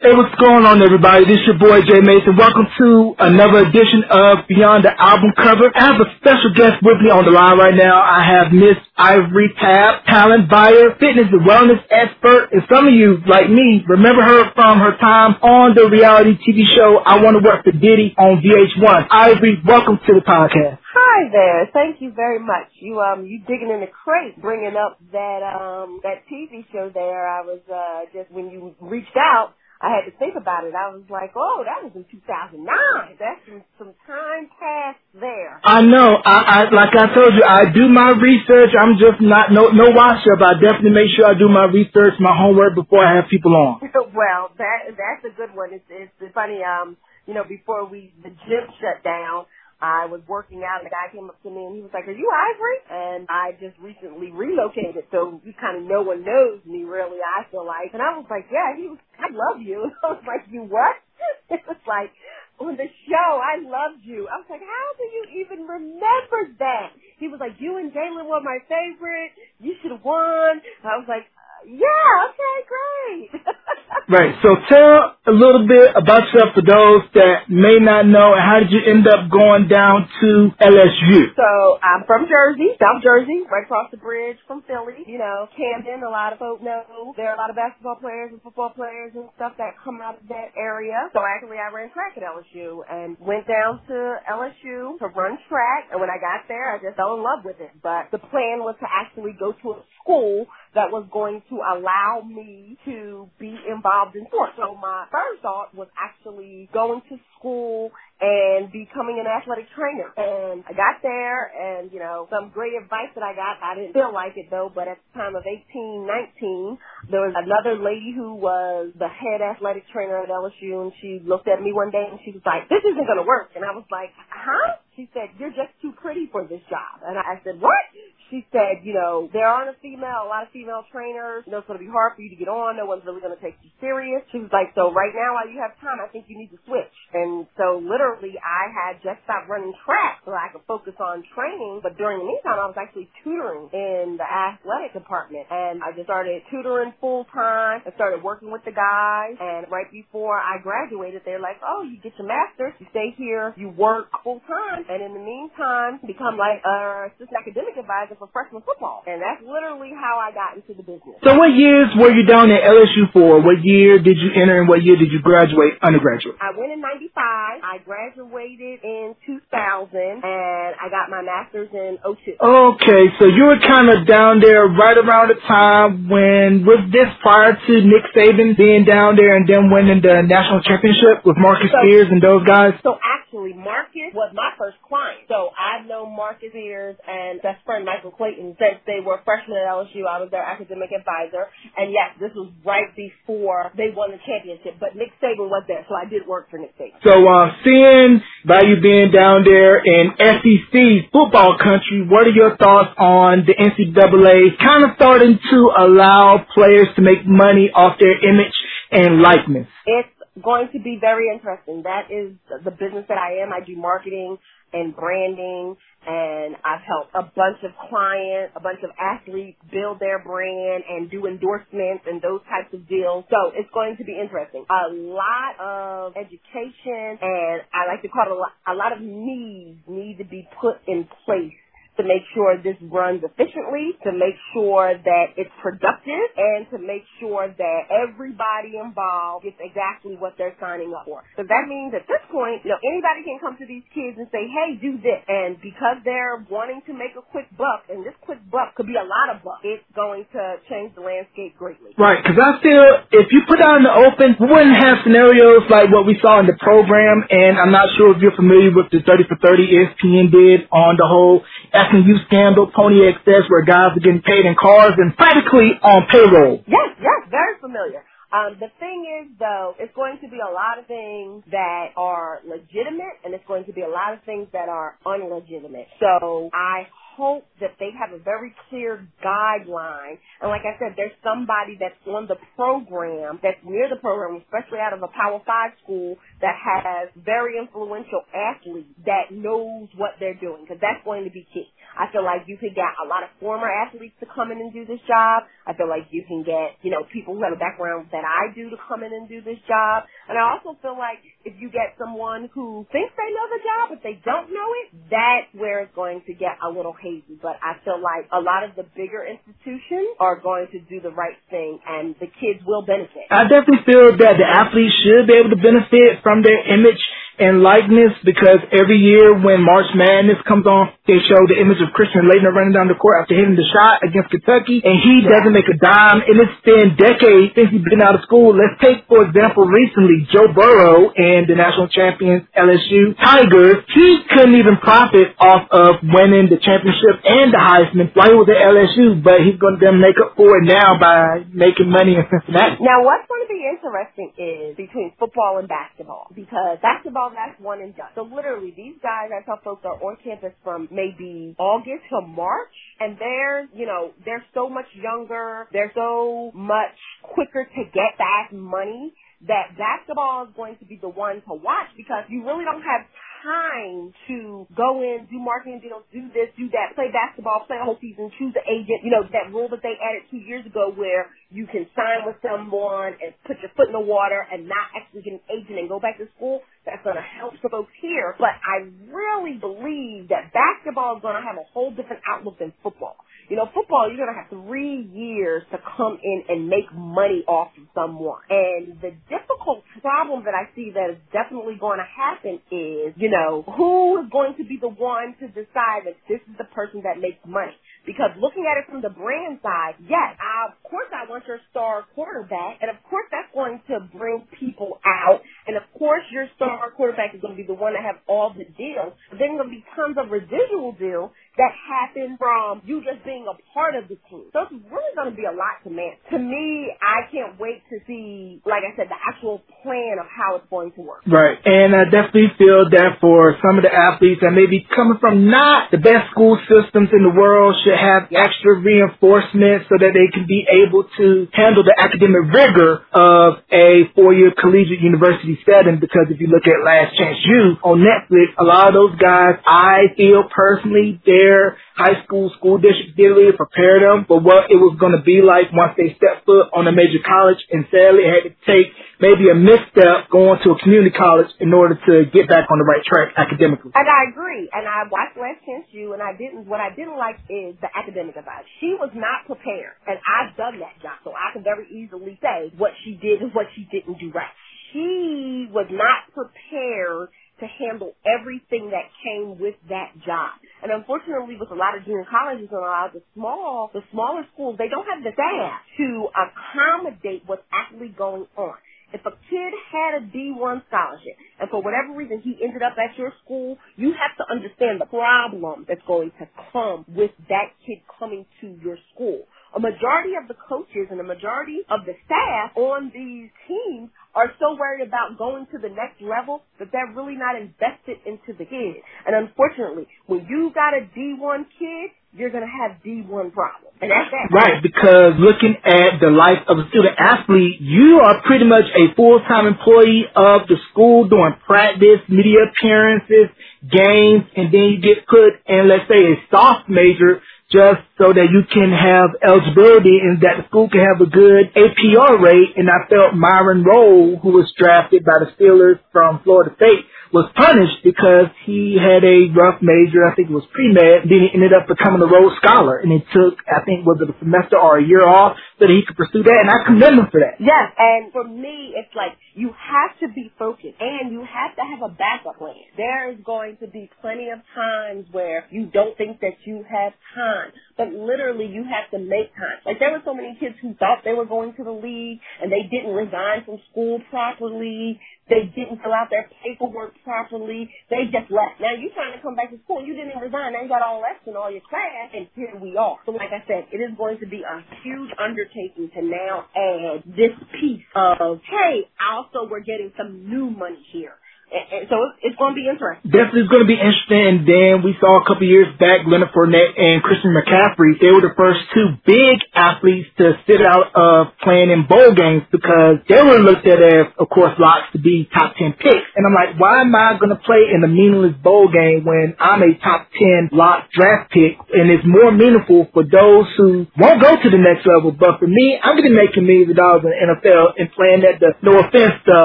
Hey, 0.00 0.16
what's 0.16 0.32
going 0.40 0.64
on, 0.64 0.80
everybody? 0.80 1.28
This 1.28 1.44
is 1.44 1.52
your 1.52 1.60
boy 1.60 1.84
Jay 1.84 2.00
Mason. 2.00 2.32
Welcome 2.32 2.64
to 2.80 3.12
another 3.20 3.68
edition 3.68 4.00
of 4.08 4.48
Beyond 4.48 4.88
the 4.88 4.96
Album 4.96 5.36
Cover. 5.36 5.68
I 5.76 5.92
have 5.92 6.00
a 6.00 6.08
special 6.16 6.56
guest 6.56 6.80
with 6.80 7.04
me 7.04 7.12
on 7.12 7.28
the 7.28 7.30
line 7.36 7.60
right 7.60 7.76
now. 7.76 8.00
I 8.00 8.24
have 8.24 8.48
Miss 8.48 8.80
Ivory 8.96 9.52
Tab, 9.60 10.08
talent 10.08 10.48
buyer, 10.48 10.96
fitness 10.96 11.28
and 11.28 11.44
wellness 11.44 11.84
expert, 11.92 12.48
and 12.48 12.64
some 12.72 12.88
of 12.88 12.96
you, 12.96 13.20
like 13.28 13.52
me, 13.52 13.84
remember 13.92 14.24
her 14.24 14.48
from 14.56 14.80
her 14.80 14.96
time 14.96 15.36
on 15.44 15.76
the 15.76 15.84
reality 15.92 16.32
TV 16.48 16.64
show 16.72 17.04
I 17.04 17.20
Want 17.20 17.36
to 17.36 17.44
Work 17.44 17.68
for 17.68 17.76
Diddy 17.76 18.16
on 18.16 18.40
VH1. 18.40 19.04
Ivory, 19.12 19.60
welcome 19.68 20.00
to 20.00 20.12
the 20.16 20.24
podcast. 20.24 20.80
Hi 20.96 21.28
there. 21.28 21.68
Thank 21.76 22.00
you 22.00 22.16
very 22.16 22.40
much. 22.40 22.72
You 22.80 23.04
um 23.04 23.26
you 23.26 23.44
digging 23.44 23.68
in 23.68 23.84
the 23.84 23.92
crate, 23.92 24.40
bringing 24.40 24.80
up 24.80 24.96
that 25.12 25.44
um 25.44 26.00
that 26.02 26.24
TV 26.24 26.64
show 26.72 26.88
there. 26.88 27.28
I 27.28 27.42
was 27.44 27.60
uh 27.68 28.08
just 28.16 28.32
when 28.32 28.48
you 28.48 28.74
reached 28.80 29.16
out. 29.20 29.54
I 29.80 29.96
had 29.96 30.04
to 30.04 30.12
think 30.20 30.36
about 30.36 30.68
it. 30.68 30.76
I 30.76 30.92
was 30.92 31.08
like, 31.08 31.32
oh, 31.32 31.64
that 31.64 31.80
was 31.80 31.96
in 31.96 32.04
2009. 32.04 32.68
That's 33.16 33.40
some, 33.48 33.64
some 33.80 33.92
time 34.04 34.52
past 34.60 35.00
there. 35.16 35.56
I 35.64 35.80
know. 35.80 36.20
I, 36.20 36.36
I 36.44 36.60
like 36.68 36.92
I 36.92 37.08
told 37.16 37.32
you, 37.32 37.40
I 37.40 37.72
do 37.72 37.88
my 37.88 38.12
research. 38.12 38.76
I'm 38.76 39.00
just 39.00 39.24
not 39.24 39.48
no 39.48 39.72
no 39.72 39.88
washer, 39.88 40.36
but 40.36 40.52
I 40.52 40.54
definitely 40.60 40.92
make 40.92 41.08
sure 41.16 41.24
I 41.24 41.32
do 41.32 41.48
my 41.48 41.64
research, 41.64 42.20
my 42.20 42.36
homework 42.36 42.76
before 42.76 43.00
I 43.00 43.16
have 43.16 43.32
people 43.32 43.56
on. 43.56 43.80
well, 44.12 44.52
that 44.60 44.92
that's 44.92 45.24
a 45.24 45.32
good 45.32 45.56
one. 45.56 45.72
It's 45.72 45.88
it's 45.88 46.12
funny. 46.36 46.60
Um, 46.60 47.00
you 47.24 47.32
know, 47.32 47.48
before 47.48 47.88
we 47.88 48.12
the 48.20 48.28
gym 48.28 48.64
shut 48.84 49.00
down. 49.00 49.48
I 49.80 50.04
was 50.06 50.20
working 50.28 50.60
out 50.60 50.84
and 50.84 50.86
the 50.86 50.92
guy 50.92 51.08
came 51.08 51.28
up 51.32 51.40
to 51.42 51.50
me 51.50 51.64
and 51.64 51.74
he 51.74 51.80
was 51.80 51.90
like, 51.92 52.04
are 52.04 52.16
you 52.16 52.28
Ivory? 52.28 52.78
And 52.92 53.26
I 53.32 53.56
just 53.56 53.80
recently 53.80 54.30
relocated 54.30 55.08
so 55.10 55.40
you 55.44 55.52
kind 55.56 55.80
of 55.80 55.84
no 55.88 56.04
one 56.04 56.24
knows 56.24 56.60
me 56.68 56.84
really, 56.84 57.18
I 57.24 57.48
feel 57.50 57.64
like. 57.64 57.96
And 57.96 58.04
I 58.04 58.12
was 58.16 58.28
like, 58.28 58.46
yeah, 58.52 58.76
he 58.76 58.92
was, 58.92 59.00
I 59.16 59.32
love 59.32 59.64
you. 59.64 59.88
And 59.88 59.92
I 60.04 60.06
was 60.12 60.24
like, 60.28 60.44
you 60.52 60.68
what? 60.68 61.00
it 61.50 61.64
was 61.64 61.80
like, 61.88 62.12
on 62.60 62.76
the 62.76 62.92
show, 63.08 63.30
I 63.40 63.56
loved 63.64 64.04
you. 64.04 64.28
I 64.28 64.36
was 64.36 64.48
like, 64.52 64.60
how 64.60 64.88
do 65.00 65.04
you 65.08 65.40
even 65.40 65.64
remember 65.64 66.52
that? 66.60 66.92
He 67.16 67.28
was 67.28 67.40
like, 67.40 67.56
you 67.56 67.80
and 67.80 67.88
Jalen 67.88 68.28
were 68.28 68.44
my 68.44 68.60
favorite. 68.68 69.32
You 69.64 69.72
should 69.80 69.96
have 69.96 70.04
won. 70.04 70.60
I 70.84 71.00
was 71.00 71.08
like, 71.08 71.24
yeah, 71.66 72.26
okay, 72.30 72.56
great. 72.68 73.42
right. 74.08 74.32
So 74.42 74.56
tell 74.68 75.16
a 75.26 75.34
little 75.34 75.66
bit 75.68 75.92
about 75.94 76.26
yourself 76.32 76.56
for 76.56 76.64
those 76.64 77.02
that 77.14 77.48
may 77.52 77.78
not 77.78 78.06
know, 78.06 78.32
and 78.32 78.42
how 78.42 78.58
did 78.60 78.72
you 78.72 78.80
end 78.80 79.06
up 79.06 79.28
going 79.28 79.68
down 79.68 80.08
to 80.20 80.50
LSU? 80.58 81.36
So 81.36 81.78
I'm 81.82 82.04
from 82.06 82.26
Jersey, 82.26 82.76
South 82.80 83.02
Jersey, 83.04 83.44
right 83.50 83.64
across 83.64 83.90
the 83.90 84.00
bridge 84.00 84.38
from 84.46 84.62
Philly. 84.64 85.04
You 85.06 85.18
know, 85.18 85.48
Camden. 85.56 86.02
A 86.02 86.10
lot 86.10 86.32
of 86.32 86.38
folks 86.38 86.64
know 86.64 87.14
there 87.16 87.28
are 87.28 87.36
a 87.36 87.40
lot 87.40 87.50
of 87.50 87.56
basketball 87.56 87.96
players 88.00 88.32
and 88.32 88.40
football 88.42 88.70
players 88.70 89.12
and 89.14 89.28
stuff 89.36 89.52
that 89.58 89.76
come 89.84 90.00
out 90.00 90.20
of 90.20 90.26
that 90.28 90.56
area. 90.56 91.10
So 91.12 91.20
actually, 91.20 91.60
I 91.60 91.68
ran 91.68 91.92
track 91.92 92.16
at 92.16 92.24
LSU 92.24 92.82
and 92.88 93.16
went 93.20 93.46
down 93.46 93.84
to 93.88 93.96
LSU 94.26 94.98
to 94.98 95.06
run 95.12 95.36
track. 95.48 95.92
And 95.92 96.00
when 96.00 96.10
I 96.10 96.16
got 96.16 96.48
there, 96.48 96.72
I 96.72 96.80
just 96.80 96.96
fell 96.96 97.14
in 97.14 97.22
love 97.22 97.44
with 97.44 97.60
it. 97.60 97.70
But 97.82 98.08
the 98.10 98.18
plan 98.18 98.64
was 98.64 98.76
to 98.80 98.88
actually 98.88 99.36
go 99.38 99.52
to 99.52 99.66
a 99.76 99.82
school 100.00 100.46
that 100.74 100.90
was 100.94 101.06
going 101.10 101.42
to 101.50 101.56
allow 101.56 102.22
me 102.22 102.78
to 102.84 103.28
be 103.38 103.56
involved 103.66 104.14
in 104.14 104.26
sports. 104.26 104.54
So 104.56 104.74
my 104.78 105.06
first 105.10 105.42
thought 105.42 105.74
was 105.74 105.88
actually 105.98 106.68
going 106.72 107.02
to 107.10 107.16
school 107.38 107.90
and 108.20 108.70
becoming 108.70 109.18
an 109.18 109.26
athletic 109.26 109.66
trainer. 109.74 110.12
And 110.14 110.62
I 110.68 110.72
got 110.76 111.00
there 111.02 111.50
and, 111.50 111.90
you 111.90 111.98
know, 111.98 112.28
some 112.30 112.52
great 112.52 112.76
advice 112.76 113.10
that 113.16 113.24
I 113.24 113.34
got, 113.34 113.58
I 113.64 113.74
didn't 113.74 113.96
feel 113.96 114.12
like 114.12 114.36
it 114.36 114.46
though, 114.50 114.70
but 114.70 114.86
at 114.86 115.00
the 115.00 115.18
time 115.18 115.34
of 115.34 115.42
18, 115.42 116.06
19, 116.06 116.78
there 117.10 117.24
was 117.24 117.34
another 117.34 117.80
lady 117.80 118.12
who 118.14 118.36
was 118.36 118.92
the 118.94 119.08
head 119.08 119.40
athletic 119.40 119.88
trainer 119.90 120.22
at 120.22 120.28
LSU 120.28 120.84
and 120.84 120.92
she 121.00 121.18
looked 121.24 121.48
at 121.48 121.64
me 121.64 121.72
one 121.72 121.90
day 121.90 122.06
and 122.06 122.20
she 122.22 122.30
was 122.30 122.44
like, 122.44 122.68
this 122.68 122.84
isn't 122.84 123.08
going 123.08 123.18
to 123.18 123.26
work. 123.26 123.56
And 123.56 123.64
I 123.64 123.72
was 123.72 123.88
like, 123.90 124.12
huh? 124.28 124.78
She 124.96 125.08
said, 125.14 125.30
you're 125.38 125.54
just 125.54 125.70
too 125.80 125.92
pretty 125.96 126.28
for 126.30 126.44
this 126.44 126.60
job. 126.68 127.00
And 127.06 127.16
I 127.16 127.40
said, 127.44 127.60
what? 127.60 127.84
She 128.30 128.46
said, 128.54 128.86
you 128.86 128.94
know, 128.94 129.26
there 129.34 129.46
aren't 129.46 129.74
a 129.74 129.78
female, 129.82 130.22
a 130.22 130.30
lot 130.30 130.46
of 130.46 130.54
female 130.54 130.86
trainers. 130.94 131.42
You 131.46 131.50
know, 131.50 131.58
it's 131.58 131.66
going 131.66 131.78
to 131.78 131.84
be 131.84 131.90
hard 131.90 132.14
for 132.14 132.22
you 132.22 132.30
to 132.30 132.38
get 132.38 132.46
on. 132.46 132.78
No 132.78 132.86
one's 132.86 133.02
really 133.02 133.18
going 133.18 133.34
to 133.34 133.42
take 133.42 133.58
you 133.58 133.70
serious. 133.82 134.22
She 134.30 134.38
was 134.38 134.50
like, 134.54 134.70
so 134.78 134.94
right 134.94 135.10
now 135.10 135.34
while 135.34 135.50
you 135.50 135.58
have 135.58 135.74
time, 135.82 135.98
I 135.98 136.06
think 136.14 136.30
you 136.30 136.38
need 136.38 136.54
to 136.54 136.60
switch. 136.62 136.94
And 137.10 137.50
so 137.58 137.82
literally 137.82 138.38
I 138.38 138.70
had 138.70 139.02
just 139.02 139.18
stopped 139.26 139.50
running 139.50 139.74
track 139.82 140.22
so 140.22 140.30
I 140.30 140.46
could 140.54 140.62
focus 140.70 140.94
on 141.02 141.26
training. 141.34 141.82
But 141.82 141.98
during 141.98 142.22
the 142.22 142.26
meantime, 142.30 142.62
I 142.62 142.70
was 142.70 142.78
actually 142.78 143.10
tutoring 143.26 143.66
in 143.74 144.14
the 144.14 144.26
athletic 144.26 144.94
department. 144.94 145.50
And 145.50 145.82
I 145.82 145.90
just 145.90 146.06
started 146.06 146.46
tutoring 146.54 146.94
full 147.02 147.26
time. 147.34 147.82
I 147.82 147.90
started 147.98 148.22
working 148.22 148.54
with 148.54 148.62
the 148.62 148.74
guys. 148.74 149.34
And 149.42 149.66
right 149.74 149.90
before 149.90 150.38
I 150.38 150.62
graduated, 150.62 151.26
they're 151.26 151.42
like, 151.42 151.58
oh, 151.66 151.82
you 151.82 151.98
get 151.98 152.14
your 152.14 152.30
master's, 152.30 152.78
you 152.78 152.86
stay 152.94 153.10
here, 153.18 153.58
you 153.58 153.74
work 153.74 154.06
full 154.22 154.38
time. 154.46 154.86
And 154.90 154.98
in 155.06 155.14
the 155.14 155.22
meantime, 155.22 156.02
become 156.02 156.34
like 156.34 156.58
uh, 156.66 157.06
a 157.06 157.14
assistant 157.14 157.38
academic 157.38 157.78
advisor 157.78 158.18
for 158.18 158.26
freshman 158.34 158.58
football. 158.66 159.06
And 159.06 159.22
that's 159.22 159.38
literally 159.46 159.94
how 159.94 160.18
I 160.18 160.34
got 160.34 160.58
into 160.58 160.74
the 160.74 160.82
business. 160.82 161.14
So 161.22 161.38
what 161.38 161.54
years 161.54 161.94
were 161.94 162.10
you 162.10 162.26
down 162.26 162.50
at 162.50 162.66
LSU 162.66 163.06
for? 163.14 163.38
What 163.38 163.62
year 163.62 164.02
did 164.02 164.18
you 164.18 164.34
enter 164.34 164.58
and 164.58 164.66
what 164.66 164.82
year 164.82 164.98
did 164.98 165.14
you 165.14 165.22
graduate 165.22 165.78
undergraduate? 165.78 166.42
I 166.42 166.50
went 166.58 166.74
in 166.74 166.82
95. 166.82 167.14
I 167.62 167.78
graduated 167.86 168.82
in 168.82 169.14
2000 169.26 169.94
and 169.94 170.70
I 170.74 170.90
got 170.90 171.06
my 171.06 171.22
master's 171.22 171.70
in 171.70 172.02
02. 172.02 172.42
Okay, 172.42 173.02
so 173.22 173.30
you 173.30 173.46
were 173.46 173.62
kind 173.62 173.94
of 173.94 174.10
down 174.10 174.42
there 174.42 174.66
right 174.66 174.98
around 174.98 175.30
the 175.30 175.38
time 175.46 176.10
when, 176.10 176.66
was 176.66 176.82
this 176.90 177.06
prior 177.22 177.54
to 177.54 177.72
Nick 177.86 178.10
Saban 178.10 178.58
being 178.58 178.82
down 178.84 179.14
there 179.14 179.36
and 179.38 179.46
then 179.46 179.70
winning 179.70 180.02
the 180.02 180.26
national 180.26 180.66
championship 180.66 181.22
with 181.22 181.38
Marcus 181.38 181.70
So- 181.70 181.78
Spears 181.78 182.08
and 182.10 182.18
those 182.18 182.42
guys? 182.42 182.74
So 182.82 182.98
actually, 182.98 183.54
Marcus 183.54 184.10
was 184.10 184.34
my 184.34 184.50
first 184.58 184.79
client. 184.90 185.30
So 185.30 185.54
I've 185.54 185.86
known 185.86 186.10
Marcus 186.18 186.50
Spears 186.50 186.98
and 187.06 187.38
best 187.40 187.62
friend 187.62 187.86
Michael 187.86 188.10
Clayton 188.10 188.58
since 188.58 188.82
they 188.84 188.98
were 188.98 189.22
freshmen 189.22 189.56
at 189.56 189.70
LSU. 189.70 190.02
I 190.10 190.18
was 190.18 190.28
their 190.34 190.42
academic 190.42 190.90
advisor. 190.90 191.46
And 191.78 191.94
yes, 191.94 192.18
this 192.18 192.34
was 192.34 192.50
right 192.66 192.90
before 192.98 193.70
they 193.78 193.94
won 193.94 194.10
the 194.10 194.18
championship. 194.26 194.82
But 194.82 194.98
Nick 194.98 195.14
Saban 195.22 195.46
was 195.46 195.62
there, 195.70 195.86
so 195.86 195.94
I 195.94 196.10
did 196.10 196.26
work 196.26 196.50
for 196.50 196.58
Nick 196.58 196.74
Saban. 196.74 196.98
So, 197.06 197.14
uh, 197.14 197.54
seeing 197.62 198.18
by 198.42 198.66
you 198.66 198.82
being 198.82 199.14
down 199.14 199.46
there 199.46 199.78
in 199.78 200.10
SEC 200.18 200.74
football 201.14 201.54
country, 201.62 202.02
what 202.02 202.26
are 202.26 202.34
your 202.34 202.58
thoughts 202.58 202.90
on 202.98 203.46
the 203.46 203.54
NCAA 203.54 204.58
kind 204.58 204.84
of 204.84 204.98
starting 204.98 205.38
to 205.38 205.58
allow 205.78 206.44
players 206.52 206.90
to 206.96 207.02
make 207.02 207.22
money 207.24 207.70
off 207.70 207.96
their 208.02 208.18
image 208.18 208.58
and 208.90 209.22
likeness? 209.22 209.70
It's 209.86 210.10
going 210.42 210.68
to 210.72 210.80
be 210.80 210.98
very 211.00 211.28
interesting. 211.32 211.82
That 211.84 212.10
is 212.10 212.34
the 212.64 212.70
business 212.70 213.04
that 213.08 213.18
I 213.18 213.42
am. 213.42 213.52
I 213.52 213.64
do 213.64 213.76
marketing 213.76 214.38
and 214.72 214.94
branding 214.94 215.76
and 216.06 216.56
I've 216.64 216.80
helped 216.86 217.12
a 217.14 217.22
bunch 217.22 217.60
of 217.62 217.72
clients, 217.90 218.56
a 218.56 218.60
bunch 218.60 218.80
of 218.82 218.90
athletes 218.96 219.58
build 219.70 220.00
their 220.00 220.18
brand 220.18 220.84
and 220.88 221.10
do 221.10 221.26
endorsements 221.26 222.04
and 222.08 222.22
those 222.22 222.40
types 222.48 222.72
of 222.72 222.88
deals. 222.88 223.24
So 223.28 223.52
it's 223.54 223.68
going 223.74 223.96
to 223.98 224.04
be 224.04 224.16
interesting. 224.16 224.64
A 224.70 224.88
lot 224.92 225.60
of 225.60 226.16
education 226.16 227.20
and 227.20 227.60
I 227.72 227.86
like 227.92 228.02
to 228.02 228.08
call 228.08 228.26
it 228.26 228.32
a 228.32 228.40
lot, 228.40 228.52
a 228.66 228.74
lot 228.74 228.92
of 228.96 229.00
needs 229.02 229.80
need 229.86 230.18
to 230.18 230.24
be 230.24 230.48
put 230.60 230.80
in 230.86 231.06
place 231.26 231.52
to 232.00 232.04
make 232.08 232.24
sure 232.32 232.56
this 232.56 232.80
runs 232.88 233.20
efficiently, 233.20 233.92
to 234.08 234.10
make 234.16 234.32
sure 234.56 234.96
that 234.96 235.36
it's 235.36 235.52
productive, 235.60 236.26
and 236.40 236.64
to 236.72 236.80
make 236.80 237.04
sure 237.20 237.52
that 237.52 237.80
everybody 237.92 238.80
involved 238.80 239.44
gets 239.44 239.60
exactly 239.60 240.16
what 240.16 240.32
they're 240.40 240.56
signing 240.56 240.96
up 240.96 241.04
for. 241.04 241.20
So 241.36 241.44
that 241.44 241.68
means 241.68 241.92
at 241.92 242.08
this 242.08 242.24
point, 242.32 242.64
you 242.64 242.72
know, 242.72 242.80
anybody 242.80 243.20
can 243.28 243.36
come 243.36 243.60
to 243.60 243.66
these 243.68 243.84
kids 243.92 244.16
and 244.16 244.24
say, 244.32 244.48
hey, 244.48 244.80
do 244.80 244.96
this. 244.96 245.20
And 245.28 245.60
because 245.60 246.00
they're 246.08 246.40
wanting 246.48 246.80
to 246.88 246.96
make 246.96 247.12
a 247.20 247.24
quick 247.28 247.52
buck, 247.60 247.84
and 247.92 248.00
this 248.00 248.16
quick 248.24 248.40
buck 248.48 248.72
could 248.80 248.88
be 248.88 248.96
a 248.96 249.04
lot 249.04 249.36
of 249.36 249.44
bucks, 249.44 249.60
it's 249.68 249.84
going 249.92 250.24
to 250.32 250.56
change 250.72 250.96
the 250.96 251.04
landscape 251.04 251.60
greatly. 251.60 251.92
Right, 252.00 252.24
because 252.24 252.40
I 252.40 252.56
feel 252.64 252.84
if 253.12 253.28
you 253.28 253.44
put 253.44 253.60
out 253.60 253.76
in 253.76 253.84
the 253.84 253.92
open, 253.92 254.40
we 254.40 254.48
wouldn't 254.48 254.80
have 254.80 255.04
scenarios 255.04 255.68
like 255.68 255.92
what 255.92 256.08
we 256.08 256.16
saw 256.24 256.40
in 256.40 256.48
the 256.48 256.56
program, 256.56 257.28
and 257.28 257.60
I'm 257.60 257.74
not 257.74 257.92
sure 258.00 258.16
if 258.16 258.24
you're 258.24 258.36
familiar 258.36 258.72
with 258.72 258.88
the 258.88 259.04
30 259.04 259.28
for 259.28 259.36
30 259.36 259.68
ESPN 259.68 260.32
did 260.32 260.64
on 260.72 260.96
the 260.96 261.04
whole 261.04 261.44
SMU 261.90 262.14
scandal, 262.26 262.70
Pony 262.74 263.08
Excess, 263.08 263.50
where 263.50 263.64
guys 263.64 263.96
are 263.96 264.00
getting 264.00 264.22
paid 264.22 264.46
in 264.46 264.54
cars 264.54 264.94
and 264.96 265.16
practically 265.16 265.74
on 265.82 266.06
payroll. 266.10 266.62
Yes, 266.66 266.94
yes, 267.02 267.20
very 267.30 267.58
familiar. 267.60 268.04
Um, 268.32 268.54
the 268.62 268.70
thing 268.78 269.02
is, 269.22 269.34
though, 269.40 269.74
it's 269.78 269.94
going 269.94 270.18
to 270.22 270.28
be 270.30 270.38
a 270.38 270.52
lot 270.52 270.78
of 270.78 270.86
things 270.86 271.42
that 271.50 271.90
are 271.96 272.38
legitimate, 272.46 273.18
and 273.24 273.34
it's 273.34 273.46
going 273.46 273.64
to 273.66 273.72
be 273.72 273.82
a 273.82 273.90
lot 273.90 274.14
of 274.14 274.22
things 274.22 274.46
that 274.52 274.68
are 274.68 274.94
unlegitimate. 275.04 275.88
So 275.98 276.50
I 276.54 276.86
hope 277.16 277.44
that 277.60 277.74
they 277.78 277.90
have 277.98 278.14
a 278.14 278.22
very 278.22 278.54
clear 278.68 279.06
guideline. 279.18 280.16
And 280.40 280.48
like 280.48 280.62
I 280.62 280.78
said, 280.78 280.94
there's 280.96 281.12
somebody 281.26 281.76
that's 281.78 281.98
on 282.06 282.28
the 282.28 282.36
program, 282.54 283.40
that's 283.42 283.58
near 283.66 283.90
the 283.90 284.00
program, 284.00 284.40
especially 284.46 284.78
out 284.78 284.94
of 284.94 285.02
a 285.02 285.10
Power 285.10 285.42
Five 285.44 285.74
school 285.82 286.16
that 286.40 286.54
has 286.54 287.10
very 287.18 287.58
influential 287.58 288.22
athletes 288.30 288.94
that 289.04 289.34
knows 289.34 289.88
what 289.96 290.16
they're 290.20 290.38
doing, 290.38 290.62
because 290.62 290.78
that's 290.80 291.02
going 291.04 291.24
to 291.24 291.30
be 291.30 291.46
key. 291.52 291.66
I 291.96 292.10
feel 292.12 292.24
like 292.24 292.46
you 292.46 292.56
could 292.56 292.74
get 292.74 292.90
a 293.02 293.06
lot 293.06 293.22
of 293.22 293.30
former 293.38 293.68
athletes 293.68 294.14
to 294.20 294.26
come 294.26 294.50
in 294.52 294.58
and 294.58 294.72
do 294.72 294.84
this 294.84 295.00
job. 295.06 295.44
I 295.66 295.74
feel 295.74 295.88
like 295.88 296.08
you 296.10 296.24
can 296.26 296.42
get, 296.42 296.78
you 296.82 296.90
know, 296.90 297.04
people 297.12 297.34
who 297.34 297.42
have 297.42 297.52
a 297.52 297.60
background 297.60 298.08
that 298.12 298.24
I 298.24 298.52
do 298.54 298.70
to 298.70 298.78
come 298.88 299.02
in 299.02 299.12
and 299.12 299.28
do 299.28 299.42
this 299.42 299.58
job. 299.66 300.04
And 300.28 300.38
I 300.38 300.54
also 300.54 300.78
feel 300.80 300.96
like 300.96 301.18
if 301.44 301.54
you 301.58 301.70
get 301.70 301.96
someone 301.98 302.50
who 302.54 302.86
thinks 302.92 303.12
they 303.16 303.30
know 303.32 303.46
the 303.50 303.62
job, 303.62 303.84
but 303.90 304.00
they 304.02 304.20
don't 304.24 304.52
know 304.52 304.68
it, 304.84 304.86
that's 305.10 305.50
where 305.54 305.82
it's 305.82 305.94
going 305.94 306.22
to 306.26 306.32
get 306.34 306.58
a 306.62 306.68
little 306.68 306.94
hazy. 306.94 307.38
But 307.40 307.58
I 307.62 307.78
feel 307.84 308.00
like 308.00 308.28
a 308.32 308.40
lot 308.40 308.64
of 308.64 308.76
the 308.76 308.84
bigger 308.96 309.24
institutions 309.24 310.16
are 310.20 310.38
going 310.38 310.68
to 310.72 310.80
do 310.80 311.00
the 311.00 311.10
right 311.10 311.38
thing 311.50 311.80
and 311.86 312.14
the 312.20 312.28
kids 312.28 312.60
will 312.66 312.82
benefit. 312.84 313.28
I 313.30 313.44
definitely 313.44 313.84
feel 313.86 314.16
that 314.16 314.34
the 314.38 314.48
athletes 314.48 314.94
should 315.02 315.26
be 315.26 315.34
able 315.36 315.50
to 315.50 315.60
benefit 315.60 316.22
from 316.22 316.42
their 316.42 316.60
image 316.70 317.00
and 317.40 317.64
likeness 317.64 318.12
because 318.22 318.60
every 318.68 319.00
year 319.00 319.32
when 319.32 319.64
March 319.64 319.88
Madness 319.96 320.36
comes 320.44 320.68
on, 320.68 320.92
they 321.08 321.18
show 321.24 321.40
the 321.48 321.56
image 321.56 321.80
of 321.80 321.90
Christian 321.96 322.28
Laettner 322.28 322.52
running 322.52 322.76
down 322.76 322.86
the 322.86 323.00
court 323.00 323.24
after 323.24 323.32
hitting 323.32 323.56
the 323.56 323.66
shot 323.72 324.04
against 324.04 324.28
Kentucky, 324.28 324.84
and 324.84 325.00
he 325.00 325.24
yeah. 325.24 325.32
doesn't 325.32 325.56
make 325.56 325.66
a 325.66 325.78
dime. 325.80 326.20
And 326.20 326.36
it's 326.36 326.60
been 326.60 326.94
decades 327.00 327.56
since 327.56 327.72
he's 327.72 327.82
been 327.82 328.04
out 328.04 328.14
of 328.14 328.22
school. 328.28 328.52
Let's 328.52 328.76
take, 328.84 329.08
for 329.08 329.24
example, 329.24 329.64
recently 329.64 330.28
Joe 330.28 330.52
Burrow 330.52 331.08
and 331.16 331.48
the 331.48 331.56
national 331.56 331.88
champions 331.88 332.44
LSU 332.52 333.16
Tigers. 333.16 333.82
He 333.88 334.22
couldn't 334.28 334.54
even 334.60 334.76
profit 334.84 335.32
off 335.40 335.64
of 335.72 336.04
winning 336.04 336.52
the 336.52 336.60
championship 336.60 337.24
and 337.24 337.48
the 337.50 337.58
Heisman 337.58 338.12
while 338.12 338.28
he 338.28 338.36
was 338.36 338.48
at 338.52 338.60
LSU, 338.60 339.24
but 339.24 339.40
he's 339.40 339.56
going 339.56 339.80
to 339.80 339.96
make 339.96 340.20
up 340.20 340.36
for 340.36 340.60
it 340.60 340.68
now 340.68 341.00
by 341.00 341.48
making 341.48 341.88
money 341.88 342.20
in 342.20 342.28
Cincinnati. 342.28 342.84
Now, 342.84 343.00
what's 343.00 343.24
going 343.24 343.48
to 343.48 343.50
be 343.50 343.64
interesting 343.64 344.28
is 344.36 344.76
between 344.76 345.16
football 345.16 345.56
and 345.58 345.66
basketball 345.66 346.28
because 346.36 346.78
basketball 346.84 347.29
that's 347.34 347.58
one 347.60 347.80
and 347.80 347.96
done. 347.96 348.10
So 348.14 348.22
literally, 348.22 348.72
these 348.76 348.96
guys, 349.02 349.30
I 349.34 349.44
tell 349.44 349.60
folks, 349.62 349.84
are 349.84 349.98
on 350.02 350.16
campus 350.22 350.52
from 350.62 350.88
maybe 350.90 351.54
August 351.58 352.04
to 352.10 352.20
March, 352.26 352.74
and 352.98 353.16
they're, 353.18 353.68
you 353.74 353.86
know, 353.86 354.12
they're 354.24 354.44
so 354.54 354.68
much 354.68 354.86
younger, 354.94 355.68
they're 355.72 355.92
so 355.94 356.50
much 356.54 356.96
quicker 357.22 357.64
to 357.64 357.84
get 357.92 358.18
that 358.18 358.52
money 358.52 359.14
that 359.46 359.72
basketball 359.78 360.44
is 360.44 360.50
going 360.54 360.76
to 360.78 360.84
be 360.84 360.98
the 361.00 361.08
one 361.08 361.36
to 361.48 361.54
watch 361.54 361.88
because 361.96 362.24
you 362.28 362.44
really 362.44 362.64
don't 362.64 362.82
have 362.82 363.08
time 363.42 364.12
to 364.28 364.66
go 364.76 365.02
in, 365.02 365.26
do 365.30 365.38
marketing 365.40 365.80
deals, 365.80 366.04
do 366.12 366.28
this, 366.32 366.52
do 366.56 366.68
that, 366.70 366.94
play 366.94 367.08
basketball, 367.12 367.64
play 367.66 367.76
a 367.80 367.84
whole 367.84 367.98
season, 368.00 368.30
choose 368.38 368.52
the 368.52 368.64
agent. 368.68 369.02
You 369.02 369.10
know, 369.10 369.24
that 369.32 369.52
rule 369.52 369.68
that 369.72 369.82
they 369.82 369.96
added 369.98 370.28
two 370.30 370.38
years 370.40 370.64
ago 370.66 370.92
where 370.94 371.32
you 371.50 371.66
can 371.66 371.88
sign 371.96 372.28
with 372.28 372.36
someone 372.44 373.16
and 373.18 373.34
put 373.46 373.58
your 373.60 373.72
foot 373.76 373.88
in 373.88 373.96
the 373.96 374.04
water 374.04 374.44
and 374.52 374.68
not 374.68 374.92
actually 374.94 375.22
get 375.22 375.40
an 375.40 375.44
agent 375.50 375.78
and 375.78 375.88
go 375.88 375.98
back 375.98 376.18
to 376.18 376.28
school. 376.36 376.60
That's 376.86 377.02
going 377.04 377.16
to 377.16 377.24
help 377.24 377.54
some 377.60 377.70
folks 377.70 377.92
here. 378.00 378.36
But 378.38 378.56
I 378.60 378.88
really 379.12 379.56
believe 379.60 380.28
that 380.32 380.52
basketball 380.52 381.16
is 381.16 381.22
going 381.22 381.36
to 381.36 381.44
have 381.44 381.56
a 381.56 381.66
whole 381.72 381.90
different 381.90 382.22
outlook 382.28 382.58
than 382.58 382.72
football. 382.82 383.16
You 383.50 383.56
know, 383.56 383.66
football, 383.74 384.06
you're 384.06 384.20
going 384.20 384.30
to 384.30 384.38
have 384.38 384.48
three 384.48 385.10
years 385.10 385.64
to 385.72 385.78
come 385.96 386.18
in 386.22 386.44
and 386.48 386.68
make 386.68 386.86
money 386.94 387.42
off 387.48 387.74
of 387.74 387.82
someone. 387.94 388.38
And 388.48 388.94
the 389.02 389.10
difficult 389.26 389.82
problem 390.00 390.44
that 390.46 390.54
I 390.54 390.70
see 390.76 390.92
that 390.94 391.10
is 391.10 391.18
definitely 391.32 391.74
going 391.74 391.98
to 391.98 392.06
happen 392.06 392.62
is, 392.70 393.10
you 393.18 393.29
know, 393.30 393.64
who 393.76 394.22
is 394.22 394.30
going 394.30 394.54
to 394.58 394.64
be 394.64 394.78
the 394.80 394.88
one 394.88 395.34
to 395.40 395.48
decide 395.48 396.06
that 396.06 396.16
this 396.28 396.40
is 396.50 396.56
the 396.58 396.64
person 396.74 397.02
that 397.04 397.20
makes 397.20 397.38
money? 397.46 397.72
Because 398.06 398.32
looking 398.40 398.64
at 398.64 398.80
it 398.80 398.90
from 398.90 399.02
the 399.02 399.12
brand 399.12 399.60
side, 399.62 400.00
yes, 400.00 400.36
I, 400.40 400.72
of 400.72 400.76
course 400.82 401.08
I 401.12 401.28
want 401.28 401.44
your 401.46 401.60
star 401.70 402.06
quarterback, 402.14 402.80
and 402.80 402.90
of 402.90 402.96
course 403.08 403.28
that's 403.30 403.52
going 403.52 403.80
to 403.88 404.08
bring 404.16 404.46
people 404.58 405.00
out, 405.04 405.40
and 405.66 405.76
of 405.76 405.84
course 405.96 406.24
your 406.32 406.48
star 406.56 406.90
quarterback 406.96 407.34
is 407.34 407.40
going 407.40 407.54
to 407.54 407.60
be 407.60 407.66
the 407.66 407.76
one 407.76 407.92
that 407.94 408.02
have 408.02 408.22
all 408.26 408.52
the 408.56 408.64
deals. 408.64 409.12
But 409.30 409.38
then 409.38 409.60
going 409.60 409.68
to 409.68 409.76
be 409.76 409.84
tons 409.94 410.16
of 410.16 410.30
residual 410.32 410.96
deals 410.96 411.30
that 411.60 411.72
happen 411.76 412.40
from 412.40 412.80
you 412.86 413.04
just 413.04 413.24
being 413.24 413.44
a 413.44 413.56
part 413.74 413.94
of 413.94 414.08
the 414.08 414.16
team. 414.30 414.48
So 414.52 414.64
it's 414.64 414.72
really 414.88 415.12
going 415.12 415.28
to 415.28 415.36
be 415.36 415.44
a 415.44 415.52
lot 415.52 415.82
to 415.84 415.90
manage. 415.90 416.22
To 416.32 416.38
me, 416.38 416.88
I 417.02 417.28
can't 417.28 417.60
wait 417.60 417.84
to 417.92 418.00
see, 418.06 418.62
like 418.64 418.80
I 418.86 418.96
said, 418.96 419.12
the 419.12 419.20
actual 419.20 419.60
plan 419.82 420.16
of 420.16 420.24
how 420.24 420.56
it's 420.56 420.68
going 420.70 420.92
to 420.96 421.02
work. 421.02 421.20
Right. 421.26 421.58
And 421.60 421.92
I 421.92 422.08
definitely 422.08 422.54
feel 422.56 422.88
that 422.88 423.20
for 423.20 423.58
some 423.60 423.76
of 423.76 423.84
the 423.84 423.92
athletes 423.92 424.40
that 424.40 424.56
may 424.56 424.66
be 424.66 424.86
coming 424.88 425.18
from 425.20 425.50
not 425.50 425.90
the 425.90 425.98
best 425.98 426.30
school 426.32 426.56
systems 426.64 427.12
in 427.12 427.22
the 427.26 427.34
world 427.34 427.76
should 427.90 427.98
have 427.98 428.30
extra 428.30 428.78
reinforcement 428.78 429.86
so 429.88 429.98
that 429.98 430.12
they 430.14 430.30
can 430.32 430.46
be 430.46 430.66
able 430.70 431.04
to 431.18 431.48
handle 431.52 431.82
the 431.82 431.94
academic 431.96 432.46
rigor 432.52 433.02
of 433.12 433.62
a 433.72 434.06
four-year 434.14 434.52
collegiate 434.58 435.00
university 435.00 435.58
setting 435.66 435.98
because 435.98 436.30
if 436.30 436.40
you 436.40 436.46
look 436.46 436.66
at 436.66 436.84
Last 436.84 437.16
Chance 437.18 437.38
U 437.44 437.62
on 437.82 438.04
Netflix, 438.04 438.54
a 438.58 438.64
lot 438.64 438.88
of 438.88 438.94
those 438.94 439.16
guys, 439.18 439.58
I 439.66 440.14
feel 440.16 440.44
personally, 440.50 441.20
their 441.26 441.78
high 441.96 442.22
school 442.24 442.50
school 442.56 442.78
district 442.78 443.16
did 443.16 443.28
really 443.28 443.56
prepare 443.56 444.00
them 444.00 444.24
for 444.26 444.40
what 444.40 444.70
it 444.70 444.78
was 444.78 444.96
going 444.96 445.12
to 445.12 445.22
be 445.22 445.42
like 445.42 445.72
once 445.72 445.92
they 445.96 446.14
stepped 446.16 446.46
foot 446.46 446.70
on 446.72 446.86
a 446.86 446.92
major 446.92 447.20
college. 447.20 447.60
And 447.70 447.84
sadly, 447.90 448.24
had 448.24 448.48
to 448.48 448.52
take 448.64 448.94
maybe 449.20 449.52
a 449.52 449.56
misstep 449.56 450.32
going 450.32 450.58
to 450.64 450.72
a 450.72 450.78
community 450.80 451.12
college 451.12 451.52
in 451.60 451.76
order 451.76 452.00
to 452.00 452.24
get 452.32 452.48
back 452.48 452.72
on 452.72 452.80
the 452.80 452.88
right 452.88 453.04
track 453.04 453.36
academically. 453.36 453.92
And 453.92 454.08
I 454.08 454.32
agree. 454.32 454.64
And 454.72 454.88
I 454.88 455.04
watched 455.12 455.36
Last 455.36 455.60
Chance 455.68 455.92
U, 455.92 456.16
and 456.16 456.22
I 456.24 456.32
didn't. 456.32 456.64
What 456.64 456.80
I 456.80 456.94
didn't 456.94 457.20
like 457.20 457.36
is 457.52 457.76
the 457.80 457.88
academic 457.96 458.36
advice. 458.36 458.64
She 458.80 458.94
was 458.98 459.10
not 459.14 459.46
prepared, 459.46 459.96
and 460.06 460.18
I've 460.22 460.56
done 460.56 460.78
that 460.80 461.00
job, 461.02 461.18
so 461.24 461.32
I 461.32 461.52
can 461.52 461.62
very 461.64 461.88
easily 461.88 462.38
say 462.40 462.72
what 462.76 462.92
she 463.04 463.16
did 463.16 463.42
and 463.42 463.52
what 463.54 463.66
she 463.74 463.88
didn't 463.90 464.18
do 464.18 464.30
right. 464.32 464.52
She 464.92 465.68
was 465.70 465.86
not 465.90 466.28
prepared 466.34 467.30
to 467.60 467.66
handle 467.66 468.16
everything 468.24 468.90
that 468.90 469.06
came 469.22 469.60
with 469.60 469.76
that 469.88 470.16
job. 470.24 470.56
And 470.82 470.90
unfortunately, 470.90 471.56
with 471.60 471.70
a 471.70 471.76
lot 471.76 471.96
of 471.96 472.04
junior 472.04 472.24
colleges 472.24 472.68
and 472.72 472.80
a 472.80 472.82
lot 472.82 473.08
of 473.08 473.12
the 473.20 473.22
small, 473.34 473.90
the 473.92 474.00
smaller 474.10 474.48
schools, 474.52 474.76
they 474.78 474.88
don't 474.88 475.06
have 475.06 475.22
the 475.22 475.32
staff 475.36 475.80
to 476.00 476.28
accommodate 476.32 477.44
what's 477.46 477.62
actually 477.70 478.08
going 478.16 478.46
on. 478.56 478.74
If 479.12 479.22
a 479.26 479.32
kid 479.50 479.72
had 479.92 480.22
a 480.22 480.26
D1 480.26 480.82
scholarship 480.88 481.36
and 481.60 481.70
for 481.70 481.82
whatever 481.82 482.14
reason 482.16 482.40
he 482.42 482.58
ended 482.62 482.82
up 482.82 482.94
at 482.98 483.18
your 483.18 483.32
school, 483.44 483.78
you 483.96 484.12
have 484.14 484.36
to 484.38 484.44
understand 484.52 485.00
the 485.00 485.06
problem 485.06 485.86
that's 485.88 486.02
going 486.06 486.32
to 486.40 486.48
come 486.72 487.04
with 487.08 487.32
that 487.48 487.72
kid 487.86 487.98
coming 488.18 488.46
to 488.60 488.78
your 488.82 488.98
school. 489.14 489.46
A 489.76 489.80
majority 489.80 490.34
of 490.40 490.48
the 490.48 490.56
coaches 490.68 491.08
and 491.10 491.20
a 491.20 491.24
majority 491.24 491.80
of 491.90 492.06
the 492.06 492.14
staff 492.26 492.76
on 492.76 493.10
these 493.14 493.50
teams 493.68 494.10
are 494.34 494.52
so 494.60 494.76
worried 494.76 495.06
about 495.06 495.38
going 495.38 495.66
to 495.72 495.78
the 495.78 495.88
next 495.88 496.20
level 496.22 496.62
that 496.78 496.88
they're 496.92 497.12
really 497.14 497.36
not 497.36 497.56
invested 497.56 498.18
into 498.26 498.52
the 498.58 498.64
kid. 498.66 499.02
And 499.26 499.36
unfortunately, 499.36 500.08
when 500.26 500.46
you 500.48 500.72
got 500.74 500.94
a 500.94 501.06
D1 501.16 501.66
kid, 501.78 502.10
you're 502.32 502.50
going 502.50 502.62
to 502.62 502.70
have 502.70 503.02
D1 503.02 503.52
problems. 503.52 503.90
And 504.00 504.10
that's 504.10 504.30
that. 504.30 504.54
Right, 504.54 504.78
because 504.82 505.34
looking 505.38 505.74
at 505.82 506.22
the 506.22 506.30
life 506.30 506.62
of 506.68 506.78
a 506.78 506.88
student 506.88 507.18
athlete, 507.18 507.80
you 507.80 508.20
are 508.22 508.40
pretty 508.46 508.64
much 508.64 508.86
a 508.94 509.12
full-time 509.14 509.66
employee 509.66 510.30
of 510.34 510.70
the 510.70 510.76
school 510.90 511.28
doing 511.28 511.58
practice, 511.66 512.22
media 512.28 512.70
appearances, 512.70 513.50
games, 513.82 514.46
and 514.54 514.72
then 514.72 514.94
you 514.94 514.98
get 515.02 515.26
put 515.26 515.58
in, 515.66 515.88
let's 515.90 516.06
say, 516.06 516.22
a 516.22 516.36
soft 516.50 516.88
major 516.88 517.42
just 517.70 518.02
so 518.18 518.34
that 518.34 518.50
you 518.50 518.62
can 518.66 518.90
have 518.90 519.30
eligibility 519.46 520.18
and 520.18 520.42
that 520.42 520.58
the 520.58 520.66
school 520.66 520.90
can 520.90 521.02
have 521.02 521.22
a 521.22 521.30
good 521.30 521.70
APR 521.74 522.42
rate. 522.42 522.74
And 522.74 522.90
I 522.90 523.06
felt 523.06 523.34
Myron 523.34 523.82
Rolle, 523.82 524.38
who 524.42 524.50
was 524.50 524.70
drafted 524.78 525.24
by 525.24 525.38
the 525.42 525.50
Steelers 525.54 525.98
from 526.10 526.42
Florida 526.42 526.74
State, 526.74 527.06
was 527.32 527.46
punished 527.54 528.02
because 528.02 528.50
he 528.66 528.98
had 528.98 529.22
a 529.22 529.50
rough 529.54 529.78
major, 529.80 530.26
I 530.26 530.34
think 530.34 530.50
it 530.50 530.56
was 530.56 530.66
pre-med, 530.74 531.30
then 531.30 531.40
he 531.46 531.48
ended 531.54 531.72
up 531.72 531.86
becoming 531.86 532.22
a 532.22 532.26
Rhodes 532.26 532.56
Scholar, 532.58 532.98
and 532.98 533.12
it 533.12 533.22
took, 533.30 533.62
I 533.70 533.86
think, 533.86 534.04
was 534.04 534.18
it 534.18 534.34
a 534.34 534.36
semester 534.38 534.78
or 534.78 534.98
a 534.98 535.04
year 535.04 535.22
off 535.22 535.56
so 535.78 535.86
that 535.86 535.92
he 535.94 536.02
could 536.02 536.18
pursue 536.18 536.42
that, 536.42 536.58
and 536.62 536.70
I 536.70 536.82
commend 536.84 537.22
him 537.22 537.28
for 537.30 537.38
that. 537.38 537.62
Yes, 537.62 537.94
and 537.98 538.32
for 538.32 538.42
me, 538.42 538.94
it's 538.98 539.14
like, 539.14 539.38
you 539.54 539.70
have 539.70 540.18
to 540.20 540.28
be 540.34 540.50
focused, 540.58 540.98
and 540.98 541.30
you 541.32 541.46
have 541.46 541.74
to 541.78 541.82
have 541.86 542.02
a 542.02 542.12
backup 542.12 542.58
plan. 542.58 542.74
There 542.96 543.30
is 543.30 543.38
going 543.46 543.78
to 543.78 543.86
be 543.86 544.10
plenty 544.20 544.50
of 544.50 544.58
times 544.74 545.26
where 545.30 545.66
you 545.70 545.86
don't 545.86 546.16
think 546.18 546.40
that 546.40 546.58
you 546.66 546.84
have 546.88 547.12
time, 547.34 547.70
but 548.00 548.16
literally 548.16 548.64
you 548.64 548.88
have 548.88 549.12
to 549.12 549.20
make 549.20 549.52
time. 549.52 549.76
Like, 549.84 550.00
there 550.00 550.08
were 550.08 550.24
so 550.24 550.32
many 550.32 550.56
kids 550.56 550.74
who 550.80 550.96
thought 550.96 551.20
they 551.20 551.36
were 551.36 551.44
going 551.44 551.76
to 551.76 551.84
the 551.84 551.92
league, 551.92 552.40
and 552.62 552.72
they 552.72 552.88
didn't 552.88 553.12
resign 553.12 553.68
from 553.68 553.76
school 553.92 554.24
properly, 554.32 555.20
they 555.50 555.66
didn't 555.74 555.98
fill 556.00 556.14
out 556.14 556.30
their 556.30 556.48
paperwork 556.62 557.12
properly. 557.24 557.90
They 558.08 558.30
just 558.30 558.48
left. 558.54 558.78
Now 558.80 558.94
you're 558.94 559.12
trying 559.12 559.34
to 559.34 559.42
come 559.42 559.58
back 559.58 559.74
to 559.74 559.78
school. 559.82 559.98
You 560.00 560.14
didn't 560.14 560.38
resign. 560.38 560.72
Now 560.72 560.82
you 560.82 560.88
got 560.88 561.02
all 561.02 561.20
left 561.20 561.44
in 561.44 561.58
all 561.58 561.68
your 561.68 561.82
class, 561.90 562.30
and 562.32 562.46
here 562.54 562.72
we 562.80 562.96
are. 562.96 563.18
So 563.26 563.32
like 563.32 563.50
I 563.50 563.60
said, 563.66 563.90
it 563.90 563.98
is 563.98 564.16
going 564.16 564.38
to 564.38 564.46
be 564.46 564.62
a 564.62 564.78
huge 565.02 565.30
undertaking 565.42 566.08
to 566.14 566.22
now 566.22 566.70
add 566.72 567.26
this 567.26 567.52
piece 567.82 568.06
of, 568.14 568.62
hey, 568.62 569.10
also 569.18 569.68
we're 569.68 569.82
getting 569.82 570.14
some 570.16 570.48
new 570.48 570.70
money 570.70 571.02
here. 571.12 571.34
And, 571.70 572.02
and 572.02 572.04
so 572.10 572.18
it's, 572.42 572.58
going 572.58 572.74
to 572.74 572.78
be 572.82 572.90
interesting. 572.90 573.30
Definitely 573.30 573.62
it's 573.62 573.72
going 573.72 573.86
to 573.86 573.90
be 573.90 573.98
interesting. 573.98 574.42
And 574.42 574.58
then 574.66 574.92
we 575.06 575.14
saw 575.22 575.38
a 575.38 575.46
couple 575.46 575.70
years 575.70 575.86
back, 576.02 576.26
Leonard 576.26 576.50
Fournette 576.50 576.98
and 576.98 577.22
Christian 577.22 577.54
McCaffrey. 577.54 578.18
They 578.18 578.34
were 578.34 578.42
the 578.42 578.58
first 578.58 578.82
two 578.90 579.14
big 579.22 579.62
athletes 579.70 580.26
to 580.42 580.58
sit 580.66 580.82
out 580.82 581.14
of 581.14 581.54
playing 581.62 581.94
in 581.94 582.10
bowl 582.10 582.34
games 582.34 582.66
because 582.74 583.22
they 583.30 583.38
were 583.38 583.62
looked 583.62 583.86
at 583.86 584.02
as, 584.02 584.34
of 584.34 584.50
course, 584.50 584.74
locks 584.82 585.14
to 585.14 585.22
be 585.22 585.46
top 585.46 585.78
10 585.78 585.94
picks. 585.94 586.26
And 586.34 586.42
I'm 586.42 586.54
like, 586.54 586.74
why 586.74 587.06
am 587.06 587.14
I 587.14 587.38
going 587.38 587.54
to 587.54 587.62
play 587.62 587.86
in 587.94 588.02
a 588.02 588.10
meaningless 588.10 588.58
bowl 588.58 588.90
game 588.90 589.22
when 589.22 589.54
I'm 589.62 589.82
a 589.86 589.94
top 590.02 590.26
10 590.34 590.74
lock 590.74 591.06
draft 591.14 591.54
pick? 591.54 591.78
And 591.94 592.10
it's 592.10 592.26
more 592.26 592.50
meaningful 592.50 593.06
for 593.14 593.22
those 593.22 593.70
who 593.78 594.10
won't 594.18 594.42
go 594.42 594.58
to 594.58 594.68
the 594.74 594.82
next 594.82 595.06
level. 595.06 595.30
But 595.30 595.62
for 595.62 595.70
me, 595.70 595.94
I'm 596.02 596.18
going 596.18 596.26
to 596.26 596.34
make 596.34 596.50
millions 596.58 596.90
of 596.90 596.98
dollars 596.98 597.22
in 597.22 597.30
the 597.30 597.38
NFL 597.46 597.94
and 597.94 598.10
playing 598.10 598.42
at 598.42 598.58
the, 598.58 598.74
no 598.82 598.98
offense, 598.98 599.38
the 599.46 599.60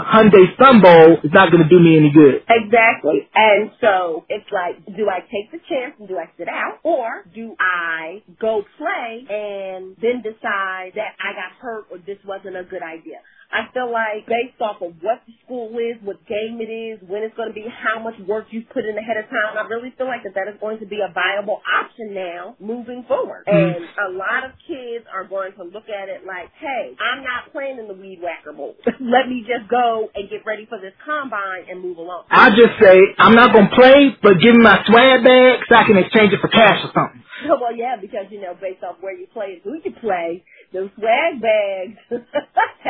Hyundai 0.00 0.48
Sun 0.56 0.80
Bowl 0.80 1.20
is 1.20 1.32
not 1.36 1.52
going 1.52 1.62
to 1.62 1.68
do 1.68 1.78
me 1.78 1.89
any 1.96 2.12
good. 2.12 2.42
Exactly. 2.48 3.28
And 3.34 3.70
so 3.80 4.24
it's 4.28 4.46
like, 4.52 4.84
do 4.96 5.08
I 5.08 5.20
take 5.20 5.52
the 5.52 5.58
chance 5.68 5.94
and 5.98 6.08
do 6.08 6.16
I 6.18 6.26
sit 6.38 6.48
out? 6.48 6.78
Or 6.84 7.24
do 7.34 7.54
I 7.60 8.22
go 8.40 8.62
play 8.78 9.26
and 9.28 9.96
then 10.00 10.22
decide 10.22 10.92
that 10.96 11.16
I 11.20 11.32
got 11.34 11.52
hurt 11.60 11.86
or 11.90 11.98
this 11.98 12.18
wasn't 12.26 12.56
a 12.56 12.64
good 12.64 12.82
idea? 12.82 13.18
I 13.50 13.66
feel 13.74 13.90
like 13.90 14.30
based 14.30 14.62
off 14.62 14.78
of 14.78 14.94
what 15.02 15.26
the 15.26 15.34
school 15.44 15.74
is, 15.74 15.98
what 16.06 16.22
game 16.30 16.62
it 16.62 16.70
is, 16.70 17.02
when 17.02 17.26
it's 17.26 17.34
going 17.34 17.50
to 17.50 17.54
be, 17.54 17.66
how 17.66 17.98
much 17.98 18.14
work 18.22 18.46
you've 18.54 18.70
put 18.70 18.86
in 18.86 18.94
ahead 18.94 19.18
of 19.18 19.26
time, 19.26 19.58
I 19.58 19.66
really 19.66 19.90
feel 19.98 20.06
like 20.06 20.22
that 20.22 20.38
that 20.38 20.46
is 20.46 20.54
going 20.62 20.78
to 20.78 20.86
be 20.86 21.02
a 21.02 21.10
viable 21.10 21.58
option 21.66 22.14
now 22.14 22.54
moving 22.62 23.02
forward. 23.10 23.42
Mm. 23.50 23.58
And 23.58 23.82
a 24.06 24.10
lot 24.14 24.46
of 24.46 24.54
kids 24.70 25.02
are 25.10 25.26
going 25.26 25.50
to 25.58 25.66
look 25.66 25.90
at 25.90 26.06
it 26.06 26.22
like, 26.22 26.54
hey, 26.62 26.94
I'm 26.94 27.26
not 27.26 27.50
playing 27.50 27.82
in 27.82 27.90
the 27.90 27.98
weed 27.98 28.22
whacker 28.22 28.54
bowl. 28.54 28.78
Let 29.02 29.26
me 29.26 29.42
just 29.42 29.66
go 29.66 30.06
and 30.14 30.30
get 30.30 30.46
ready 30.46 30.70
for 30.70 30.78
this 30.78 30.94
combine 31.02 31.66
and 31.66 31.82
move 31.82 31.98
along. 31.98 32.30
I 32.30 32.54
just 32.54 32.78
say 32.78 32.94
I'm 33.18 33.34
not 33.34 33.50
going 33.50 33.66
to 33.66 33.74
play, 33.74 34.14
but 34.22 34.38
give 34.38 34.54
me 34.54 34.62
my 34.62 34.78
swag 34.86 35.26
bag 35.26 35.66
so 35.66 35.74
I 35.74 35.84
can 35.90 35.98
exchange 35.98 36.30
it 36.30 36.38
for 36.38 36.48
cash 36.48 36.86
or 36.86 36.94
something. 36.94 37.22
well, 37.60 37.74
yeah, 37.74 37.96
because 38.00 38.26
you 38.30 38.40
know, 38.40 38.54
based 38.54 38.82
off 38.82 38.96
where 39.00 39.16
you 39.16 39.26
play 39.32 39.58
and 39.58 39.62
who 39.62 39.74
you 39.82 39.92
play, 40.00 40.44
those 40.72 40.90
swag 40.96 41.40
bags 41.40 41.98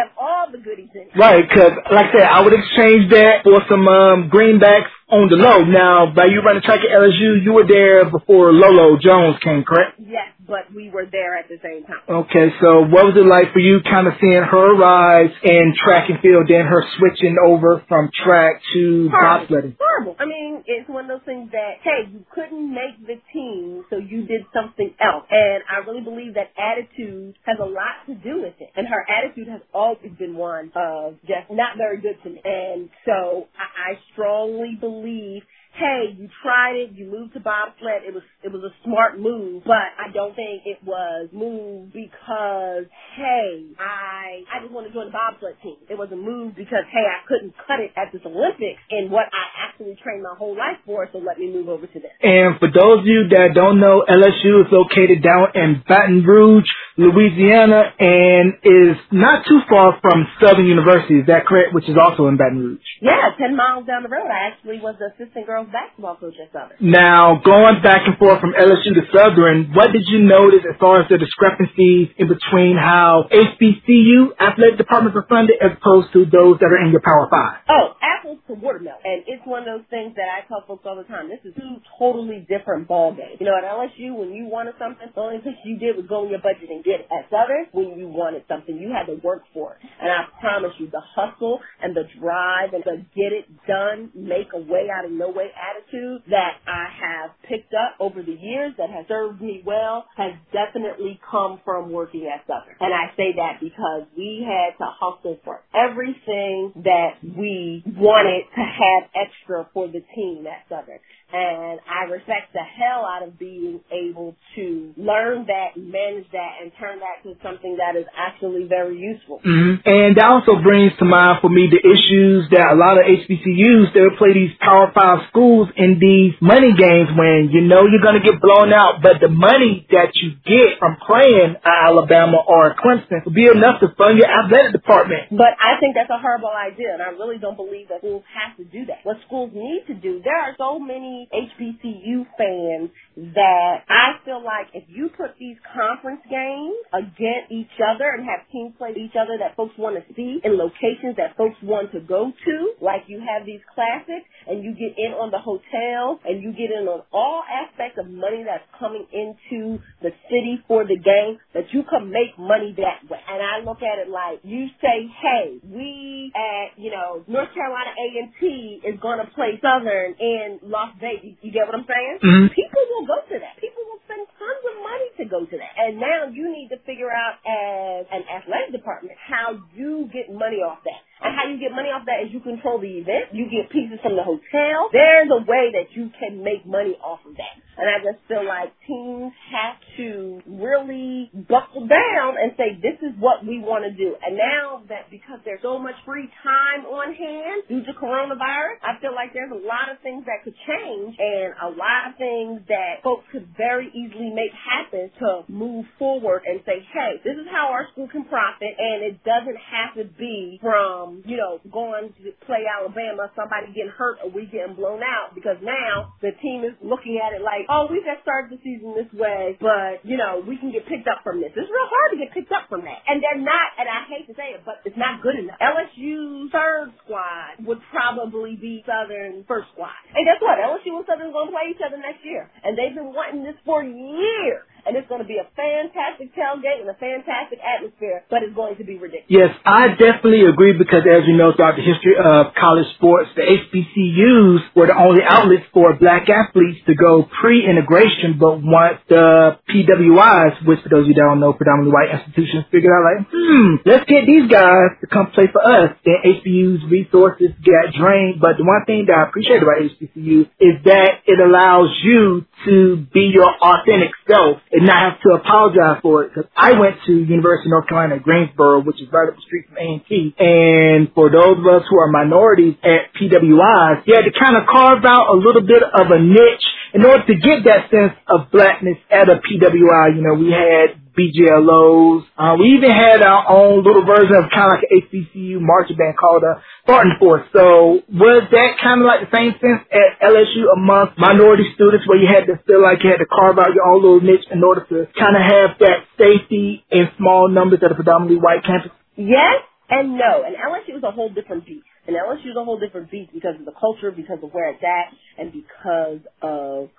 have 0.00 0.12
all 0.16 0.48
the 0.50 0.58
goodies 0.58 0.88
in 0.94 1.12
it. 1.12 1.16
Right, 1.16 1.44
because 1.46 1.76
like 1.92 2.08
I 2.08 2.12
said, 2.12 2.26
I 2.26 2.40
would 2.40 2.56
exchange 2.56 3.10
that 3.12 3.44
for 3.44 3.60
some 3.68 3.84
um, 3.86 4.30
greenbacks 4.32 4.88
on 5.12 5.28
the 5.28 5.36
low. 5.36 5.64
Now, 5.68 6.12
by 6.14 6.26
you 6.26 6.40
running 6.40 6.62
track 6.62 6.80
at 6.80 6.90
LSU, 6.90 7.42
you 7.44 7.52
were 7.52 7.66
there 7.68 8.08
before 8.08 8.52
Lolo 8.52 8.96
Jones 8.96 9.36
came, 9.44 9.62
correct? 9.64 10.00
Yes, 10.00 10.29
but 10.50 10.68
we 10.74 10.90
were 10.90 11.06
there 11.06 11.38
at 11.38 11.48
the 11.48 11.56
same 11.62 11.86
time. 11.86 12.02
Okay, 12.26 12.50
so 12.60 12.84
what 12.90 13.06
was 13.08 13.16
it 13.16 13.24
like 13.24 13.54
for 13.54 13.62
you 13.62 13.80
kind 13.86 14.10
of 14.10 14.14
seeing 14.20 14.42
her 14.42 14.74
rise 14.76 15.30
in 15.42 15.72
track 15.78 16.10
and 16.10 16.20
field, 16.20 16.50
then 16.50 16.66
her 16.66 16.84
switching 16.98 17.38
over 17.38 17.82
from 17.88 18.10
track 18.12 18.60
to 18.74 19.08
bobsledding? 19.08 19.78
Horrible. 19.80 20.16
I 20.20 20.26
mean, 20.26 20.62
it's 20.66 20.88
one 20.90 21.08
of 21.08 21.16
those 21.16 21.24
things 21.24 21.48
that, 21.52 21.80
hey, 21.80 22.10
you 22.12 22.26
couldn't 22.34 22.68
make 22.68 23.00
the 23.06 23.16
team, 23.32 23.86
so 23.88 23.96
you 23.96 24.26
did 24.26 24.44
something 24.52 24.92
else. 25.00 25.24
And 25.30 25.64
I 25.64 25.86
really 25.88 26.02
believe 26.02 26.34
that 26.34 26.52
attitude 26.58 27.38
has 27.46 27.56
a 27.62 27.64
lot 27.64 28.04
to 28.10 28.14
do 28.18 28.42
with 28.42 28.58
it. 28.60 28.68
And 28.76 28.86
her 28.90 29.06
attitude 29.08 29.48
has 29.48 29.62
always 29.72 30.12
been 30.18 30.34
one 30.34 30.72
of 30.76 31.16
just 31.22 31.48
not 31.48 31.78
very 31.78 32.02
good 32.02 32.20
to 32.24 32.28
me. 32.28 32.42
And 32.44 32.90
so 33.06 33.48
I, 33.56 33.94
I 33.94 33.98
strongly 34.12 34.76
believe 34.78 34.90
believe 34.90 35.42
hey, 35.80 36.12
you 36.12 36.28
tried 36.44 36.76
it, 36.76 36.92
you 36.92 37.08
moved 37.08 37.32
to 37.32 37.40
bobsled, 37.40 38.04
it 38.04 38.12
was 38.12 38.22
it 38.44 38.52
was 38.52 38.60
a 38.60 38.72
smart 38.84 39.16
move, 39.16 39.64
but 39.64 39.96
I 39.96 40.12
don't 40.12 40.36
think 40.36 40.68
it 40.68 40.76
was 40.84 41.32
moved 41.32 41.96
because 41.96 42.84
hey, 43.16 43.72
I 43.80 44.44
I 44.52 44.60
just 44.60 44.72
want 44.72 44.86
to 44.86 44.92
join 44.92 45.08
the 45.08 45.16
bobsled 45.16 45.56
team. 45.64 45.80
It 45.88 45.96
was 45.96 46.12
a 46.12 46.20
move 46.20 46.52
because 46.52 46.84
hey, 46.92 47.08
I 47.08 47.24
couldn't 47.24 47.56
cut 47.56 47.80
it 47.80 47.96
at 47.96 48.12
this 48.12 48.20
Olympics 48.28 48.84
and 48.92 49.08
what 49.08 49.32
I 49.32 49.44
actually 49.64 49.96
trained 50.04 50.22
my 50.22 50.36
whole 50.36 50.52
life 50.52 50.76
for, 50.84 51.08
so 51.12 51.18
let 51.18 51.40
me 51.40 51.48
move 51.48 51.72
over 51.72 51.88
to 51.88 51.98
this. 51.98 52.12
And 52.20 52.60
for 52.60 52.68
those 52.68 53.00
of 53.00 53.08
you 53.08 53.32
that 53.32 53.56
don't 53.56 53.80
know, 53.80 54.04
LSU 54.04 54.68
is 54.68 54.68
located 54.68 55.24
down 55.24 55.56
in 55.56 55.80
Baton 55.88 56.22
Rouge, 56.28 56.68
Louisiana, 56.96 57.94
and 57.98 58.58
is 58.62 58.96
not 59.12 59.46
too 59.46 59.60
far 59.68 59.98
from 60.02 60.26
Southern 60.42 60.66
University. 60.66 61.20
Is 61.20 61.26
that 61.26 61.46
correct? 61.46 61.74
Which 61.74 61.88
is 61.88 61.94
also 61.94 62.26
in 62.26 62.36
Baton 62.36 62.58
Rouge. 62.58 62.88
Yeah, 63.00 63.34
ten 63.38 63.56
miles 63.56 63.86
down 63.86 64.02
the 64.02 64.10
road. 64.10 64.26
I 64.26 64.50
actually 64.50 64.80
was 64.80 64.96
the 64.98 65.14
assistant 65.14 65.46
girls 65.46 65.68
basketball 65.70 66.16
coach 66.16 66.34
at 66.42 66.50
Southern. 66.52 66.76
Now, 66.82 67.40
going 67.44 67.82
back 67.82 68.06
and 68.06 68.18
forth 68.18 68.40
from 68.40 68.52
LSU 68.52 68.94
to 68.98 69.04
Southern, 69.14 69.72
what 69.72 69.92
did 69.92 70.04
you 70.10 70.20
notice 70.26 70.66
as 70.66 70.76
far 70.80 71.02
as 71.02 71.08
the 71.08 71.18
discrepancies 71.18 72.10
in 72.18 72.26
between 72.26 72.76
how 72.76 73.30
HBCU 73.30 74.34
athletic 74.40 74.78
departments 74.78 75.16
are 75.16 75.26
funded 75.28 75.56
as 75.62 75.78
opposed 75.78 76.12
to 76.12 76.26
those 76.26 76.58
that 76.58 76.68
are 76.68 76.82
in 76.82 76.90
your 76.90 77.02
Power 77.04 77.28
Five? 77.30 77.62
Oh, 77.70 77.94
apples 78.02 78.38
to 78.48 78.54
watermelon. 78.54 79.00
And 79.04 79.24
it's 79.26 79.44
one 79.46 79.64
of 79.64 79.68
those 79.70 79.86
things 79.88 80.14
that 80.16 80.28
I 80.28 80.46
tell 80.48 80.64
folks 80.66 80.84
all 80.84 80.96
the 80.96 81.08
time. 81.08 81.28
This 81.28 81.40
is 81.44 81.54
two 81.56 81.80
totally 81.98 82.46
different 82.48 82.88
ball 82.88 83.12
games. 83.14 83.40
You 83.40 83.46
know, 83.46 83.56
at 83.56 83.64
LSU, 83.64 84.16
when 84.16 84.32
you 84.32 84.46
wanted 84.46 84.74
something, 84.78 85.08
the 85.14 85.20
only 85.20 85.40
thing 85.40 85.56
you 85.64 85.78
did 85.78 85.96
was 85.96 86.06
go 86.06 86.24
in 86.24 86.30
your 86.30 86.42
budget 86.42 86.68
and 86.68 86.79
get 86.84 87.00
it. 87.00 87.08
At 87.10 87.30
Southern, 87.30 87.66
when 87.72 87.98
you 87.98 88.08
wanted 88.08 88.44
something, 88.48 88.76
you 88.76 88.90
had 88.90 89.06
to 89.06 89.20
work 89.22 89.42
for 89.52 89.74
it. 89.74 89.78
And 90.00 90.10
I 90.10 90.24
promise 90.40 90.72
you, 90.78 90.88
the 90.90 91.02
hustle 91.14 91.60
and 91.82 91.96
the 91.96 92.04
drive 92.20 92.72
and 92.74 92.84
the 92.84 93.04
get 93.14 93.32
it 93.32 93.46
done, 93.66 94.10
make 94.14 94.48
a 94.54 94.58
way 94.60 94.88
out 94.92 95.04
of 95.04 95.12
no 95.12 95.30
way 95.30 95.50
attitude 95.54 96.22
that 96.30 96.60
I 96.66 96.86
have 96.90 97.30
picked 97.48 97.74
up 97.74 97.96
over 98.00 98.22
the 98.22 98.32
years 98.32 98.74
that 98.78 98.90
has 98.90 99.06
served 99.08 99.40
me 99.40 99.62
well 99.64 100.06
has 100.16 100.32
definitely 100.52 101.20
come 101.30 101.60
from 101.64 101.92
working 101.92 102.30
at 102.32 102.46
Southern. 102.46 102.76
And 102.80 102.94
I 102.94 103.14
say 103.16 103.34
that 103.36 103.60
because 103.60 104.06
we 104.16 104.46
had 104.46 104.76
to 104.78 104.90
hustle 104.90 105.38
for 105.44 105.60
everything 105.74 106.72
that 106.84 107.20
we 107.22 107.82
wanted 107.86 108.44
to 108.54 108.62
have 108.62 109.10
extra 109.14 109.68
for 109.72 109.86
the 109.88 110.02
team 110.14 110.46
at 110.46 110.68
Southern 110.68 111.00
and 111.32 111.80
I 111.86 112.10
respect 112.10 112.52
the 112.52 112.66
hell 112.66 113.06
out 113.06 113.22
of 113.22 113.38
being 113.38 113.80
able 113.90 114.34
to 114.56 114.94
learn 114.96 115.46
that, 115.46 115.78
manage 115.78 116.26
that, 116.32 116.52
and 116.62 116.72
turn 116.78 116.98
that 116.98 117.22
to 117.22 117.38
something 117.42 117.78
that 117.78 117.94
is 117.94 118.06
actually 118.16 118.66
very 118.66 118.98
useful. 118.98 119.38
Mm-hmm. 119.38 119.86
And 119.86 120.16
that 120.16 120.26
also 120.26 120.58
brings 120.62 120.92
to 120.98 121.04
mind 121.04 121.38
for 121.40 121.48
me 121.48 121.70
the 121.70 121.78
issues 121.78 122.50
that 122.50 122.74
a 122.74 122.76
lot 122.76 122.98
of 122.98 123.06
HBCUs 123.06 123.94
they 123.94 124.02
play 124.18 124.34
these 124.34 124.54
Power 124.58 124.90
Five 124.90 125.30
schools 125.30 125.68
in 125.76 126.02
these 126.02 126.34
money 126.42 126.74
games 126.74 127.14
when 127.14 127.50
you 127.54 127.62
know 127.62 127.86
you're 127.86 128.02
going 128.02 128.18
to 128.18 128.26
get 128.26 128.42
blown 128.42 128.72
out, 128.72 128.98
but 129.02 129.22
the 129.22 129.30
money 129.30 129.86
that 129.90 130.18
you 130.18 130.34
get 130.42 130.78
from 130.82 130.98
playing 131.06 131.56
Alabama 131.62 132.42
or 132.42 132.74
Clemson 132.74 133.22
will 133.24 133.36
be 133.36 133.46
enough 133.46 133.78
to 133.80 133.94
fund 133.94 134.18
your 134.18 134.26
athletic 134.26 134.72
department. 134.72 135.30
But 135.30 135.54
I 135.62 135.78
think 135.78 135.94
that's 135.94 136.10
a 136.10 136.18
horrible 136.18 136.50
idea, 136.50 136.94
and 136.94 137.02
I 137.02 137.14
really 137.14 137.38
don't 137.38 137.56
believe 137.56 137.88
that 137.88 138.00
schools 138.02 138.24
have 138.34 138.56
to 138.58 138.64
do 138.64 138.86
that. 138.86 139.06
What 139.06 139.18
schools 139.26 139.50
need 139.54 139.86
to 139.88 139.94
do, 139.94 140.20
there 140.24 140.38
are 140.38 140.54
so 140.58 140.78
many 140.78 141.19
HBCU 141.32 142.26
fans 142.38 142.90
that 143.34 143.84
I 143.88 144.24
feel 144.24 144.42
like 144.42 144.68
if 144.74 144.84
you 144.88 145.10
put 145.16 145.36
these 145.38 145.56
conference 145.74 146.20
games 146.30 146.76
against 146.94 147.52
each 147.52 147.76
other 147.82 148.08
and 148.16 148.24
have 148.24 148.48
teams 148.52 148.74
play 148.78 148.94
each 148.96 149.16
other 149.20 149.36
that 149.38 149.56
folks 149.56 149.74
want 149.76 149.96
to 149.96 150.14
see 150.14 150.40
in 150.42 150.56
locations 150.56 151.16
that 151.16 151.36
folks 151.36 151.56
want 151.62 151.92
to 151.92 152.00
go 152.00 152.32
to, 152.32 152.54
like 152.80 153.04
you 153.08 153.20
have 153.20 153.44
these 153.46 153.60
classics 153.74 154.26
and 154.48 154.64
you 154.64 154.72
get 154.72 154.96
in 154.96 155.12
on 155.12 155.30
the 155.30 155.38
hotel 155.38 156.20
and 156.24 156.42
you 156.42 156.52
get 156.52 156.70
in 156.72 156.88
on 156.88 157.02
all 157.12 157.42
aspects 157.46 157.98
of 157.98 158.10
money 158.10 158.44
that's 158.44 158.66
coming 158.78 159.06
into 159.12 159.78
the 160.02 160.10
city 160.28 160.62
for 160.66 160.84
the 160.84 160.96
game, 160.96 161.38
that 161.54 161.72
you 161.72 161.82
can 161.88 162.10
make 162.10 162.36
money 162.38 162.74
that 162.76 163.04
way. 163.10 163.20
And 163.28 163.42
I 163.42 163.64
look 163.64 163.82
at 163.82 163.98
it 164.00 164.08
like 164.08 164.40
you 164.42 164.66
say, 164.80 165.06
hey, 165.08 165.60
we 165.62 166.32
at, 166.34 166.78
you 166.80 166.90
know, 166.90 167.24
North 167.28 167.52
Carolina 167.54 167.92
A&T 167.94 168.82
is 168.84 168.98
going 169.00 169.18
to 169.18 169.28
play 169.34 169.60
Southern 169.60 170.14
in 170.18 170.58
Las 170.62 170.94
Vegas 171.00 171.20
you, 171.20 171.52
get 171.52 171.66
what 171.66 171.76
I'm 171.76 171.86
saying? 171.86 172.18
Mm-hmm. 172.22 172.46
People 172.54 172.82
will 172.90 173.06
go 173.06 173.18
to 173.28 173.36
that. 173.38 173.54
People 173.60 173.82
will 173.86 174.00
spend 174.04 174.26
tons 174.36 174.62
of 174.66 174.76
money 174.82 175.08
to 175.20 175.24
go 175.28 175.40
to 175.44 175.56
that. 175.56 175.72
And 175.76 176.00
now 176.00 176.28
you 176.32 176.50
need 176.50 176.68
to 176.72 176.78
figure 176.82 177.10
out 177.10 177.38
as 177.44 178.06
an 178.10 178.24
athletic 178.26 178.72
department 178.72 179.16
how 179.20 179.60
you 179.74 180.08
get 180.12 180.32
money 180.32 180.64
off 180.64 180.82
that. 180.84 180.99
And 181.22 181.36
how 181.36 181.44
you 181.52 181.60
get 181.60 181.72
money 181.72 181.88
off 181.92 182.06
that 182.06 182.24
is 182.24 182.32
you 182.32 182.40
control 182.40 182.80
the 182.80 182.88
event. 182.88 183.36
You 183.36 183.44
get 183.44 183.68
pieces 183.68 184.00
from 184.02 184.16
the 184.16 184.24
hotel. 184.24 184.88
There's 184.92 185.28
a 185.28 185.44
way 185.44 185.68
that 185.76 185.92
you 185.92 186.10
can 186.18 186.42
make 186.42 186.64
money 186.64 186.96
off 187.04 187.20
of 187.28 187.36
that. 187.36 187.59
And 187.80 187.88
I 187.88 187.96
just 188.04 188.20
feel 188.28 188.44
like 188.44 188.76
teams 188.84 189.32
have 189.48 189.80
to 189.96 190.44
really 190.44 191.32
buckle 191.48 191.88
down 191.88 192.36
and 192.36 192.52
say, 192.60 192.76
this 192.76 193.00
is 193.00 193.16
what 193.16 193.40
we 193.40 193.56
want 193.56 193.88
to 193.88 193.92
do. 193.96 194.12
And 194.20 194.36
now 194.36 194.84
that 194.92 195.08
because 195.08 195.40
there's 195.48 195.64
so 195.64 195.80
much 195.80 195.96
free 196.04 196.28
time 196.44 196.84
on 196.84 197.16
hand 197.16 197.64
due 197.72 197.80
to 197.88 197.92
coronavirus, 197.96 198.84
I 198.84 199.00
feel 199.00 199.16
like 199.16 199.32
there's 199.32 199.48
a 199.48 199.64
lot 199.64 199.88
of 199.88 199.96
things 200.04 200.28
that 200.28 200.44
could 200.44 200.52
change 200.68 201.16
and 201.16 201.56
a 201.56 201.72
lot 201.72 202.12
of 202.12 202.20
things 202.20 202.60
that 202.68 203.00
folks 203.00 203.24
could 203.32 203.48
very 203.56 203.88
easily 203.96 204.28
make 204.28 204.52
happen 204.52 205.08
to 205.24 205.48
move 205.48 205.88
forward 205.96 206.44
and 206.44 206.60
say, 206.68 206.84
hey, 206.92 207.16
this 207.24 207.40
is 207.40 207.48
how 207.48 207.72
our 207.72 207.88
school 207.96 208.12
can 208.12 208.28
profit 208.28 208.76
and 208.76 209.00
it 209.08 209.24
doesn't 209.24 209.56
have 209.56 209.96
to 209.96 210.04
be 210.20 210.60
from, 210.60 211.24
you 211.24 211.40
know, 211.40 211.64
going 211.72 212.12
to 212.20 212.28
play 212.44 212.68
Alabama, 212.68 213.32
somebody 213.32 213.72
getting 213.72 213.96
hurt 213.96 214.20
or 214.20 214.28
we 214.28 214.44
getting 214.44 214.76
blown 214.76 215.00
out 215.00 215.32
because 215.32 215.56
now 215.64 216.12
the 216.20 216.36
team 216.44 216.60
is 216.60 216.76
looking 216.84 217.16
at 217.16 217.32
it 217.32 217.40
like, 217.40 217.69
oh, 217.70 217.86
we 217.86 218.02
just 218.02 218.26
started 218.26 218.50
the 218.50 218.58
season 218.66 218.98
this 218.98 219.06
way, 219.14 219.54
but, 219.62 220.02
you 220.02 220.18
know, 220.18 220.42
we 220.42 220.58
can 220.58 220.74
get 220.74 220.90
picked 220.90 221.06
up 221.06 221.22
from 221.22 221.38
this. 221.38 221.54
It's 221.54 221.70
real 221.70 221.86
hard 221.86 222.10
to 222.12 222.18
get 222.18 222.34
picked 222.34 222.50
up 222.50 222.66
from 222.66 222.82
that. 222.82 222.98
And 223.06 223.22
they're 223.22 223.38
not, 223.38 223.78
and 223.78 223.86
I 223.86 224.10
hate 224.10 224.26
to 224.26 224.34
say 224.34 224.58
it, 224.58 224.66
but 224.66 224.82
it's 224.82 224.98
not 224.98 225.22
good 225.22 225.38
enough. 225.38 225.62
LSU's 225.62 226.50
third 226.50 226.90
squad 227.06 227.62
would 227.62 227.78
probably 227.94 228.58
be 228.58 228.82
Southern 228.82 229.46
first 229.46 229.70
squad. 229.70 229.94
And 230.18 230.26
guess 230.26 230.42
what? 230.42 230.58
LSU 230.58 230.98
and 230.98 231.06
Southern 231.06 231.30
are 231.30 231.36
going 231.38 231.48
to 231.48 231.54
play 231.54 231.70
each 231.70 231.82
other 231.84 231.96
next 231.96 232.26
year. 232.26 232.50
And 232.66 232.74
they've 232.74 232.94
been 232.94 233.14
wanting 233.14 233.46
this 233.46 233.56
for 233.62 233.86
years 233.86 234.66
and 234.86 234.96
it's 234.96 235.08
going 235.08 235.20
to 235.20 235.28
be 235.28 235.38
a 235.38 235.46
fantastic 235.56 236.34
tailgate 236.34 236.80
and 236.80 236.90
a 236.90 236.98
fantastic 236.98 237.58
atmosphere, 237.60 238.24
but 238.30 238.42
it's 238.42 238.54
going 238.54 238.76
to 238.76 238.84
be 238.84 238.98
ridiculous. 238.98 239.28
Yes, 239.28 239.50
I 239.64 239.94
definitely 239.96 240.46
agree 240.46 240.76
because 240.76 241.02
as 241.06 241.26
we 241.26 241.36
know 241.36 241.52
throughout 241.54 241.76
the 241.76 241.86
history 241.86 242.16
of 242.16 242.54
college 242.54 242.86
sports, 242.96 243.30
the 243.36 243.42
HBCUs 243.44 244.74
were 244.76 244.86
the 244.86 244.96
only 244.96 245.22
outlets 245.26 245.66
for 245.72 245.94
black 245.96 246.28
athletes 246.28 246.80
to 246.86 246.94
go 246.94 247.28
pre-integration, 247.40 248.38
but 248.38 248.62
once 248.62 248.98
the 249.08 249.58
PWIs, 249.68 250.66
which 250.66 250.80
for 250.82 250.88
those 250.88 251.04
of 251.04 251.08
you 251.08 251.14
that 251.14 251.26
don't 251.26 251.40
know, 251.40 251.52
predominantly 251.52 251.92
white 251.92 252.10
institutions, 252.10 252.64
figured 252.70 252.92
out 252.92 253.04
like, 253.04 253.20
hmm, 253.30 253.82
let's 253.86 254.04
get 254.08 254.26
these 254.26 254.50
guys 254.50 254.98
to 255.00 255.06
come 255.06 255.30
play 255.32 255.46
for 255.52 255.62
us, 255.62 255.96
then 256.04 256.18
HBU's 256.24 256.84
resources 256.90 257.52
get 257.62 257.94
drained. 257.96 258.40
But 258.40 258.56
the 258.58 258.64
one 258.64 258.84
thing 258.86 259.06
that 259.06 259.16
I 259.16 259.28
appreciate 259.28 259.62
about 259.62 259.82
HBCU 259.84 260.48
is 260.58 260.74
that 260.84 261.22
it 261.26 261.38
allows 261.38 261.92
you 262.02 262.46
to 262.66 263.06
be 263.12 263.30
your 263.32 263.48
authentic 263.48 264.10
self 264.28 264.58
and 264.72 264.86
not 264.86 265.12
have 265.12 265.20
to 265.22 265.34
apologize 265.34 265.98
for 266.02 266.24
it. 266.24 266.32
Because 266.34 266.50
I 266.56 266.78
went 266.78 266.96
to 267.06 267.12
University 267.12 267.66
of 267.66 267.74
North 267.74 267.88
Carolina 267.88 268.16
at 268.16 268.22
Greensboro, 268.22 268.82
which 268.82 269.02
is 269.02 269.08
right 269.12 269.28
up 269.28 269.34
the 269.34 269.42
street 269.42 269.66
from 269.66 269.78
A&T. 269.78 270.34
And 270.38 271.10
for 271.14 271.30
those 271.30 271.58
of 271.58 271.66
us 271.66 271.82
who 271.90 271.98
are 271.98 272.10
minorities 272.10 272.74
at 272.82 273.10
PWIs, 273.18 274.06
you 274.06 274.14
had 274.14 274.30
to 274.30 274.34
kind 274.34 274.56
of 274.56 274.70
carve 274.70 275.04
out 275.04 275.34
a 275.34 275.36
little 275.36 275.62
bit 275.66 275.82
of 275.82 276.06
a 276.10 276.18
niche 276.22 276.68
in 276.94 277.04
order 277.04 277.24
to 277.26 277.34
get 277.34 277.64
that 277.64 277.90
sense 277.90 278.14
of 278.28 278.50
blackness 278.50 278.98
at 279.10 279.28
a 279.28 279.38
PWI. 279.42 280.16
You 280.16 280.22
know, 280.22 280.34
we 280.34 280.50
had 280.50 280.98
BJLOs. 281.14 282.24
Uh, 282.38 282.56
we 282.58 282.78
even 282.78 282.90
had 282.90 283.22
our 283.22 283.48
own 283.50 283.82
little 283.84 284.04
version 284.04 284.34
of 284.36 284.50
kind 284.50 284.72
of 284.72 284.78
like 284.78 284.86
an 284.88 285.02
HBCU 285.10 285.60
marching 285.60 285.96
band 285.96 286.16
called 286.16 286.42
a 286.42 286.62
Spartan 286.82 287.18
Force. 287.18 287.46
So 287.52 288.00
was 288.08 288.42
that 288.50 288.70
kind 288.82 289.00
of 289.02 289.06
like 289.06 289.28
the 289.28 289.32
same 289.34 289.52
sense 289.60 289.82
at 289.90 290.22
LSU 290.22 290.70
amongst 290.72 291.18
minority 291.18 291.70
students 291.74 292.06
where 292.06 292.18
you 292.18 292.28
had 292.30 292.46
to 292.46 292.58
feel 292.66 292.82
like 292.82 293.02
you 293.02 293.10
had 293.10 293.22
to 293.22 293.28
carve 293.28 293.58
out 293.58 293.74
your 293.74 293.84
own 293.86 294.02
little 294.02 294.22
niche 294.22 294.46
in 294.50 294.62
order 294.64 294.86
to 294.88 295.06
kind 295.18 295.34
of 295.36 295.42
have 295.42 295.70
that 295.82 296.06
safety 296.16 296.84
in 296.90 297.10
small 297.18 297.48
numbers 297.48 297.80
at 297.82 297.90
a 297.90 297.94
predominantly 297.94 298.38
white 298.38 298.64
campus? 298.64 298.92
Yes 299.16 299.66
and 299.90 300.14
no. 300.16 300.46
And 300.46 300.54
LSU 300.54 300.94
was 300.94 301.02
a 301.02 301.10
whole 301.10 301.28
different 301.28 301.66
beast. 301.66 301.84
And 302.10 302.18
LSU 302.18 302.50
is 302.50 302.56
a 302.58 302.64
whole 302.64 302.80
different 302.80 303.08
beast 303.08 303.30
because 303.32 303.54
of 303.54 303.64
the 303.64 303.76
culture, 303.78 304.10
because 304.10 304.42
of 304.42 304.50
where 304.50 304.74
it's 304.74 304.82
at, 304.82 305.14
and 305.38 305.52
because 305.52 306.18
of 306.42 306.90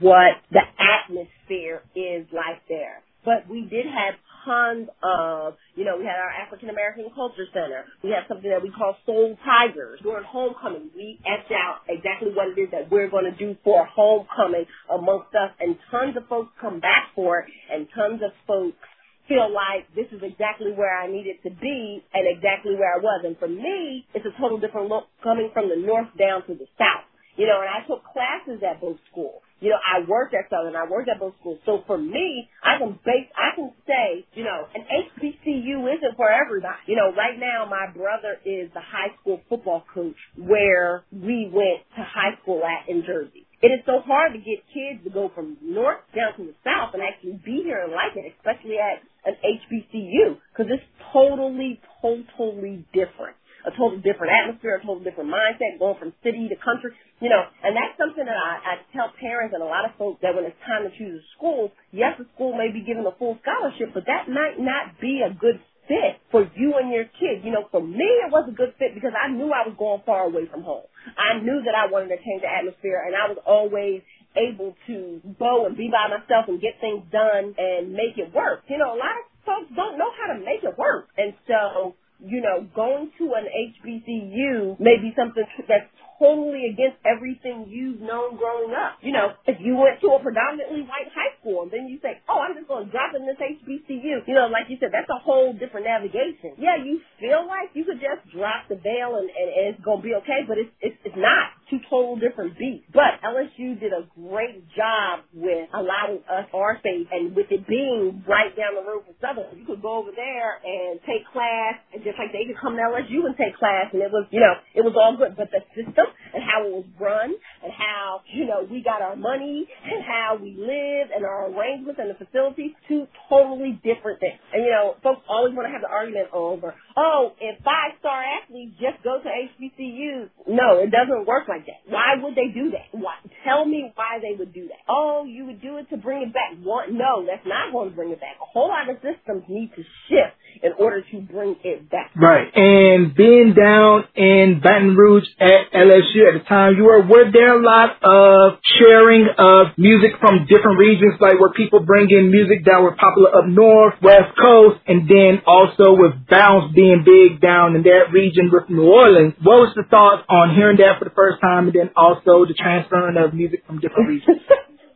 what 0.00 0.40
the 0.50 0.64
atmosphere 0.80 1.84
is 1.92 2.24
like 2.32 2.64
there. 2.66 3.04
But 3.26 3.44
we 3.44 3.68
did 3.68 3.84
have 3.84 4.16
tons 4.48 4.88
of, 5.04 5.60
you 5.76 5.84
know, 5.84 6.00
we 6.00 6.08
had 6.08 6.16
our 6.16 6.32
African 6.32 6.70
American 6.70 7.12
Culture 7.14 7.44
Center. 7.52 7.84
We 8.02 8.08
have 8.16 8.24
something 8.26 8.48
that 8.48 8.62
we 8.62 8.70
call 8.72 8.96
Soul 9.04 9.36
Tigers. 9.44 10.00
During 10.02 10.24
homecoming, 10.24 10.88
we 10.96 11.20
etched 11.28 11.52
out 11.52 11.84
exactly 11.86 12.32
what 12.32 12.48
it 12.48 12.58
is 12.58 12.70
that 12.72 12.90
we're 12.90 13.10
going 13.10 13.28
to 13.28 13.36
do 13.36 13.54
for 13.62 13.84
homecoming 13.84 14.64
amongst 14.88 15.34
us. 15.36 15.52
And 15.60 15.76
tons 15.90 16.16
of 16.16 16.26
folks 16.28 16.48
come 16.58 16.80
back 16.80 17.12
for 17.14 17.40
it, 17.40 17.52
and 17.70 17.86
tons 17.94 18.22
of 18.24 18.32
folks 18.46 18.80
feel 19.28 19.52
like 19.52 19.86
this 19.94 20.06
is 20.12 20.22
exactly 20.24 20.72
where 20.72 20.96
I 20.96 21.10
needed 21.10 21.36
to 21.44 21.50
be 21.50 22.02
and 22.14 22.24
exactly 22.26 22.74
where 22.76 22.94
I 22.96 23.00
was. 23.00 23.24
And 23.26 23.38
for 23.38 23.48
me, 23.48 24.06
it's 24.14 24.26
a 24.26 24.34
total 24.40 24.58
different 24.58 24.88
look 24.88 25.06
coming 25.22 25.50
from 25.54 25.68
the 25.68 25.76
north 25.76 26.08
down 26.18 26.46
to 26.48 26.54
the 26.54 26.66
south. 26.78 27.06
You 27.38 27.46
know, 27.46 27.62
and 27.62 27.70
I 27.70 27.86
took 27.86 28.02
classes 28.02 28.66
at 28.66 28.82
both 28.82 28.98
schools. 29.10 29.46
You 29.62 29.70
know, 29.70 29.78
I 29.78 30.02
worked 30.06 30.34
at 30.34 30.50
Southern, 30.50 30.74
I 30.74 30.90
worked 30.90 31.08
at 31.08 31.18
both 31.22 31.34
schools. 31.38 31.58
So 31.66 31.82
for 31.86 31.98
me, 31.98 32.50
I 32.62 32.78
can 32.78 32.98
base, 33.06 33.30
I 33.34 33.54
can 33.54 33.70
say, 33.86 34.26
you 34.34 34.42
know, 34.42 34.66
an 34.74 34.82
HBCU 34.82 35.86
isn't 35.86 36.16
for 36.16 36.30
everybody. 36.30 36.82
You 36.86 36.96
know, 36.96 37.14
right 37.14 37.38
now 37.38 37.66
my 37.70 37.90
brother 37.94 38.38
is 38.44 38.70
the 38.74 38.82
high 38.82 39.14
school 39.20 39.40
football 39.48 39.84
coach 39.94 40.18
where 40.36 41.04
we 41.10 41.50
went 41.50 41.86
to 41.94 42.02
high 42.02 42.34
school 42.42 42.62
at 42.66 42.90
in 42.90 43.02
Jersey. 43.06 43.46
It 43.62 43.74
is 43.74 43.82
so 43.86 43.98
hard 44.06 44.34
to 44.34 44.38
get 44.38 44.62
kids 44.74 45.02
to 45.02 45.10
go 45.10 45.30
from 45.34 45.58
north 45.62 46.02
down 46.14 46.34
to 46.38 46.42
the 46.46 46.54
south 46.62 46.94
and 46.94 47.02
actually 47.02 47.38
be 47.44 47.62
here 47.62 47.82
and 47.82 47.90
like 47.90 48.14
it, 48.14 48.34
especially 48.38 48.78
at 48.78 49.02
an 49.26 49.34
HBCU, 49.42 50.38
because 50.50 50.70
it's 50.70 50.86
totally, 51.12 51.80
totally 52.02 52.86
different 52.94 53.38
a 53.66 53.70
totally 53.76 54.00
different 54.00 54.32
atmosphere, 54.32 54.78
a 54.78 54.80
totally 54.80 55.04
different 55.04 55.30
mindset, 55.30 55.78
going 55.78 55.98
from 55.98 56.14
city 56.22 56.48
to 56.48 56.56
country, 56.56 56.94
you 57.20 57.28
know, 57.28 57.42
and 57.62 57.74
that's 57.74 57.98
something 57.98 58.22
that 58.22 58.38
I, 58.38 58.62
I 58.62 58.72
tell 58.94 59.10
parents 59.18 59.50
and 59.54 59.62
a 59.62 59.66
lot 59.66 59.82
of 59.82 59.98
folks 59.98 60.22
that 60.22 60.34
when 60.34 60.46
it's 60.46 60.58
time 60.62 60.86
to 60.86 60.92
choose 60.94 61.18
a 61.18 61.26
school, 61.34 61.74
yes, 61.90 62.14
the 62.18 62.26
school 62.34 62.54
may 62.54 62.70
be 62.70 62.86
given 62.86 63.02
a 63.06 63.14
full 63.18 63.38
scholarship, 63.42 63.90
but 63.94 64.06
that 64.06 64.30
might 64.30 64.58
not 64.58 65.00
be 65.02 65.26
a 65.26 65.34
good 65.34 65.58
fit 65.90 66.22
for 66.30 66.46
you 66.54 66.78
and 66.78 66.94
your 66.94 67.10
kid. 67.18 67.42
You 67.42 67.50
know, 67.50 67.66
for 67.74 67.82
me, 67.82 68.06
it 68.22 68.30
was 68.30 68.46
a 68.46 68.54
good 68.54 68.74
fit 68.78 68.94
because 68.94 69.16
I 69.18 69.32
knew 69.34 69.50
I 69.50 69.66
was 69.66 69.74
going 69.74 70.02
far 70.06 70.30
away 70.30 70.46
from 70.46 70.62
home. 70.62 70.86
I 71.18 71.42
knew 71.42 71.58
that 71.66 71.74
I 71.74 71.90
wanted 71.90 72.14
to 72.14 72.20
change 72.22 72.46
the 72.46 72.52
atmosphere, 72.52 73.02
and 73.02 73.18
I 73.18 73.26
was 73.26 73.40
always 73.42 74.06
able 74.38 74.76
to 74.86 75.18
go 75.40 75.66
and 75.66 75.74
be 75.74 75.90
by 75.90 76.06
myself 76.06 76.46
and 76.46 76.62
get 76.62 76.78
things 76.78 77.02
done 77.10 77.56
and 77.58 77.90
make 77.90 78.14
it 78.14 78.30
work. 78.30 78.62
You 78.70 78.78
know, 78.78 78.94
a 78.94 79.00
lot 79.00 79.16
of 79.18 79.24
folks 79.42 79.72
don't 79.74 79.98
know 79.98 80.12
how 80.14 80.36
to 80.36 80.38
make 80.38 80.62
it 80.62 80.76
work, 80.78 81.10
and 81.18 81.34
so 81.48 81.96
you 82.18 82.42
know, 82.42 82.66
going 82.74 83.10
to 83.18 83.24
an 83.38 83.46
HBCU 83.46 84.80
may 84.80 84.98
be 84.98 85.14
something 85.14 85.44
that's 85.68 85.86
totally 86.18 86.66
against 86.68 86.98
everything 87.06 87.70
you've 87.70 88.02
known 88.02 88.36
growing 88.36 88.74
up. 88.74 88.98
You 89.00 89.12
know, 89.14 89.38
if 89.46 89.56
you 89.62 89.78
went 89.78 90.02
to 90.02 90.14
a 90.14 90.20
predominantly 90.20 90.82
white 90.82 91.08
high 91.14 91.32
school 91.40 91.62
and 91.62 91.70
then 91.70 91.86
you 91.86 91.98
say, 92.02 92.18
oh, 92.28 92.42
I'm 92.42 92.54
just 92.58 92.68
going 92.68 92.86
to 92.86 92.90
drop 92.90 93.14
in 93.14 93.24
this 93.24 93.38
HBCU, 93.38 94.26
you 94.26 94.34
know, 94.34 94.50
like 94.50 94.66
you 94.68 94.76
said, 94.80 94.90
that's 94.92 95.10
a 95.10 95.20
whole 95.22 95.54
different 95.54 95.86
navigation. 95.86 96.58
Yeah, 96.58 96.78
you 96.82 97.00
feel 97.18 97.46
like 97.46 97.70
you 97.74 97.86
could 97.86 98.02
just 98.02 98.26
drop 98.34 98.66
the 98.68 98.76
veil 98.76 99.18
and, 99.18 99.30
and, 99.30 99.48
and 99.48 99.64
it's 99.74 99.82
going 99.82 100.02
to 100.02 100.06
be 100.06 100.14
okay, 100.22 100.44
but 100.46 100.58
it's, 100.58 100.74
it's, 100.82 100.98
it's 101.06 101.18
not. 101.18 101.57
Two 101.70 101.78
total 101.90 102.16
different 102.16 102.56
beats. 102.56 102.88
But 102.92 103.20
LSU 103.20 103.78
did 103.78 103.92
a 103.92 104.08
great 104.16 104.64
job 104.72 105.28
with 105.36 105.68
allowing 105.76 106.24
us 106.24 106.48
our 106.54 106.78
space 106.80 107.04
and 107.12 107.36
with 107.36 107.52
it 107.52 107.66
being 107.68 108.24
right 108.24 108.48
down 108.56 108.72
the 108.72 108.84
road 108.88 109.04
from 109.04 109.14
Southern, 109.20 109.52
you 109.58 109.66
could 109.68 109.82
go 109.82 110.00
over 110.00 110.08
there 110.16 110.64
and 110.64 110.96
take 111.04 111.28
class 111.28 111.76
and 111.92 112.00
just 112.04 112.16
like 112.16 112.32
they 112.32 112.48
could 112.48 112.56
come 112.56 112.72
to 112.72 112.80
LSU 112.80 113.28
and 113.28 113.36
take 113.36 113.52
class 113.60 113.92
and 113.92 114.00
it 114.00 114.08
was, 114.08 114.24
you 114.32 114.40
know, 114.40 114.56
it 114.72 114.80
was 114.80 114.96
all 114.96 115.12
good. 115.20 115.36
But 115.36 115.52
the 115.52 115.60
system 115.76 116.08
and 116.32 116.40
how 116.40 116.64
it 116.64 116.72
was 116.72 116.88
run 116.96 117.36
and 117.36 117.72
how, 117.72 118.24
you 118.32 118.48
know, 118.48 118.64
we 118.64 118.80
got 118.80 119.02
our 119.02 119.16
money 119.16 119.68
and 119.68 120.00
how 120.04 120.40
we 120.40 120.56
live 120.56 121.12
and 121.12 121.24
our 121.24 121.52
arrangements 121.52 122.00
and 122.00 122.08
the 122.08 122.16
facilities, 122.16 122.72
two 122.88 123.04
totally 123.28 123.76
different 123.84 124.20
things. 124.20 124.40
And, 124.52 124.64
you 124.64 124.72
know, 124.72 124.96
folks 125.02 125.20
always 125.28 125.52
want 125.52 125.68
to 125.68 125.72
have 125.72 125.84
the 125.84 125.92
argument 125.92 126.32
over, 126.32 126.74
oh, 126.98 127.32
if 127.38 127.62
five 127.62 127.94
star 128.02 128.18
athletes 128.18 128.74
just 128.82 128.98
go 129.06 129.22
to 129.22 129.30
HBCUs. 129.30 130.30
No, 130.50 130.82
it 130.82 130.90
doesn't 130.90 131.26
work 131.26 131.46
like 131.46 131.66
that. 131.66 131.86
Why 131.86 132.18
would 132.18 132.34
they 132.34 132.50
do 132.52 132.74
that? 132.74 132.90
Why? 132.90 133.14
Tell 133.46 133.64
me 133.64 133.92
why 133.94 134.18
they 134.18 134.36
would 134.36 134.52
do 134.52 134.66
that. 134.66 134.82
Oh, 134.88 135.24
you 135.24 135.46
would 135.46 135.62
do 135.62 135.76
it 135.78 135.88
to 135.90 135.96
bring 135.96 136.22
it 136.22 136.32
back. 136.34 136.58
What? 136.62 136.90
No, 136.90 137.22
that's 137.22 137.46
not 137.46 137.72
going 137.72 137.90
to 137.90 137.94
bring 137.94 138.10
it 138.10 138.20
back. 138.20 138.36
A 138.42 138.48
whole 138.50 138.68
lot 138.68 138.90
of 138.90 138.96
systems 138.98 139.44
need 139.48 139.70
to 139.76 139.82
shift 140.08 140.34
in 140.62 140.72
order 140.78 141.02
to 141.02 141.16
bring 141.20 141.56
it 141.62 141.90
back. 141.90 142.10
Right. 142.16 142.48
And 142.54 143.14
being 143.14 143.54
down 143.54 144.08
in 144.16 144.60
Baton 144.62 144.96
Rouge 144.96 145.28
at 145.38 145.70
LSU 145.70 146.26
at 146.26 146.42
the 146.42 146.44
time 146.48 146.74
you 146.76 146.84
were, 146.84 147.02
were 147.02 147.30
there 147.30 147.60
a 147.60 147.62
lot 147.62 148.00
of 148.02 148.58
sharing 148.80 149.28
of 149.38 149.76
music 149.76 150.18
from 150.20 150.46
different 150.48 150.78
regions, 150.78 151.20
like 151.20 151.38
where 151.38 151.52
people 151.52 151.80
bring 151.84 152.08
in 152.10 152.30
music 152.30 152.64
that 152.64 152.80
were 152.80 152.96
popular 152.96 153.36
up 153.36 153.46
north, 153.46 153.94
west 154.02 154.34
coast, 154.40 154.80
and 154.86 155.08
then 155.08 155.42
also 155.46 155.94
with 155.94 156.14
bounce 156.28 156.72
being 156.74 156.87
big 157.04 157.40
down 157.40 157.76
in 157.76 157.82
that 157.84 158.08
region 158.12 158.48
with 158.52 158.68
New 158.68 158.88
Orleans. 158.88 159.34
What 159.42 159.68
was 159.68 159.72
the 159.76 159.84
thoughts 159.84 160.24
on 160.28 160.54
hearing 160.54 160.78
that 160.78 160.98
for 160.98 161.04
the 161.04 161.14
first 161.14 161.40
time 161.40 161.68
and 161.68 161.74
then 161.76 161.90
also 161.96 162.48
the 162.48 162.56
transferring 162.56 163.16
of 163.16 163.34
music 163.34 163.64
from 163.66 163.80
different 163.80 164.08
regions? 164.14 164.40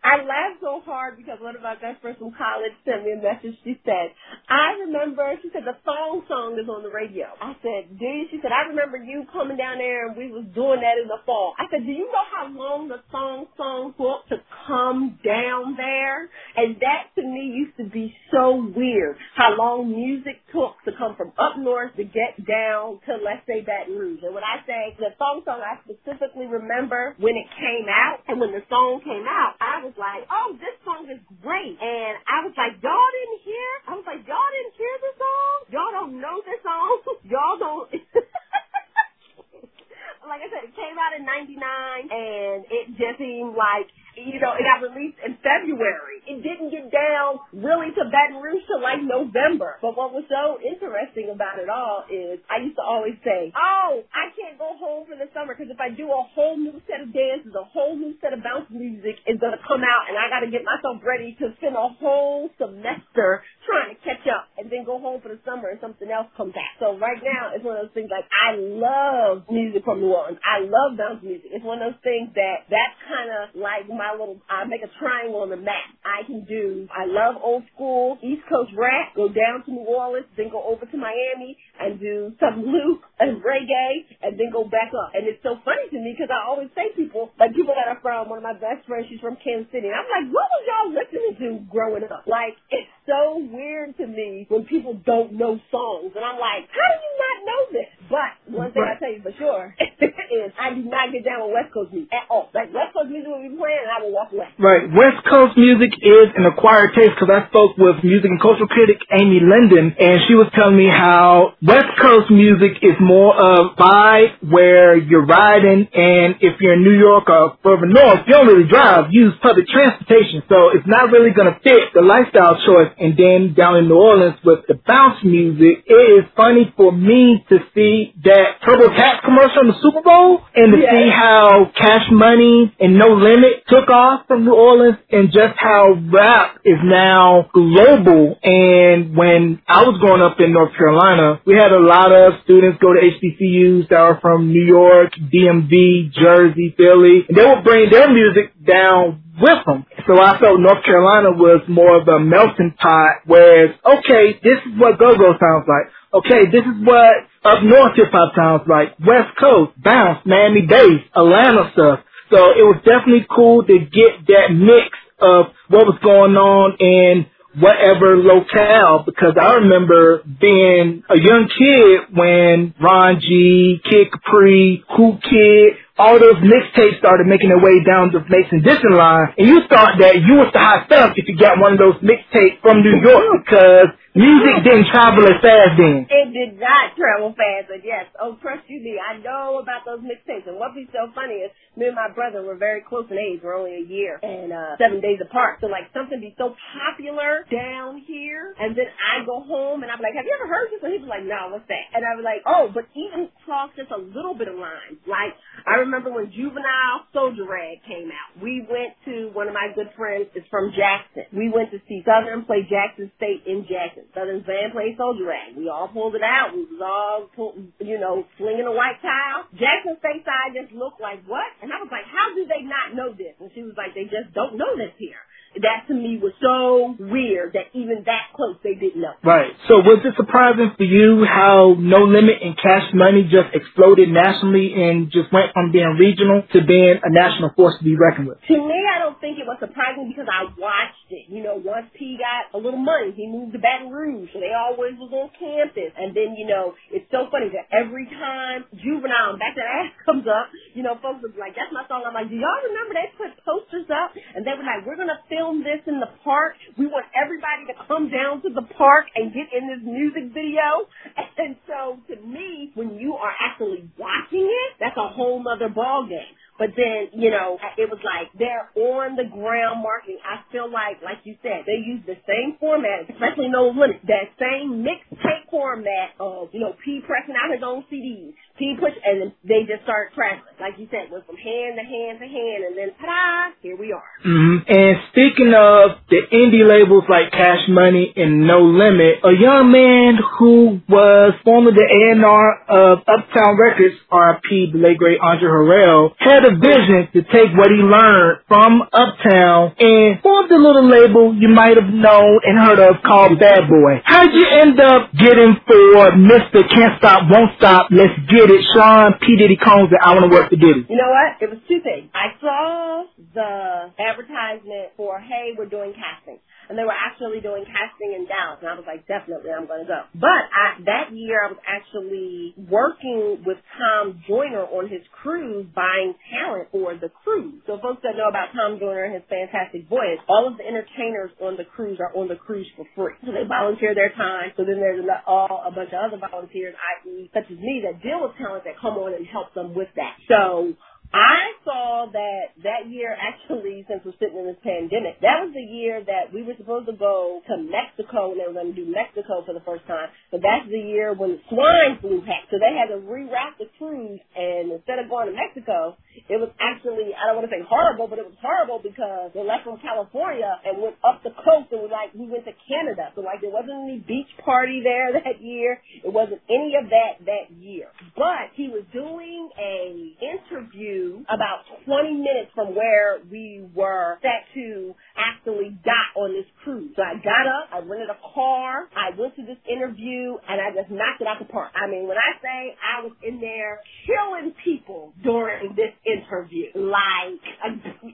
I 0.03 0.19
laughed 0.27 0.59
so 0.59 0.83
hard 0.83 1.17
because 1.17 1.39
one 1.39 1.55
of 1.55 1.63
my 1.63 1.79
best 1.79 2.03
friends 2.03 2.19
from 2.19 2.35
college 2.35 2.75
sent 2.83 3.07
me 3.07 3.15
a 3.15 3.21
message. 3.23 3.55
She 3.63 3.79
said, 3.87 4.11
I 4.53 4.85
remember, 4.85 5.25
she 5.41 5.49
said, 5.49 5.65
the 5.65 5.81
song 5.81 6.29
song 6.29 6.61
is 6.61 6.69
on 6.69 6.85
the 6.85 6.93
radio. 6.93 7.33
I 7.41 7.57
said, 7.65 7.89
you? 7.97 8.29
She 8.29 8.37
said, 8.45 8.53
I 8.53 8.69
remember 8.69 9.01
you 9.01 9.25
coming 9.33 9.57
down 9.57 9.81
there 9.81 10.13
and 10.13 10.13
we 10.13 10.29
was 10.29 10.45
doing 10.53 10.85
that 10.85 11.01
in 11.01 11.09
the 11.09 11.25
fall. 11.25 11.57
I 11.57 11.65
said, 11.73 11.89
do 11.89 11.93
you 11.93 12.05
know 12.13 12.27
how 12.29 12.53
long 12.53 12.93
the 12.93 13.01
song 13.09 13.49
song 13.57 13.97
took 13.97 14.29
to 14.29 14.45
come 14.69 15.17
down 15.25 15.81
there? 15.81 16.29
And 16.61 16.77
that 16.85 17.17
to 17.17 17.25
me 17.25 17.65
used 17.65 17.81
to 17.81 17.89
be 17.89 18.13
so 18.29 18.61
weird. 18.77 19.17
How 19.41 19.57
long 19.57 19.89
music 19.89 20.45
took 20.53 20.77
to 20.85 20.93
come 21.01 21.17
from 21.17 21.33
up 21.41 21.57
north 21.57 21.97
to 21.97 22.05
get 22.05 22.37
down 22.45 23.01
to, 23.09 23.25
let's 23.25 23.49
say, 23.49 23.65
Baton 23.65 23.97
Rouge. 23.97 24.21
And 24.21 24.37
when 24.37 24.45
I 24.45 24.61
say 24.69 24.93
the 25.01 25.17
song 25.17 25.41
song, 25.49 25.65
I 25.65 25.81
specifically 25.89 26.45
remember 26.45 27.17
when 27.17 27.41
it 27.41 27.49
came 27.57 27.89
out 27.89 28.21
and 28.29 28.37
when 28.37 28.53
the 28.53 28.61
song 28.69 29.01
came 29.01 29.25
out, 29.25 29.57
I 29.65 29.81
was 29.81 29.97
like, 29.97 30.29
oh, 30.29 30.61
this 30.61 30.77
song 30.85 31.09
is 31.09 31.25
great. 31.41 31.81
And 31.81 32.21
I 32.29 32.45
was 32.45 32.53
like, 32.53 32.77
y'all 32.85 33.13
didn't 33.17 33.41
hear? 33.49 33.71
I 33.89 33.93
was 33.97 34.05
like, 34.05 34.21
y'all 34.29 34.42
didn't 34.51 34.75
hear 34.75 34.99
the 34.99 35.13
song? 35.19 35.65
Y'all 35.71 35.93
don't 35.93 36.21
know 36.21 36.43
the 36.43 36.59
song? 36.63 37.01
y'all 37.31 37.59
don't. 37.59 37.93
like 40.29 40.41
I 40.43 40.49
said, 40.51 40.65
it 40.67 40.75
came 40.75 40.99
out 40.99 41.15
in 41.15 41.25
99 41.25 42.11
and 42.11 42.65
it 42.67 42.89
just 42.99 43.19
seemed 43.19 43.55
like 43.55 43.87
you 44.17 44.41
know, 44.41 44.53
it 44.53 44.65
got 44.65 44.85
released 44.85 45.17
in 45.25 45.41
February. 45.41 46.21
It 46.29 46.45
didn't 46.45 46.69
get 46.69 46.93
down 46.93 47.41
really 47.57 47.91
to 47.97 48.03
Baton 48.13 48.45
Rouge 48.45 48.63
till 48.69 48.83
like 48.85 49.01
November. 49.01 49.81
But 49.81 49.97
what 49.97 50.13
was 50.13 50.29
so 50.29 50.61
interesting 50.61 51.33
about 51.33 51.57
it 51.59 51.73
all 51.73 52.05
is 52.13 52.39
I 52.53 52.61
used 52.61 52.77
to 52.77 52.85
always 52.85 53.17
say, 53.25 53.53
oh, 53.57 54.05
I 54.13 54.29
can't 54.37 54.61
go 54.61 54.77
home 54.77 55.09
for 55.09 55.17
the 55.17 55.33
summer 55.33 55.57
because 55.57 55.73
if 55.73 55.81
I 55.81 55.89
do 55.89 56.13
a 56.13 56.23
whole 56.37 56.61
new 56.61 56.77
set 56.85 57.01
of 57.01 57.11
dances, 57.11 57.57
a 57.57 57.65
whole 57.65 57.97
new 57.97 58.13
set 58.21 58.37
of 58.37 58.45
bounce 58.45 58.69
music 58.69 59.17
is 59.25 59.41
going 59.41 59.57
to 59.57 59.63
come 59.65 59.81
out 59.81 60.13
and 60.13 60.21
I 60.21 60.29
got 60.29 60.45
to 60.45 60.51
get 60.53 60.63
myself 60.63 61.01
ready 61.01 61.33
to 61.41 61.57
spend 61.57 61.75
a 61.75 61.89
whole 61.97 62.53
semester 62.61 63.41
trying 63.65 63.95
to 63.95 63.99
catch 64.05 64.25
up 64.29 64.53
and 64.61 64.69
then 64.69 64.85
go 64.85 65.01
home 65.01 65.25
for 65.25 65.33
the 65.33 65.41
summer 65.47 65.73
and 65.73 65.81
something 65.81 66.11
else 66.11 66.29
comes 66.37 66.53
out. 66.53 66.73
So 66.79 66.87
right 67.01 67.21
now 67.23 67.57
it's 67.57 67.65
one 67.65 67.81
of 67.81 67.89
those 67.89 67.97
things 67.97 68.13
like 68.13 68.29
I 68.29 68.59
love 68.59 69.49
music 69.49 69.87
from 69.89 70.05
New 70.05 70.13
Orleans. 70.13 70.43
I 70.45 70.63
love 70.67 70.99
bounce 70.99 71.25
music. 71.25 71.49
It's 71.49 71.65
one 71.65 71.81
of 71.81 71.93
those 71.93 72.03
things 72.05 72.35
that 72.37 72.69
that's 72.69 72.99
kind 73.09 73.31
of 73.31 73.55
like 73.57 73.89
my 73.89 74.02
little, 74.11 74.43
I 74.51 74.67
make 74.67 74.83
a 74.83 74.91
triangle 74.99 75.47
on 75.47 75.51
the 75.51 75.57
map. 75.57 75.87
I 76.03 76.27
can 76.27 76.45
do, 76.45 76.89
I 76.91 77.07
love 77.07 77.39
old 77.39 77.63
school 77.75 78.19
East 78.23 78.43
Coast 78.51 78.75
rap, 78.75 79.15
go 79.15 79.29
down 79.31 79.63
to 79.67 79.71
New 79.71 79.87
Orleans, 79.87 80.27
then 80.37 80.51
go 80.51 80.63
over 80.67 80.85
to 80.85 80.97
Miami 80.99 81.57
and 81.79 82.01
do 82.03 82.35
some 82.43 82.67
loop 82.67 83.07
and 83.23 83.39
reggae 83.39 84.03
and 84.23 84.35
then 84.35 84.51
go 84.51 84.65
back 84.65 84.91
up. 84.91 85.15
And 85.15 85.31
it's 85.31 85.43
so 85.43 85.63
funny 85.63 85.87
to 85.91 85.99
me 85.99 86.17
because 86.19 86.35
I 86.35 86.43
always 86.43 86.69
say 86.75 86.91
people, 86.99 87.31
like 87.39 87.55
people 87.55 87.75
that 87.79 87.87
are 87.87 88.01
from, 88.03 88.29
one 88.29 88.43
of 88.43 88.47
my 88.47 88.59
best 88.59 88.83
friends, 88.91 89.07
she's 89.07 89.23
from 89.23 89.39
Kansas 89.39 89.71
City. 89.71 89.87
And 89.87 89.97
I'm 89.97 90.11
like, 90.11 90.27
what 90.35 90.49
was 90.51 90.63
y'all 90.67 90.91
listening 90.91 91.35
to 91.39 91.49
growing 91.71 92.05
up? 92.09 92.27
Like, 92.27 92.59
it's 92.71 92.91
so 93.07 93.39
weird 93.39 93.97
to 93.99 94.07
me 94.07 94.47
when 94.49 94.65
people 94.67 94.99
don't 95.07 95.35
know 95.39 95.59
songs. 95.71 96.13
And 96.15 96.25
I'm 96.25 96.39
like, 96.39 96.67
how 96.71 96.91
do 96.91 96.99
you 96.99 97.15
not 97.21 97.39
know 97.47 97.63
this? 97.71 97.91
But 98.11 98.33
one 98.51 98.71
thing 98.73 98.83
right. 98.83 98.97
I 98.97 99.01
tell 99.01 99.13
you 99.13 99.23
for 99.23 99.35
sure 99.39 99.75
is 99.81 100.51
I 100.59 100.75
do 100.75 100.83
not 100.83 101.13
get 101.13 101.25
down 101.25 101.47
with 101.47 101.55
West 101.55 101.71
Coast 101.73 101.93
music 101.93 102.13
at 102.13 102.29
all. 102.31 102.51
Like, 102.55 102.73
West 102.73 102.93
Coast 102.97 103.11
music 103.11 103.29
will 103.29 103.45
be 103.45 103.53
playing 103.53 103.87
and 103.93 104.17
I 104.17 104.25
will. 104.33 104.45
Right. 104.59 104.89
West 104.93 105.25
Coast 105.29 105.57
music 105.57 105.93
is 106.01 106.29
an 106.37 106.47
acquired 106.47 106.95
taste 106.95 107.13
because 107.19 107.33
I 107.33 107.49
spoke 107.49 107.77
with 107.77 108.05
music 108.05 108.31
and 108.31 108.41
cultural 108.41 108.69
critic 108.69 108.99
Amy 109.13 109.41
Linden 109.41 109.95
and 109.99 110.17
she 110.29 110.35
was 110.35 110.49
telling 110.55 110.77
me 110.77 110.89
how 110.89 111.55
West 111.61 111.93
Coast 112.01 112.31
music 112.31 112.81
is 112.83 112.97
more 113.01 113.35
of 113.37 113.77
by 113.77 114.37
where 114.41 114.97
you're 114.97 115.27
riding 115.27 115.89
and 115.93 116.41
if 116.41 116.61
you're 116.61 116.75
in 116.75 116.85
New 116.85 116.97
York 116.97 117.29
or 117.29 117.59
further 117.63 117.87
north, 117.87 118.25
you 118.27 118.33
don't 118.33 118.47
really 118.47 118.69
drive, 118.69 119.13
use 119.13 119.35
public 119.43 119.67
transportation. 119.69 120.43
So 120.49 120.73
it's 120.73 120.87
not 120.87 121.11
really 121.11 121.33
going 121.33 121.53
to 121.53 121.59
fit 121.61 121.93
the 121.95 122.03
lifestyle 122.03 122.57
choice. 122.65 122.93
And 122.99 123.17
then 123.17 123.55
down 123.55 123.77
in 123.77 123.89
New 123.89 123.99
Orleans 123.99 124.39
with 124.45 124.65
the 124.69 124.75
bounce 124.75 125.21
music, 125.25 125.85
it 125.87 126.03
is 126.19 126.25
funny 126.37 126.73
for 126.77 126.93
me 126.93 127.45
to 127.49 127.57
see 127.75 128.15
that 128.25 128.63
TurboTax 128.65 129.25
commercial 129.25 129.61
in 129.63 129.69
the 129.75 129.79
Super 129.83 130.03
Bowl 130.03 130.41
and 130.55 130.73
to 130.73 130.79
yeah. 130.79 130.93
see 130.93 131.09
how 131.11 131.71
Cash 131.77 132.09
Money 132.13 132.73
and 132.81 132.99
No 132.99 133.15
Limit 133.15 133.65
took 133.69 133.82
off 133.89 134.27
from 134.27 134.45
New 134.45 134.55
Orleans 134.55 134.99
and 135.11 135.29
just 135.29 135.55
how 135.57 135.95
rap 136.13 136.59
is 136.65 136.79
now 136.85 137.49
global. 137.53 138.37
And 138.43 139.17
when 139.17 139.63
I 139.67 139.83
was 139.83 139.99
growing 140.01 140.23
up 140.23 140.39
in 140.39 140.53
North 140.53 140.77
Carolina, 140.77 141.41
we 141.47 141.55
had 141.55 141.73
a 141.73 141.81
lot 141.81 142.13
of 142.13 142.43
students 142.45 142.79
go 142.81 142.93
to 142.93 143.01
HBCUs 143.01 143.89
that 143.89 143.99
are 143.99 144.21
from 144.21 144.53
New 144.53 144.65
York, 144.65 145.13
DMV, 145.17 146.13
Jersey, 146.13 146.75
Philly, 146.77 147.27
and 147.29 147.37
they 147.37 147.45
would 147.45 147.65
bring 147.65 147.91
their 147.91 148.13
music 148.13 148.53
down 148.65 149.23
with 149.41 149.65
them. 149.67 149.87
So 150.07 150.21
I 150.21 150.39
felt 150.39 150.61
North 150.61 150.85
Carolina 150.85 151.33
was 151.33 151.63
more 151.69 152.01
of 152.01 152.09
a 152.09 152.21
melting 152.21 152.75
pot, 152.79 153.25
whereas, 153.27 153.75
okay, 153.85 154.39
this 154.43 154.59
is 154.67 154.79
what 154.79 154.99
go-go 154.99 155.35
sounds 155.39 155.67
like. 155.67 155.91
Okay, 156.13 156.45
this 156.53 156.61
is 156.61 156.77
what 156.85 157.25
up 157.45 157.63
north 157.65 157.97
hip 157.97 158.13
hop 158.13 158.35
sounds 158.37 158.69
like. 158.69 158.99
West 159.01 159.33
Coast, 159.41 159.73
bounce, 159.83 160.21
Miami 160.27 160.63
bass, 160.63 161.01
Atlanta 161.17 161.71
stuff. 161.73 162.01
So 162.33 162.57
it 162.57 162.65
was 162.65 162.81
definitely 162.81 163.27
cool 163.29 163.63
to 163.63 163.79
get 163.79 164.25
that 164.33 164.49
mix 164.57 164.97
of 165.21 165.53
what 165.69 165.85
was 165.85 166.01
going 166.03 166.33
on 166.35 166.81
in 166.81 167.27
whatever 167.61 168.17
locale 168.17 169.05
because 169.05 169.37
I 169.37 169.61
remember 169.61 170.25
being 170.25 171.05
a 171.13 171.19
young 171.21 171.45
kid 171.53 172.17
when 172.17 172.73
Ron 172.81 173.21
G, 173.21 173.81
Kid 173.85 174.09
Capri, 174.09 174.83
Whoo 174.97 175.21
Kid, 175.21 175.77
all 175.99 176.17
those 176.19 176.41
mixtapes 176.41 176.99
started 176.99 177.29
making 177.29 177.53
their 177.53 177.61
way 177.61 177.85
down 177.85 178.09
the 178.17 178.25
Mason 178.25 178.65
Dixon 178.65 178.97
line, 178.97 179.37
and 179.37 179.47
you 179.47 179.61
thought 179.69 180.01
that 180.01 180.17
you 180.25 180.41
was 180.41 180.49
the 180.57 180.59
hot 180.59 180.89
stuff 180.89 181.13
if 181.21 181.29
you 181.29 181.37
got 181.37 181.61
one 181.61 181.77
of 181.77 181.79
those 181.79 182.01
mixtapes 182.01 182.65
from 182.65 182.81
New 182.81 182.97
York 182.97 183.45
because 183.45 183.93
Music 184.13 184.61
didn't 184.61 184.93
travel 184.93 185.25
as 185.25 185.41
fast 185.41 185.73
then. 185.81 186.05
It 186.05 186.29
did 186.37 186.61
not 186.61 186.93
travel 186.97 187.33
fast, 187.33 187.73
but 187.73 187.81
yes. 187.81 188.13
Oh, 188.21 188.37
trust 188.45 188.69
you 188.69 188.77
me, 188.81 189.01
I 189.01 189.17
know 189.25 189.57
about 189.57 189.89
those 189.89 190.05
mixtapes. 190.05 190.45
And 190.45 190.61
what 190.61 190.77
be 190.77 190.85
so 190.93 191.09
funny 191.17 191.41
is 191.41 191.53
me 191.77 191.87
and 191.87 191.97
my 191.97 192.09
brother 192.13 192.43
were 192.43 192.57
very 192.57 192.83
close 192.85 193.07
in 193.11 193.17
age. 193.17 193.41
We're 193.43 193.57
only 193.57 193.81
a 193.81 193.87
year 193.87 194.21
and 194.23 194.53
uh 194.53 194.77
seven 194.77 195.01
days 195.01 195.19
apart. 195.25 195.59
So 195.61 195.67
like 195.67 195.89
something 195.97 196.21
be 196.21 196.35
so 196.37 196.55
popular 196.77 197.45
down 197.49 198.05
here, 198.07 198.55
and 198.61 198.77
then 198.77 198.89
I 198.93 199.25
go 199.25 199.41
home 199.41 199.83
and 199.83 199.91
I'm 199.91 200.01
like, 200.01 200.15
"Have 200.15 200.25
you 200.29 200.37
ever 200.37 200.49
heard 200.49 200.69
this?" 200.69 200.85
And 200.85 200.93
he'd 200.93 201.05
be 201.05 201.09
like, 201.09 201.25
"No, 201.25 201.49
what's 201.53 201.67
that?" 201.69 201.87
And 201.97 202.05
I 202.05 202.13
was 202.13 202.25
like, 202.25 202.45
"Oh, 202.45 202.69
but 202.69 202.85
even 202.93 203.33
talk 203.47 203.73
just 203.77 203.91
a 203.91 204.01
little 204.01 204.37
bit 204.37 204.49
of 204.49 204.57
lines. 204.57 205.01
Like 205.09 205.33
I 205.67 205.87
remember 205.87 206.11
when 206.11 206.31
Juvenile 206.35 207.07
Solja 207.15 207.47
Rag 207.47 207.83
came 207.87 208.11
out. 208.11 208.43
We 208.43 208.67
went 208.67 208.99
to 209.07 209.31
one 209.33 209.47
of 209.47 209.55
my 209.55 209.71
good 209.75 209.91
friends 209.97 210.31
is 210.35 210.43
from 210.51 210.75
Jackson. 210.75 211.31
We 211.31 211.49
went 211.49 211.71
to 211.71 211.79
see 211.87 212.03
Southern 212.03 212.45
play 212.45 212.67
Jackson 212.67 213.11
State 213.17 213.47
in 213.47 213.67
Jackson. 213.71 214.11
Southern 214.15 214.43
band 214.43 214.75
played 214.75 214.99
Solja 214.99 215.23
Rag. 215.23 215.55
We 215.57 215.71
all 215.71 215.89
pulled 215.89 216.15
it 216.19 216.23
out. 216.27 216.55
We 216.55 216.67
was 216.67 216.83
all, 216.83 217.31
pull, 217.35 217.55
you 217.79 217.99
know, 217.99 218.27
slinging 218.39 218.67
a 218.67 218.75
white 218.75 218.99
towel. 219.03 219.47
Jackson 219.55 219.99
State 220.03 220.27
side 220.27 220.59
just 220.59 220.75
looked 220.75 221.01
like, 221.01 221.23
what? 221.31 221.47
And 221.63 221.71
I 221.71 221.79
was 221.79 221.91
like, 221.91 222.07
how 222.11 222.35
do 222.35 222.43
they 222.47 222.67
not 222.67 222.99
know 222.99 223.15
this? 223.15 223.39
And 223.39 223.51
she 223.55 223.63
was 223.63 223.79
like, 223.79 223.95
they 223.95 224.11
just 224.11 224.35
don't 224.35 224.59
know 224.59 224.75
this 224.75 224.95
here 224.99 225.23
that 225.61 225.85
to 225.89 225.95
me 225.95 226.17
was 226.17 226.33
so 226.41 226.97
weird 226.97 227.53
that 227.53 227.69
even 227.77 228.05
that 228.07 228.33
close 228.33 228.57
they 228.65 228.75
didn't 228.75 229.01
know. 229.01 229.13
Right. 229.21 229.53
So 229.69 229.85
was 229.85 230.01
it 230.05 230.15
surprising 230.17 230.73
for 230.77 230.85
you 230.85 231.25
how 231.29 231.77
No 231.77 232.09
Limit 232.09 232.41
and 232.41 232.57
Cash 232.57 232.89
Money 232.95 233.29
just 233.29 233.53
exploded 233.53 234.09
nationally 234.09 234.73
and 234.73 235.13
just 235.13 235.29
went 235.33 235.53
from 235.53 235.73
being 235.73 236.01
regional 236.01 236.43
to 236.57 236.65
being 236.65 236.97
a 237.03 237.11
national 237.13 237.53
force 237.53 237.77
to 237.79 237.85
be 237.85 237.97
reckoned 237.97 238.33
with? 238.33 238.41
To 238.49 238.57
me, 238.57 238.79
I 238.89 239.03
don't 239.03 239.21
think 239.21 239.37
it 239.37 239.45
was 239.45 239.61
surprising 239.61 240.09
because 240.09 240.29
I 240.31 240.49
watched 240.57 241.09
it. 241.13 241.29
You 241.29 241.45
know, 241.45 241.61
once 241.61 241.93
P 241.93 242.17
got 242.17 242.55
a 242.57 242.59
little 242.61 242.81
money, 242.81 243.13
he 243.13 243.29
moved 243.29 243.53
to 243.53 243.61
Baton 243.61 243.93
Rouge, 243.93 244.33
so 244.33 244.41
they 244.41 244.57
always 244.57 244.97
was 244.97 245.13
on 245.13 245.29
campus. 245.37 245.93
And 245.99 246.17
then, 246.17 246.39
you 246.39 246.49
know, 246.49 246.73
it's 246.89 247.09
so 247.13 247.29
funny 247.29 247.53
that 247.53 247.69
every 247.69 248.09
time 248.09 248.65
Juvenile 248.73 249.37
and 249.37 249.41
Back 249.43 249.59
That 249.59 249.69
Ass 249.69 249.93
comes 250.07 250.25
up, 250.25 250.49
you 250.73 250.81
know, 250.81 250.97
folks 251.03 251.21
would 251.21 251.37
be 251.37 251.41
like, 251.41 251.59
that's 251.59 251.73
my 251.75 251.85
song. 251.91 252.09
I'm 252.09 252.15
like, 252.15 252.33
do 252.33 252.39
y'all 252.39 252.65
remember 252.73 252.97
they 252.97 253.13
put 253.19 253.37
posters 253.45 253.91
up? 253.91 254.15
And 254.15 254.47
they 254.47 254.55
were 254.57 254.65
like, 254.65 254.87
we're 254.87 254.97
going 254.97 255.13
to 255.13 255.21
film 255.27 255.42
film 255.43 255.67
this 255.67 255.83
in 255.87 255.99
the 255.99 256.07
park. 256.23 256.55
We 256.79 256.87
want 256.87 257.07
everybody 257.19 257.67
to 257.67 257.75
come 257.91 258.07
down 258.07 258.43
to 258.47 258.51
the 258.55 258.63
park 258.79 259.07
and 259.19 259.35
get 259.35 259.51
in 259.51 259.67
this 259.67 259.83
music 259.83 260.31
video. 260.31 260.87
And 261.43 261.57
so 261.67 261.99
to 262.13 262.21
me, 262.23 262.71
when 262.75 262.95
you 263.01 263.15
are 263.15 263.33
actually 263.41 263.89
watching 263.99 264.47
it, 264.47 264.71
that's 264.79 264.97
a 264.97 265.09
whole 265.09 265.43
other 265.49 265.69
ball 265.69 266.07
game. 266.07 266.37
But 266.59 266.77
then, 266.77 267.09
you 267.19 267.33
know, 267.33 267.59
it 267.81 267.89
was 267.89 267.99
like 268.05 268.31
they're 268.39 268.69
on 268.77 269.17
the 269.17 269.25
ground 269.25 269.83
marketing. 269.83 270.21
I 270.23 270.45
feel 270.53 270.71
like, 270.71 271.03
like 271.03 271.25
you 271.25 271.35
said, 271.43 271.65
they 271.67 271.81
use 271.83 272.05
the 272.07 272.21
same 272.29 272.61
format, 272.61 273.09
especially 273.09 273.49
No 273.49 273.73
Limit, 273.73 274.05
that 274.07 274.31
same 274.39 274.85
mixtape 274.85 275.51
format 275.51 276.15
of, 276.21 276.53
you 276.53 276.61
know, 276.61 276.77
P 276.85 277.01
pressing 277.03 277.35
out 277.35 277.51
his 277.51 277.65
own 277.65 277.83
CDs, 277.91 278.37
P 278.59 278.77
push, 278.79 278.93
and 279.05 279.33
they 279.43 279.65
just 279.65 279.83
start 279.83 280.13
traveling. 280.15 280.55
Like 280.61 280.79
you 280.79 280.87
said, 280.93 281.11
went 281.11 281.27
from 281.27 281.37
hand 281.41 281.81
to 281.81 281.85
hand 281.85 282.21
to 282.21 282.29
hand, 282.29 282.61
and 282.69 282.77
then 282.77 282.93
ta-da, 283.01 283.57
here 283.65 283.77
we 283.77 283.93
are. 283.93 284.13
Mm-hmm. 284.21 284.69
And 284.69 284.93
speaking 285.11 285.51
of 285.57 285.99
the 286.13 286.21
indie 286.31 286.63
labels 286.63 287.09
like 287.09 287.33
Cash 287.33 287.67
Money 287.69 288.13
and 288.15 288.47
No 288.47 288.63
Limit, 288.63 289.25
a 289.25 289.33
young 289.33 289.73
man 289.73 290.21
who 290.39 290.81
was 290.87 291.35
formerly 291.43 291.75
the 291.75 291.89
A&R 291.89 292.49
of 292.69 292.99
Uptown 293.09 293.57
Records, 293.59 293.97
RP, 294.13 294.73
the 294.73 294.79
late 294.79 294.99
great 294.99 295.19
Andre 295.19 295.49
Harrell, 295.49 296.13
had 296.21 296.45
a 296.45 296.55
vision 296.55 297.09
to 297.17 297.21
take 297.33 297.57
what 297.57 297.73
he 297.73 297.81
learned 297.81 298.45
from 298.47 298.83
Uptown 298.93 299.75
and 299.81 300.21
form 300.21 300.53
a 300.53 300.61
little 300.61 300.85
label 300.85 301.33
you 301.35 301.49
might 301.49 301.81
have 301.81 301.89
known 301.89 302.41
and 302.45 302.59
heard 302.59 302.79
of 302.79 303.01
called 303.03 303.39
Bad 303.41 303.69
Boy. 303.69 304.03
How'd 304.05 304.35
you 304.35 304.45
end 304.45 304.79
up 304.81 305.09
getting 305.17 305.57
for 305.65 306.13
Mr. 306.19 306.61
Can't 306.69 306.99
Stop, 306.99 307.31
Won't 307.31 307.57
Stop, 307.57 307.89
Let's 307.91 308.13
Get 308.29 308.52
It, 308.53 308.65
Sean 308.75 309.15
P. 309.21 309.37
Diddy 309.41 309.57
Combs 309.57 309.89
and 309.91 310.01
I 310.03 310.13
Want 310.13 310.29
to 310.29 310.33
Work 310.35 310.51
for 310.51 310.57
Diddy? 310.57 310.85
You 310.89 310.97
know 311.01 311.09
what? 311.09 311.41
It 311.41 311.49
was 311.49 311.59
two 311.69 311.81
things. 311.81 312.11
I 312.13 312.37
saw 312.41 313.05
the 313.33 313.93
advertisement 313.97 314.93
for, 314.97 315.19
hey, 315.19 315.57
we're 315.57 315.67
doing 315.73 315.95
casting 315.97 316.39
and 316.73 316.81
they 316.81 316.89
were 316.89 316.97
actually 316.97 317.45
doing 317.45 317.69
casting 317.69 318.17
in 318.17 318.25
Dallas, 318.25 318.65
and 318.65 318.73
I 318.73 318.81
was 318.81 318.89
like, 318.89 319.05
definitely, 319.05 319.53
I'm 319.53 319.69
going 319.69 319.85
to 319.85 319.91
go. 319.93 320.09
But 320.17 320.49
I, 320.49 320.81
that 320.89 321.13
year, 321.13 321.45
I 321.45 321.53
was 321.53 321.61
actually 321.69 322.57
working 322.57 323.45
with 323.45 323.61
Tom 323.77 324.25
Joyner 324.25 324.65
on 324.65 324.89
his 324.89 325.05
cruise, 325.21 325.69
buying 325.77 326.17
talent 326.33 326.73
for 326.73 326.97
the 326.97 327.13
cruise. 327.13 327.61
So 327.69 327.77
folks 327.77 328.01
that 328.09 328.17
know 328.17 328.33
about 328.33 328.57
Tom 328.57 328.81
Joyner 328.81 329.05
and 329.05 329.21
his 329.21 329.27
fantastic 329.29 329.85
voyage, 329.85 330.25
all 330.33 330.49
of 330.49 330.57
the 330.57 330.65
entertainers 330.65 331.37
on 331.45 331.61
the 331.61 331.69
cruise 331.69 332.01
are 332.01 332.17
on 332.17 332.33
the 332.33 332.41
cruise 332.41 332.73
for 332.73 332.89
free. 332.97 333.21
So 333.21 333.37
they 333.37 333.45
volunteer 333.45 333.93
their 333.93 334.17
time. 334.17 334.57
So 334.57 334.65
then 334.65 334.81
there's 334.81 335.05
all 335.29 335.69
a 335.69 335.71
bunch 335.77 335.93
of 335.93 336.01
other 336.01 336.17
volunteers, 336.17 336.73
i.e., 337.05 337.29
such 337.37 337.53
as 337.53 337.59
me, 337.61 337.85
that 337.85 338.01
deal 338.01 338.25
with 338.25 338.33
talent 338.41 338.65
that 338.65 338.81
come 338.81 338.97
on 338.97 339.13
and 339.13 339.29
help 339.29 339.53
them 339.53 339.77
with 339.77 339.93
that. 340.01 340.17
So 340.25 340.73
I 341.13 341.53
saw 341.73 342.07
that 342.13 342.53
that 342.63 342.93
year 342.93 343.17
actually, 343.17 343.85
since 343.89 344.05
we're 344.05 344.17
sitting 344.21 344.37
in 344.37 344.47
this 344.47 344.61
pandemic, 344.61 345.17
that 345.25 345.41
was 345.41 345.57
the 345.57 345.65
year 345.65 346.05
that 346.05 346.29
we 346.33 346.45
were 346.45 346.53
supposed 346.61 346.87
to 346.87 346.97
go 346.97 347.41
to 347.49 347.57
Mexico 347.57 348.33
and 348.33 348.41
they 348.41 348.47
were 348.47 348.53
going 348.53 348.75
to 348.75 348.77
do 348.77 348.85
Mexico 348.85 349.41
for 349.45 349.57
the 349.57 349.65
first 349.65 349.89
time. 349.89 350.13
But 350.31 350.45
that's 350.45 350.69
the 350.69 350.79
year 350.79 351.17
when 351.17 351.41
swine 351.49 351.97
flu 352.05 352.21
happened. 352.21 352.53
So 352.53 352.57
they 352.61 352.77
had 352.77 352.93
to 352.93 353.01
reroute 353.01 353.57
the 353.57 353.73
cruise 353.81 354.21
and 354.37 354.77
instead 354.77 355.01
of 355.01 355.09
going 355.09 355.33
to 355.33 355.37
Mexico, 355.37 355.97
it 356.29 356.37
was 356.37 356.53
actually, 356.61 357.17
I 357.17 357.33
don't 357.33 357.41
want 357.41 357.49
to 357.49 357.55
say 357.55 357.65
horrible, 357.65 358.07
but 358.07 358.21
it 358.21 358.29
was 358.29 358.37
horrible 358.45 358.85
because 358.85 359.33
they 359.33 359.41
left 359.41 359.65
from 359.65 359.81
California 359.81 360.53
and 360.69 360.85
went 360.85 361.01
up 361.01 361.25
the 361.25 361.33
coast 361.41 361.73
and 361.73 361.81
we 361.81 361.89
like, 361.89 362.13
we 362.13 362.29
went 362.29 362.45
to 362.45 362.55
Canada. 362.69 363.09
So 363.17 363.25
like 363.25 363.41
there 363.41 363.53
wasn't 363.55 363.89
any 363.89 364.05
beach 364.05 364.31
party 364.45 364.85
there 364.85 365.17
that 365.25 365.41
year. 365.41 365.81
It 366.05 366.13
wasn't 366.13 366.45
any 366.53 366.77
of 366.77 366.93
that 366.93 367.25
that 367.25 367.49
year. 367.57 367.89
But 368.23 368.55
he 368.55 368.69
was 368.69 368.85
doing 368.93 369.51
a 369.59 370.15
interview 370.23 371.25
about 371.27 371.67
20 371.87 372.13
minutes 372.23 372.55
from 372.55 372.77
where 372.77 373.19
we 373.29 373.67
were 373.75 374.19
set 374.23 374.47
to 374.55 374.95
actually 375.19 375.77
dock 375.85 376.15
on 376.15 376.31
this 376.33 376.47
cruise. 376.63 376.93
So 376.95 377.03
I 377.03 377.15
got 377.19 377.51
up, 377.51 377.67
I 377.75 377.79
rented 377.79 378.11
a 378.11 378.19
car, 378.33 378.87
I 379.03 379.11
went 379.19 379.35
to 379.35 379.43
this 379.43 379.59
interview, 379.67 380.39
and 380.47 380.63
I 380.63 380.71
just 380.71 380.91
knocked 380.95 381.19
it 381.19 381.27
out 381.27 381.43
the 381.43 381.51
park. 381.51 381.75
I 381.75 381.91
mean, 381.91 382.07
when 382.07 382.15
I 382.15 382.39
say 382.39 382.79
I 382.79 383.03
was 383.03 383.11
in 383.27 383.43
there 383.43 383.83
killing 384.07 384.55
people 384.63 385.11
during 385.27 385.75
this 385.75 385.91
interview, 386.07 386.71
like 386.79 387.43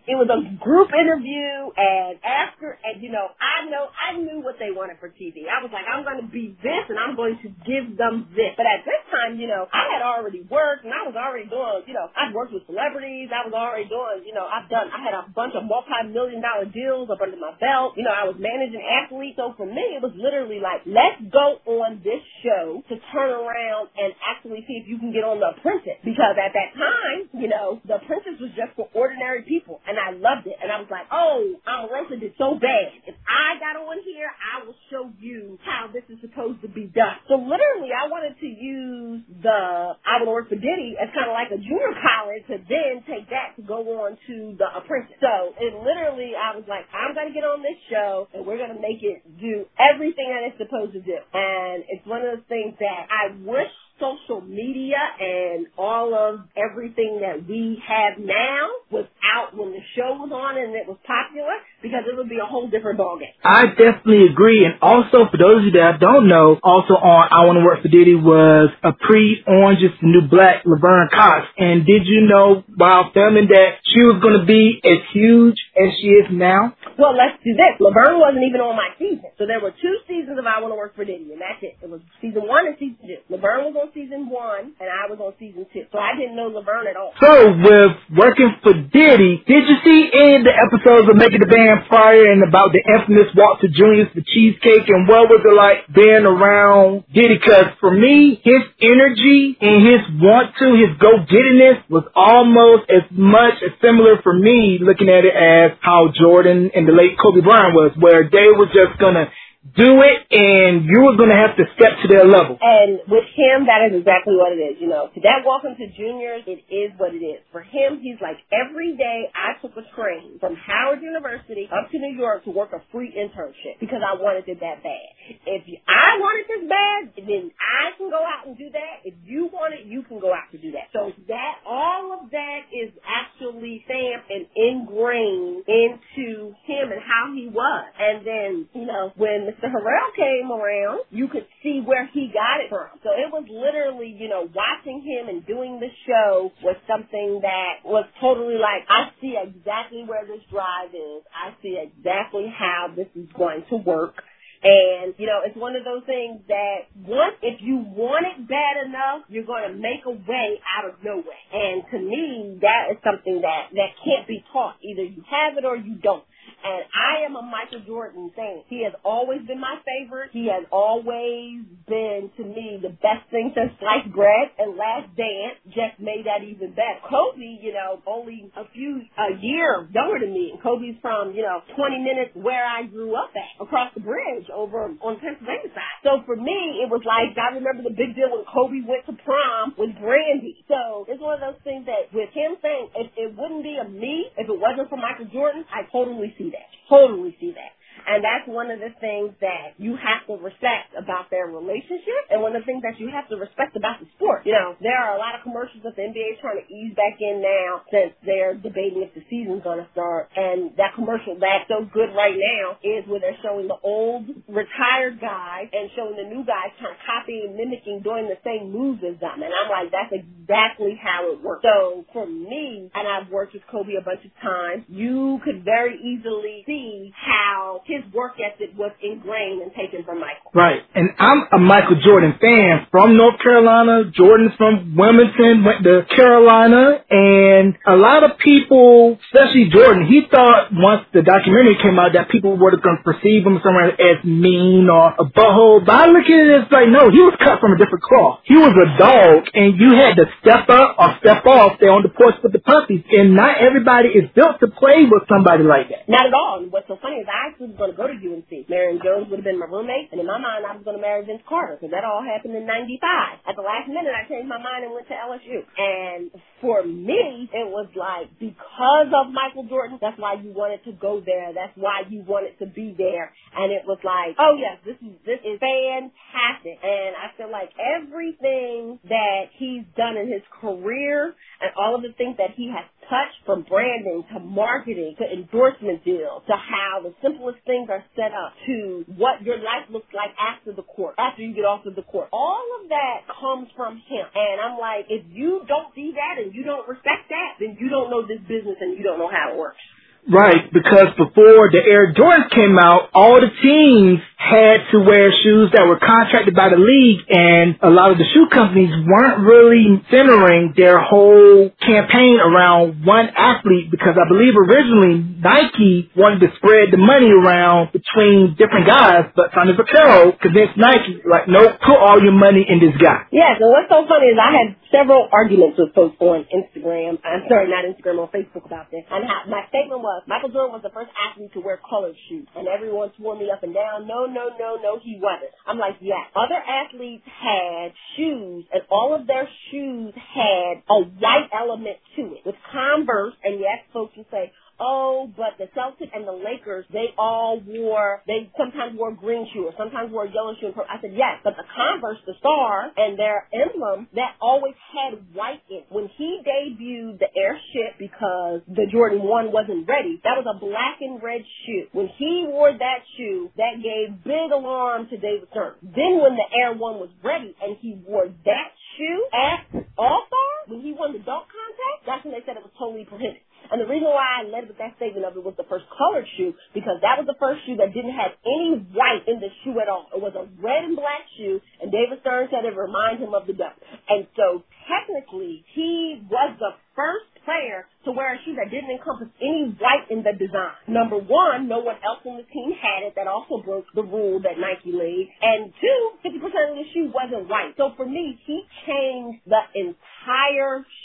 it 0.08 0.16
was 0.16 0.32
a 0.32 0.40
group 0.64 0.88
interview, 0.96 1.68
and 1.76 2.16
after, 2.24 2.80
and 2.80 3.04
you 3.04 3.12
know, 3.12 3.28
I 3.36 3.68
know 3.68 3.92
I 3.92 4.16
knew 4.16 4.40
what 4.40 4.56
they 4.56 4.72
wanted 4.72 4.96
for 4.96 5.12
TV. 5.12 5.44
I 5.44 5.60
was 5.60 5.68
like, 5.68 5.84
I'm 5.84 6.08
going 6.08 6.24
to 6.24 6.30
be 6.32 6.56
this, 6.64 6.84
and 6.88 6.96
I'm 6.96 7.12
going 7.12 7.36
to 7.44 7.48
give 7.68 8.00
them 8.00 8.32
this. 8.32 8.56
But 8.56 8.64
at 8.64 8.88
this 8.88 9.02
time, 9.12 9.36
you 9.36 9.48
know, 9.48 9.68
I 9.68 9.92
had 9.92 10.00
already 10.00 10.40
worked, 10.48 10.88
and 10.88 10.92
I 10.94 11.04
was 11.04 11.12
already 11.12 11.44
doing, 11.52 11.84
you 11.84 11.92
know, 11.92 12.08
I'd 12.16 12.32
worked 12.32 12.56
with 12.56 12.64
celebrities. 12.64 13.28
I 13.28 13.44
was 13.44 13.52
already 13.52 13.84
doing, 13.90 14.24
you 14.24 14.32
know, 14.32 14.48
I've 14.48 14.70
done, 14.72 14.88
I 14.88 15.04
had 15.04 15.12
a 15.12 15.28
bunch 15.36 15.52
of 15.52 15.68
multi-million 15.68 16.40
dollar 16.40 16.64
deals 16.70 17.10
up 17.12 17.20
under 17.20 17.36
my 17.36 17.52
belt. 17.60 17.98
You 18.00 18.08
know, 18.08 18.14
I 18.14 18.24
was 18.24 18.40
managing 18.40 18.80
athletes. 18.80 19.36
So 19.36 19.52
for 19.58 19.66
me, 19.66 19.98
it 19.98 20.02
was 20.02 20.14
literally 20.16 20.60
like, 20.62 20.77
let's 20.86 21.18
go 21.32 21.58
on 21.64 22.00
this 22.04 22.20
show 22.44 22.82
to 22.88 22.94
turn 23.10 23.30
around 23.32 23.88
and 23.96 24.12
actually 24.22 24.64
see 24.68 24.78
if 24.82 24.86
you 24.86 24.98
can 24.98 25.12
get 25.12 25.24
on 25.24 25.40
The 25.40 25.56
Apprentice. 25.56 25.98
Because 26.04 26.36
at 26.36 26.52
that 26.52 26.70
time, 26.76 27.30
you 27.40 27.48
know, 27.48 27.80
The 27.88 27.96
Apprentice 27.96 28.36
was 28.40 28.50
just 28.52 28.76
for 28.76 28.88
ordinary 28.92 29.42
people. 29.42 29.80
And 29.88 29.96
I 29.96 30.12
loved 30.12 30.46
it. 30.46 30.56
And 30.60 30.70
I 30.70 30.78
was 30.78 30.90
like, 30.90 31.08
oh, 31.10 31.56
Omarosa 31.64 32.20
did 32.20 32.34
so 32.36 32.60
bad. 32.60 33.07
I 33.28 33.60
got 33.60 33.76
on 33.76 34.00
here, 34.02 34.32
I 34.32 34.64
will 34.64 34.76
show 34.90 35.12
you 35.20 35.58
how 35.64 35.92
this 35.92 36.02
is 36.08 36.18
supposed 36.24 36.62
to 36.64 36.68
be 36.68 36.88
done. 36.88 37.20
So 37.28 37.36
literally, 37.36 37.92
I 37.92 38.08
wanted 38.08 38.40
to 38.40 38.48
use 38.48 39.22
the 39.44 39.94
I 40.00 40.24
Will 40.24 40.32
Work 40.32 40.48
for 40.48 40.56
Diddy 40.56 40.96
as 40.96 41.12
kind 41.12 41.28
of 41.28 41.36
like 41.36 41.52
a 41.52 41.60
junior 41.60 41.92
college 42.00 42.44
to 42.48 42.56
then 42.64 43.04
take 43.04 43.28
that 43.30 43.54
to 43.60 43.62
go 43.62 43.84
on 44.02 44.16
to 44.26 44.36
The 44.56 44.68
Apprentice. 44.72 45.20
So 45.20 45.52
it 45.60 45.76
literally, 45.76 46.32
I 46.34 46.56
was 46.56 46.64
like, 46.66 46.88
I'm 46.90 47.14
going 47.14 47.28
to 47.28 47.34
get 47.36 47.44
on 47.44 47.60
this 47.60 47.78
show 47.92 48.28
and 48.32 48.48
we're 48.48 48.58
going 48.58 48.72
to 48.74 48.80
make 48.80 49.04
it 49.04 49.22
do 49.38 49.68
everything 49.76 50.32
that 50.32 50.48
it's 50.48 50.58
supposed 50.58 50.96
to 50.96 51.02
do. 51.04 51.18
And 51.36 51.84
it's 51.92 52.04
one 52.08 52.24
of 52.24 52.32
those 52.32 52.46
things 52.48 52.74
that 52.80 53.06
I 53.12 53.36
wish 53.44 53.72
social 54.00 54.40
media 54.40 54.96
and 55.20 55.66
all 55.76 56.14
of 56.14 56.40
everything 56.56 57.20
that 57.20 57.46
we 57.48 57.82
have 57.86 58.18
now 58.18 58.68
was 58.90 59.06
out 59.22 59.56
when 59.56 59.72
the 59.72 59.82
show 59.94 60.16
was 60.16 60.30
on 60.32 60.56
and 60.56 60.74
it 60.74 60.86
was 60.86 60.96
popular 61.06 61.58
because 61.82 62.06
it 62.10 62.16
would 62.16 62.28
be 62.28 62.38
a 62.38 62.46
whole 62.46 62.68
different 62.68 62.98
ballgame. 62.98 63.34
I 63.44 63.66
definitely 63.66 64.26
agree. 64.30 64.64
And 64.64 64.80
also, 64.80 65.28
for 65.30 65.36
those 65.36 65.60
of 65.60 65.64
you 65.64 65.74
that 65.78 66.00
don't 66.00 66.28
know, 66.28 66.58
also 66.62 66.94
on 66.94 67.28
I 67.30 67.44
Want 67.44 67.58
to 67.58 67.64
Work 67.64 67.82
for 67.82 67.88
Diddy 67.88 68.14
was 68.14 68.70
a 68.82 68.92
pre-Orange 68.92 69.82
is 69.82 69.92
the 70.00 70.08
New 70.08 70.26
Black 70.30 70.62
Laverne 70.64 71.08
Cox. 71.12 71.46
And 71.58 71.84
did 71.84 72.06
you 72.06 72.26
know 72.26 72.64
while 72.74 73.10
filming 73.12 73.48
that 73.48 73.82
she 73.84 74.00
was 74.00 74.22
going 74.22 74.38
to 74.38 74.46
be 74.46 74.80
as 74.84 75.02
huge 75.12 75.58
as 75.76 75.98
she 76.00 76.08
is 76.08 76.26
now? 76.30 76.77
Well, 76.98 77.14
let's 77.14 77.38
do 77.46 77.54
this. 77.54 77.78
Laverne 77.78 78.18
wasn't 78.18 78.42
even 78.42 78.58
on 78.58 78.74
my 78.74 78.90
season. 78.98 79.30
So 79.38 79.46
there 79.46 79.62
were 79.62 79.70
two 79.70 79.96
seasons 80.10 80.34
of 80.34 80.42
I 80.42 80.58
Want 80.58 80.74
to 80.74 80.78
Work 80.78 80.98
for 80.98 81.06
Diddy, 81.06 81.30
and 81.30 81.38
that's 81.38 81.62
it. 81.62 81.78
It 81.78 81.86
was 81.86 82.02
season 82.18 82.42
one 82.42 82.66
and 82.66 82.74
season 82.74 82.98
two. 83.06 83.22
Laverne 83.30 83.70
was 83.70 83.78
on 83.78 83.94
season 83.94 84.26
one, 84.26 84.74
and 84.82 84.88
I 84.90 85.06
was 85.06 85.22
on 85.22 85.30
season 85.38 85.62
two. 85.70 85.86
So 85.94 86.02
I 86.02 86.18
didn't 86.18 86.34
know 86.34 86.50
Laverne 86.50 86.90
at 86.90 86.98
all. 86.98 87.14
So 87.22 87.54
with 87.54 87.94
working 88.18 88.50
for 88.66 88.74
Diddy, 88.74 89.46
did 89.46 89.62
you 89.70 89.78
see 89.86 90.10
any 90.10 90.42
of 90.42 90.44
the 90.44 90.50
episodes 90.50 91.06
of 91.06 91.14
Making 91.14 91.38
the 91.38 91.46
Band 91.46 91.86
Fire 91.86 92.34
and 92.34 92.42
about 92.42 92.74
the 92.74 92.82
infamous 92.82 93.30
Walter 93.30 93.70
Jr.'s 93.70 94.10
the 94.18 94.26
cheesecake, 94.26 94.90
and 94.90 95.06
what 95.06 95.30
was 95.30 95.46
it 95.46 95.54
like 95.54 95.86
being 95.94 96.26
around 96.26 97.06
Diddy? 97.14 97.38
Because 97.38 97.78
for 97.78 97.94
me, 97.94 98.42
his 98.42 98.66
energy 98.82 99.54
and 99.54 99.86
his 99.86 100.02
want 100.18 100.50
to, 100.58 100.74
his 100.74 100.98
go-gettingness 100.98 101.86
was 101.86 102.10
almost 102.18 102.90
as 102.90 103.06
much 103.14 103.62
as 103.62 103.70
similar 103.78 104.18
for 104.26 104.34
me 104.34 104.82
looking 104.82 105.06
at 105.06 105.22
it 105.22 105.30
as 105.30 105.78
how 105.78 106.10
Jordan 106.10 106.74
and 106.74 106.87
the 106.88 106.96
late 106.96 107.20
Kobe 107.20 107.44
Bryant 107.44 107.76
was, 107.76 107.92
where 108.00 108.24
they 108.32 108.48
were 108.56 108.72
just 108.72 108.96
gonna 108.98 109.28
do 109.66 110.00
it 110.06 110.22
and 110.30 110.86
you 110.86 111.02
are 111.10 111.18
going 111.18 111.34
to 111.34 111.36
have 111.36 111.58
to 111.58 111.66
step 111.74 111.98
to 112.00 112.06
their 112.06 112.22
level. 112.24 112.56
And 112.62 113.02
with 113.10 113.26
him, 113.34 113.66
that 113.66 113.90
is 113.90 113.98
exactly 113.98 114.38
what 114.38 114.54
it 114.54 114.62
is. 114.62 114.78
You 114.78 114.86
know, 114.86 115.10
to 115.10 115.20
that 115.26 115.42
walk 115.42 115.66
into 115.66 115.90
juniors, 115.98 116.46
it 116.46 116.62
is 116.70 116.94
what 116.96 117.10
it 117.10 117.20
is. 117.20 117.42
For 117.50 117.60
him, 117.60 117.98
he's 117.98 118.22
like, 118.22 118.38
every 118.54 118.94
day 118.94 119.26
I 119.34 119.58
took 119.58 119.74
a 119.74 119.84
train 119.98 120.38
from 120.38 120.54
Howard 120.54 121.02
University 121.02 121.66
up 121.74 121.90
to 121.90 121.98
New 121.98 122.14
York 122.14 122.46
to 122.46 122.54
work 122.54 122.70
a 122.70 122.80
free 122.94 123.10
internship 123.10 123.82
because 123.82 123.98
I 123.98 124.14
wanted 124.14 124.46
it 124.46 124.62
that 124.62 124.80
bad. 124.86 125.08
If 125.44 125.66
I 125.90 126.22
wanted 126.22 126.46
this 126.46 126.64
bad, 126.70 127.00
then 127.18 127.50
I 127.58 127.98
can 127.98 128.14
go 128.14 128.22
out 128.22 128.46
and 128.46 128.54
do 128.54 128.70
that. 128.70 129.02
If 129.04 129.14
you 129.26 129.50
want 129.50 129.74
it, 129.74 129.90
you 129.90 130.06
can 130.06 130.22
go 130.22 130.30
out 130.30 130.48
to 130.54 130.58
do 130.58 130.70
that. 130.78 130.94
So 130.94 131.10
that, 131.26 131.66
all 131.66 132.14
of 132.14 132.30
that 132.30 132.70
is 132.70 132.94
actually 133.02 133.82
stamped 133.84 134.30
and 134.30 134.46
ingrained 134.54 135.66
into 135.66 136.54
him 136.62 136.94
and 136.94 137.02
how 137.02 137.34
he 137.34 137.50
was. 137.50 137.90
And 137.98 138.22
then, 138.22 138.50
you 138.72 138.86
know, 138.86 139.10
when 139.18 139.50
Mr. 139.58 139.70
Harrell 139.70 140.14
came 140.14 140.52
around, 140.52 141.00
you 141.10 141.26
could 141.28 141.46
see 141.62 141.82
where 141.84 142.06
he 142.12 142.30
got 142.32 142.60
it 142.62 142.68
from. 142.68 142.88
So 143.02 143.10
it 143.10 143.30
was 143.32 143.44
literally, 143.50 144.14
you 144.18 144.28
know, 144.28 144.48
watching 144.54 145.02
him 145.02 145.28
and 145.28 145.44
doing 145.46 145.80
the 145.80 145.88
show 146.06 146.52
was 146.62 146.76
something 146.86 147.40
that 147.42 147.82
was 147.84 148.06
totally 148.20 148.54
like, 148.54 148.86
I 148.88 149.10
see 149.20 149.34
exactly 149.34 150.04
where 150.06 150.24
this 150.26 150.42
drive 150.50 150.94
is. 150.94 151.22
I 151.34 151.54
see 151.62 151.78
exactly 151.78 152.46
how 152.46 152.94
this 152.94 153.08
is 153.16 153.28
going 153.36 153.64
to 153.70 153.76
work. 153.76 154.22
And, 154.62 155.14
you 155.18 155.26
know, 155.26 155.46
it's 155.46 155.56
one 155.56 155.76
of 155.76 155.84
those 155.84 156.02
things 156.06 156.42
that 156.48 156.90
once, 157.06 157.38
if 157.42 157.62
you 157.62 157.78
want 157.78 158.26
it 158.26 158.48
bad 158.48 158.86
enough, 158.86 159.22
you're 159.28 159.46
going 159.46 159.70
to 159.70 159.74
make 159.74 160.02
a 160.06 160.10
way 160.10 160.58
out 160.66 160.90
of 160.90 160.98
no 161.02 161.18
way. 161.18 161.42
And 161.54 161.82
to 161.90 161.98
me, 161.98 162.58
that 162.62 162.90
is 162.90 162.98
something 163.06 163.42
that, 163.42 163.70
that 163.74 163.90
can't 164.02 164.26
be 164.26 164.42
taught. 164.52 164.74
Either 164.82 165.02
you 165.02 165.22
have 165.30 165.58
it 165.58 165.64
or 165.64 165.76
you 165.76 165.94
don't. 166.02 166.24
And 166.58 166.82
I 166.90 167.24
am 167.24 167.38
a 167.38 167.42
Michael 167.42 167.86
Jordan 167.86 168.30
fan. 168.34 168.66
He 168.66 168.82
has 168.82 168.92
always 169.04 169.46
been 169.46 169.60
my 169.60 169.78
favorite. 169.86 170.34
He 170.34 170.50
has 170.50 170.66
always 170.74 171.62
been, 171.86 172.30
to 172.36 172.42
me, 172.42 172.82
the 172.82 172.90
best 172.98 173.30
thing 173.30 173.54
since 173.54 173.70
sliced 173.78 174.10
bread. 174.10 174.50
And 174.58 174.74
Last 174.74 175.06
Dance 175.14 175.62
just 175.70 176.02
made 176.02 176.26
that 176.26 176.42
even 176.42 176.74
better. 176.74 176.98
Kobe, 177.06 177.62
you 177.62 177.70
know, 177.70 178.02
only 178.10 178.50
a 178.58 178.66
few, 178.74 179.06
a 179.16 179.38
year 179.38 179.86
younger 179.94 180.18
than 180.18 180.34
me. 180.34 180.50
And 180.52 180.60
Kobe's 180.62 180.98
from, 180.98 181.30
you 181.32 181.46
know, 181.46 181.62
20 181.78 182.02
minutes 182.02 182.34
where 182.34 182.66
I 182.66 182.90
grew 182.90 183.14
up 183.14 183.30
at, 183.38 183.62
across 183.62 183.94
the 183.94 184.02
bridge 184.02 184.50
over 184.50 184.90
on 184.90 185.14
Pennsylvania 185.22 185.70
side. 185.70 185.98
So 186.02 186.26
for 186.26 186.34
me, 186.34 186.82
it 186.82 186.90
was 186.90 187.06
like, 187.06 187.38
I 187.38 187.54
remember 187.54 187.86
the 187.86 187.94
big 187.94 188.18
deal 188.18 188.34
when 188.34 188.42
Kobe 188.50 188.82
went 188.82 189.06
to 189.06 189.14
prom 189.22 189.78
with 189.78 189.94
Brandy. 190.02 190.58
So 190.66 191.06
it's 191.06 191.22
one 191.22 191.38
of 191.38 191.42
those 191.42 191.60
things 191.62 191.86
that 191.86 192.10
with 192.10 192.34
him 192.34 192.58
saying, 192.58 192.90
if 192.98 193.08
it 193.14 193.30
wouldn't 193.38 193.62
be 193.62 193.78
a 193.78 193.86
me, 193.86 194.26
if 194.34 194.50
it 194.50 194.58
wasn't 194.58 194.90
for 194.90 194.98
Michael 194.98 195.30
Jordan, 195.30 195.62
I 195.70 195.86
totally 195.94 196.34
see 196.34 196.47
that. 196.50 196.68
Totally 196.90 197.36
see 197.40 197.52
that. 197.52 197.77
And 198.06 198.22
that's 198.22 198.46
one 198.46 198.70
of 198.70 198.78
the 198.78 198.92
things 199.00 199.34
that 199.40 199.74
you 199.78 199.96
have 199.98 200.26
to 200.28 200.36
respect 200.38 200.94
about 200.94 201.30
their 201.30 201.46
relationship 201.46 202.28
and 202.30 202.42
one 202.42 202.54
of 202.54 202.62
the 202.62 202.66
things 202.66 202.82
that 202.82 203.00
you 203.00 203.10
have 203.10 203.28
to 203.28 203.36
respect 203.36 203.76
about 203.76 204.00
the 204.00 204.06
sport. 204.16 204.44
You 204.44 204.52
know, 204.52 204.76
there 204.80 204.96
are 204.96 205.16
a 205.16 205.20
lot 205.20 205.34
of 205.34 205.42
commercials 205.42 205.82
that 205.82 205.96
the 205.96 206.04
NBA 206.04 206.36
is 206.36 206.40
trying 206.40 206.60
to 206.62 206.66
ease 206.68 206.94
back 206.94 207.18
in 207.18 207.42
now 207.42 207.82
since 207.90 208.12
they're 208.24 208.54
debating 208.54 209.02
if 209.02 209.14
the 209.14 209.24
season's 209.30 209.62
going 209.62 209.82
to 209.82 209.88
start. 209.92 210.30
And 210.36 210.76
that 210.76 210.94
commercial 210.94 211.34
that's 211.40 211.66
so 211.68 211.84
good 211.88 212.14
right 212.14 212.36
now 212.36 212.78
is 212.84 213.06
where 213.08 213.20
they're 213.20 213.40
showing 213.42 213.68
the 213.68 213.80
old 213.82 214.28
retired 214.48 215.20
guy 215.20 215.70
and 215.72 215.90
showing 215.96 216.16
the 216.16 216.28
new 216.28 216.44
guys 216.44 216.74
kind 216.76 216.92
of 216.92 217.00
copying, 217.04 217.48
and 217.48 217.56
mimicking, 217.56 218.00
doing 218.02 218.28
the 218.28 218.40
same 218.44 218.72
moves 218.72 219.00
as 219.04 219.18
them. 219.20 219.42
And 219.42 219.52
I'm 219.52 219.70
like, 219.70 219.92
that's 219.92 220.12
exactly 220.12 220.98
how 221.00 221.32
it 221.32 221.42
works. 221.42 221.62
So 221.62 222.04
for 222.12 222.26
me, 222.26 222.90
and 222.94 223.04
I've 223.06 223.30
worked 223.30 223.54
with 223.54 223.62
Kobe 223.70 223.94
a 223.94 224.04
bunch 224.04 224.24
of 224.24 224.32
times, 224.42 224.84
you 224.88 225.40
could 225.44 225.64
very 225.64 225.98
easily 226.00 226.64
see 226.66 227.12
how 227.14 227.82
his 227.88 228.04
work 228.12 228.36
ethic 228.36 228.76
was 228.76 228.92
ingrained 229.02 229.62
and 229.64 229.72
taken 229.72 230.04
from 230.04 230.20
Michael. 230.20 230.52
Right. 230.54 230.84
And 230.94 231.10
I'm 231.18 231.48
a 231.50 231.58
Michael 231.58 231.96
Jordan 232.04 232.36
fan 232.40 232.86
from 232.92 233.16
North 233.16 233.40
Carolina. 233.40 234.12
Jordan's 234.12 234.52
from 234.60 234.94
Wilmington, 234.94 235.64
went 235.64 235.82
to 235.84 236.04
Carolina, 236.14 237.00
and 237.08 237.74
a 237.86 237.96
lot 237.96 238.22
of 238.22 238.36
people, 238.38 239.16
especially 239.32 239.72
Jordan, 239.72 240.04
he 240.06 240.28
thought 240.30 240.68
once 240.72 241.08
the 241.16 241.22
documentary 241.22 241.80
came 241.80 241.98
out 241.98 242.12
that 242.12 242.28
people 242.28 242.56
were 242.60 242.76
going 242.76 243.00
to 243.00 243.04
perceive 243.04 243.48
him 243.48 243.58
somewhere 243.64 243.96
as 243.96 244.20
mean 244.22 244.88
or 244.92 245.16
a 245.16 245.24
butthole. 245.24 245.80
But 245.84 245.94
I 245.96 246.06
look 246.12 246.28
at 246.28 246.38
it 246.44 246.50
as 246.60 246.68
like, 246.70 246.92
no, 246.92 247.08
he 247.08 247.24
was 247.24 247.34
cut 247.40 247.60
from 247.64 247.72
a 247.72 247.78
different 247.80 248.04
cloth. 248.04 248.44
He 248.44 248.56
was 248.56 248.76
a 248.76 248.88
dog, 249.00 249.48
and 249.54 249.80
you 249.80 249.96
had 249.96 250.20
to 250.20 250.28
step 250.44 250.68
up 250.68 251.00
or 251.00 251.16
step 251.24 251.46
off 251.46 251.80
there 251.80 251.90
on 251.90 252.04
the 252.04 252.12
porch 252.12 252.36
with 252.42 252.52
the 252.52 252.60
puppies. 252.60 253.02
And 253.08 253.32
not 253.34 253.56
everybody 253.56 254.12
is 254.12 254.28
built 254.36 254.60
to 254.60 254.68
play 254.68 255.08
with 255.08 255.24
somebody 255.28 255.64
like 255.64 255.88
that. 255.88 256.04
Not 256.08 256.26
at 256.28 256.34
all. 256.34 256.60
And 256.60 256.72
what's 256.72 256.88
so 256.88 256.98
funny 257.00 257.24
is 257.24 257.26
I 257.30 257.48
actually 257.48 257.77
going 257.78 257.94
to 257.94 257.96
go 257.96 258.10
to 258.10 258.18
UNC. 258.18 258.50
Marion 258.68 258.98
Jones 258.98 259.30
would 259.30 259.40
have 259.40 259.48
been 259.48 259.58
my 259.58 259.70
roommate, 259.70 260.10
and 260.10 260.20
in 260.20 260.26
my 260.26 260.36
mind, 260.36 260.66
I 260.66 260.74
was 260.74 260.82
going 260.82 260.98
to 260.98 261.02
marry 261.02 261.24
Vince 261.24 261.42
Carter 261.46 261.78
because 261.78 261.94
that 261.94 262.02
all 262.02 262.20
happened 262.20 262.58
in 262.58 262.66
'95. 262.66 263.46
At 263.46 263.54
the 263.54 263.62
last 263.62 263.86
minute, 263.86 264.10
I 264.10 264.26
changed 264.26 264.50
my 264.50 264.58
mind 264.58 264.84
and 264.84 264.92
went 264.92 265.06
to 265.08 265.16
LSU. 265.16 265.62
And 265.78 266.34
for 266.60 266.82
me, 266.82 267.48
it 267.54 267.70
was 267.70 267.86
like 267.94 268.28
because 268.42 269.08
of 269.14 269.30
Michael 269.30 269.64
Jordan, 269.70 270.02
that's 270.02 270.18
why 270.18 270.34
you 270.42 270.50
wanted 270.50 270.82
to 270.90 270.92
go 270.92 271.22
there. 271.22 271.54
That's 271.54 271.74
why 271.78 272.02
you 272.10 272.26
wanted 272.26 272.58
to 272.58 272.66
be 272.66 272.94
there. 272.98 273.30
And 273.54 273.70
it 273.70 273.86
was 273.86 274.02
like, 274.02 274.34
oh 274.42 274.58
yes, 274.58 274.82
this 274.82 274.98
is 274.98 275.14
this 275.22 275.40
is 275.46 275.62
fantastic. 275.62 276.82
And 276.82 277.14
I 277.14 277.30
feel 277.38 277.50
like 277.50 277.70
everything 277.78 278.98
that 279.06 279.54
he's 279.54 279.86
done 279.96 280.18
in 280.18 280.26
his 280.26 280.42
career 280.60 281.34
and 281.62 281.70
all 281.78 281.94
of 281.94 282.02
the 282.02 282.12
things 282.18 282.36
that 282.42 282.58
he 282.58 282.68
has 282.74 282.84
touch 283.08 283.32
from 283.44 283.64
branding 283.64 284.24
to 284.32 284.40
marketing 284.40 285.16
to 285.18 285.24
endorsement 285.24 286.04
deals 286.04 286.44
to 286.46 286.54
how 286.54 287.00
the 287.02 287.12
simplest 287.22 287.58
things 287.66 287.88
are 287.90 288.04
set 288.14 288.32
up 288.32 288.52
to 288.66 289.04
what 289.16 289.42
your 289.42 289.56
life 289.56 289.88
looks 289.90 290.12
like 290.14 290.30
after 290.38 290.72
the 290.72 290.82
court, 290.82 291.14
after 291.18 291.42
you 291.42 291.54
get 291.54 291.64
off 291.64 291.84
of 291.86 291.96
the 291.96 292.02
court. 292.02 292.28
All 292.32 292.64
of 292.82 292.88
that 292.88 293.24
comes 293.28 293.68
from 293.76 293.96
him. 293.96 294.26
And 294.34 294.60
I'm 294.60 294.78
like, 294.78 295.06
if 295.08 295.24
you 295.32 295.64
don't 295.66 295.94
see 295.94 296.12
that 296.14 296.42
and 296.42 296.54
you 296.54 296.64
don't 296.64 296.86
respect 296.88 297.28
that, 297.30 297.58
then 297.60 297.76
you 297.80 297.88
don't 297.88 298.10
know 298.10 298.26
this 298.26 298.40
business 298.46 298.76
and 298.80 298.96
you 298.96 299.02
don't 299.02 299.18
know 299.18 299.30
how 299.30 299.52
it 299.52 299.58
works. 299.58 299.80
Right, 300.28 300.70
because 300.72 301.08
before 301.16 301.70
the 301.72 301.80
Air 301.84 302.12
Jordans 302.12 302.50
came 302.50 302.78
out, 302.78 303.08
all 303.14 303.40
the 303.40 303.48
teams 303.62 304.20
had 304.36 304.86
to 304.92 305.00
wear 305.00 305.32
shoes 305.42 305.72
that 305.74 305.88
were 305.88 305.98
contracted 305.98 306.54
by 306.54 306.68
the 306.70 306.76
league, 306.78 307.24
and 307.28 307.76
a 307.82 307.90
lot 307.90 308.12
of 308.12 308.18
the 308.18 308.28
shoe 308.32 308.46
companies 308.52 308.92
weren't 309.08 309.40
really 309.44 309.98
centering 310.10 310.74
their 310.76 311.00
whole 311.00 311.70
campaign 311.80 312.38
around 312.40 313.04
one 313.04 313.28
athlete 313.34 313.90
because 313.90 314.14
I 314.14 314.28
believe 314.28 314.54
originally 314.54 315.24
Nike 315.42 316.12
wanted 316.14 316.44
to 316.44 316.54
spread 316.56 316.92
the 316.92 317.00
money 317.00 317.32
around 317.32 317.92
between 317.92 318.54
different 318.54 318.86
guys, 318.86 319.32
but 319.34 319.50
Sonny 319.56 319.74
Vaccaro 319.74 320.38
convinced 320.38 320.76
Nike, 320.76 321.24
like, 321.24 321.48
no, 321.48 321.72
put 321.82 321.98
all 321.98 322.22
your 322.22 322.36
money 322.36 322.64
in 322.68 322.78
this 322.80 322.94
guy. 323.00 323.26
Yeah, 323.32 323.58
so 323.58 323.68
what's 323.72 323.90
so 323.90 324.06
funny 324.06 324.30
is 324.32 324.38
I 324.38 324.52
had 324.54 324.68
several 324.94 325.28
arguments 325.32 325.76
with 325.76 325.92
folks 325.98 326.16
on 326.20 326.46
Instagram, 326.48 327.18
I'm 327.26 327.44
sorry, 327.48 327.68
not 327.68 327.84
Instagram, 327.84 328.22
on 328.22 328.28
Facebook 328.30 328.64
about 328.64 328.88
this, 328.90 329.04
and 329.10 329.26
how 329.26 329.44
my 329.50 329.66
statement 329.68 330.00
was, 330.00 330.07
Michael 330.26 330.50
Jordan 330.50 330.72
was 330.72 330.82
the 330.82 330.94
first 330.94 331.10
athlete 331.16 331.52
to 331.54 331.60
wear 331.60 331.78
colored 331.78 332.16
shoes, 332.28 332.46
and 332.56 332.68
everyone 332.68 333.12
swore 333.16 333.38
me 333.38 333.50
up 333.50 333.62
and 333.62 333.74
down. 333.74 334.06
No, 334.06 334.26
no, 334.26 334.50
no, 334.58 334.76
no, 334.80 334.98
he 335.02 335.18
wasn't. 335.20 335.52
I'm 335.66 335.78
like, 335.78 335.96
yeah. 336.00 336.24
Other 336.34 336.58
athletes 336.58 337.24
had 337.26 337.92
shoes, 338.16 338.64
and 338.72 338.82
all 338.90 339.14
of 339.14 339.26
their 339.26 339.48
shoes 339.70 340.14
had 340.14 340.82
a 340.88 341.02
white 341.02 341.50
element 341.52 341.98
to 342.16 342.22
it, 342.34 342.42
with 342.44 342.56
Converse, 342.72 343.34
and 343.44 343.60
yes, 343.60 343.84
folks 343.92 344.16
will 344.16 344.26
say, 344.30 344.52
oh, 344.80 345.30
but 345.36 345.58
the 345.58 345.66
Celtics 345.76 346.10
and 346.14 346.26
the 346.26 346.32
Lakers, 346.32 346.84
they 346.92 347.14
all 347.18 347.60
wore, 347.66 348.22
they 348.26 348.50
sometimes 348.56 348.96
wore 348.96 349.12
green 349.12 349.46
shoe 349.52 349.66
or 349.66 349.74
sometimes 349.76 350.12
wore 350.12 350.26
yellow 350.26 350.54
shoe. 350.60 350.72
I 350.88 351.00
said, 351.00 351.12
yes, 351.14 351.40
but 351.44 351.54
the 351.56 351.64
Converse, 351.74 352.18
the 352.26 352.34
star, 352.38 352.90
and 352.96 353.18
their 353.18 353.48
emblem, 353.52 354.08
that 354.14 354.36
always 354.40 354.74
had 354.94 355.18
white 355.34 355.62
in 355.70 355.82
When 355.90 356.08
he 356.16 356.40
debuted 356.42 357.18
the 357.18 357.30
Airship 357.34 357.98
because 357.98 358.60
the 358.68 358.86
Jordan 358.90 359.22
1 359.22 359.52
wasn't 359.52 359.88
ready, 359.88 360.20
that 360.24 360.38
was 360.38 360.46
a 360.46 360.58
black 360.58 361.00
and 361.00 361.22
red 361.22 361.42
shoe. 361.66 361.86
When 361.92 362.08
he 362.18 362.46
wore 362.48 362.72
that 362.72 363.00
shoe, 363.16 363.50
that 363.56 363.82
gave 363.82 364.22
big 364.24 364.50
alarm 364.52 365.08
to 365.10 365.16
David 365.16 365.48
Stern. 365.50 365.74
Then 365.82 366.22
when 366.22 366.36
the 366.36 366.48
Air 366.54 366.72
1 366.72 366.78
was 366.78 367.10
ready 367.22 367.54
and 367.62 367.76
he 367.80 368.00
wore 368.06 368.28
that 368.28 368.70
shoe 368.96 369.20
at 369.32 369.66
All-Star, 369.96 370.48
when 370.68 370.80
he 370.80 370.92
won 370.92 371.12
the 371.12 371.20
dunk 371.24 371.48
contest, 371.48 372.04
that's 372.06 372.24
when 372.24 372.34
they 372.34 372.44
said 372.44 372.56
it 372.56 372.62
was 372.62 372.74
totally 372.78 373.04
prohibited. 373.04 373.42
And 373.70 373.80
the 373.80 373.88
reason 373.88 374.08
why 374.08 374.40
I 374.40 374.48
led 374.48 374.68
with 374.68 374.78
that 374.78 374.96
statement 374.96 375.24
of 375.24 375.36
it 375.36 375.44
was 375.44 375.54
the 375.56 375.68
first 375.68 375.84
colored 375.92 376.26
shoe 376.36 376.54
because 376.72 377.00
that 377.04 377.20
was 377.20 377.26
the 377.28 377.38
first 377.38 377.64
shoe 377.66 377.76
that 377.76 377.92
didn't 377.92 378.16
have 378.16 378.32
any 378.44 378.80
white 378.92 379.28
in 379.28 379.40
the 379.40 379.52
shoe 379.64 379.76
at 379.80 379.88
all. 379.88 380.08
It 380.14 380.20
was 380.20 380.32
a 380.34 380.48
red 380.60 380.84
and 380.84 380.96
black 380.96 381.24
shoe, 381.36 381.60
and 381.82 381.92
David 381.92 382.20
Stern 382.20 382.48
said 382.50 382.64
it 382.64 382.76
reminded 382.76 383.28
him 383.28 383.34
of 383.34 383.46
the 383.46 383.52
duck. 383.52 383.76
And 384.08 384.26
so 384.36 384.64
technically, 384.88 385.64
he 385.76 386.24
was 386.28 386.56
the 386.58 386.72
first 386.96 387.28
player 387.44 387.86
to 388.04 388.12
wear 388.12 388.34
a 388.34 388.38
shoe 388.44 388.56
that 388.56 388.68
didn't 388.68 388.90
encompass 388.90 389.28
any 389.40 389.72
white 389.80 390.08
in 390.10 390.24
the 390.24 390.36
design. 390.36 390.76
Number 390.88 391.16
one, 391.16 391.68
no 391.68 391.80
one 391.80 391.96
else 392.04 392.20
on 392.24 392.36
the 392.36 392.48
team 392.48 392.72
had 392.76 393.08
it. 393.08 393.14
That 393.16 393.28
also 393.28 393.64
broke 393.64 393.86
the 393.94 394.04
rule 394.04 394.40
that 394.44 394.60
Nike 394.60 394.92
laid. 394.92 395.28
And 395.40 395.72
two, 395.80 396.00
50% 396.24 396.44
of 396.44 396.76
the 396.76 396.84
shoe 396.92 397.08
wasn't 397.12 397.48
white. 397.48 397.72
So 397.76 397.96
for 397.96 398.04
me, 398.04 398.36
he 398.44 398.64
changed 398.84 399.40
the 399.46 399.62
entire 399.76 400.07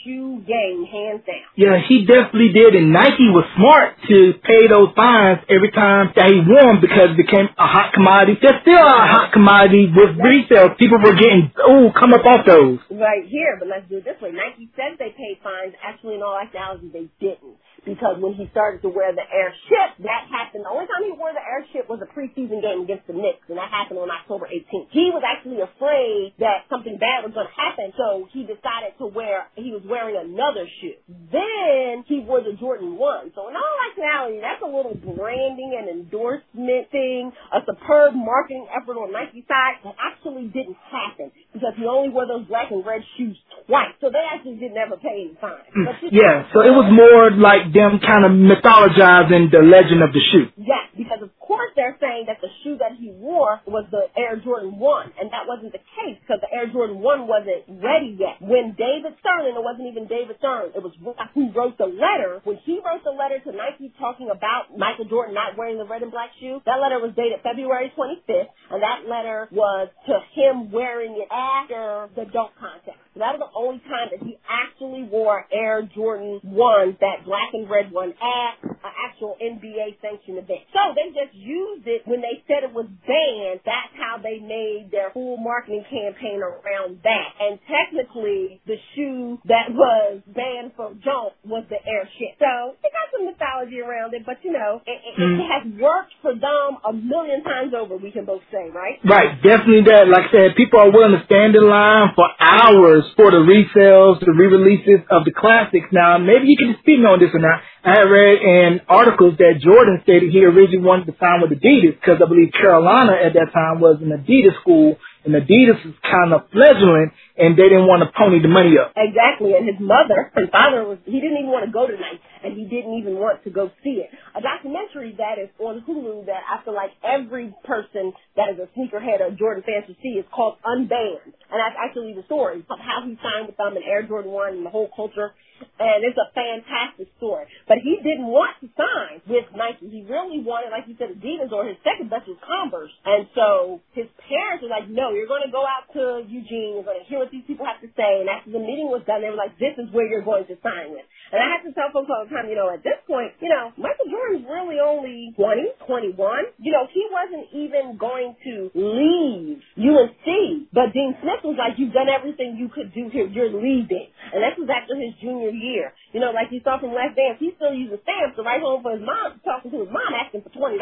shoe 0.04 0.44
game 0.44 0.84
hands 0.86 1.24
down. 1.26 1.48
Yeah, 1.56 1.80
he 1.80 2.06
definitely 2.06 2.52
did. 2.52 2.76
And 2.76 2.92
Nike 2.92 3.32
was 3.32 3.48
smart 3.56 3.96
to 4.08 4.34
pay 4.44 4.68
those 4.68 4.92
fines 4.96 5.40
every 5.48 5.72
time 5.72 6.12
that 6.16 6.28
he 6.28 6.44
won 6.44 6.82
because 6.84 7.16
it 7.16 7.18
became 7.18 7.48
a 7.56 7.68
hot 7.68 7.94
commodity. 7.94 8.38
There's 8.42 8.62
still 8.62 8.84
a 8.84 9.08
hot 9.08 9.32
commodity 9.32 9.88
with 9.90 10.20
resale. 10.20 10.76
People 10.76 11.00
were 11.00 11.16
getting, 11.16 11.52
ooh, 11.64 11.90
come 11.96 12.14
up 12.14 12.26
off 12.26 12.46
those. 12.46 12.80
Right 12.92 13.24
here, 13.26 13.56
but 13.60 13.68
let's 13.72 13.88
do 13.88 13.98
it 13.98 14.06
this 14.06 14.20
way. 14.20 14.36
Nike 14.36 14.70
said 14.76 15.00
they 15.00 15.16
paid 15.16 15.40
fines. 15.44 15.74
Actually, 15.80 16.20
in 16.20 16.24
all 16.24 16.38
actuality, 16.38 16.92
they 16.92 17.08
didn't 17.24 17.58
because 17.86 18.20
when 18.20 18.34
he 18.34 18.48
started 18.52 18.82
to 18.82 18.90
wear 18.90 19.12
the 19.12 19.28
airship, 19.28 20.00
that 20.04 20.28
happened. 20.32 20.64
The 20.64 20.72
only 20.72 20.88
time 20.88 21.04
he 21.04 21.12
wore 21.12 21.36
the 21.36 21.44
airship 21.44 21.92
was 21.92 22.00
a 22.00 22.10
preseason 22.10 22.64
game 22.64 22.88
against 22.88 23.08
the 23.08 23.16
Knicks, 23.16 23.44
and 23.52 23.60
that 23.60 23.70
happened 23.70 24.00
on 24.00 24.08
October 24.08 24.48
18th. 24.48 24.88
He 24.92 25.12
was 25.12 25.24
actually 25.24 25.60
afraid 25.60 26.34
that 26.40 26.68
something 26.72 26.96
bad 26.96 27.28
was 27.28 27.36
going 27.36 27.48
to 27.48 27.58
happen, 27.60 27.92
so 28.00 28.28
he 28.32 28.48
decided 28.48 28.96
to 29.00 29.08
wear, 29.12 29.52
he 29.60 29.76
was 29.76 29.84
wearing 29.84 30.16
another 30.16 30.64
shoe. 30.80 30.96
Then 31.32 32.08
he 32.08 32.24
wore 32.24 32.40
the 32.40 32.56
Jordan 32.56 32.96
1. 32.96 33.36
So 33.36 33.52
in 33.52 33.56
all 33.56 33.78
actuality, 33.92 34.40
that's 34.40 34.64
a 34.64 34.70
little 34.70 34.96
branding 34.96 35.76
and 35.76 35.92
endorsement 35.92 36.88
thing, 36.90 37.32
a 37.52 37.60
superb 37.68 38.16
marketing 38.16 38.68
effort 38.72 38.96
on 38.96 39.12
Nike's 39.12 39.48
side 39.48 39.84
that 39.84 39.96
actually 40.00 40.48
didn't 40.48 40.80
happen 40.88 41.32
because 41.52 41.76
he 41.76 41.86
only 41.86 42.10
wore 42.10 42.26
those 42.26 42.48
black 42.48 42.72
and 42.72 42.86
red 42.86 43.04
shoes 43.18 43.36
twice. 43.66 43.94
So 44.02 44.10
they 44.12 44.24
actually 44.24 44.58
didn't 44.58 44.78
ever 44.78 44.98
pay 44.98 45.32
any 45.32 45.38
fine. 45.40 45.64
Mm. 45.74 46.12
yeah, 46.12 46.48
so 46.54 46.62
it 46.62 46.74
was 46.74 46.88
more 46.92 47.32
like 47.32 47.72
them 47.74 48.00
kind 48.04 48.24
of 48.28 48.32
mythologizing 48.36 49.50
the 49.52 49.64
legend 49.64 50.04
of 50.04 50.12
the 50.12 50.24
shoe. 50.32 50.48
Yes, 50.60 50.92
because 50.96 51.22
of 51.24 51.32
course 51.40 51.72
they're 51.76 51.98
saying 52.00 52.28
that 52.28 52.40
the 52.40 52.52
shoe 52.64 52.78
that 52.80 52.96
he 53.00 53.12
wore 53.12 53.62
was 53.68 53.86
the 53.92 54.08
Air 54.16 54.38
Jordan 54.40 54.80
1, 54.80 55.20
and 55.20 55.32
that 55.32 55.48
wasn't 55.48 55.72
the 55.72 55.84
case 55.98 56.18
because 56.22 56.40
the 56.42 56.52
Air 56.52 56.68
Jordan 56.72 57.00
1 57.00 57.28
wasn't 57.28 57.68
ready 57.82 58.16
yet. 58.20 58.40
When 58.44 58.76
David 58.78 59.18
Stern, 59.20 59.48
and 59.48 59.56
it 59.58 59.64
wasn't 59.64 59.90
even 59.90 60.08
David 60.08 60.38
Stern, 60.40 60.72
it 60.76 60.82
was 60.84 60.94
who 61.34 61.52
wrote 61.52 61.78
the 61.78 61.90
letter, 61.90 62.42
when 62.44 62.58
he 62.64 62.80
wrote 62.84 63.04
the 63.04 63.16
letter 63.16 63.40
to 63.44 63.52
Nike 63.52 63.92
talking 64.00 64.30
about 64.30 64.72
Michael 64.76 65.06
Jordan 65.06 65.34
not 65.34 65.58
wearing 65.58 65.78
the 65.78 65.86
red 65.88 66.02
and 66.02 66.12
black 66.12 66.32
shoe, 66.40 66.62
that 66.66 66.80
letter 66.80 67.00
was 67.00 67.14
dated 67.16 67.42
February 67.44 67.92
25th, 67.98 68.50
and 68.72 68.80
that 68.82 69.10
letter 69.10 69.48
was 69.52 69.90
to 70.08 70.16
him 70.36 70.72
wearing 70.72 71.18
it 71.18 71.30
after 71.32 72.10
the 72.16 72.26
dunk 72.32 72.52
contest. 72.60 72.93
That 73.24 73.40
was 73.40 73.48
the 73.48 73.56
only 73.60 73.80
time 73.88 74.12
that 74.12 74.22
he 74.22 74.36
actually 74.54 75.04
wore 75.04 75.46
Air 75.52 75.90
Jordan 75.96 76.40
1, 76.44 76.98
that 77.02 77.26
black 77.26 77.50
and 77.54 77.70
red 77.70 77.92
one, 77.92 78.14
at 78.14 78.54
an 78.62 78.94
actual 79.10 79.36
NBA 79.42 79.98
sanctioned 80.02 80.38
event. 80.38 80.70
So 80.70 80.94
they 80.94 81.10
just 81.10 81.34
used 81.34 81.88
it 81.88 82.06
when 82.06 82.22
they 82.22 82.44
said 82.46 82.62
it 82.62 82.74
was 82.74 82.88
banned. 83.08 83.66
That's 83.66 83.94
how 83.98 84.22
they 84.22 84.38
made 84.38 84.90
their 84.92 85.12
full 85.12 85.38
marketing 85.38 85.86
campaign 85.90 86.44
around 86.44 87.02
that. 87.04 87.30
And 87.40 87.60
technically, 87.66 88.62
the 88.68 88.78
shoe 88.96 89.40
that 89.46 89.72
was 89.72 90.22
banned 90.28 90.76
from 90.76 91.00
jump 91.04 91.34
was 91.44 91.66
the 91.70 91.80
airship. 91.82 92.38
So 92.38 92.78
it 92.84 92.92
got 92.92 93.08
some 93.16 93.26
mythology 93.26 93.80
around 93.80 94.14
it, 94.14 94.26
but 94.26 94.44
you 94.44 94.52
know, 94.52 94.82
it, 94.86 95.00
it, 95.00 95.16
mm. 95.18 95.40
it 95.40 95.48
has 95.48 95.66
worked 95.80 96.14
for 96.22 96.36
them 96.36 96.78
a 96.84 96.94
million 96.94 97.44
times 97.44 97.74
over, 97.74 97.98
we 97.98 98.12
can 98.12 98.26
both 98.26 98.44
say, 98.52 98.70
right? 98.70 99.00
Right, 99.04 99.40
definitely 99.42 99.88
that. 99.88 100.08
Like 100.12 100.30
I 100.30 100.32
said, 100.32 100.48
people 100.60 100.80
are 100.80 100.92
willing 100.92 101.16
to 101.18 101.24
stand 101.26 101.56
in 101.56 101.64
line 101.64 102.12
for 102.16 102.28
hours 102.40 103.08
for 103.16 103.32
the 103.32 103.42
resales, 103.42 104.20
the 104.20 104.36
re-releases 104.44 105.08
of 105.08 105.24
the 105.24 105.32
classics. 105.32 105.88
Now, 105.92 106.18
maybe 106.20 106.52
you 106.52 106.58
can 106.60 106.76
speak 106.84 107.00
on 107.00 107.20
this 107.20 107.32
or 107.32 107.40
not. 107.40 107.64
I 107.84 108.04
had 108.04 108.08
read 108.12 108.36
in 108.44 108.70
articles 108.88 109.40
that 109.40 109.64
Jordan 109.64 110.00
stated 110.04 110.32
he 110.32 110.44
originally 110.44 110.84
wanted 110.84 111.08
to 111.08 111.16
sign 111.20 111.40
with 111.40 111.56
Adidas 111.56 111.96
because 111.96 112.20
I 112.20 112.28
believe 112.28 112.52
Carolina 112.52 113.16
at 113.16 113.34
that 113.34 113.56
time 113.56 113.80
was 113.80 114.04
an 114.04 114.12
Adidas 114.12 114.60
school 114.60 115.00
and 115.24 115.32
Adidas 115.36 115.80
was 115.84 115.96
kind 116.04 116.36
of 116.36 116.52
fledgling 116.52 117.12
and 117.40 117.56
they 117.56 117.72
didn't 117.72 117.88
want 117.88 118.04
to 118.04 118.12
pony 118.12 118.42
the 118.44 118.52
money 118.52 118.76
up. 118.76 118.92
Exactly. 118.96 119.56
And 119.56 119.68
his 119.68 119.80
mother 119.80 120.32
and 120.36 120.52
father 120.52 120.84
was, 120.84 121.00
he 121.06 121.20
didn't 121.24 121.40
even 121.40 121.52
want 121.52 121.66
to 121.66 121.72
go 121.72 121.88
to 121.88 121.96
Nike. 121.96 122.20
And 122.44 122.60
he 122.60 122.66
didn't 122.68 123.00
even 123.00 123.16
want 123.16 123.44
to 123.44 123.50
go 123.50 123.72
see 123.84 124.04
it. 124.04 124.12
A 124.36 124.42
documentary 124.42 125.16
that 125.18 125.40
is 125.40 125.50
on 125.60 125.84
Hulu 125.88 126.28
that 126.28 126.44
I 126.44 126.64
feel 126.64 126.76
like 126.76 126.92
every 127.00 127.56
person 127.64 128.12
that 128.36 128.52
is 128.52 128.60
a 128.60 128.68
sneakerhead 128.76 129.24
or 129.24 129.32
Jordan 129.32 129.64
fan 129.64 129.84
should 129.88 129.98
see 130.04 130.20
is 130.20 130.26
called 130.34 130.60
Unbanned. 130.66 131.24
And 131.24 131.58
that's 131.58 131.80
actually 131.80 132.14
the 132.14 132.24
story 132.28 132.60
of 132.70 132.80
how 132.80 133.02
he 133.08 133.16
signed 133.24 133.48
with 133.48 133.60
um, 133.60 133.74
them 133.74 133.82
and 133.82 133.86
Air 133.86 134.04
Jordan 134.04 134.32
1 134.32 134.54
and 134.60 134.66
the 134.66 134.70
whole 134.70 134.90
culture 134.96 135.32
and 135.80 136.04
it's 136.04 136.18
a 136.18 136.30
fantastic 136.34 137.08
story. 137.18 137.48
But 137.68 137.80
he 137.84 138.00
didn't 138.02 138.28
want 138.28 138.58
to 138.62 138.68
sign 138.76 139.24
with 139.28 139.48
Nike. 139.56 139.90
He 139.90 140.02
really 140.08 140.44
wanted, 140.44 140.72
like 140.72 140.88
you 140.88 140.96
said, 141.00 141.16
Adidas 141.16 141.52
or 141.52 141.68
his 141.68 141.78
second 141.84 142.10
best 142.10 142.28
was 142.28 142.40
Converse. 142.44 142.94
And 143.06 143.28
so 143.36 143.80
his 143.94 144.08
parents 144.28 144.64
were 144.64 144.72
like, 144.72 144.90
no, 144.90 145.12
you're 145.16 145.30
going 145.30 145.46
to 145.46 145.54
go 145.54 145.64
out 145.64 145.88
to 145.94 146.26
Eugene. 146.28 146.80
You're 146.80 146.88
going 146.88 147.02
to 147.02 147.08
hear 147.08 147.20
what 147.20 147.32
these 147.32 147.46
people 147.48 147.66
have 147.66 147.80
to 147.82 147.90
say. 147.96 148.24
And 148.24 148.28
after 148.28 148.52
the 148.52 148.64
meeting 148.64 148.92
was 148.92 149.06
done, 149.08 149.22
they 149.22 149.32
were 149.32 149.40
like, 149.40 149.56
this 149.62 149.78
is 149.80 149.88
where 149.94 150.08
you're 150.10 150.26
going 150.26 150.50
to 150.50 150.56
sign 150.60 150.92
with. 150.92 151.06
And 151.34 151.42
I 151.42 151.50
have 151.56 151.66
to 151.66 151.72
tell 151.74 151.90
folks 151.90 152.12
all 152.14 152.26
the 152.26 152.32
time, 152.34 152.46
you 152.52 152.58
know, 152.58 152.70
at 152.70 152.86
this 152.86 153.00
point, 153.10 153.34
you 153.42 153.50
know, 153.50 153.74
Michael 153.74 154.06
Jordan's 154.06 154.46
really 154.46 154.78
only 154.78 155.34
20, 155.34 155.82
21. 155.88 156.14
You 156.62 156.72
know, 156.74 156.86
he 156.94 157.04
wasn't 157.10 157.48
even 157.54 157.98
going 157.98 158.36
to 158.46 158.70
leave 158.76 159.58
UNC. 159.78 160.28
But 160.74 160.94
Dean 160.94 161.18
Smith 161.22 161.42
was 161.46 161.58
like, 161.58 161.78
you've 161.78 161.94
done 161.94 162.10
everything 162.10 162.58
you 162.58 162.70
could 162.70 162.94
do 162.94 163.10
here. 163.10 163.26
You're 163.26 163.54
leaving. 163.54 164.10
And 164.34 164.42
this 164.42 164.58
was 164.58 164.70
after 164.70 164.98
his 164.98 165.14
junior 165.22 165.53
year. 165.54 165.94
You 166.12 166.20
know, 166.20 166.32
like 166.32 166.52
you 166.52 166.62
saw 166.64 166.80
from 166.80 166.94
Last 166.94 167.16
Dance, 167.16 167.38
he 167.40 167.54
still 167.56 167.74
uses 167.74 168.00
stamps 168.04 168.36
to 168.38 168.44
write 168.44 168.62
home 168.62 168.82
for 168.82 168.94
his 168.94 169.02
mom, 169.02 169.42
talking 169.46 169.72
to 169.72 169.86
his 169.86 169.92
mom, 169.92 170.14
asking 170.14 170.44
for 170.44 170.54
$20. 170.54 170.78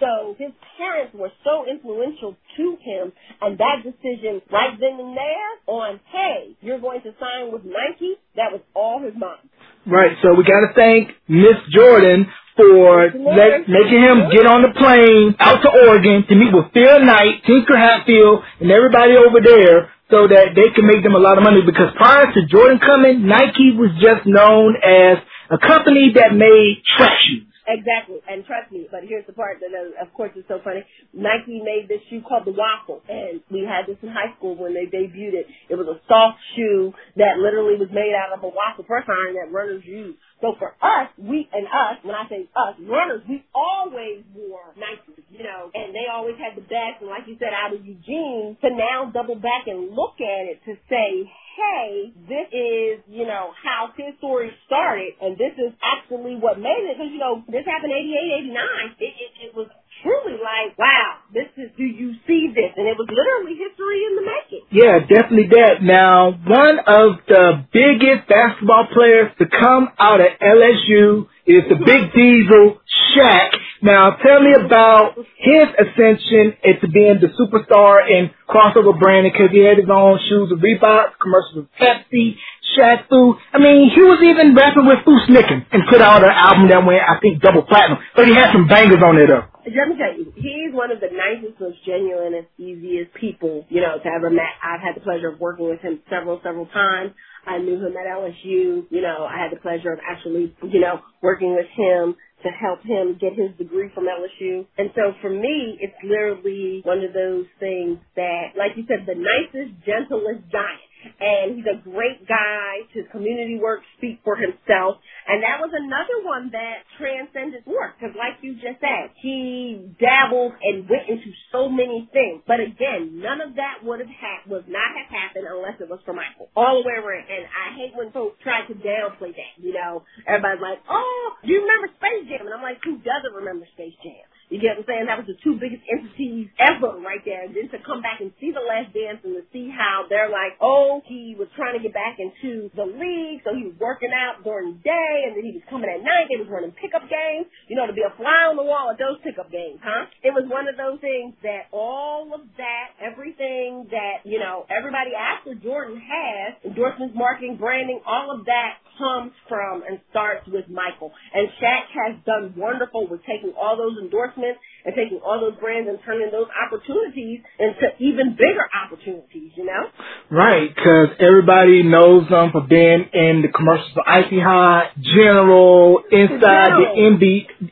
So 0.00 0.36
his 0.38 0.52
parents 0.78 1.12
were 1.12 1.32
so 1.44 1.68
influential 1.68 2.36
to 2.56 2.66
him. 2.80 3.12
And 3.40 3.58
that 3.58 3.84
decision 3.84 4.40
right 4.52 4.76
then 4.78 4.96
and 5.00 5.16
there 5.16 5.50
on, 5.66 6.00
hey, 6.12 6.56
you're 6.60 6.80
going 6.80 7.02
to 7.02 7.12
sign 7.20 7.52
with 7.52 7.64
Nike, 7.64 8.16
that 8.36 8.52
was 8.52 8.60
all 8.74 9.02
his 9.02 9.14
mom. 9.16 9.38
Right. 9.86 10.16
So 10.22 10.34
we 10.36 10.44
got 10.44 10.64
to 10.64 10.72
thank 10.76 11.12
Miss 11.28 11.56
Jordan 11.72 12.28
for 12.56 13.08
making 13.12 14.00
him 14.00 14.28
get 14.28 14.44
on 14.44 14.60
the 14.60 14.72
plane 14.76 15.36
out 15.40 15.62
to 15.62 15.70
Oregon 15.88 16.24
to 16.28 16.34
meet 16.36 16.52
with 16.52 16.68
Phil 16.72 17.00
Knight, 17.04 17.40
Tinker 17.46 17.78
Hatfield, 17.78 18.44
and 18.60 18.70
everybody 18.70 19.16
over 19.16 19.40
there 19.40 19.88
so 20.10 20.26
that 20.26 20.58
they 20.58 20.74
can 20.74 20.86
make 20.86 21.02
them 21.06 21.14
a 21.14 21.22
lot 21.22 21.38
of 21.38 21.44
money 21.46 21.62
because 21.64 21.94
prior 21.96 22.26
to 22.26 22.40
Jordan 22.50 22.82
coming, 22.82 23.26
Nike 23.26 23.72
was 23.78 23.94
just 24.02 24.26
known 24.26 24.74
as 24.82 25.22
a 25.50 25.58
company 25.58 26.12
that 26.18 26.34
made 26.34 26.82
track 26.98 27.14
shoes. 27.26 27.46
Exactly, 27.70 28.18
and 28.26 28.42
trust 28.46 28.72
me, 28.72 28.90
but 28.90 29.06
here's 29.06 29.24
the 29.30 29.32
part 29.32 29.62
that, 29.62 29.70
uh, 29.70 30.02
of 30.02 30.10
course, 30.14 30.34
is 30.34 30.42
so 30.48 30.58
funny. 30.64 30.82
Nike 31.14 31.62
made 31.62 31.86
this 31.86 32.02
shoe 32.10 32.18
called 32.18 32.42
the 32.42 32.50
Waffle, 32.50 32.98
and 33.06 33.38
we 33.46 33.62
had 33.62 33.86
this 33.86 33.94
in 34.02 34.10
high 34.10 34.34
school 34.34 34.58
when 34.58 34.74
they 34.74 34.90
debuted 34.90 35.38
it. 35.38 35.46
It 35.68 35.78
was 35.78 35.86
a 35.86 36.02
soft 36.10 36.42
shoe 36.56 36.92
that 37.14 37.38
literally 37.38 37.78
was 37.78 37.86
made 37.94 38.10
out 38.10 38.34
of 38.34 38.42
a 38.42 38.50
waffle 38.50 38.82
press 38.82 39.06
iron 39.06 39.38
that 39.38 39.54
runners 39.54 39.86
use. 39.86 40.16
So 40.40 40.56
for 40.56 40.72
us, 40.80 41.12
we 41.20 41.48
and 41.52 41.68
us, 41.68 42.00
when 42.00 42.16
I 42.16 42.24
say 42.28 42.48
us, 42.56 42.74
runners, 42.80 43.20
we 43.28 43.44
always 43.52 44.24
wore 44.32 44.72
Nikes, 44.72 45.20
you 45.28 45.44
know, 45.44 45.68
and 45.74 45.92
they 45.92 46.08
always 46.08 46.40
had 46.40 46.56
the 46.56 46.64
best. 46.64 47.04
And 47.04 47.12
like 47.12 47.28
you 47.28 47.36
said, 47.36 47.52
out 47.52 47.76
of 47.76 47.84
Eugene, 47.84 48.56
to 48.64 48.68
now 48.72 49.12
double 49.12 49.36
back 49.36 49.68
and 49.68 49.92
look 49.92 50.16
at 50.16 50.48
it 50.48 50.64
to 50.64 50.80
say, 50.88 51.28
hey, 51.60 52.12
this 52.24 52.48
is, 52.56 53.04
you 53.04 53.28
know, 53.28 53.52
how 53.52 53.92
his 53.92 54.16
story 54.16 54.48
started, 54.64 55.12
and 55.20 55.36
this 55.36 55.52
is 55.60 55.76
actually 55.84 56.40
what 56.40 56.56
made 56.56 56.88
it. 56.88 56.96
Because 56.96 57.12
you 57.12 57.20
know, 57.20 57.44
this 57.44 57.68
happened 57.68 57.92
88, 57.92 58.48
89. 58.48 58.96
It, 58.96 59.04
it, 59.04 59.32
it 59.44 59.52
was 59.52 59.68
truly 60.02 60.40
like, 60.40 60.76
wow, 60.78 61.20
this 61.32 61.48
is, 61.56 61.70
do 61.76 61.84
you 61.84 62.14
see 62.26 62.52
this? 62.52 62.72
And 62.76 62.88
it 62.88 62.96
was 62.96 63.08
literally 63.08 63.56
history 63.56 64.00
in 64.08 64.12
the 64.16 64.24
making. 64.24 64.62
Yeah, 64.72 65.00
definitely 65.04 65.48
that. 65.56 65.82
Now, 65.82 66.32
one 66.32 66.78
of 66.80 67.20
the 67.28 67.64
biggest 67.72 68.28
basketball 68.28 68.88
players 68.92 69.32
to 69.38 69.46
come 69.46 69.88
out 69.98 70.20
of 70.20 70.30
LSU 70.40 71.28
is 71.46 71.64
the 71.68 71.78
Big 71.80 72.12
Diesel, 72.12 72.80
Shaq. 73.12 73.50
Now, 73.82 74.16
tell 74.20 74.40
me 74.40 74.52
about 74.54 75.16
his 75.16 75.66
ascension 75.72 76.56
into 76.62 76.86
being 76.92 77.18
the 77.20 77.32
superstar 77.34 78.04
in 78.04 78.30
crossover 78.48 78.98
branding 78.98 79.32
because 79.32 79.50
he 79.50 79.64
had 79.64 79.78
his 79.78 79.88
own 79.90 80.20
shoes 80.28 80.52
with 80.52 80.60
Reebok, 80.60 81.16
commercials 81.20 81.64
with 81.64 81.72
Pepsi, 81.80 82.36
Shaq 82.76 83.08
Fu. 83.08 83.34
I 83.52 83.58
mean, 83.58 83.90
he 83.90 84.02
was 84.02 84.22
even 84.22 84.54
rapping 84.54 84.86
with 84.86 85.02
Fu 85.04 85.16
Snicken 85.26 85.66
and 85.72 85.82
put 85.90 86.00
out 86.00 86.22
an 86.22 86.30
album 86.30 86.68
that 86.68 86.84
went, 86.84 87.02
I 87.02 87.18
think, 87.20 87.42
double 87.42 87.62
platinum. 87.62 87.98
But 88.14 88.26
he 88.26 88.34
had 88.34 88.52
some 88.52 88.66
bangers 88.66 89.02
on 89.02 89.18
it, 89.18 89.26
though. 89.26 89.46
Let 89.66 89.88
me 89.92 89.96
tell 90.00 90.14
you, 90.16 90.32
he's 90.34 90.72
one 90.72 90.90
of 90.90 91.00
the 91.00 91.12
nicest, 91.12 91.60
most 91.60 91.84
genuine, 91.84 92.34
and 92.34 92.46
easiest 92.56 93.12
people, 93.14 93.66
you 93.68 93.80
know, 93.80 93.98
to 93.98 94.08
ever 94.08 94.30
met. 94.30 94.56
I've 94.62 94.80
had 94.80 94.96
the 94.96 95.04
pleasure 95.04 95.28
of 95.28 95.40
working 95.40 95.68
with 95.68 95.80
him 95.80 96.00
several, 96.08 96.40
several 96.42 96.66
times. 96.66 97.12
I 97.46 97.58
knew 97.58 97.76
him 97.76 97.94
at 97.96 98.06
LSU. 98.08 98.88
You 98.90 99.00
know, 99.00 99.26
I 99.28 99.36
had 99.36 99.52
the 99.52 99.60
pleasure 99.60 99.92
of 99.92 100.00
actually, 100.00 100.54
you 100.62 100.80
know, 100.80 101.00
working 101.22 101.54
with 101.54 101.68
him 101.76 102.16
to 102.42 102.48
help 102.48 102.82
him 102.82 103.18
get 103.20 103.36
his 103.36 103.52
degree 103.58 103.90
from 103.94 104.04
LSU. 104.04 104.66
And 104.78 104.90
so 104.94 105.12
for 105.20 105.30
me, 105.30 105.76
it's 105.80 105.96
literally 106.02 106.80
one 106.84 107.04
of 107.04 107.12
those 107.12 107.44
things 107.58 107.98
that, 108.16 108.56
like 108.56 108.76
you 108.76 108.84
said, 108.88 109.04
the 109.06 109.16
nicest, 109.16 109.76
gentlest 109.84 110.48
giant 110.50 110.89
and 111.20 111.56
he's 111.56 111.68
a 111.68 111.78
great 111.82 112.26
guy. 112.26 112.84
His 112.92 113.04
community 113.12 113.58
work 113.60 113.80
speak 113.96 114.20
for 114.24 114.36
himself. 114.36 114.98
And 115.28 115.42
that 115.42 115.60
was 115.60 115.70
another 115.72 116.24
one 116.24 116.50
that 116.52 116.84
transcended 116.98 117.64
work, 117.66 117.96
because 117.98 118.16
like 118.16 118.40
you 118.42 118.54
just 118.54 118.80
said, 118.80 119.12
he 119.20 119.92
dabbled 120.00 120.52
and 120.62 120.88
went 120.88 121.08
into 121.08 121.30
so 121.52 121.68
many 121.68 122.08
things. 122.12 122.42
But 122.46 122.60
again, 122.60 123.20
none 123.20 123.40
of 123.40 123.56
that 123.56 123.84
would 123.84 124.00
have 124.00 124.10
ha- 124.10 124.44
would 124.48 124.68
not 124.68 124.90
have 124.96 125.10
happened 125.10 125.46
unless 125.46 125.78
it 125.80 125.88
was 125.88 126.00
for 126.04 126.12
Michael. 126.12 126.48
All 126.56 126.82
the 126.82 126.88
way 126.88 126.96
around. 126.98 127.28
And 127.30 127.46
I 127.46 127.76
hate 127.76 127.92
when 127.94 128.10
folks 128.10 128.40
try 128.42 128.66
to 128.66 128.74
downplay 128.74 129.32
that. 129.36 129.52
You 129.60 129.74
know, 129.74 130.02
everybody's 130.26 130.62
like, 130.62 130.80
"Oh, 130.88 131.36
you 131.44 131.60
remember 131.62 131.88
Space 131.96 132.26
Jam?" 132.28 132.46
And 132.46 132.54
I'm 132.54 132.62
like, 132.62 132.82
"Who 132.84 132.98
doesn't 132.98 133.34
remember 133.34 133.66
Space 133.76 133.94
Jam?" 134.02 134.26
You 134.50 134.58
get 134.58 134.74
what 134.74 134.82
I'm 134.82 134.86
saying? 134.90 135.06
That 135.06 135.18
was 135.22 135.30
the 135.30 135.38
two 135.46 135.54
biggest 135.62 135.86
entities 135.86 136.50
ever 136.58 136.98
right 136.98 137.22
there. 137.22 137.46
And 137.46 137.54
then 137.54 137.70
to 137.70 137.78
come 137.86 138.02
back 138.02 138.18
and 138.18 138.34
see 138.42 138.50
the 138.50 138.58
last 138.58 138.90
dance 138.90 139.22
and 139.22 139.38
to 139.38 139.46
see 139.54 139.70
how 139.70 140.10
they're 140.10 140.28
like, 140.28 140.58
oh, 140.58 140.89
he 141.06 141.38
was 141.38 141.46
trying 141.54 141.78
to 141.78 141.82
get 141.82 141.94
back 141.94 142.18
into 142.18 142.66
the 142.74 142.82
league, 142.82 143.46
so 143.46 143.54
he 143.54 143.70
was 143.70 143.78
working 143.78 144.10
out 144.10 144.42
during 144.42 144.74
the 144.74 144.82
day, 144.82 145.14
and 145.30 145.38
then 145.38 145.46
he 145.46 145.54
was 145.54 145.62
coming 145.70 145.86
at 145.86 146.02
night. 146.02 146.26
They 146.26 146.42
was 146.42 146.50
running 146.50 146.74
pickup 146.74 147.06
games, 147.06 147.46
you 147.70 147.78
know, 147.78 147.86
to 147.86 147.94
be 147.94 148.02
a 148.02 148.10
fly 148.18 148.50
on 148.50 148.58
the 148.58 148.66
wall 148.66 148.90
at 148.90 148.98
those 148.98 149.22
pickup 149.22 149.54
games, 149.54 149.78
huh? 149.78 150.10
It 150.26 150.34
was 150.34 150.50
one 150.50 150.66
of 150.66 150.74
those 150.74 150.98
things 150.98 151.38
that 151.46 151.70
all 151.70 152.34
of 152.34 152.42
that, 152.58 152.98
everything 152.98 153.86
that, 153.94 154.26
you 154.26 154.42
know, 154.42 154.66
everybody 154.66 155.14
after 155.14 155.54
Jordan 155.54 156.02
has, 156.02 156.58
endorsements, 156.66 157.14
marketing, 157.14 157.54
branding, 157.54 158.02
all 158.02 158.34
of 158.34 158.44
that 158.50 158.82
comes 158.98 159.32
from 159.48 159.82
and 159.88 160.00
starts 160.10 160.44
with 160.48 160.68
Michael. 160.68 161.12
And 161.32 161.48
Shaq 161.56 161.84
has 161.96 162.14
done 162.26 162.52
wonderful 162.56 163.08
with 163.08 163.24
taking 163.24 163.52
all 163.56 163.76
those 163.76 163.96
endorsements 163.96 164.60
and 164.84 164.94
taking 164.94 165.20
all 165.24 165.40
those 165.40 165.58
brands 165.60 165.88
and 165.88 165.98
turning 166.04 166.30
those 166.30 166.48
opportunities 166.50 167.40
into 167.58 167.86
even 167.98 168.32
bigger 168.32 168.64
opportunities, 168.72 169.52
you 169.56 169.64
know? 169.64 169.88
Right, 170.30 170.68
because 170.74 171.16
everybody 171.20 171.82
knows 171.82 172.28
them 172.28 172.52
for 172.52 172.62
being 172.62 173.08
in 173.12 173.42
the 173.42 173.48
commercials 173.54 173.92
for 173.92 174.08
Icy 174.08 174.40
Hot, 174.40 174.92
General, 175.00 176.02
inside 176.10 176.72
the 176.76 176.88
MB, 176.96 177.24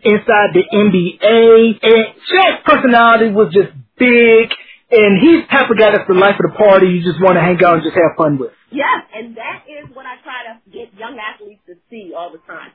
inside 0.04 0.50
the 0.54 0.64
NBA, 0.68 1.78
and 1.82 2.04
Shaq's 2.28 2.62
personality 2.64 3.30
was 3.30 3.52
just 3.52 3.72
big 3.98 4.50
and 4.90 5.20
he's 5.20 5.44
type 5.52 5.68
of 5.68 5.76
guy 5.76 5.92
that's 5.92 6.08
the 6.08 6.16
life 6.16 6.40
of 6.40 6.48
the 6.48 6.56
party 6.56 6.88
you 6.88 7.04
just 7.04 7.20
want 7.20 7.36
to 7.36 7.44
hang 7.44 7.60
out 7.60 7.76
and 7.76 7.84
just 7.84 7.96
have 7.96 8.16
fun 8.16 8.40
with. 8.40 8.52
Yes, 8.72 9.04
and 9.12 9.36
that 9.36 9.68
is 9.68 9.88
what 9.92 10.08
I 10.08 10.16
try 10.24 10.48
to 10.48 10.52
get 10.72 10.96
young 10.96 11.20
athletes 11.20 11.60
to 11.68 11.76
see 11.92 12.12
all 12.16 12.32
the 12.32 12.40
time. 12.48 12.72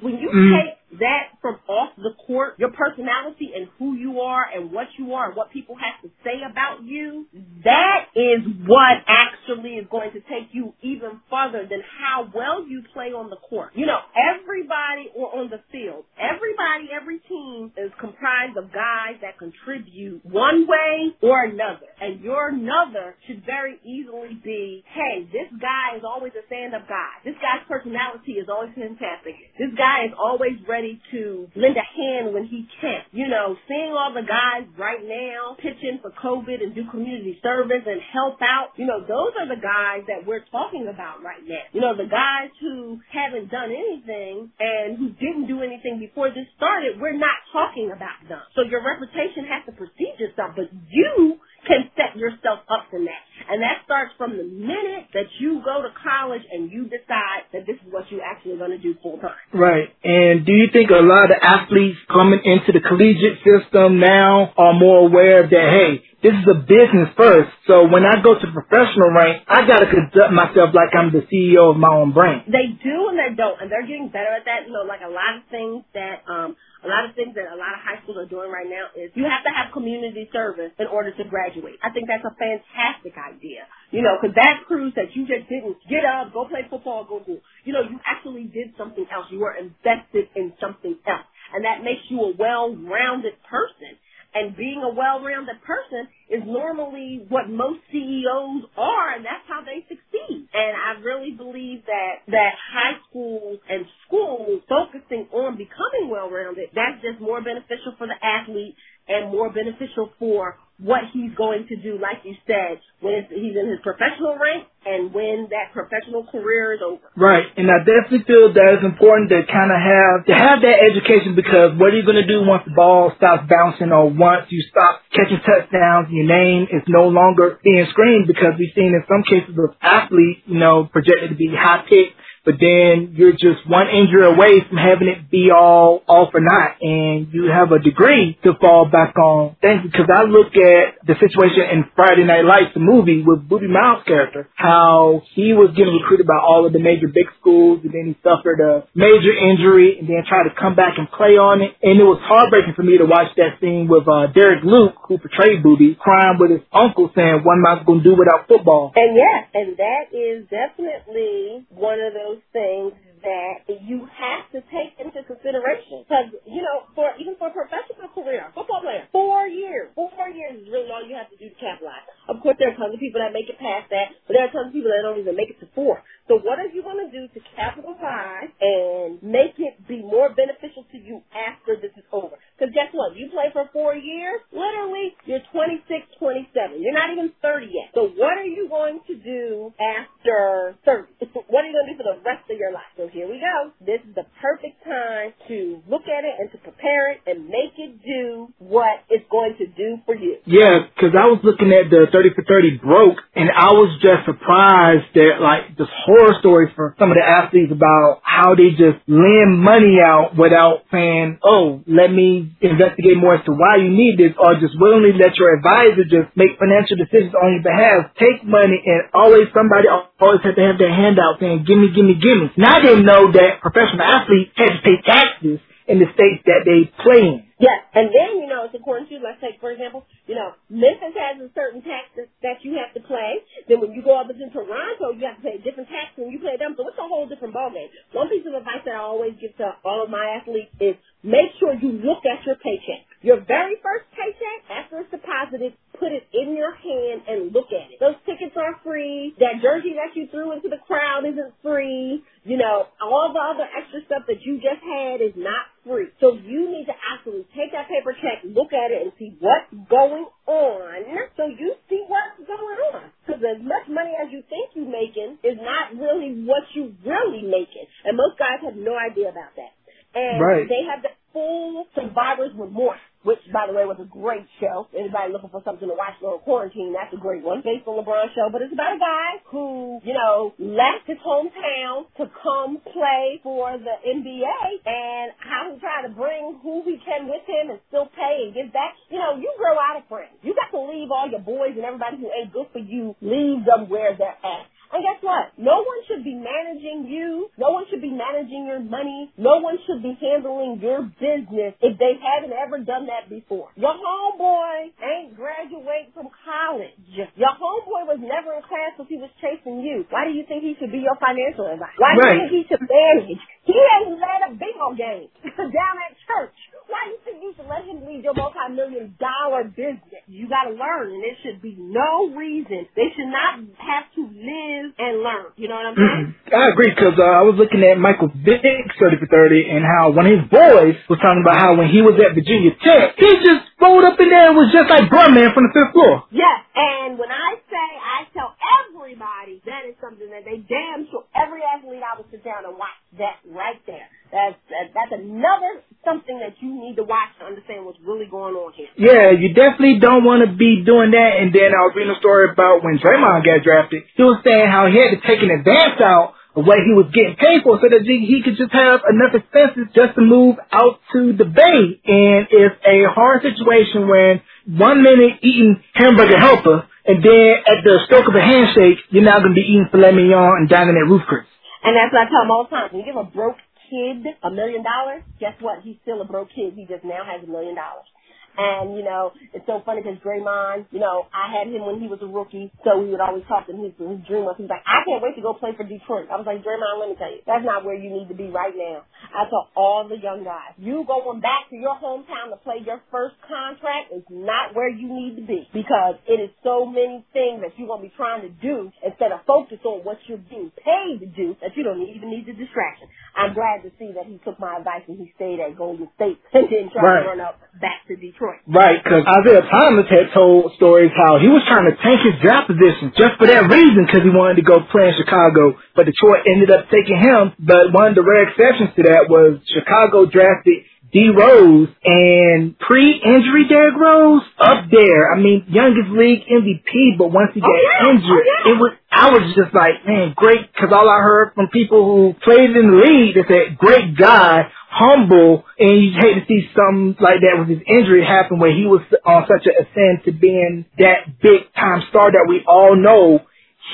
When 0.00 0.18
you 0.18 0.28
mm. 0.28 0.50
take 0.52 0.76
that 1.00 1.38
from 1.40 1.58
off 1.68 1.94
the 1.96 2.12
court, 2.26 2.54
your 2.58 2.70
personality 2.72 3.52
and 3.54 3.68
who 3.78 3.94
you 3.94 4.20
are 4.20 4.44
and 4.54 4.72
what 4.72 4.86
you 4.98 5.14
are 5.14 5.28
and 5.28 5.36
what 5.36 5.50
people 5.50 5.76
have 5.76 6.02
to 6.02 6.10
say 6.22 6.42
about 6.44 6.84
you, 6.84 7.26
that 7.64 8.06
is 8.14 8.44
what 8.66 9.00
actually 9.06 9.76
is 9.80 9.86
going 9.90 10.12
to 10.12 10.20
take 10.20 10.52
you 10.52 10.74
even 10.82 11.20
further 11.30 11.66
than 11.68 11.80
how 12.00 12.28
well 12.34 12.66
you 12.66 12.82
play 12.92 13.16
on 13.16 13.30
the 13.30 13.36
court. 13.48 13.70
You 13.74 13.86
know, 13.86 14.00
everybody 14.12 15.08
or 15.14 15.32
on 15.38 15.48
the 15.50 15.60
field, 15.72 16.04
everybody, 16.20 16.90
every 16.92 17.20
team 17.28 17.72
is 17.76 17.90
comprised 18.00 18.56
of 18.56 18.72
guys 18.72 19.16
that 19.22 19.38
contribute 19.38 20.20
one 20.24 20.66
way 20.68 21.16
or 21.22 21.44
another. 21.44 21.88
And 22.00 22.20
your 22.20 22.48
another 22.48 23.16
should 23.26 23.44
very 23.46 23.80
easily 23.84 24.36
be, 24.42 24.84
hey, 24.92 25.24
this 25.32 25.48
guy 25.60 25.96
is 25.96 26.02
always 26.04 26.32
a 26.36 26.44
stand-up 26.46 26.88
guy. 26.88 27.12
This 27.24 27.36
guy's 27.40 27.64
personality 27.64 28.36
is 28.36 28.48
always 28.52 28.74
fantastic. 28.74 29.34
This 29.58 29.72
guy 29.76 30.04
is 30.04 30.12
always 30.18 30.60
ready 30.68 30.83
ready 30.84 31.00
to 31.10 31.48
lend 31.56 31.76
a 31.76 31.88
hand 31.96 32.34
when 32.34 32.44
he 32.44 32.68
can. 32.80 33.00
You 33.12 33.28
know, 33.28 33.56
seeing 33.68 33.96
all 33.96 34.12
the 34.12 34.26
guys 34.26 34.68
right 34.76 35.00
now 35.00 35.56
pitching 35.56 35.98
for 36.02 36.12
COVID 36.12 36.60
and 36.60 36.74
do 36.74 36.84
community 36.90 37.40
service 37.42 37.84
and 37.86 38.00
help 38.12 38.36
out, 38.42 38.76
you 38.76 38.84
know, 38.84 39.00
those 39.00 39.32
are 39.40 39.48
the 39.48 39.60
guys 39.60 40.04
that 40.08 40.26
we're 40.26 40.44
talking 40.52 40.88
about 40.92 41.22
right 41.24 41.40
now. 41.48 41.64
You 41.72 41.80
know, 41.80 41.96
the 41.96 42.08
guys 42.08 42.52
who 42.60 43.00
haven't 43.08 43.50
done 43.50 43.72
anything 43.72 44.52
and 44.60 44.98
who 44.98 45.08
didn't 45.16 45.48
do 45.48 45.62
anything 45.62 45.98
before 45.98 46.28
this 46.28 46.44
started, 46.56 47.00
we're 47.00 47.16
not 47.16 47.40
talking 47.52 47.88
about 47.88 48.20
them. 48.28 48.44
So 48.54 48.62
your 48.68 48.84
reputation 48.84 49.48
has 49.48 49.64
to 49.66 49.72
precede 49.72 50.20
yourself, 50.20 50.52
but 50.56 50.68
you 50.92 51.40
can 51.66 51.90
set 51.96 52.16
yourself 52.16 52.60
up 52.68 52.86
for 52.90 53.00
that. 53.00 53.22
And 53.48 53.60
that 53.60 53.84
starts 53.84 54.12
from 54.16 54.36
the 54.36 54.44
minute 54.44 55.12
that 55.12 55.28
you 55.38 55.60
go 55.64 55.82
to 55.82 55.90
college 56.00 56.42
and 56.50 56.70
you 56.70 56.84
decide 56.84 57.48
that 57.52 57.66
this 57.66 57.76
is 57.76 57.88
what 57.92 58.10
you 58.10 58.20
actually 58.24 58.56
going 58.56 58.72
to 58.72 58.78
do 58.78 58.94
full 59.02 59.18
time. 59.18 59.36
Right. 59.52 59.92
And 60.04 60.46
do 60.46 60.52
you 60.52 60.68
think 60.72 60.90
a 60.90 61.04
lot 61.04 61.28
of 61.28 61.38
athletes 61.40 61.98
coming 62.08 62.40
into 62.44 62.72
the 62.72 62.80
collegiate 62.80 63.44
system 63.44 64.00
now 64.00 64.52
are 64.56 64.72
more 64.72 65.06
aware 65.08 65.44
that, 65.44 65.66
hey, 65.72 66.04
this 66.24 66.32
is 66.32 66.48
a 66.48 66.56
business 66.64 67.12
first. 67.20 67.52
So 67.68 67.84
when 67.84 68.08
I 68.08 68.24
go 68.24 68.32
to 68.32 68.46
professional 68.48 69.12
rank, 69.12 69.44
I 69.44 69.68
got 69.68 69.84
to 69.84 69.88
conduct 69.92 70.32
myself 70.32 70.72
like 70.72 70.96
I'm 70.96 71.12
the 71.12 71.28
CEO 71.28 71.68
of 71.68 71.76
my 71.76 71.92
own 71.92 72.16
brand. 72.16 72.48
They 72.48 72.72
do 72.80 73.12
and 73.12 73.20
they 73.20 73.36
don't, 73.36 73.60
and 73.60 73.68
they're 73.68 73.84
getting 73.84 74.08
better 74.08 74.32
at 74.32 74.48
that. 74.48 74.64
You 74.64 74.72
know, 74.72 74.88
like 74.88 75.04
a 75.04 75.12
lot 75.12 75.36
of 75.36 75.44
things 75.52 75.84
that 75.92 76.24
um 76.24 76.56
a 76.84 76.88
lot 76.88 77.08
of 77.08 77.16
things 77.16 77.32
that 77.34 77.48
a 77.48 77.56
lot 77.56 77.72
of 77.72 77.80
high 77.80 77.96
schools 78.04 78.20
are 78.20 78.28
doing 78.28 78.52
right 78.52 78.68
now 78.68 78.92
is 78.92 79.08
you 79.16 79.24
have 79.24 79.40
to 79.48 79.52
have 79.52 79.72
community 79.72 80.28
service 80.30 80.70
in 80.76 80.86
order 80.86 81.16
to 81.16 81.24
graduate. 81.24 81.80
I 81.80 81.88
think 81.90 82.06
that's 82.06 82.24
a 82.28 82.36
fantastic 82.36 83.16
idea. 83.16 83.64
You 83.90 84.04
know, 84.04 84.20
because 84.20 84.36
that 84.36 84.68
proves 84.68 84.92
that 85.00 85.16
you 85.16 85.24
just 85.24 85.48
didn't 85.48 85.80
get 85.88 86.04
up, 86.04 86.36
go 86.36 86.44
play 86.44 86.68
football, 86.68 87.08
go 87.08 87.24
go. 87.24 87.40
You 87.64 87.72
know, 87.72 87.82
you 87.82 87.96
actually 88.04 88.44
did 88.52 88.76
something 88.76 89.08
else. 89.08 89.26
You 89.32 89.40
were 89.40 89.56
invested 89.56 90.28
in 90.36 90.52
something 90.60 91.00
else. 91.08 91.26
And 91.56 91.64
that 91.64 91.80
makes 91.82 92.04
you 92.10 92.20
a 92.20 92.32
well-rounded 92.36 93.40
person. 93.48 93.96
And 94.34 94.56
being 94.56 94.82
a 94.82 94.92
well-rounded 94.92 95.62
person 95.62 96.08
is 96.28 96.42
normally 96.44 97.24
what 97.28 97.48
most 97.48 97.80
CEOs 97.92 98.66
are, 98.76 99.14
and 99.14 99.24
that's 99.24 99.46
how 99.46 99.62
they 99.62 99.86
succeed. 99.86 100.48
And 100.52 100.74
I 100.74 101.00
really 101.02 101.30
believe 101.30 101.86
that 101.86 102.26
that 102.28 102.52
high 102.74 102.98
school 103.08 103.58
and 103.68 103.86
schools 104.06 104.62
focusing 104.68 105.28
on 105.32 105.56
becoming 105.56 106.10
well-rounded, 106.10 106.70
that's 106.74 107.00
just 107.00 107.20
more 107.20 107.40
beneficial 107.42 107.94
for 107.96 108.08
the 108.08 108.18
athlete 108.18 108.74
and 109.08 109.30
more 109.30 109.52
beneficial 109.52 110.10
for 110.18 110.56
what 110.78 111.06
he's 111.12 111.30
going 111.38 111.66
to 111.70 111.76
do, 111.76 112.02
like 112.02 112.26
you 112.26 112.34
said, 112.50 112.82
when 112.98 113.26
he's 113.30 113.54
in 113.54 113.70
his 113.70 113.78
professional 113.86 114.34
rank 114.34 114.66
and 114.84 115.14
when 115.14 115.46
that 115.54 115.70
professional 115.70 116.26
career 116.26 116.74
is 116.74 116.80
over. 116.82 117.06
Right, 117.14 117.46
and 117.56 117.70
I 117.70 117.78
definitely 117.86 118.26
feel 118.26 118.50
that 118.52 118.74
it's 118.74 118.84
important 118.84 119.30
to 119.30 119.46
kind 119.46 119.70
of 119.70 119.78
have 119.78 120.26
to 120.26 120.34
have 120.34 120.58
that 120.66 120.82
education 120.82 121.38
because 121.38 121.78
what 121.78 121.94
are 121.94 121.96
you 121.96 122.02
going 122.02 122.18
to 122.18 122.26
do 122.26 122.42
once 122.42 122.66
the 122.66 122.74
ball 122.74 123.14
stops 123.16 123.46
bouncing 123.46 123.94
or 123.94 124.10
once 124.10 124.50
you 124.50 124.66
stop 124.66 124.98
catching 125.14 125.38
touchdowns 125.46 126.10
your 126.10 126.26
name 126.26 126.66
is 126.66 126.82
no 126.90 127.06
longer 127.06 127.60
being 127.62 127.86
screamed 127.94 128.26
because 128.26 128.58
we've 128.58 128.74
seen 128.74 128.98
in 128.98 129.04
some 129.06 129.22
cases 129.22 129.54
of 129.54 129.78
athletes, 129.78 130.42
you 130.50 130.58
know, 130.58 130.90
projected 130.90 131.30
to 131.30 131.38
be 131.38 131.54
high 131.54 131.86
picked 131.86 132.18
but 132.44 132.60
then 132.60 133.16
you're 133.16 133.32
just 133.32 133.64
one 133.66 133.88
injury 133.88 134.28
away 134.28 134.60
from 134.68 134.76
having 134.76 135.08
it 135.08 135.30
be 135.30 135.48
all 135.48 136.04
all 136.06 136.28
for 136.30 136.40
naught, 136.40 136.76
and 136.80 137.32
you 137.32 137.48
have 137.48 137.72
a 137.72 137.80
degree 137.80 138.38
to 138.44 138.52
fall 138.60 138.84
back 138.84 139.16
on. 139.16 139.56
Thank 139.62 139.84
you, 139.84 139.90
because 139.90 140.12
I 140.12 140.28
look 140.28 140.52
at 140.52 141.00
the 141.08 141.16
situation 141.16 141.64
in 141.72 141.88
Friday 141.96 142.24
Night 142.24 142.44
Lights, 142.44 142.76
the 142.76 142.84
movie 142.84 143.24
with 143.24 143.48
Boobie 143.48 143.72
Miles' 143.72 144.04
character, 144.04 144.48
how 144.54 145.22
he 145.34 145.56
was 145.56 145.72
getting 145.72 145.96
recruited 145.96 146.26
by 146.26 146.36
all 146.36 146.66
of 146.66 146.72
the 146.72 146.80
major 146.80 147.08
big 147.08 147.32
schools, 147.40 147.80
and 147.82 147.92
then 147.92 148.12
he 148.12 148.14
suffered 148.20 148.60
a 148.60 148.84
major 148.94 149.32
injury, 149.32 149.96
and 149.98 150.08
then 150.08 150.20
tried 150.28 150.44
to 150.44 150.54
come 150.54 150.76
back 150.76 151.00
and 151.00 151.08
play 151.10 151.40
on 151.40 151.62
it. 151.64 151.72
And 151.80 151.96
it 151.96 152.04
was 152.04 152.20
heartbreaking 152.20 152.76
for 152.76 152.84
me 152.84 152.98
to 152.98 153.08
watch 153.08 153.32
that 153.40 153.56
scene 153.60 153.88
with 153.88 154.04
uh, 154.04 154.28
Derek 154.36 154.64
Luke, 154.64 155.00
who 155.08 155.16
portrayed 155.16 155.64
Boobie, 155.64 155.96
crying 155.96 156.36
with 156.36 156.50
his 156.52 156.64
uncle, 156.72 157.08
saying, 157.16 157.40
"What 157.40 157.56
am 157.56 157.64
I 157.64 157.82
going 157.84 158.04
to 158.04 158.04
do 158.04 158.14
without 158.16 158.48
football?" 158.48 158.92
And 158.94 159.16
yeah, 159.16 159.48
and 159.56 159.76
that 159.80 160.12
is 160.12 160.44
definitely 160.52 161.64
one 161.72 162.00
of 162.00 162.12
those 162.12 162.33
those 162.34 162.42
things 162.50 162.92
that 163.22 163.64
you 163.86 164.04
have 164.04 164.44
to 164.52 164.60
take 164.68 164.92
into 165.00 165.24
consideration. 165.24 166.04
Because, 166.04 166.28
you 166.44 166.60
know, 166.60 166.84
for 166.92 167.14
even 167.16 167.38
for 167.40 167.48
a 167.48 167.54
professional 167.54 168.12
career, 168.12 168.52
football 168.52 168.84
player, 168.84 169.08
four 169.08 169.48
years, 169.48 169.88
four 169.96 170.12
years 170.28 170.60
is 170.60 170.68
really 170.68 170.92
all 170.92 171.00
you 171.00 171.16
have 171.16 171.30
to 171.32 171.38
do 171.40 171.48
to 171.48 171.56
capitalize. 171.56 172.04
Of 172.28 172.44
course, 172.44 172.60
there 172.60 172.68
are 172.68 172.76
tons 172.76 172.92
of 172.92 173.00
people 173.00 173.24
that 173.24 173.32
make 173.32 173.48
it 173.48 173.56
past 173.56 173.88
that, 173.88 174.12
but 174.28 174.36
there 174.36 174.44
are 174.44 174.52
tons 174.52 174.68
of 174.68 174.74
people 174.76 174.92
that 174.92 175.00
don't 175.00 175.16
even 175.16 175.32
make 175.38 175.48
it 175.48 175.58
to 175.64 175.68
four. 175.72 176.04
So 176.26 176.40
what 176.40 176.58
are 176.58 176.72
you 176.72 176.82
going 176.82 177.04
to 177.04 177.12
do 177.12 177.28
to 177.28 177.40
capitalize 177.52 178.48
and 178.60 179.20
make 179.20 179.60
it 179.60 179.76
be 179.86 180.00
more 180.00 180.32
beneficial 180.32 180.88
to 180.92 180.96
you 180.96 181.20
after 181.36 181.76
this 181.76 181.92
is 182.00 182.04
over? 182.12 182.40
Because 182.56 182.72
guess 182.72 182.88
what? 182.92 183.12
You 183.12 183.28
play 183.28 183.52
for 183.52 183.68
four 183.76 183.94
years, 183.94 184.40
literally, 184.48 185.12
you're 185.28 185.44
26, 185.52 185.84
27. 186.16 186.80
You're 186.80 186.96
not 186.96 187.12
even 187.12 187.28
30 187.42 187.66
yet. 187.68 187.92
So 187.92 188.08
what 188.16 188.40
are 188.40 188.48
you 188.48 188.72
going 188.72 189.00
to 189.04 189.14
do 189.20 189.74
after 189.76 190.76
30? 190.88 191.28
what 191.52 191.60
are 191.60 191.68
you 191.68 191.76
going 191.76 191.92
to 191.92 191.92
do 191.92 191.98
for 192.00 192.08
the 192.08 192.16
rest 192.24 192.48
of 192.48 192.56
your 192.56 192.72
life? 192.72 192.88
So 192.96 193.04
here 193.12 193.28
we 193.28 193.44
go. 193.44 193.76
This 193.84 194.00
is 194.08 194.16
the 194.16 194.24
perfect 194.40 194.80
time 194.80 195.36
to 195.52 195.84
look 195.84 196.08
at 196.08 196.24
it 196.24 196.40
and 196.40 196.48
to 196.56 196.58
prepare 196.64 197.12
it 197.12 197.20
and 197.28 197.52
make 197.52 197.76
it 197.76 198.00
do 198.00 198.48
what 198.58 199.04
it's 199.12 199.28
going 199.28 199.60
to 199.60 199.66
do 199.68 200.00
for 200.08 200.16
you. 200.16 200.40
Yeah, 200.48 200.88
because 200.88 201.12
I 201.12 201.28
was 201.28 201.44
looking 201.44 201.68
at 201.68 201.92
the 201.92 202.08
30 202.08 202.32
for 202.32 202.44
30 202.48 202.80
broke 202.80 203.20
and 203.36 203.52
I 203.52 203.76
was 203.76 203.92
just 204.00 204.24
surprised 204.24 205.12
that 205.14 205.44
like 205.44 205.76
this 205.76 205.90
horror 206.14 206.38
stories 206.38 206.70
for 206.78 206.94
some 207.02 207.10
of 207.10 207.18
the 207.18 207.26
athletes 207.26 207.74
about 207.74 208.22
how 208.22 208.54
they 208.54 208.70
just 208.78 209.02
lend 209.10 209.58
money 209.58 209.98
out 209.98 210.38
without 210.38 210.86
saying, 210.94 211.42
oh, 211.42 211.82
let 211.90 212.14
me 212.14 212.54
investigate 212.62 213.18
more 213.18 213.34
as 213.34 213.44
to 213.50 213.52
why 213.52 213.82
you 213.82 213.90
need 213.90 214.14
this 214.14 214.30
or 214.38 214.54
just 214.62 214.78
willingly 214.78 215.10
let 215.18 215.34
your 215.34 215.50
advisor 215.58 216.06
just 216.06 216.30
make 216.38 216.54
financial 216.62 216.94
decisions 216.94 217.34
on 217.34 217.58
your 217.58 217.66
behalf. 217.66 218.14
Take 218.14 218.46
money 218.46 218.78
and 218.78 219.10
always 219.10 219.50
somebody 219.50 219.90
always 219.90 220.40
have 220.46 220.54
to 220.54 220.62
have 220.62 220.78
their 220.78 220.94
hand 220.94 221.18
out 221.18 221.42
saying, 221.42 221.66
gimme, 221.66 221.90
gimme, 221.90 222.14
gimme. 222.14 222.54
Now 222.54 222.78
they 222.78 222.94
know 223.02 223.34
that 223.34 223.58
professional 223.58 224.06
athletes 224.06 224.54
have 224.54 224.78
to 224.78 224.82
pay 224.86 224.96
taxes 225.02 225.58
in 225.86 226.00
the 226.00 226.08
states 226.16 226.40
that 226.48 226.64
they 226.64 226.88
play 227.04 227.20
in. 227.20 227.44
Yes, 227.60 227.84
and 227.94 228.08
then, 228.10 228.40
you 228.40 228.48
know, 228.48 228.64
it's 228.66 228.74
according 228.74 229.08
to, 229.12 229.20
let's 229.20 229.40
take, 229.40 229.60
for 229.60 229.70
example, 229.70 230.04
you 230.26 230.34
know, 230.34 230.56
Memphis 230.68 231.14
has 231.16 231.38
a 231.40 231.48
certain 231.54 231.80
tax 231.84 232.12
that 232.16 232.60
you 232.64 232.76
have 232.80 232.92
to 232.96 233.02
pay. 233.04 233.40
Then 233.68 233.80
when 233.80 233.92
you 233.92 234.02
go 234.02 234.18
up 234.18 234.28
into 234.28 234.48
Toronto, 234.50 235.12
you 235.14 235.24
have 235.28 235.38
to 235.40 235.44
pay 235.44 235.56
a 235.56 235.62
different 235.62 235.88
tax 235.88 236.16
when 236.16 236.32
you 236.32 236.40
play 236.40 236.56
them. 236.58 236.74
So 236.76 236.88
it's 236.88 236.98
a 236.98 237.06
whole 237.06 237.28
different 237.28 237.54
ballgame. 237.54 237.92
One 238.12 238.28
piece 238.28 238.44
of 238.44 238.56
advice 238.56 238.82
that 238.84 238.96
I 238.96 239.04
always 239.04 239.36
give 239.40 239.56
to 239.62 239.76
all 239.84 240.02
of 240.04 240.10
my 240.10 240.40
athletes 240.40 240.72
is 240.80 240.96
make 241.24 241.56
sure 241.58 241.72
you 241.72 241.96
look 242.04 242.22
at 242.28 242.44
your 242.44 242.60
paycheck. 242.60 243.08
Your 243.24 243.40
very 243.40 243.80
first 243.80 244.04
paycheck, 244.12 244.60
after 244.68 245.00
it's 245.00 245.10
deposited, 245.10 245.72
put 245.96 246.12
it 246.12 246.28
in 246.36 246.52
your 246.52 246.76
hand 246.76 247.24
and 247.24 247.56
look 247.56 247.72
at 247.72 247.88
it. 247.88 247.96
Those 247.96 248.20
tickets 248.28 248.52
are 248.60 248.76
free. 248.84 249.32
That 249.40 249.64
jersey 249.64 249.96
that 249.96 250.12
you 250.12 250.28
threw 250.28 250.52
into 250.52 250.68
the 250.68 250.76
crowd 250.84 251.24
isn't 251.24 251.56
free. 251.64 252.20
You 252.44 252.60
know, 252.60 252.84
all 253.00 253.32
the 253.32 253.40
other 253.40 253.64
extra 253.64 254.04
stuff 254.04 254.28
that 254.28 254.44
you 254.44 254.60
just 254.60 254.84
had 254.84 255.24
is 255.24 255.32
not 255.40 255.72
free. 255.88 256.12
So 256.20 256.36
you 256.36 256.68
need 256.68 256.84
to 256.92 256.96
actually 257.00 257.48
take 257.56 257.72
that 257.72 257.88
paper 257.88 258.12
check, 258.12 258.44
look 258.44 258.76
at 258.76 258.92
it, 258.92 259.08
and 259.08 259.12
see 259.16 259.32
what's 259.40 259.72
going 259.88 260.28
on. 260.44 260.96
So 261.40 261.48
you 261.48 261.74
see 261.88 262.04
what's 262.04 262.44
going 262.44 262.78
on. 262.92 263.08
Because 263.24 263.40
as 263.40 263.64
much 263.64 263.88
money 263.88 264.12
as 264.20 264.28
you 264.28 264.44
think 264.52 264.76
you're 264.76 264.84
making 264.84 265.40
is 265.40 265.56
not 265.56 265.96
really 265.96 266.44
what 266.44 266.68
you 266.76 266.92
really 267.00 267.40
making. 267.48 267.88
And 268.04 268.20
most 268.20 268.36
guys 268.36 268.60
have 268.60 268.76
no 268.76 268.92
idea 268.92 269.32
about 269.32 269.56
that. 269.56 269.72
And 270.14 270.40
right. 270.40 270.68
they 270.68 270.86
have 270.88 271.02
the 271.02 271.10
full 271.32 271.86
survivor's 271.94 272.52
remorse 272.56 273.02
which 273.24 273.40
by 273.50 273.64
the 273.66 273.72
way 273.72 273.88
was 273.88 273.96
a 273.98 274.06
great 274.06 274.44
show. 274.60 274.86
Anybody 274.92 275.32
looking 275.32 275.48
for 275.48 275.64
something 275.64 275.88
to 275.88 275.96
watch 275.96 276.14
during 276.20 276.44
quarantine, 276.44 276.92
that's 276.92 277.12
a 277.16 277.20
great 277.20 277.42
one. 277.42 277.64
Based 277.64 277.88
on 277.88 277.96
LeBron 277.96 278.36
show, 278.36 278.52
but 278.52 278.60
it's 278.60 278.72
about 278.72 278.94
a 278.94 279.00
guy 279.00 279.40
who, 279.48 279.98
you 280.04 280.12
know, 280.12 280.52
left 280.60 281.08
his 281.08 281.16
hometown 281.24 282.04
to 282.20 282.28
come 282.44 282.84
play 282.84 283.40
for 283.42 283.80
the 283.80 283.96
NBA 284.04 284.60
and 284.84 285.32
how 285.40 285.72
he 285.72 285.80
tried 285.80 286.04
to 286.04 286.12
bring 286.12 286.60
who 286.62 286.84
he 286.84 287.00
can 287.00 287.26
with 287.26 287.42
him 287.48 287.72
and 287.72 287.80
still 287.88 288.06
pay 288.12 288.44
and 288.44 288.52
give 288.52 288.70
back. 288.76 288.92
You 289.08 289.18
know, 289.18 289.40
you 289.40 289.48
grow 289.56 289.74
out 289.80 289.96
of 289.96 290.04
friends. 290.06 290.36
You 290.44 290.52
got 290.52 290.68
to 290.76 290.80
leave 290.84 291.08
all 291.08 291.26
your 291.26 291.42
boys 291.42 291.72
and 291.80 291.84
everybody 291.84 292.20
who 292.20 292.28
ain't 292.28 292.52
good 292.52 292.68
for 292.76 292.84
you, 292.84 293.16
leave 293.24 293.64
them 293.64 293.88
where 293.88 294.12
they're 294.12 294.36
at. 294.44 294.68
And 294.94 295.02
guess 295.02 295.18
what? 295.26 295.50
No 295.58 295.82
one 295.82 296.00
should 296.06 296.22
be 296.22 296.38
managing 296.38 297.10
you. 297.10 297.50
No 297.58 297.74
one 297.74 297.82
should 297.90 297.98
be 297.98 298.14
managing 298.14 298.62
your 298.70 298.78
money. 298.78 299.26
No 299.34 299.58
one 299.58 299.74
should 299.82 300.06
be 300.06 300.14
handling 300.22 300.78
your 300.78 301.02
business 301.18 301.74
if 301.82 301.98
they 301.98 302.14
haven't 302.22 302.54
ever 302.54 302.78
done 302.78 303.10
that 303.10 303.26
before. 303.26 303.74
Your 303.74 303.90
homeboy 303.90 304.94
ain't 305.02 305.34
graduate 305.34 306.14
from 306.14 306.30
college. 306.46 306.94
Your 307.10 307.54
homeboy 307.58 308.06
was 308.06 308.22
never 308.22 308.54
in 308.54 308.62
class 308.70 308.94
because 308.94 309.10
he 309.10 309.18
was 309.18 309.34
chasing 309.42 309.82
you. 309.82 310.06
Why 310.14 310.30
do 310.30 310.32
you 310.32 310.46
think 310.46 310.62
he 310.62 310.78
should 310.78 310.94
be 310.94 311.02
your 311.02 311.18
financial 311.18 311.66
advisor? 311.66 311.98
Why 311.98 312.14
do 312.14 312.22
you 312.22 312.38
think 312.38 312.50
he 312.54 312.62
should 312.70 312.86
manage? 312.86 313.42
He 313.64 313.72
ain't 313.72 314.20
led 314.20 314.40
a 314.48 314.50
bingo 314.54 314.92
game 314.92 315.28
down 315.56 315.94
at 316.04 316.12
church. 316.28 316.56
Why 316.84 317.08
you 317.08 317.16
think 317.24 317.40
you 317.40 317.56
should 317.56 317.64
let 317.64 317.88
him 317.88 318.04
lead 318.04 318.20
your 318.20 318.36
multi-million 318.36 319.16
dollar 319.16 319.64
business? 319.64 320.20
You 320.28 320.52
gotta 320.52 320.76
learn 320.76 321.16
and 321.16 321.24
there 321.24 321.36
should 321.40 321.64
be 321.64 321.72
no 321.80 322.28
reason. 322.36 322.84
They 322.92 323.08
should 323.16 323.32
not 323.32 323.64
have 323.80 324.04
to 324.20 324.22
live 324.28 324.92
and 325.00 325.24
learn. 325.24 325.56
You 325.56 325.72
know 325.72 325.80
what 325.80 325.88
I'm 325.88 325.96
saying? 325.96 326.26
I 326.60 326.76
agree 326.76 326.92
because 326.92 327.16
uh, 327.16 327.24
I 327.24 327.40
was 327.48 327.56
looking 327.56 327.80
at 327.80 327.96
Michael 327.96 328.28
Vick's 328.28 329.00
30 329.00 329.16
for 329.16 329.28
30 329.32 329.64
and 329.64 329.80
how 329.80 330.12
one 330.12 330.28
of 330.28 330.36
his 330.36 330.44
boys 330.52 331.00
was 331.08 331.16
talking 331.24 331.40
about 331.40 331.56
how 331.56 331.72
when 331.72 331.88
he 331.88 332.04
was 332.04 332.20
at 332.20 332.36
Virginia 332.36 332.76
Tech, 332.84 333.16
he 333.16 333.32
just 333.40 333.64
rolled 333.80 334.04
up 334.04 334.20
in 334.20 334.28
there 334.28 334.52
and 334.52 334.56
was 334.56 334.68
just 334.68 334.92
like 334.92 335.08
Man 335.08 335.56
from 335.56 335.64
the 335.64 335.72
fifth 335.72 335.96
floor. 335.96 336.28
Yes, 336.28 336.68
and 336.76 337.16
when 337.16 337.32
I 337.32 337.56
say 337.64 337.88
I 337.96 338.28
tell 338.36 338.52
everybody 338.84 339.64
that 339.64 339.88
is 339.88 339.96
something 340.04 340.28
that 340.30 340.44
they 340.44 340.60
damn 340.68 341.08
sure 341.08 341.24
every 341.32 341.64
athlete 341.64 342.04
I 342.04 342.20
would 342.20 342.28
sit 342.28 342.44
down 342.44 342.68
and 342.68 342.76
watch 342.76 342.98
that 343.16 343.40
right 343.54 343.78
there. 343.86 344.10
That's 344.34 344.58
that, 344.68 344.90
that's 344.90 345.14
another 345.14 345.86
something 346.02 346.42
that 346.42 346.58
you 346.58 346.74
need 346.74 346.98
to 346.98 347.06
watch 347.06 347.30
to 347.38 347.46
understand 347.46 347.86
what's 347.86 348.02
really 348.02 348.26
going 348.26 348.58
on 348.58 348.74
here. 348.74 348.90
Yeah, 348.98 349.30
you 349.30 349.54
definitely 349.54 350.02
don't 350.02 350.26
want 350.26 350.42
to 350.42 350.50
be 350.50 350.82
doing 350.84 351.14
that. 351.14 351.40
And 351.40 351.54
then 351.54 351.70
I 351.72 351.86
was 351.86 351.94
reading 351.94 352.12
a 352.12 352.20
story 352.20 352.50
about 352.50 352.82
when 352.82 352.98
Draymond 352.98 353.46
got 353.46 353.62
drafted. 353.62 354.04
He 354.18 354.22
was 354.22 354.42
saying 354.42 354.68
how 354.68 354.90
he 354.90 354.98
had 354.98 355.14
to 355.16 355.20
take 355.22 355.40
an 355.40 355.54
advance 355.54 356.02
out 356.02 356.34
of 356.54 356.66
what 356.66 356.82
he 356.82 356.92
was 356.94 357.10
getting 357.14 357.38
paid 357.38 357.62
for 357.62 357.78
so 357.78 357.86
that 357.90 358.02
he 358.06 358.42
could 358.42 358.58
just 358.58 358.70
have 358.70 359.02
enough 359.06 359.34
expenses 359.34 359.90
just 359.94 360.14
to 360.14 360.22
move 360.22 360.58
out 360.70 361.00
to 361.14 361.34
the 361.34 361.46
Bay. 361.46 361.80
And 362.04 362.46
it's 362.50 362.78
a 362.84 363.10
hard 363.10 363.42
situation 363.42 364.06
when 364.06 364.42
one 364.66 365.02
minute 365.02 365.42
eating 365.42 365.82
hamburger 365.94 366.38
helper 366.38 366.86
and 367.06 367.22
then 367.22 367.48
at 367.68 367.84
the 367.84 368.00
stroke 368.06 368.28
of 368.28 368.34
a 368.34 368.40
handshake, 368.40 368.98
you're 369.10 369.24
now 369.24 369.38
going 369.38 369.52
to 369.52 369.60
be 369.60 369.66
eating 369.66 369.88
filet 369.90 370.12
mignon 370.12 370.64
and 370.64 370.68
dining 370.68 370.96
at 370.96 371.04
Ruth 371.04 371.26
Chris. 371.28 371.44
And 371.84 371.96
that's 371.96 372.12
what 372.12 372.26
I 372.26 372.30
tell 372.30 372.42
them 372.42 372.50
all 372.50 372.64
the 372.64 372.74
time. 372.74 372.88
When 372.92 373.00
you 373.04 373.06
give 373.06 373.20
a 373.20 373.28
broke 373.28 373.60
kid 373.90 374.24
a 374.42 374.50
million 374.50 374.82
dollars, 374.82 375.22
guess 375.40 375.54
what? 375.60 375.84
He's 375.84 375.96
still 376.02 376.20
a 376.22 376.26
broke 376.26 376.48
kid. 376.54 376.74
He 376.74 376.86
just 376.86 377.04
now 377.04 377.24
has 377.24 377.44
a 377.44 377.50
million 377.50 377.76
dollars. 377.76 378.08
And, 378.56 378.96
you 378.96 379.02
know, 379.02 379.32
it's 379.52 379.66
so 379.66 379.82
funny 379.84 380.02
because 380.02 380.18
Draymond, 380.22 380.86
you 380.94 381.00
know, 381.00 381.26
I 381.34 381.50
had 381.50 381.66
him 381.66 381.86
when 381.86 381.98
he 381.98 382.06
was 382.06 382.22
a 382.22 382.30
rookie, 382.30 382.70
so 382.86 383.02
we 383.02 383.10
would 383.10 383.20
always 383.20 383.42
talk 383.50 383.66
to 383.66 383.74
him. 383.74 383.82
His, 383.82 383.94
his 383.98 384.22
dream 384.30 384.46
was, 384.46 384.54
he's 384.58 384.70
like, 384.70 384.86
I 384.86 385.02
can't 385.02 385.18
wait 385.22 385.34
to 385.34 385.42
go 385.42 385.54
play 385.54 385.74
for 385.74 385.82
Detroit. 385.82 386.30
I 386.30 386.38
was 386.38 386.46
like, 386.46 386.62
Draymond, 386.62 387.02
let 387.02 387.10
me 387.10 387.16
tell 387.18 387.30
you, 387.30 387.42
that's 387.42 387.66
not 387.66 387.82
where 387.82 387.98
you 387.98 388.14
need 388.14 388.30
to 388.30 388.38
be 388.38 388.50
right 388.54 388.74
now. 388.74 389.02
I 389.34 389.50
tell 389.50 389.74
all 389.74 390.06
the 390.06 390.18
young 390.18 390.46
guys, 390.46 390.78
you 390.78 391.02
going 391.02 391.42
back 391.42 391.66
to 391.70 391.76
your 391.76 391.98
hometown 391.98 392.54
to 392.54 392.58
play 392.62 392.78
your 392.84 393.02
first 393.10 393.34
contract 393.42 394.14
is 394.14 394.22
not 394.30 394.74
where 394.78 394.88
you 394.88 395.10
need 395.10 395.34
to 395.36 395.44
be 395.46 395.66
because 395.74 396.14
it 396.30 396.38
is 396.38 396.50
so 396.62 396.86
many 396.86 397.26
things 397.34 397.58
that 397.66 397.74
you're 397.74 397.90
going 397.90 398.06
to 398.06 398.08
be 398.08 398.14
trying 398.14 398.46
to 398.46 398.52
do 398.62 398.90
instead 399.02 399.32
of 399.34 399.42
focus 399.46 399.82
on 399.82 400.06
what 400.06 400.18
you're 400.30 400.42
being 400.46 400.70
paid 400.78 401.18
to 401.18 401.26
do 401.26 401.56
that 401.58 401.74
you 401.74 401.82
don't 401.82 402.02
even 402.02 402.30
need 402.30 402.46
the 402.46 402.54
distraction. 402.54 403.08
I'm 403.34 403.54
glad 403.54 403.82
to 403.82 403.90
see 403.98 404.14
that 404.14 404.26
he 404.26 404.38
took 404.44 404.60
my 404.60 404.78
advice 404.78 405.02
and 405.08 405.18
he 405.18 405.32
stayed 405.34 405.58
at 405.58 405.76
Golden 405.76 406.08
State 406.14 406.38
and 406.52 406.70
didn't 406.70 406.92
try 406.92 407.02
right. 407.02 407.22
to 407.22 407.28
run 407.34 407.40
up 407.40 407.58
back 407.80 408.06
to 408.08 408.14
Detroit. 408.14 408.43
Detroit. 408.44 408.60
Right, 408.68 408.98
because 409.00 409.24
Isiah 409.24 409.64
Thomas 409.72 410.06
had 410.08 410.32
told 410.34 410.72
stories 410.76 411.12
how 411.16 411.40
he 411.40 411.48
was 411.48 411.64
trying 411.64 411.88
to 411.88 411.96
tank 411.96 412.20
his 412.24 412.36
draft 412.44 412.68
position 412.68 413.12
just 413.16 413.40
for 413.40 413.46
that 413.48 413.68
reason 413.72 414.04
because 414.04 414.24
he 414.24 414.32
wanted 414.32 414.60
to 414.60 414.66
go 414.66 414.84
play 414.92 415.08
in 415.08 415.14
Chicago, 415.16 415.80
but 415.96 416.04
Detroit 416.04 416.44
ended 416.48 416.70
up 416.70 416.88
taking 416.92 417.16
him. 417.16 417.56
But 417.60 417.92
one 417.92 418.12
of 418.12 418.16
the 418.16 418.24
rare 418.24 418.48
exceptions 418.52 418.92
to 418.96 419.02
that 419.08 419.28
was 419.28 419.60
Chicago 419.68 420.26
drafted 420.28 420.84
D 421.14 421.30
Rose 421.30 421.88
and 422.02 422.76
pre-injury 422.76 423.68
Derrick 423.68 423.94
Rose 423.94 424.42
up 424.58 424.90
there. 424.90 425.32
I 425.32 425.38
mean, 425.38 425.64
youngest 425.68 426.10
league 426.10 426.42
MVP, 426.50 427.16
but 427.16 427.30
once 427.30 427.54
he 427.54 427.62
oh, 427.62 427.70
got 427.70 427.70
oh, 427.70 427.78
yeah. 427.78 428.10
injured, 428.10 428.44
oh, 428.44 428.66
yeah. 428.66 428.72
it 428.74 428.76
was 428.82 428.92
I 429.14 429.30
was 429.30 429.54
just 429.54 429.72
like, 429.72 430.02
man, 430.04 430.34
great, 430.34 430.72
because 430.74 430.90
all 430.90 431.08
I 431.08 431.22
heard 431.22 431.54
from 431.54 431.68
people 431.68 432.02
who 432.02 432.34
played 432.42 432.74
in 432.74 432.90
the 432.90 432.98
league, 432.98 433.38
they 433.38 433.46
said, 433.46 433.78
great 433.78 434.18
guy, 434.18 434.66
humble, 434.90 435.64
and 435.78 436.02
you 436.02 436.10
hate 436.18 436.34
to 436.34 436.44
see 436.48 436.66
something 436.74 437.14
like 437.22 437.38
that 437.46 437.62
with 437.62 437.68
his 437.68 437.86
injury 437.86 438.26
happen 438.26 438.58
where 438.58 438.74
he 438.74 438.86
was 438.90 439.02
on 439.24 439.46
such 439.46 439.70
an 439.70 439.86
ascent 439.86 440.24
to 440.26 440.32
being 440.32 440.84
that 440.98 441.30
big 441.40 441.70
time 441.78 442.02
star 442.10 442.32
that 442.32 442.46
we 442.48 442.66
all 442.66 442.96
know 442.96 443.38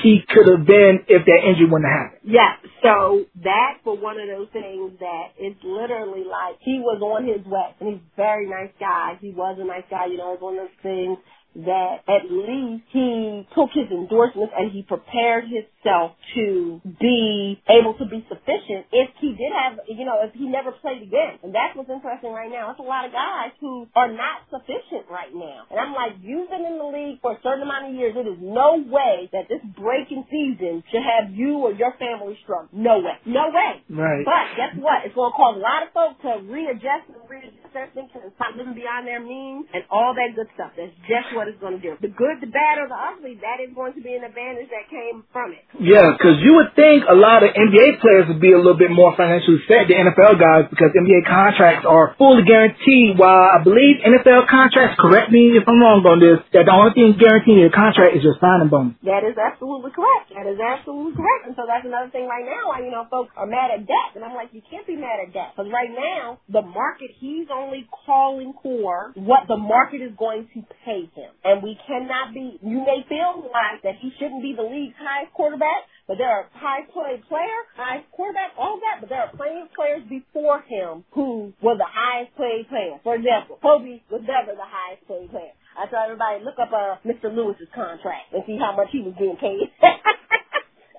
he 0.03 0.21
could 0.29 0.47
have 0.47 0.65
been 0.65 1.03
if 1.07 1.25
that 1.25 1.41
injury 1.43 1.67
wouldn't 1.67 1.89
have 1.91 2.15
happened. 2.15 2.21
Yeah. 2.23 2.55
So 2.81 3.25
that 3.43 3.83
for 3.83 3.97
one 3.97 4.19
of 4.19 4.27
those 4.27 4.47
things 4.53 4.95
that 4.99 5.35
it's 5.37 5.59
literally 5.63 6.23
like 6.23 6.57
he 6.61 6.79
was 6.79 7.01
on 7.03 7.27
his 7.27 7.45
way 7.45 7.75
and 7.79 7.89
he's 7.89 7.99
a 7.99 8.15
very 8.15 8.47
nice 8.47 8.71
guy. 8.79 9.19
He 9.19 9.31
was 9.31 9.57
a 9.59 9.65
nice 9.65 9.83
guy, 9.89 10.07
you 10.07 10.17
know, 10.17 10.33
it's 10.33 10.41
one 10.41 10.55
of 10.57 10.65
those 10.65 10.79
things 10.81 11.17
that 11.55 12.07
at 12.07 12.31
least 12.31 12.83
he 12.91 13.47
took 13.55 13.69
his 13.75 13.91
endorsements 13.91 14.53
and 14.55 14.71
he 14.71 14.83
prepared 14.83 15.45
himself 15.51 16.15
to 16.35 16.79
be 16.99 17.59
able 17.67 17.93
to 17.99 18.05
be 18.05 18.23
sufficient 18.31 18.87
if 18.91 19.09
he 19.19 19.35
did 19.35 19.51
have, 19.51 19.79
you 19.87 20.05
know, 20.05 20.23
if 20.23 20.31
he 20.33 20.47
never 20.47 20.71
played 20.71 21.03
again. 21.03 21.43
And 21.43 21.51
that's 21.51 21.75
what's 21.75 21.91
interesting 21.91 22.31
right 22.31 22.49
now. 22.49 22.71
It's 22.71 22.79
a 22.79 22.87
lot 22.87 23.03
of 23.03 23.11
guys 23.11 23.51
who 23.59 23.87
are 23.95 24.07
not 24.07 24.47
sufficient 24.47 25.11
right 25.11 25.33
now. 25.35 25.67
And 25.67 25.79
I'm 25.79 25.91
like, 25.91 26.23
you've 26.23 26.47
been 26.47 26.63
in 26.63 26.79
the 26.79 26.87
league 26.87 27.19
for 27.19 27.35
a 27.35 27.39
certain 27.43 27.67
amount 27.67 27.91
of 27.91 27.99
years. 27.99 28.15
It 28.15 28.27
is 28.27 28.39
no 28.39 28.79
way 28.87 29.27
that 29.35 29.51
this 29.51 29.59
breaking 29.75 30.23
season 30.31 30.83
should 30.87 31.03
have 31.03 31.35
you 31.35 31.59
or 31.59 31.73
your 31.75 31.91
family 31.99 32.39
struggle. 32.43 32.71
No 32.71 33.03
way. 33.03 33.19
No 33.27 33.51
way. 33.51 33.83
Right. 33.91 34.23
But 34.23 34.55
guess 34.55 34.73
what? 34.79 35.03
It's 35.03 35.15
going 35.15 35.31
to 35.31 35.35
cause 35.35 35.59
a 35.59 35.63
lot 35.63 35.83
of 35.83 35.91
folks 35.91 36.15
to 36.23 36.47
readjust 36.47 37.11
and 37.11 37.19
readjust 37.27 37.73
their 37.73 37.89
thinking 37.95 38.21
and 38.23 38.31
stop 38.35 38.55
living 38.55 38.75
beyond 38.75 39.07
their 39.07 39.23
means 39.23 39.65
and 39.73 39.83
all 39.89 40.13
that 40.15 40.35
good 40.35 40.47
stuff. 40.55 40.71
That's 40.75 40.91
just 41.07 41.31
what 41.35 41.40
what 41.41 41.49
it's 41.49 41.57
going 41.57 41.73
to 41.73 41.81
do. 41.81 41.97
The 41.97 42.13
good, 42.13 42.37
the 42.37 42.53
bad, 42.53 42.77
or 42.77 42.85
the 42.85 42.93
ugly, 42.93 43.41
that 43.41 43.57
is 43.57 43.73
going 43.73 43.97
to 43.97 44.01
be 44.05 44.13
an 44.13 44.21
advantage 44.21 44.69
that 44.69 44.85
came 44.93 45.25
from 45.33 45.57
it. 45.57 45.65
Yeah, 45.81 46.13
because 46.13 46.37
you 46.45 46.53
would 46.61 46.77
think 46.77 47.09
a 47.09 47.17
lot 47.17 47.41
of 47.41 47.57
NBA 47.57 47.97
players 47.97 48.29
would 48.29 48.37
be 48.37 48.53
a 48.53 48.61
little 48.61 48.77
bit 48.77 48.93
more 48.93 49.17
financially 49.17 49.57
set 49.65 49.89
than 49.89 50.05
NFL 50.05 50.37
guys 50.37 50.69
because 50.69 50.93
NBA 50.93 51.25
contracts 51.25 51.89
are 51.89 52.13
fully 52.21 52.45
guaranteed. 52.45 53.17
While 53.17 53.57
I 53.57 53.65
believe 53.65 54.05
NFL 54.05 54.45
contracts, 54.45 55.01
correct 55.01 55.33
me 55.33 55.57
if 55.57 55.65
I'm 55.65 55.81
wrong 55.81 56.05
on 56.05 56.21
this, 56.21 56.45
that 56.53 56.69
the 56.69 56.75
only 56.77 56.93
thing 56.93 57.17
guaranteed 57.17 57.57
in 57.57 57.65
a 57.65 57.73
contract 57.73 58.13
is 58.13 58.21
your 58.21 58.37
signing 58.37 58.69
bonus. 58.69 59.01
That 59.01 59.25
is 59.25 59.33
absolutely 59.33 59.89
correct. 59.97 60.29
That 60.37 60.45
is 60.45 60.61
absolutely 60.61 61.17
correct. 61.17 61.49
And 61.49 61.57
so 61.57 61.65
that's 61.65 61.89
another 61.89 62.13
thing 62.13 62.29
right 62.29 62.45
now 62.45 62.69
why, 62.69 62.85
you 62.85 62.93
know, 62.93 63.09
folks 63.09 63.33
are 63.33 63.49
mad 63.49 63.73
at 63.73 63.89
Dak. 63.89 64.13
And 64.13 64.21
I'm 64.21 64.37
like, 64.37 64.53
you 64.53 64.61
can't 64.69 64.85
be 64.85 64.93
mad 64.93 65.17
at 65.25 65.33
Dak. 65.33 65.57
Because 65.57 65.73
right 65.73 65.89
now, 65.89 66.37
the 66.53 66.61
market, 66.61 67.09
he's 67.17 67.49
only 67.49 67.89
calling 68.05 68.53
for 68.61 69.17
what 69.17 69.49
the 69.49 69.57
market 69.57 70.05
is 70.05 70.13
going 70.13 70.45
to 70.53 70.61
pay 70.85 71.09
him. 71.17 71.30
And 71.43 71.63
we 71.63 71.77
cannot 71.87 72.33
be, 72.33 72.59
you 72.61 72.79
may 72.85 73.05
feel 73.09 73.47
like 73.49 73.81
that 73.83 73.95
he 73.99 74.11
shouldn't 74.19 74.41
be 74.41 74.53
the 74.55 74.63
league's 74.65 74.97
highest 74.99 75.33
quarterback, 75.33 75.87
but 76.07 76.17
there 76.17 76.29
are 76.29 76.49
high 76.53 76.83
play 76.91 77.21
player, 77.27 77.59
high 77.75 78.03
quarterback, 78.11 78.51
all 78.57 78.79
that, 78.81 79.01
but 79.01 79.09
there 79.09 79.21
are 79.21 79.31
plenty 79.35 79.61
of 79.61 79.73
players 79.73 80.03
before 80.09 80.61
him 80.67 81.03
who 81.11 81.53
were 81.61 81.77
the 81.77 81.87
highest 81.87 82.35
paid 82.37 82.67
player. 82.69 82.99
For 83.03 83.15
example, 83.15 83.57
Kobe 83.61 84.01
was 84.11 84.21
never 84.27 84.53
the 84.53 84.67
highest 84.67 85.07
paid 85.07 85.31
player. 85.31 85.55
I 85.77 85.87
tell 85.87 86.03
everybody, 86.03 86.43
look 86.43 86.59
up 86.59 86.71
uh, 86.75 86.99
Mr. 87.07 87.31
Lewis's 87.31 87.71
contract 87.73 88.33
and 88.33 88.43
see 88.45 88.59
how 88.59 88.75
much 88.75 88.89
he 88.91 88.99
was 89.01 89.15
getting 89.15 89.39
paid 89.39 89.71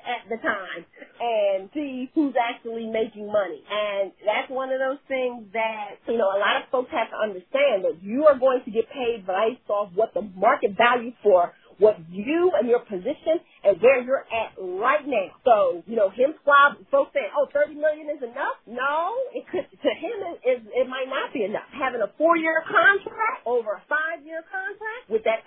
at 0.06 0.28
the 0.28 0.36
time 0.38 0.84
and 1.20 1.70
see 1.74 2.10
who's 2.14 2.34
actually 2.38 2.86
making 2.86 3.26
money. 3.26 3.62
And 3.70 4.12
that's 4.26 4.50
one 4.50 4.72
of 4.72 4.80
those 4.80 5.00
things 5.08 5.46
that, 5.52 6.02
you 6.08 6.18
know, 6.18 6.30
a 6.30 6.40
lot 6.40 6.62
of 6.62 6.70
folks 6.70 6.90
have 6.92 7.10
to 7.10 7.18
understand 7.18 7.84
that 7.84 8.02
you 8.02 8.26
are 8.26 8.38
going 8.38 8.62
to 8.64 8.70
get 8.70 8.90
paid 8.90 9.26
based 9.26 9.68
off 9.70 9.90
what 9.94 10.14
the 10.14 10.22
market 10.36 10.76
value 10.76 11.12
for 11.22 11.52
what 11.78 11.98
you 12.10 12.52
and 12.58 12.68
your 12.68 12.80
position 12.86 13.42
and 13.64 13.80
where 13.80 14.02
you're 14.02 14.26
at 14.30 14.54
right 14.60 15.06
now. 15.06 15.30
So, 15.44 15.82
you 15.86 15.96
know, 15.96 16.10
him 16.10 16.34
squab 16.42 16.78
folks 16.90 17.12
saying, 17.14 17.30
oh, 17.34 17.48
30 17.54 17.74
million 17.74 18.06
is 18.10 18.22
enough. 18.22 18.58
No, 18.66 19.14
it 19.34 19.46
could, 19.50 19.66
to 19.66 19.90
him, 19.94 20.16
it, 20.34 20.38
it, 20.44 20.58
it 20.84 20.86
might 20.88 21.08
not 21.08 21.32
be 21.32 21.44
enough. 21.44 21.66
Having 21.74 22.02
a 22.02 22.10
four 22.18 22.36
year 22.36 22.62
contract 22.66 23.46
over 23.46 23.78
a 23.78 23.82
five 23.88 24.22
year 24.26 24.42
contract 24.46 25.10
with 25.10 25.24
that 25.24 25.41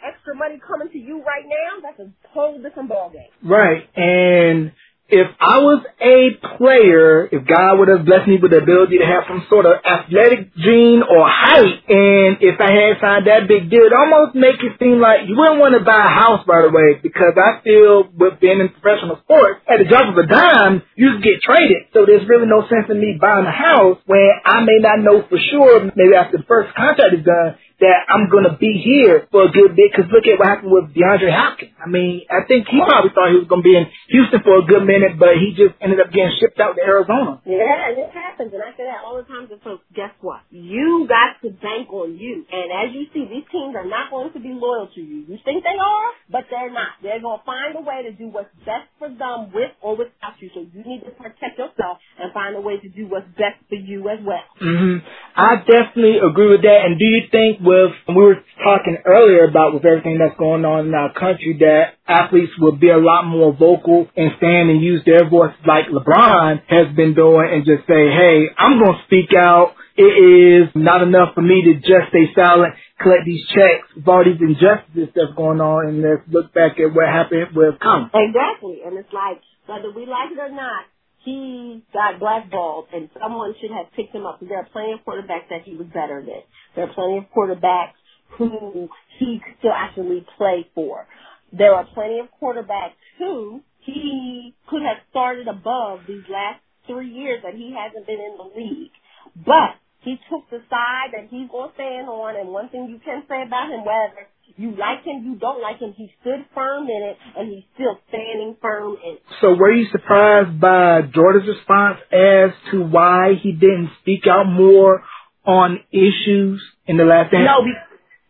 money 0.46 0.62
coming 0.62 0.90
to 0.90 0.98
you 0.98 1.24
right 1.24 1.46
now, 1.46 1.82
that's 1.82 2.00
a 2.00 2.12
whole 2.30 2.62
different 2.62 2.90
ballgame. 2.90 3.34
Right. 3.42 3.90
And 3.96 4.72
if 5.06 5.30
I 5.38 5.62
was 5.62 5.86
a 6.02 6.34
player, 6.58 7.30
if 7.30 7.46
God 7.46 7.78
would 7.78 7.90
have 7.94 8.10
blessed 8.10 8.26
me 8.26 8.42
with 8.42 8.50
the 8.50 8.58
ability 8.58 8.98
to 8.98 9.06
have 9.06 9.30
some 9.30 9.46
sort 9.54 9.70
of 9.70 9.78
athletic 9.86 10.50
gene 10.58 11.06
or 11.06 11.30
height, 11.30 11.78
and 11.86 12.42
if 12.42 12.58
I 12.58 12.70
had 12.74 12.98
signed 12.98 13.26
that 13.30 13.46
big 13.46 13.70
deal, 13.70 13.86
it 13.86 13.94
almost 13.94 14.34
make 14.34 14.58
it 14.66 14.82
seem 14.82 14.98
like 14.98 15.30
you 15.30 15.38
wouldn't 15.38 15.62
want 15.62 15.78
to 15.78 15.86
buy 15.86 15.98
a 15.98 16.14
house 16.14 16.42
right 16.50 16.66
away 16.66 16.98
because 17.06 17.38
I 17.38 17.62
feel 17.62 18.10
with 18.18 18.42
being 18.42 18.58
in 18.58 18.74
professional 18.74 19.22
sports, 19.22 19.62
at 19.70 19.78
the 19.78 19.86
drop 19.86 20.10
of 20.10 20.18
a 20.18 20.26
dime, 20.26 20.82
you 20.98 21.22
get 21.22 21.38
traded. 21.42 21.94
So 21.94 22.10
there's 22.10 22.26
really 22.26 22.50
no 22.50 22.66
sense 22.66 22.90
in 22.90 22.98
me 22.98 23.18
buying 23.22 23.46
a 23.46 23.54
house 23.54 24.02
when 24.10 24.30
I 24.42 24.66
may 24.66 24.82
not 24.82 25.06
know 25.06 25.22
for 25.26 25.38
sure, 25.38 25.86
maybe 25.94 26.18
after 26.18 26.42
the 26.42 26.50
first 26.50 26.74
contract 26.74 27.14
is 27.14 27.26
done, 27.26 27.62
that 27.80 28.08
I'm 28.08 28.32
going 28.32 28.48
to 28.48 28.56
be 28.56 28.80
here 28.80 29.28
for 29.32 29.46
a 29.46 29.52
good 29.52 29.76
bit 29.76 29.92
because 29.92 30.08
look 30.08 30.24
at 30.24 30.40
what 30.40 30.48
happened 30.48 30.72
with 30.72 30.96
DeAndre 30.96 31.28
Hopkins. 31.28 31.76
I 31.76 31.92
mean, 31.92 32.24
I 32.32 32.48
think 32.48 32.72
he 32.72 32.80
probably 32.80 33.12
thought 33.12 33.36
he 33.36 33.40
was 33.44 33.52
going 33.52 33.64
to 33.64 33.68
be 33.68 33.76
in 33.76 33.86
Houston 34.16 34.40
for 34.48 34.64
a 34.64 34.66
good 34.66 34.88
minute, 34.88 35.20
but 35.20 35.36
he 35.36 35.52
just 35.52 35.76
ended 35.84 36.00
up 36.00 36.08
getting 36.16 36.32
shipped 36.40 36.56
out 36.60 36.80
to 36.80 36.82
Arizona. 36.82 37.44
Yeah, 37.44 37.92
and 37.92 38.00
it 38.00 38.12
happens. 38.16 38.56
And 38.56 38.64
I 38.64 38.72
say 38.80 38.88
that 38.88 39.04
all 39.04 39.20
the 39.20 39.28
time 39.28 39.52
to 39.52 39.60
folks. 39.60 39.84
Guess 39.92 40.16
what? 40.24 40.48
You 40.56 41.04
got 41.12 41.36
to 41.44 41.52
bank 41.52 41.92
on 41.92 42.16
you. 42.16 42.48
And 42.48 42.68
as 42.72 42.96
you 42.96 43.12
see, 43.12 43.28
these 43.28 43.48
teams 43.52 43.76
are 43.76 43.88
not 43.88 44.08
going 44.08 44.32
to 44.32 44.40
be 44.40 44.56
loyal 44.56 44.88
to 44.96 45.02
you. 45.02 45.28
You 45.28 45.36
think 45.44 45.68
they 45.68 45.76
are, 45.76 46.08
but 46.32 46.48
they're 46.48 46.72
not. 46.72 47.04
They're 47.04 47.20
going 47.20 47.44
to 47.44 47.46
find 47.46 47.76
a 47.76 47.84
way 47.84 48.08
to 48.08 48.16
do 48.16 48.32
what's 48.32 48.52
best 48.64 48.88
for 49.00 49.12
them 49.12 49.52
with 49.52 49.76
or 49.84 50.00
without 50.00 50.40
you. 50.40 50.48
So 50.56 50.64
you 50.64 50.82
need 50.88 51.04
to 51.04 51.12
protect 51.12 51.60
yourself 51.60 52.00
and 52.20 52.32
find 52.32 52.56
a 52.56 52.64
way 52.64 52.80
to 52.80 52.88
do 52.88 53.08
what's 53.12 53.28
best 53.36 53.60
for 53.68 53.76
you 53.76 54.08
as 54.08 54.24
well. 54.24 54.48
Mm-hmm. 54.64 55.04
I 55.36 55.60
definitely 55.68 56.24
agree 56.24 56.48
with 56.48 56.64
that. 56.64 56.88
And 56.88 56.98
do 56.98 57.04
you 57.04 57.28
think 57.28 57.60
with, 57.60 57.92
we 58.08 58.16
were 58.16 58.40
talking 58.64 58.96
earlier 59.04 59.44
about 59.44 59.74
with 59.74 59.84
everything 59.84 60.18
that's 60.18 60.40
going 60.40 60.64
on 60.64 60.88
in 60.88 60.94
our 60.96 61.12
country 61.12 61.60
that 61.60 62.00
athletes 62.08 62.56
will 62.58 62.80
be 62.80 62.88
a 62.88 62.98
lot 62.98 63.28
more 63.28 63.52
vocal 63.52 64.08
and 64.16 64.32
stand 64.40 64.72
and 64.72 64.80
use 64.82 65.04
their 65.06 65.28
voice 65.30 65.52
like 65.68 65.92
LeBron 65.92 66.64
has 66.72 66.96
been 66.96 67.14
doing 67.16 67.52
and 67.52 67.68
just 67.68 67.84
say, 67.84 68.08
hey, 68.08 68.48
I'm 68.58 68.80
going 68.80 68.96
to 68.96 69.04
speak 69.12 69.36
out. 69.36 69.76
It 69.98 70.12
is 70.12 70.72
not 70.76 71.04
enough 71.04 71.36
for 71.36 71.42
me 71.44 71.68
to 71.68 71.74
just 71.84 72.16
stay 72.16 72.32
silent, 72.32 72.76
collect 73.00 73.28
these 73.28 73.44
checks 73.52 73.92
with 73.96 74.08
all 74.08 74.24
these 74.24 74.40
injustices 74.40 75.12
that's 75.16 75.36
going 75.36 75.60
on 75.60 75.88
and 75.88 76.00
let's 76.00 76.24
look 76.32 76.56
back 76.56 76.80
at 76.80 76.96
what 76.96 77.12
happened 77.12 77.52
with 77.52 77.76
Colin. 77.84 78.08
Exactly. 78.12 78.88
And 78.88 78.96
it's 78.96 79.12
like, 79.12 79.44
whether 79.68 79.92
we 79.92 80.06
like 80.06 80.32
it 80.32 80.40
or 80.40 80.52
not, 80.52 80.88
he 81.26 81.84
got 81.92 82.20
blackballed 82.20 82.88
and 82.94 83.10
someone 83.20 83.54
should 83.60 83.72
have 83.72 83.92
picked 83.96 84.16
him 84.16 84.26
up. 84.26 84.40
There 84.40 84.60
are 84.60 84.70
plenty 84.72 84.94
of 84.94 85.00
quarterbacks 85.06 85.50
that 85.50 85.64
he 85.66 85.76
was 85.76 85.88
better 85.88 86.22
than. 86.22 86.44
There 86.76 86.88
are 86.88 86.94
plenty 86.94 87.18
of 87.18 87.26
quarterbacks 87.36 87.98
who 88.38 88.90
he 89.20 89.42
could 89.44 89.56
still 89.60 89.74
actually 89.76 90.26
play 90.38 90.70
for. 90.76 91.08
There 91.52 91.74
are 91.74 91.86
plenty 91.94 92.20
of 92.20 92.28
quarterbacks 92.42 92.96
who 93.18 93.62
he 93.80 94.54
could 94.68 94.82
have 94.82 94.98
started 95.10 95.48
above 95.48 96.02
these 96.08 96.24
last 96.30 96.62
three 96.88 97.10
years 97.10 97.42
that 97.44 97.56
he 97.56 97.76
hasn't 97.76 98.06
been 98.06 98.20
in 98.20 98.38
the 98.38 98.60
league. 98.60 98.92
But 99.36 99.76
he 100.06 100.22
took 100.30 100.48
the 100.54 100.62
side 100.70 101.12
that 101.18 101.28
he's 101.34 101.50
going 101.50 101.70
to 101.70 101.76
stand 101.76 102.08
on, 102.08 102.38
and 102.38 102.50
one 102.50 102.70
thing 102.70 102.88
you 102.88 103.02
can 103.04 103.24
say 103.28 103.42
about 103.42 103.74
him, 103.74 103.84
whether 103.84 104.30
you 104.56 104.78
like 104.78 105.04
him, 105.04 105.26
you 105.26 105.36
don't 105.36 105.62
like 105.62 105.80
him, 105.80 105.94
he 105.98 106.14
stood 106.22 106.46
firm 106.54 106.86
in 106.86 107.02
it, 107.12 107.18
and 107.36 107.50
he's 107.52 107.66
still 107.74 108.00
standing 108.08 108.56
firm 108.62 108.96
in 109.04 109.18
it. 109.18 109.22
So 109.42 109.56
were 109.56 109.72
you 109.72 109.90
surprised 109.92 110.62
by 110.62 111.02
Jordan's 111.02 111.50
response 111.50 112.00
as 112.14 112.52
to 112.72 112.86
why 112.86 113.34
he 113.42 113.52
didn't 113.52 113.90
speak 114.02 114.28
out 114.30 114.46
more 114.46 115.04
on 115.44 115.80
issues 115.92 116.64
in 116.86 116.98
the 116.98 117.04
last? 117.04 117.34
No, 117.34 117.66
be- 117.66 117.74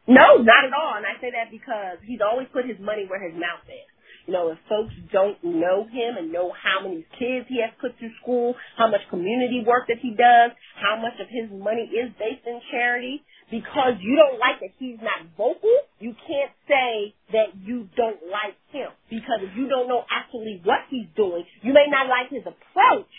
no, 0.07 0.41
not 0.41 0.63
at 0.65 0.73
all. 0.73 0.95
And 0.97 1.05
I 1.05 1.19
say 1.19 1.31
that 1.35 1.51
because 1.51 1.99
he's 2.07 2.21
always 2.23 2.47
put 2.53 2.65
his 2.65 2.79
money 2.79 3.05
where 3.07 3.21
his 3.21 3.33
mouth 3.33 3.67
is. 3.67 3.94
You 4.25 4.33
know, 4.33 4.49
if 4.49 4.57
folks 4.67 4.93
don't 5.13 5.37
know 5.43 5.85
him 5.85 6.17
and 6.17 6.33
know 6.33 6.49
how 6.49 6.81
many 6.81 7.05
kids 7.17 7.45
he 7.45 7.61
has 7.61 7.69
put 7.79 7.93
through 7.99 8.13
school, 8.21 8.55
how 8.77 8.89
much 8.89 9.01
community 9.09 9.61
work 9.65 9.85
that 9.87 10.01
he 10.01 10.17
does, 10.17 10.49
how 10.81 10.97
much 10.97 11.13
of 11.21 11.29
his 11.29 11.45
money 11.53 11.85
is 11.93 12.09
based 12.17 12.41
in 12.45 12.57
charity, 12.73 13.21
because 13.53 14.01
you 14.01 14.17
don't 14.17 14.41
like 14.41 14.57
that 14.65 14.73
he's 14.81 14.97
not 14.97 15.29
vocal, 15.37 15.77
you 15.99 16.17
can't 16.25 16.53
say 16.65 17.13
that 17.37 17.53
you 17.61 17.85
don't 17.93 18.17
like 18.33 18.57
him. 18.73 18.89
Because 19.09 19.45
if 19.45 19.53
you 19.53 19.69
don't 19.69 19.87
know 19.87 20.01
actually 20.09 20.61
what 20.65 20.89
he's 20.89 21.07
doing, 21.15 21.45
you 21.61 21.73
may 21.73 21.85
not 21.85 22.09
like 22.09 22.33
his 22.33 22.41
approach, 22.49 23.13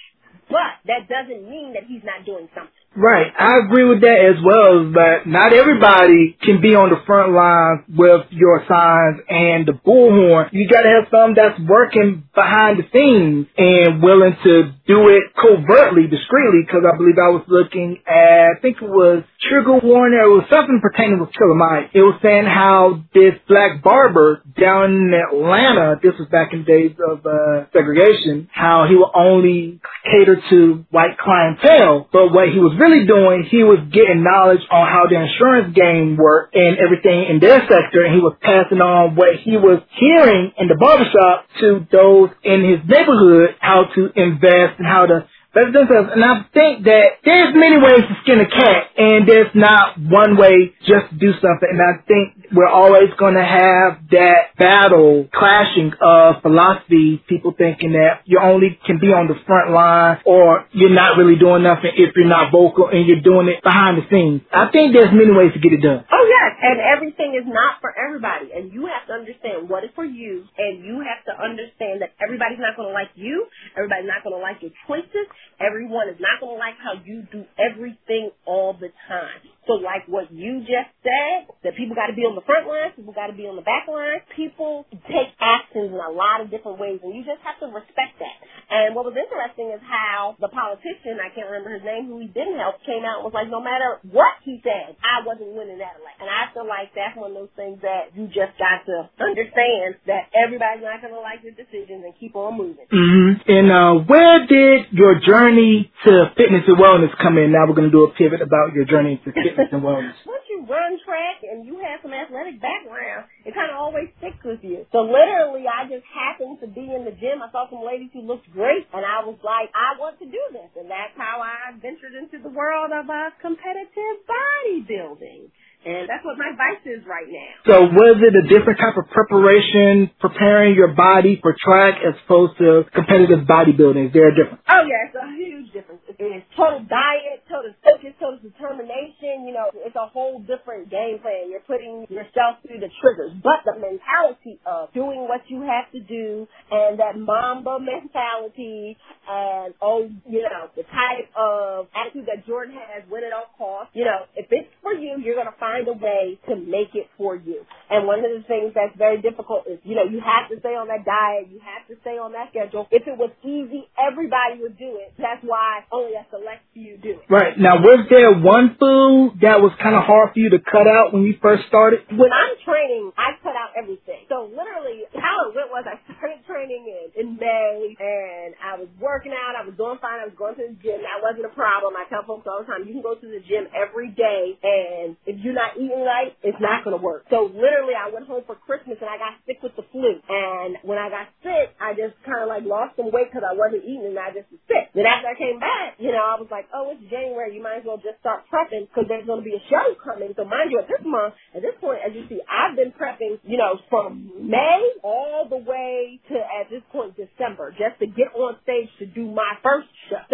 but 0.51 0.83
that 0.91 1.07
doesn't 1.07 1.47
mean 1.47 1.75
that 1.75 1.87
he's 1.87 2.03
not 2.03 2.27
doing 2.27 2.51
something. 2.51 2.86
Right. 2.97 3.29
I 3.39 3.61
agree 3.61 3.85
with 3.85 4.01
that 4.01 4.21
as 4.25 4.41
well, 4.41 4.89
but 4.89 5.29
not 5.29 5.53
everybody 5.53 6.33
can 6.41 6.63
be 6.65 6.73
on 6.73 6.89
the 6.89 7.05
front 7.05 7.37
lines 7.37 7.85
with 7.93 8.33
your 8.33 8.65
signs 8.65 9.21
and 9.29 9.69
the 9.69 9.77
bullhorn. 9.77 10.49
You 10.53 10.65
gotta 10.65 10.89
have 10.89 11.13
some 11.13 11.37
that's 11.37 11.61
working 11.61 12.25
behind 12.33 12.81
the 12.81 12.89
scenes 12.89 13.53
and 13.53 14.01
willing 14.01 14.33
to 14.49 14.73
do 14.89 15.13
it 15.13 15.29
covertly, 15.37 16.09
discreetly, 16.09 16.65
because 16.65 16.89
I 16.89 16.97
believe 16.97 17.21
I 17.21 17.37
was 17.37 17.45
looking 17.53 18.01
at, 18.09 18.57
I 18.57 18.61
think 18.65 18.81
it 18.81 18.89
was 18.89 19.29
trigger 19.45 19.77
warning, 19.77 20.17
it 20.17 20.33
was 20.33 20.49
something 20.49 20.81
pertaining 20.81 21.21
with 21.21 21.37
Killer 21.37 21.53
Mike. 21.53 21.93
It 21.93 22.01
was 22.01 22.17
saying 22.25 22.49
how 22.49 23.05
this 23.13 23.37
black 23.45 23.85
barber 23.85 24.41
down 24.57 25.13
in 25.13 25.13
Atlanta, 25.13 26.01
this 26.01 26.17
was 26.17 26.33
back 26.33 26.57
in 26.57 26.65
the 26.65 26.71
days 26.71 26.97
of 26.97 27.27
uh, 27.29 27.69
segregation, 27.77 28.49
how 28.49 28.89
he 28.89 28.97
would 28.97 29.13
only 29.13 29.85
cater 30.09 30.41
to 30.49 30.87
white 30.89 31.19
clientele, 31.21 32.09
but 32.09 32.33
what 32.33 32.49
he 32.49 32.57
was 32.63 32.73
really 32.79 32.86
really 32.87 33.07
doing, 33.07 33.45
he 33.51 33.63
was 33.65 33.79
getting 33.91 34.23
knowledge 34.23 34.63
on 34.71 34.87
how 34.87 35.07
the 35.11 35.19
insurance 35.19 35.75
game 35.75 36.17
worked 36.17 36.55
and 36.55 36.79
everything 36.79 37.27
in 37.29 37.41
their 37.41 37.61
sector, 37.67 38.05
and 38.07 38.15
he 38.15 38.21
was 38.21 38.37
passing 38.41 38.81
on 38.81 39.17
what 39.17 39.37
he 39.43 39.57
was 39.57 39.83
hearing 39.99 40.53
in 40.59 40.69
the 40.69 40.77
barbershop 40.79 41.47
to 41.61 41.87
those 41.91 42.31
in 42.45 42.63
his 42.65 42.81
neighborhood, 42.87 43.57
how 43.61 43.85
to 43.95 44.03
invest 44.15 44.79
and 44.79 44.87
how 44.87 45.07
to 45.07 45.27
better 45.57 45.73
themselves. 45.73 46.13
And 46.13 46.21
I 46.21 46.45
think 46.53 46.85
that 46.85 47.25
there's 47.25 47.57
many 47.57 47.81
ways 47.81 48.05
to 48.05 48.15
skin 48.21 48.45
a 48.45 48.49
cat, 48.49 48.93
and 49.01 49.25
there's 49.25 49.53
not 49.57 49.97
one 49.97 50.37
way 50.37 50.77
just 50.85 51.09
to 51.09 51.17
do 51.17 51.33
something. 51.41 51.69
And 51.73 51.81
I 51.81 52.05
think 52.05 52.53
we're 52.53 52.69
always 52.69 53.09
going 53.17 53.35
to 53.35 53.43
have 53.43 54.05
that 54.13 54.53
battle 54.61 55.27
clashing 55.33 55.97
of 55.99 56.43
philosophy, 56.43 57.25
people 57.27 57.57
thinking 57.57 57.97
that 57.97 58.21
you 58.29 58.39
only 58.39 58.79
can 58.85 59.01
be 59.01 59.09
on 59.09 59.27
the 59.27 59.35
front 59.49 59.73
line 59.73 60.21
or 60.29 60.69
you're 60.73 60.95
not 60.95 61.17
really 61.17 61.41
doing 61.41 61.65
nothing 61.65 61.91
if 61.97 62.13
you're 62.15 62.29
not 62.29 62.53
vocal 62.53 62.93
and 62.93 63.09
you're 63.09 63.25
doing 63.25 63.49
it 63.49 63.65
behind 63.65 63.97
the 63.97 64.05
scenes. 64.13 64.45
I 64.53 64.69
think 64.71 64.93
there's 64.93 65.11
many 65.11 65.33
ways 65.33 65.57
to 65.57 65.61
get 65.61 65.73
it 65.73 65.83
done. 65.83 66.05
Oh 66.13 66.25
yes, 66.29 66.51
and 66.61 66.79
everything 66.85 67.35
is 67.35 67.49
not 67.49 67.81
for 67.81 67.91
everybody, 67.97 68.53
and 68.53 68.73
you 68.73 68.87
have 68.93 69.09
to 69.09 69.15
understand 69.17 69.69
what 69.69 69.83
is 69.83 69.91
for 69.95 70.05
you, 70.05 70.45
and 70.59 70.85
you 70.85 71.01
have 71.03 71.25
to 71.27 71.35
understand 71.35 72.03
that 72.03 72.13
everybody's 72.21 72.61
not 72.61 72.77
going 72.77 72.91
to 72.91 72.95
like 72.95 73.11
you, 73.15 73.47
everybody's 73.77 74.09
not 74.09 74.25
going 74.25 74.35
to 74.35 74.43
like 74.43 74.59
your 74.65 74.73
choices, 74.89 75.29
Everyone 75.61 76.09
is 76.09 76.21
not 76.21 76.41
going 76.41 76.57
to 76.57 76.61
like 76.61 76.77
how 76.77 77.01
you 77.05 77.25
do 77.33 77.45
everything 77.57 78.31
all 78.45 78.75
the 78.75 78.93
time. 79.09 79.41
So 79.67 79.83
like 79.83 80.07
what 80.07 80.31
you 80.31 80.63
just 80.63 80.91
said, 81.03 81.51
that 81.67 81.75
people 81.75 81.99
got 81.99 82.07
to 82.07 82.17
be 82.17 82.23
on 82.23 82.39
the 82.39 82.47
front 82.47 82.71
line, 82.71 82.95
people 82.95 83.13
got 83.13 83.29
to 83.29 83.37
be 83.37 83.51
on 83.51 83.59
the 83.59 83.67
back 83.67 83.91
line. 83.91 84.23
People 84.39 84.87
take 85.11 85.35
actions 85.43 85.91
in 85.91 85.99
a 85.99 86.13
lot 86.15 86.41
of 86.41 86.51
different 86.51 86.79
ways, 86.79 87.03
and 87.03 87.11
you 87.11 87.27
just 87.27 87.43
have 87.43 87.59
to 87.61 87.69
respect 87.71 88.19
that. 88.23 88.37
And 88.71 88.95
what 88.95 89.07
was 89.07 89.15
interesting 89.15 89.71
is 89.75 89.83
how 89.83 90.39
the 90.39 90.51
politician, 90.51 91.19
I 91.23 91.31
can't 91.35 91.51
remember 91.51 91.75
his 91.75 91.87
name, 91.87 92.07
who 92.11 92.19
he 92.23 92.31
didn't 92.31 92.59
help, 92.59 92.83
came 92.87 93.03
out 93.07 93.23
and 93.23 93.27
was 93.27 93.35
like, 93.35 93.51
no 93.51 93.63
matter 93.63 93.99
what 94.11 94.39
he 94.43 94.59
said, 94.63 94.99
I 95.03 95.23
wasn't 95.23 95.55
winning 95.55 95.79
that 95.79 95.99
election. 95.99 96.27
And 96.27 96.31
I 96.31 96.51
feel 96.51 96.67
like 96.67 96.95
that's 96.95 97.15
one 97.15 97.35
of 97.35 97.39
those 97.39 97.55
things 97.55 97.79
that 97.83 98.15
you 98.15 98.27
just 98.31 98.55
got 98.59 98.87
to 98.87 99.11
understand 99.19 99.99
that 100.11 100.31
everybody's 100.35 100.83
not 100.83 101.03
going 101.03 101.15
to 101.15 101.23
like 101.23 101.43
your 101.47 101.55
decisions 101.55 102.03
and 102.03 102.15
keep 102.19 102.35
on 102.35 102.59
moving. 102.59 102.87
Mm-hmm. 102.91 103.31
And 103.47 103.67
uh, 103.71 103.93
where 104.07 104.47
did 104.47 104.91
your 104.91 105.19
journey 105.23 105.91
to 106.07 106.31
fitness 106.37 106.63
and 106.67 106.79
wellness 106.79 107.11
come 107.21 107.39
in. 107.39 107.53
Now 107.53 107.67
we're 107.67 107.75
going 107.75 107.91
to 107.91 107.95
do 107.95 108.05
a 108.05 108.13
pivot 108.13 108.41
about 108.41 108.73
your 108.75 108.85
journey 108.85 109.21
to 109.25 109.33
fitness 109.33 109.56
Once 110.29 110.45
you 110.51 110.65
run 110.69 110.99
track 111.05 111.43
and 111.43 111.65
you 111.65 111.81
have 111.81 112.01
some 112.03 112.13
athletic 112.13 112.61
background, 112.61 113.27
it 113.45 113.55
kind 113.55 113.71
of 113.73 113.77
always 113.81 114.13
sticks 114.19 114.41
with 114.45 114.61
you. 114.63 114.85
So 114.93 115.03
literally, 115.07 115.65
I 115.65 115.89
just 115.89 116.05
happened 116.13 116.61
to 116.61 116.69
be 116.69 116.93
in 116.93 117.09
the 117.09 117.15
gym. 117.17 117.41
I 117.41 117.49
saw 117.51 117.69
some 117.71 117.81
ladies 117.85 118.11
who 118.13 118.23
looked 118.23 118.49
great, 118.53 118.87
and 118.93 119.05
I 119.05 119.25
was 119.25 119.39
like, 119.41 119.73
I 119.73 119.99
want 119.99 120.19
to 120.21 120.29
do 120.29 120.43
this, 120.53 120.71
and 120.77 120.91
that's 120.91 121.17
how 121.17 121.41
I 121.41 121.73
ventured 121.81 122.15
into 122.15 122.43
the 122.43 122.53
world 122.53 122.93
of 122.93 123.09
uh, 123.09 123.33
competitive 123.41 124.17
bodybuilding. 124.29 125.51
And 125.87 126.11
that's 126.11 126.27
what 126.27 126.35
my 126.35 126.51
vice 126.59 126.83
is 126.83 127.07
right 127.07 127.31
now. 127.31 127.53
So 127.63 127.87
was 127.87 128.19
it 128.19 128.35
a 128.35 128.43
different 128.51 128.83
type 128.83 128.99
of 128.99 129.07
preparation, 129.07 130.11
preparing 130.19 130.75
your 130.75 130.91
body 130.91 131.39
for 131.39 131.55
track 131.55 132.03
as 132.03 132.19
opposed 132.27 132.59
to 132.59 132.91
competitive 132.91 133.47
bodybuilding? 133.47 134.11
Is 134.11 134.13
there 134.13 134.27
a 134.27 134.35
difference? 134.35 134.67
Oh 134.67 134.83
yeah, 134.83 135.07
it's 135.07 135.15
a 135.15 135.31
huge 135.39 135.71
difference. 135.71 136.03
It's 136.19 136.47
total 136.57 136.83
diet, 136.89 137.47
total 137.47 137.71
focus, 137.85 138.13
total 138.19 138.43
determination. 138.43 139.47
You 139.47 139.55
know, 139.55 139.71
it's 139.87 139.95
a 139.95 140.09
whole 140.11 140.41
different 140.41 140.91
game 140.91 141.23
plan. 141.23 141.47
You're 141.51 141.65
putting 141.65 142.07
yourself 142.11 142.59
through 142.67 142.83
the 142.83 142.91
triggers. 142.99 143.33
But 143.43 143.63
the 143.63 143.79
mentality 143.79 144.59
of 144.67 144.93
doing 144.93 145.29
what 145.29 145.47
you 145.47 145.63
have 145.63 145.87
to 145.93 146.01
do 146.01 146.49
and 146.71 146.99
that 146.99 147.15
Mamba 147.15 147.79
mentality 147.79 148.97
and 149.29 149.75
oh, 149.81 150.11
you 150.27 150.43
know, 150.43 150.73
the 150.75 150.83
type 150.91 151.31
of 151.37 151.87
attitude 151.95 152.27
that 152.27 152.47
Jordan 152.47 152.75
has, 152.75 153.05
win 153.11 153.23
at 153.23 153.33
all 153.33 153.51
costs. 153.59 153.95
You 153.95 154.05
know, 154.05 154.27
if 154.35 154.47
it's 154.51 154.69
for 154.83 154.93
you, 154.93 155.21
you're 155.23 155.37
gonna 155.37 155.55
find 155.61 155.77
find 155.77 155.89
a 155.89 155.93
way 155.93 156.39
to 156.49 156.57
make 156.57 156.95
it 156.95 157.09
for 157.17 157.37
you. 157.37 157.65
And 157.91 158.07
one 158.07 158.21
of 158.21 158.31
the 158.31 158.45
things 158.47 158.73
that's 158.75 158.97
very 158.97 159.21
difficult 159.21 159.67
is, 159.67 159.79
you 159.85 159.95
know, 159.95 160.05
you 160.05 160.21
have 160.21 160.49
to 160.51 160.59
stay 160.61 160.75
on 160.75 160.89
that 160.89 161.05
diet, 161.05 161.49
you 161.51 161.61
have 161.61 161.87
to 161.89 162.01
stay 162.01 162.19
on 162.19 162.33
that 162.33 162.51
schedule. 162.51 162.87
If 162.91 163.07
it 163.07 163.17
was 163.17 163.31
easy, 163.43 163.87
everybody 163.99 164.63
would 164.63 164.79
do 164.79 164.99
it. 165.03 165.15
That's 165.19 165.43
why 165.43 165.85
oh, 165.93 166.06
only 166.07 166.17
a 166.17 166.25
select 166.33 166.65
few 166.73 166.97
do 166.97 167.21
it. 167.21 167.27
Right. 167.29 167.59
Now, 167.61 167.83
was 167.85 168.09
there 168.09 168.33
one 168.33 168.81
food 168.81 169.45
that 169.45 169.61
was 169.61 169.77
kind 169.83 169.93
of 169.93 170.09
hard 170.09 170.33
for 170.33 170.41
you 170.41 170.51
to 170.57 170.61
cut 170.65 170.89
out 170.89 171.13
when 171.13 171.29
you 171.29 171.37
first 171.43 171.69
started? 171.69 172.09
When 172.09 172.33
I'm 172.33 172.57
training, 172.65 173.13
I 173.21 173.37
cut 173.45 173.53
out 173.53 173.77
everything. 173.77 174.25
So 174.33 174.49
literally, 174.49 175.05
how 175.13 175.51
it 175.51 175.53
went 175.53 175.69
was 175.69 175.85
I 175.85 176.01
started 176.17 176.41
training 176.49 176.89
in, 176.89 177.05
in 177.21 177.27
May, 177.37 177.93
and 178.01 178.57
I 178.57 178.81
was 178.81 178.89
working 178.97 179.37
out, 179.37 179.61
I 179.61 179.69
was 179.69 179.77
doing 179.77 180.01
fine, 180.01 180.25
I 180.25 180.33
was 180.33 180.39
going 180.41 180.57
to 180.57 180.73
the 180.73 180.79
gym. 180.81 181.05
That 181.05 181.21
wasn't 181.21 181.45
a 181.45 181.53
problem. 181.53 181.93
I 182.01 182.09
tell 182.09 182.25
folks 182.25 182.49
all 182.49 182.65
the 182.65 182.69
time, 182.71 182.89
you 182.89 182.97
can 182.97 183.05
go 183.05 183.13
to 183.13 183.29
the 183.29 183.45
gym 183.45 183.69
every 183.77 184.09
day, 184.09 184.57
and 184.65 185.21
if 185.29 185.37
you're 185.45 185.53
not 185.53 185.67
not 185.67 185.83
eating 185.83 186.05
right, 186.05 186.37
it's 186.43 186.59
not 186.61 186.85
going 186.85 186.97
to 186.97 187.03
work. 187.03 187.27
So 187.31 187.51
literally, 187.51 187.95
I 187.99 188.11
went 188.13 188.27
home 188.27 188.43
for 188.47 188.55
Christmas 188.55 188.99
and 189.01 189.11
I 189.11 189.19
got 189.19 189.35
sick 189.47 189.59
with 189.63 189.75
the 189.77 189.83
flu. 189.91 190.21
And 190.29 190.77
when 190.83 190.99
I 190.99 191.11
got 191.11 191.27
sick, 191.47 191.79
I 191.79 191.95
just 191.95 192.19
kind 192.27 192.43
of 192.43 192.51
like 192.51 192.67
lost 192.67 192.99
some 192.99 193.15
weight 193.15 193.31
because 193.31 193.47
I 193.47 193.55
wasn't 193.55 193.87
eating 193.87 194.11
and 194.11 194.19
I 194.19 194.35
just 194.35 194.51
was 194.51 194.59
sick. 194.67 194.91
Then 194.99 195.07
after 195.07 195.31
I 195.31 195.39
came 195.39 195.63
back, 195.63 195.95
you 196.03 196.11
know, 196.11 196.27
I 196.27 196.35
was 196.35 196.51
like, 196.51 196.67
oh, 196.75 196.91
it's 196.91 197.07
January. 197.07 197.55
You 197.55 197.63
might 197.63 197.81
as 197.81 197.87
well 197.87 198.03
just 198.03 198.19
start 198.19 198.43
prepping 198.51 198.91
because 198.91 199.07
there's 199.07 199.31
going 199.31 199.41
to 199.41 199.47
be 199.47 199.55
a 199.55 199.63
show 199.71 199.95
coming. 200.03 200.35
So 200.35 200.43
mind 200.43 200.75
you, 200.75 200.83
at 200.83 200.91
this 200.91 201.07
month, 201.07 201.39
at 201.55 201.63
this 201.63 201.79
point, 201.79 202.03
as 202.03 202.11
you 202.19 202.27
see, 202.27 202.43
I've 202.51 202.75
been 202.75 202.91
prepping, 202.91 203.39
you 203.47 203.57
know, 203.63 203.79
from 203.87 204.29
May 204.43 204.83
all 205.07 205.47
the 205.47 205.63
way 205.63 206.19
to 206.29 206.37
at 206.43 206.67
this 206.69 206.83
point 206.91 207.15
December 207.15 207.71
just 207.79 208.03
to 208.03 208.11
get 208.11 208.35
on 208.35 208.59
stage 208.67 208.91
to 208.99 209.07
do 209.07 209.31
my 209.31 209.55
first. 209.63 209.87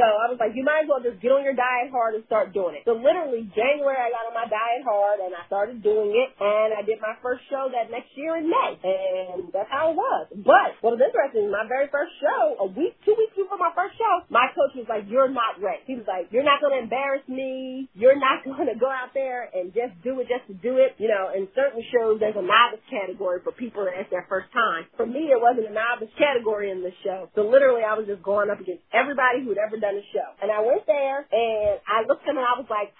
So 0.02 0.10
I 0.18 0.26
was 0.26 0.42
like, 0.42 0.58
you 0.58 0.66
might 0.66 0.82
as 0.82 0.90
well 0.90 0.98
just 0.98 1.22
get 1.22 1.30
on 1.30 1.46
your 1.46 1.54
diet 1.54 1.94
hard 1.94 2.18
and 2.18 2.26
start 2.26 2.50
doing 2.50 2.74
it. 2.74 2.82
So 2.82 2.98
literally 2.98 3.46
January, 3.54 3.94
I 3.94 4.10
got 4.10 4.26
on 4.26 4.34
my 4.34 4.50
diet 4.50 4.82
hard 4.82 5.22
and 5.22 5.30
I 5.30 5.46
started 5.46 5.78
doing 5.78 6.10
it, 6.10 6.34
and 6.42 6.74
I 6.74 6.82
did 6.82 6.98
my 6.98 7.14
first 7.22 7.46
show 7.46 7.70
that 7.70 7.86
next 7.86 8.10
year 8.18 8.34
in 8.34 8.50
May, 8.50 8.74
and 8.82 9.54
that's 9.54 9.70
how 9.70 9.94
it 9.94 9.96
was. 9.96 10.26
But 10.42 10.74
what 10.82 10.98
was 10.98 11.02
interesting, 11.06 11.54
my 11.54 11.70
very 11.70 11.86
first 11.94 12.10
show, 12.18 12.66
a 12.66 12.68
week, 12.74 12.98
two 13.06 13.14
weeks 13.14 13.31
my 13.62 13.70
first 13.78 13.94
show, 13.94 14.26
my 14.26 14.50
coach 14.50 14.74
was 14.74 14.90
like, 14.90 15.06
"You're 15.06 15.30
not 15.30 15.62
ready." 15.62 15.86
He 15.86 15.94
was 15.94 16.06
like, 16.10 16.34
"You're 16.34 16.42
not 16.42 16.58
going 16.58 16.74
to 16.74 16.82
embarrass 16.82 17.22
me. 17.30 17.86
You're 17.94 18.18
not 18.18 18.42
going 18.48 18.66
to 18.66 18.74
go 18.74 18.90
out 18.90 19.14
there 19.14 19.46
and 19.54 19.70
just 19.70 19.94
do 20.02 20.18
it 20.18 20.26
just 20.26 20.50
to 20.50 20.54
do 20.58 20.82
it." 20.82 20.98
You 20.98 21.06
know, 21.06 21.30
in 21.30 21.46
certain 21.54 21.82
shows, 21.94 22.18
there's 22.18 22.34
a 22.34 22.42
novice 22.42 22.82
category 22.90 23.38
for 23.46 23.54
people 23.54 23.86
that 23.86 23.94
it's 23.94 24.10
their 24.10 24.26
first 24.26 24.50
time. 24.50 24.90
For 24.98 25.06
me, 25.06 25.30
it 25.30 25.38
wasn't 25.38 25.70
a 25.70 25.74
novice 25.74 26.10
category 26.18 26.74
in 26.74 26.82
the 26.82 26.92
show. 27.06 27.30
So 27.38 27.46
literally, 27.46 27.86
I 27.86 27.94
was 27.94 28.10
just 28.10 28.22
going 28.26 28.50
up 28.50 28.58
against 28.58 28.82
everybody 28.90 29.46
who'd 29.46 29.62
ever 29.62 29.78
done 29.78 29.94
a 29.94 30.06
show, 30.10 30.28
and 30.42 30.50
I 30.50 30.60
went 30.60 30.82
there 30.90 31.22
and 31.30 31.78
I 31.86 32.02
looked 32.02 32.26
at 32.26 32.34
him 32.34 32.42
and 32.42 32.46
I 32.46 32.58
was 32.58 32.66
like, 32.66 32.90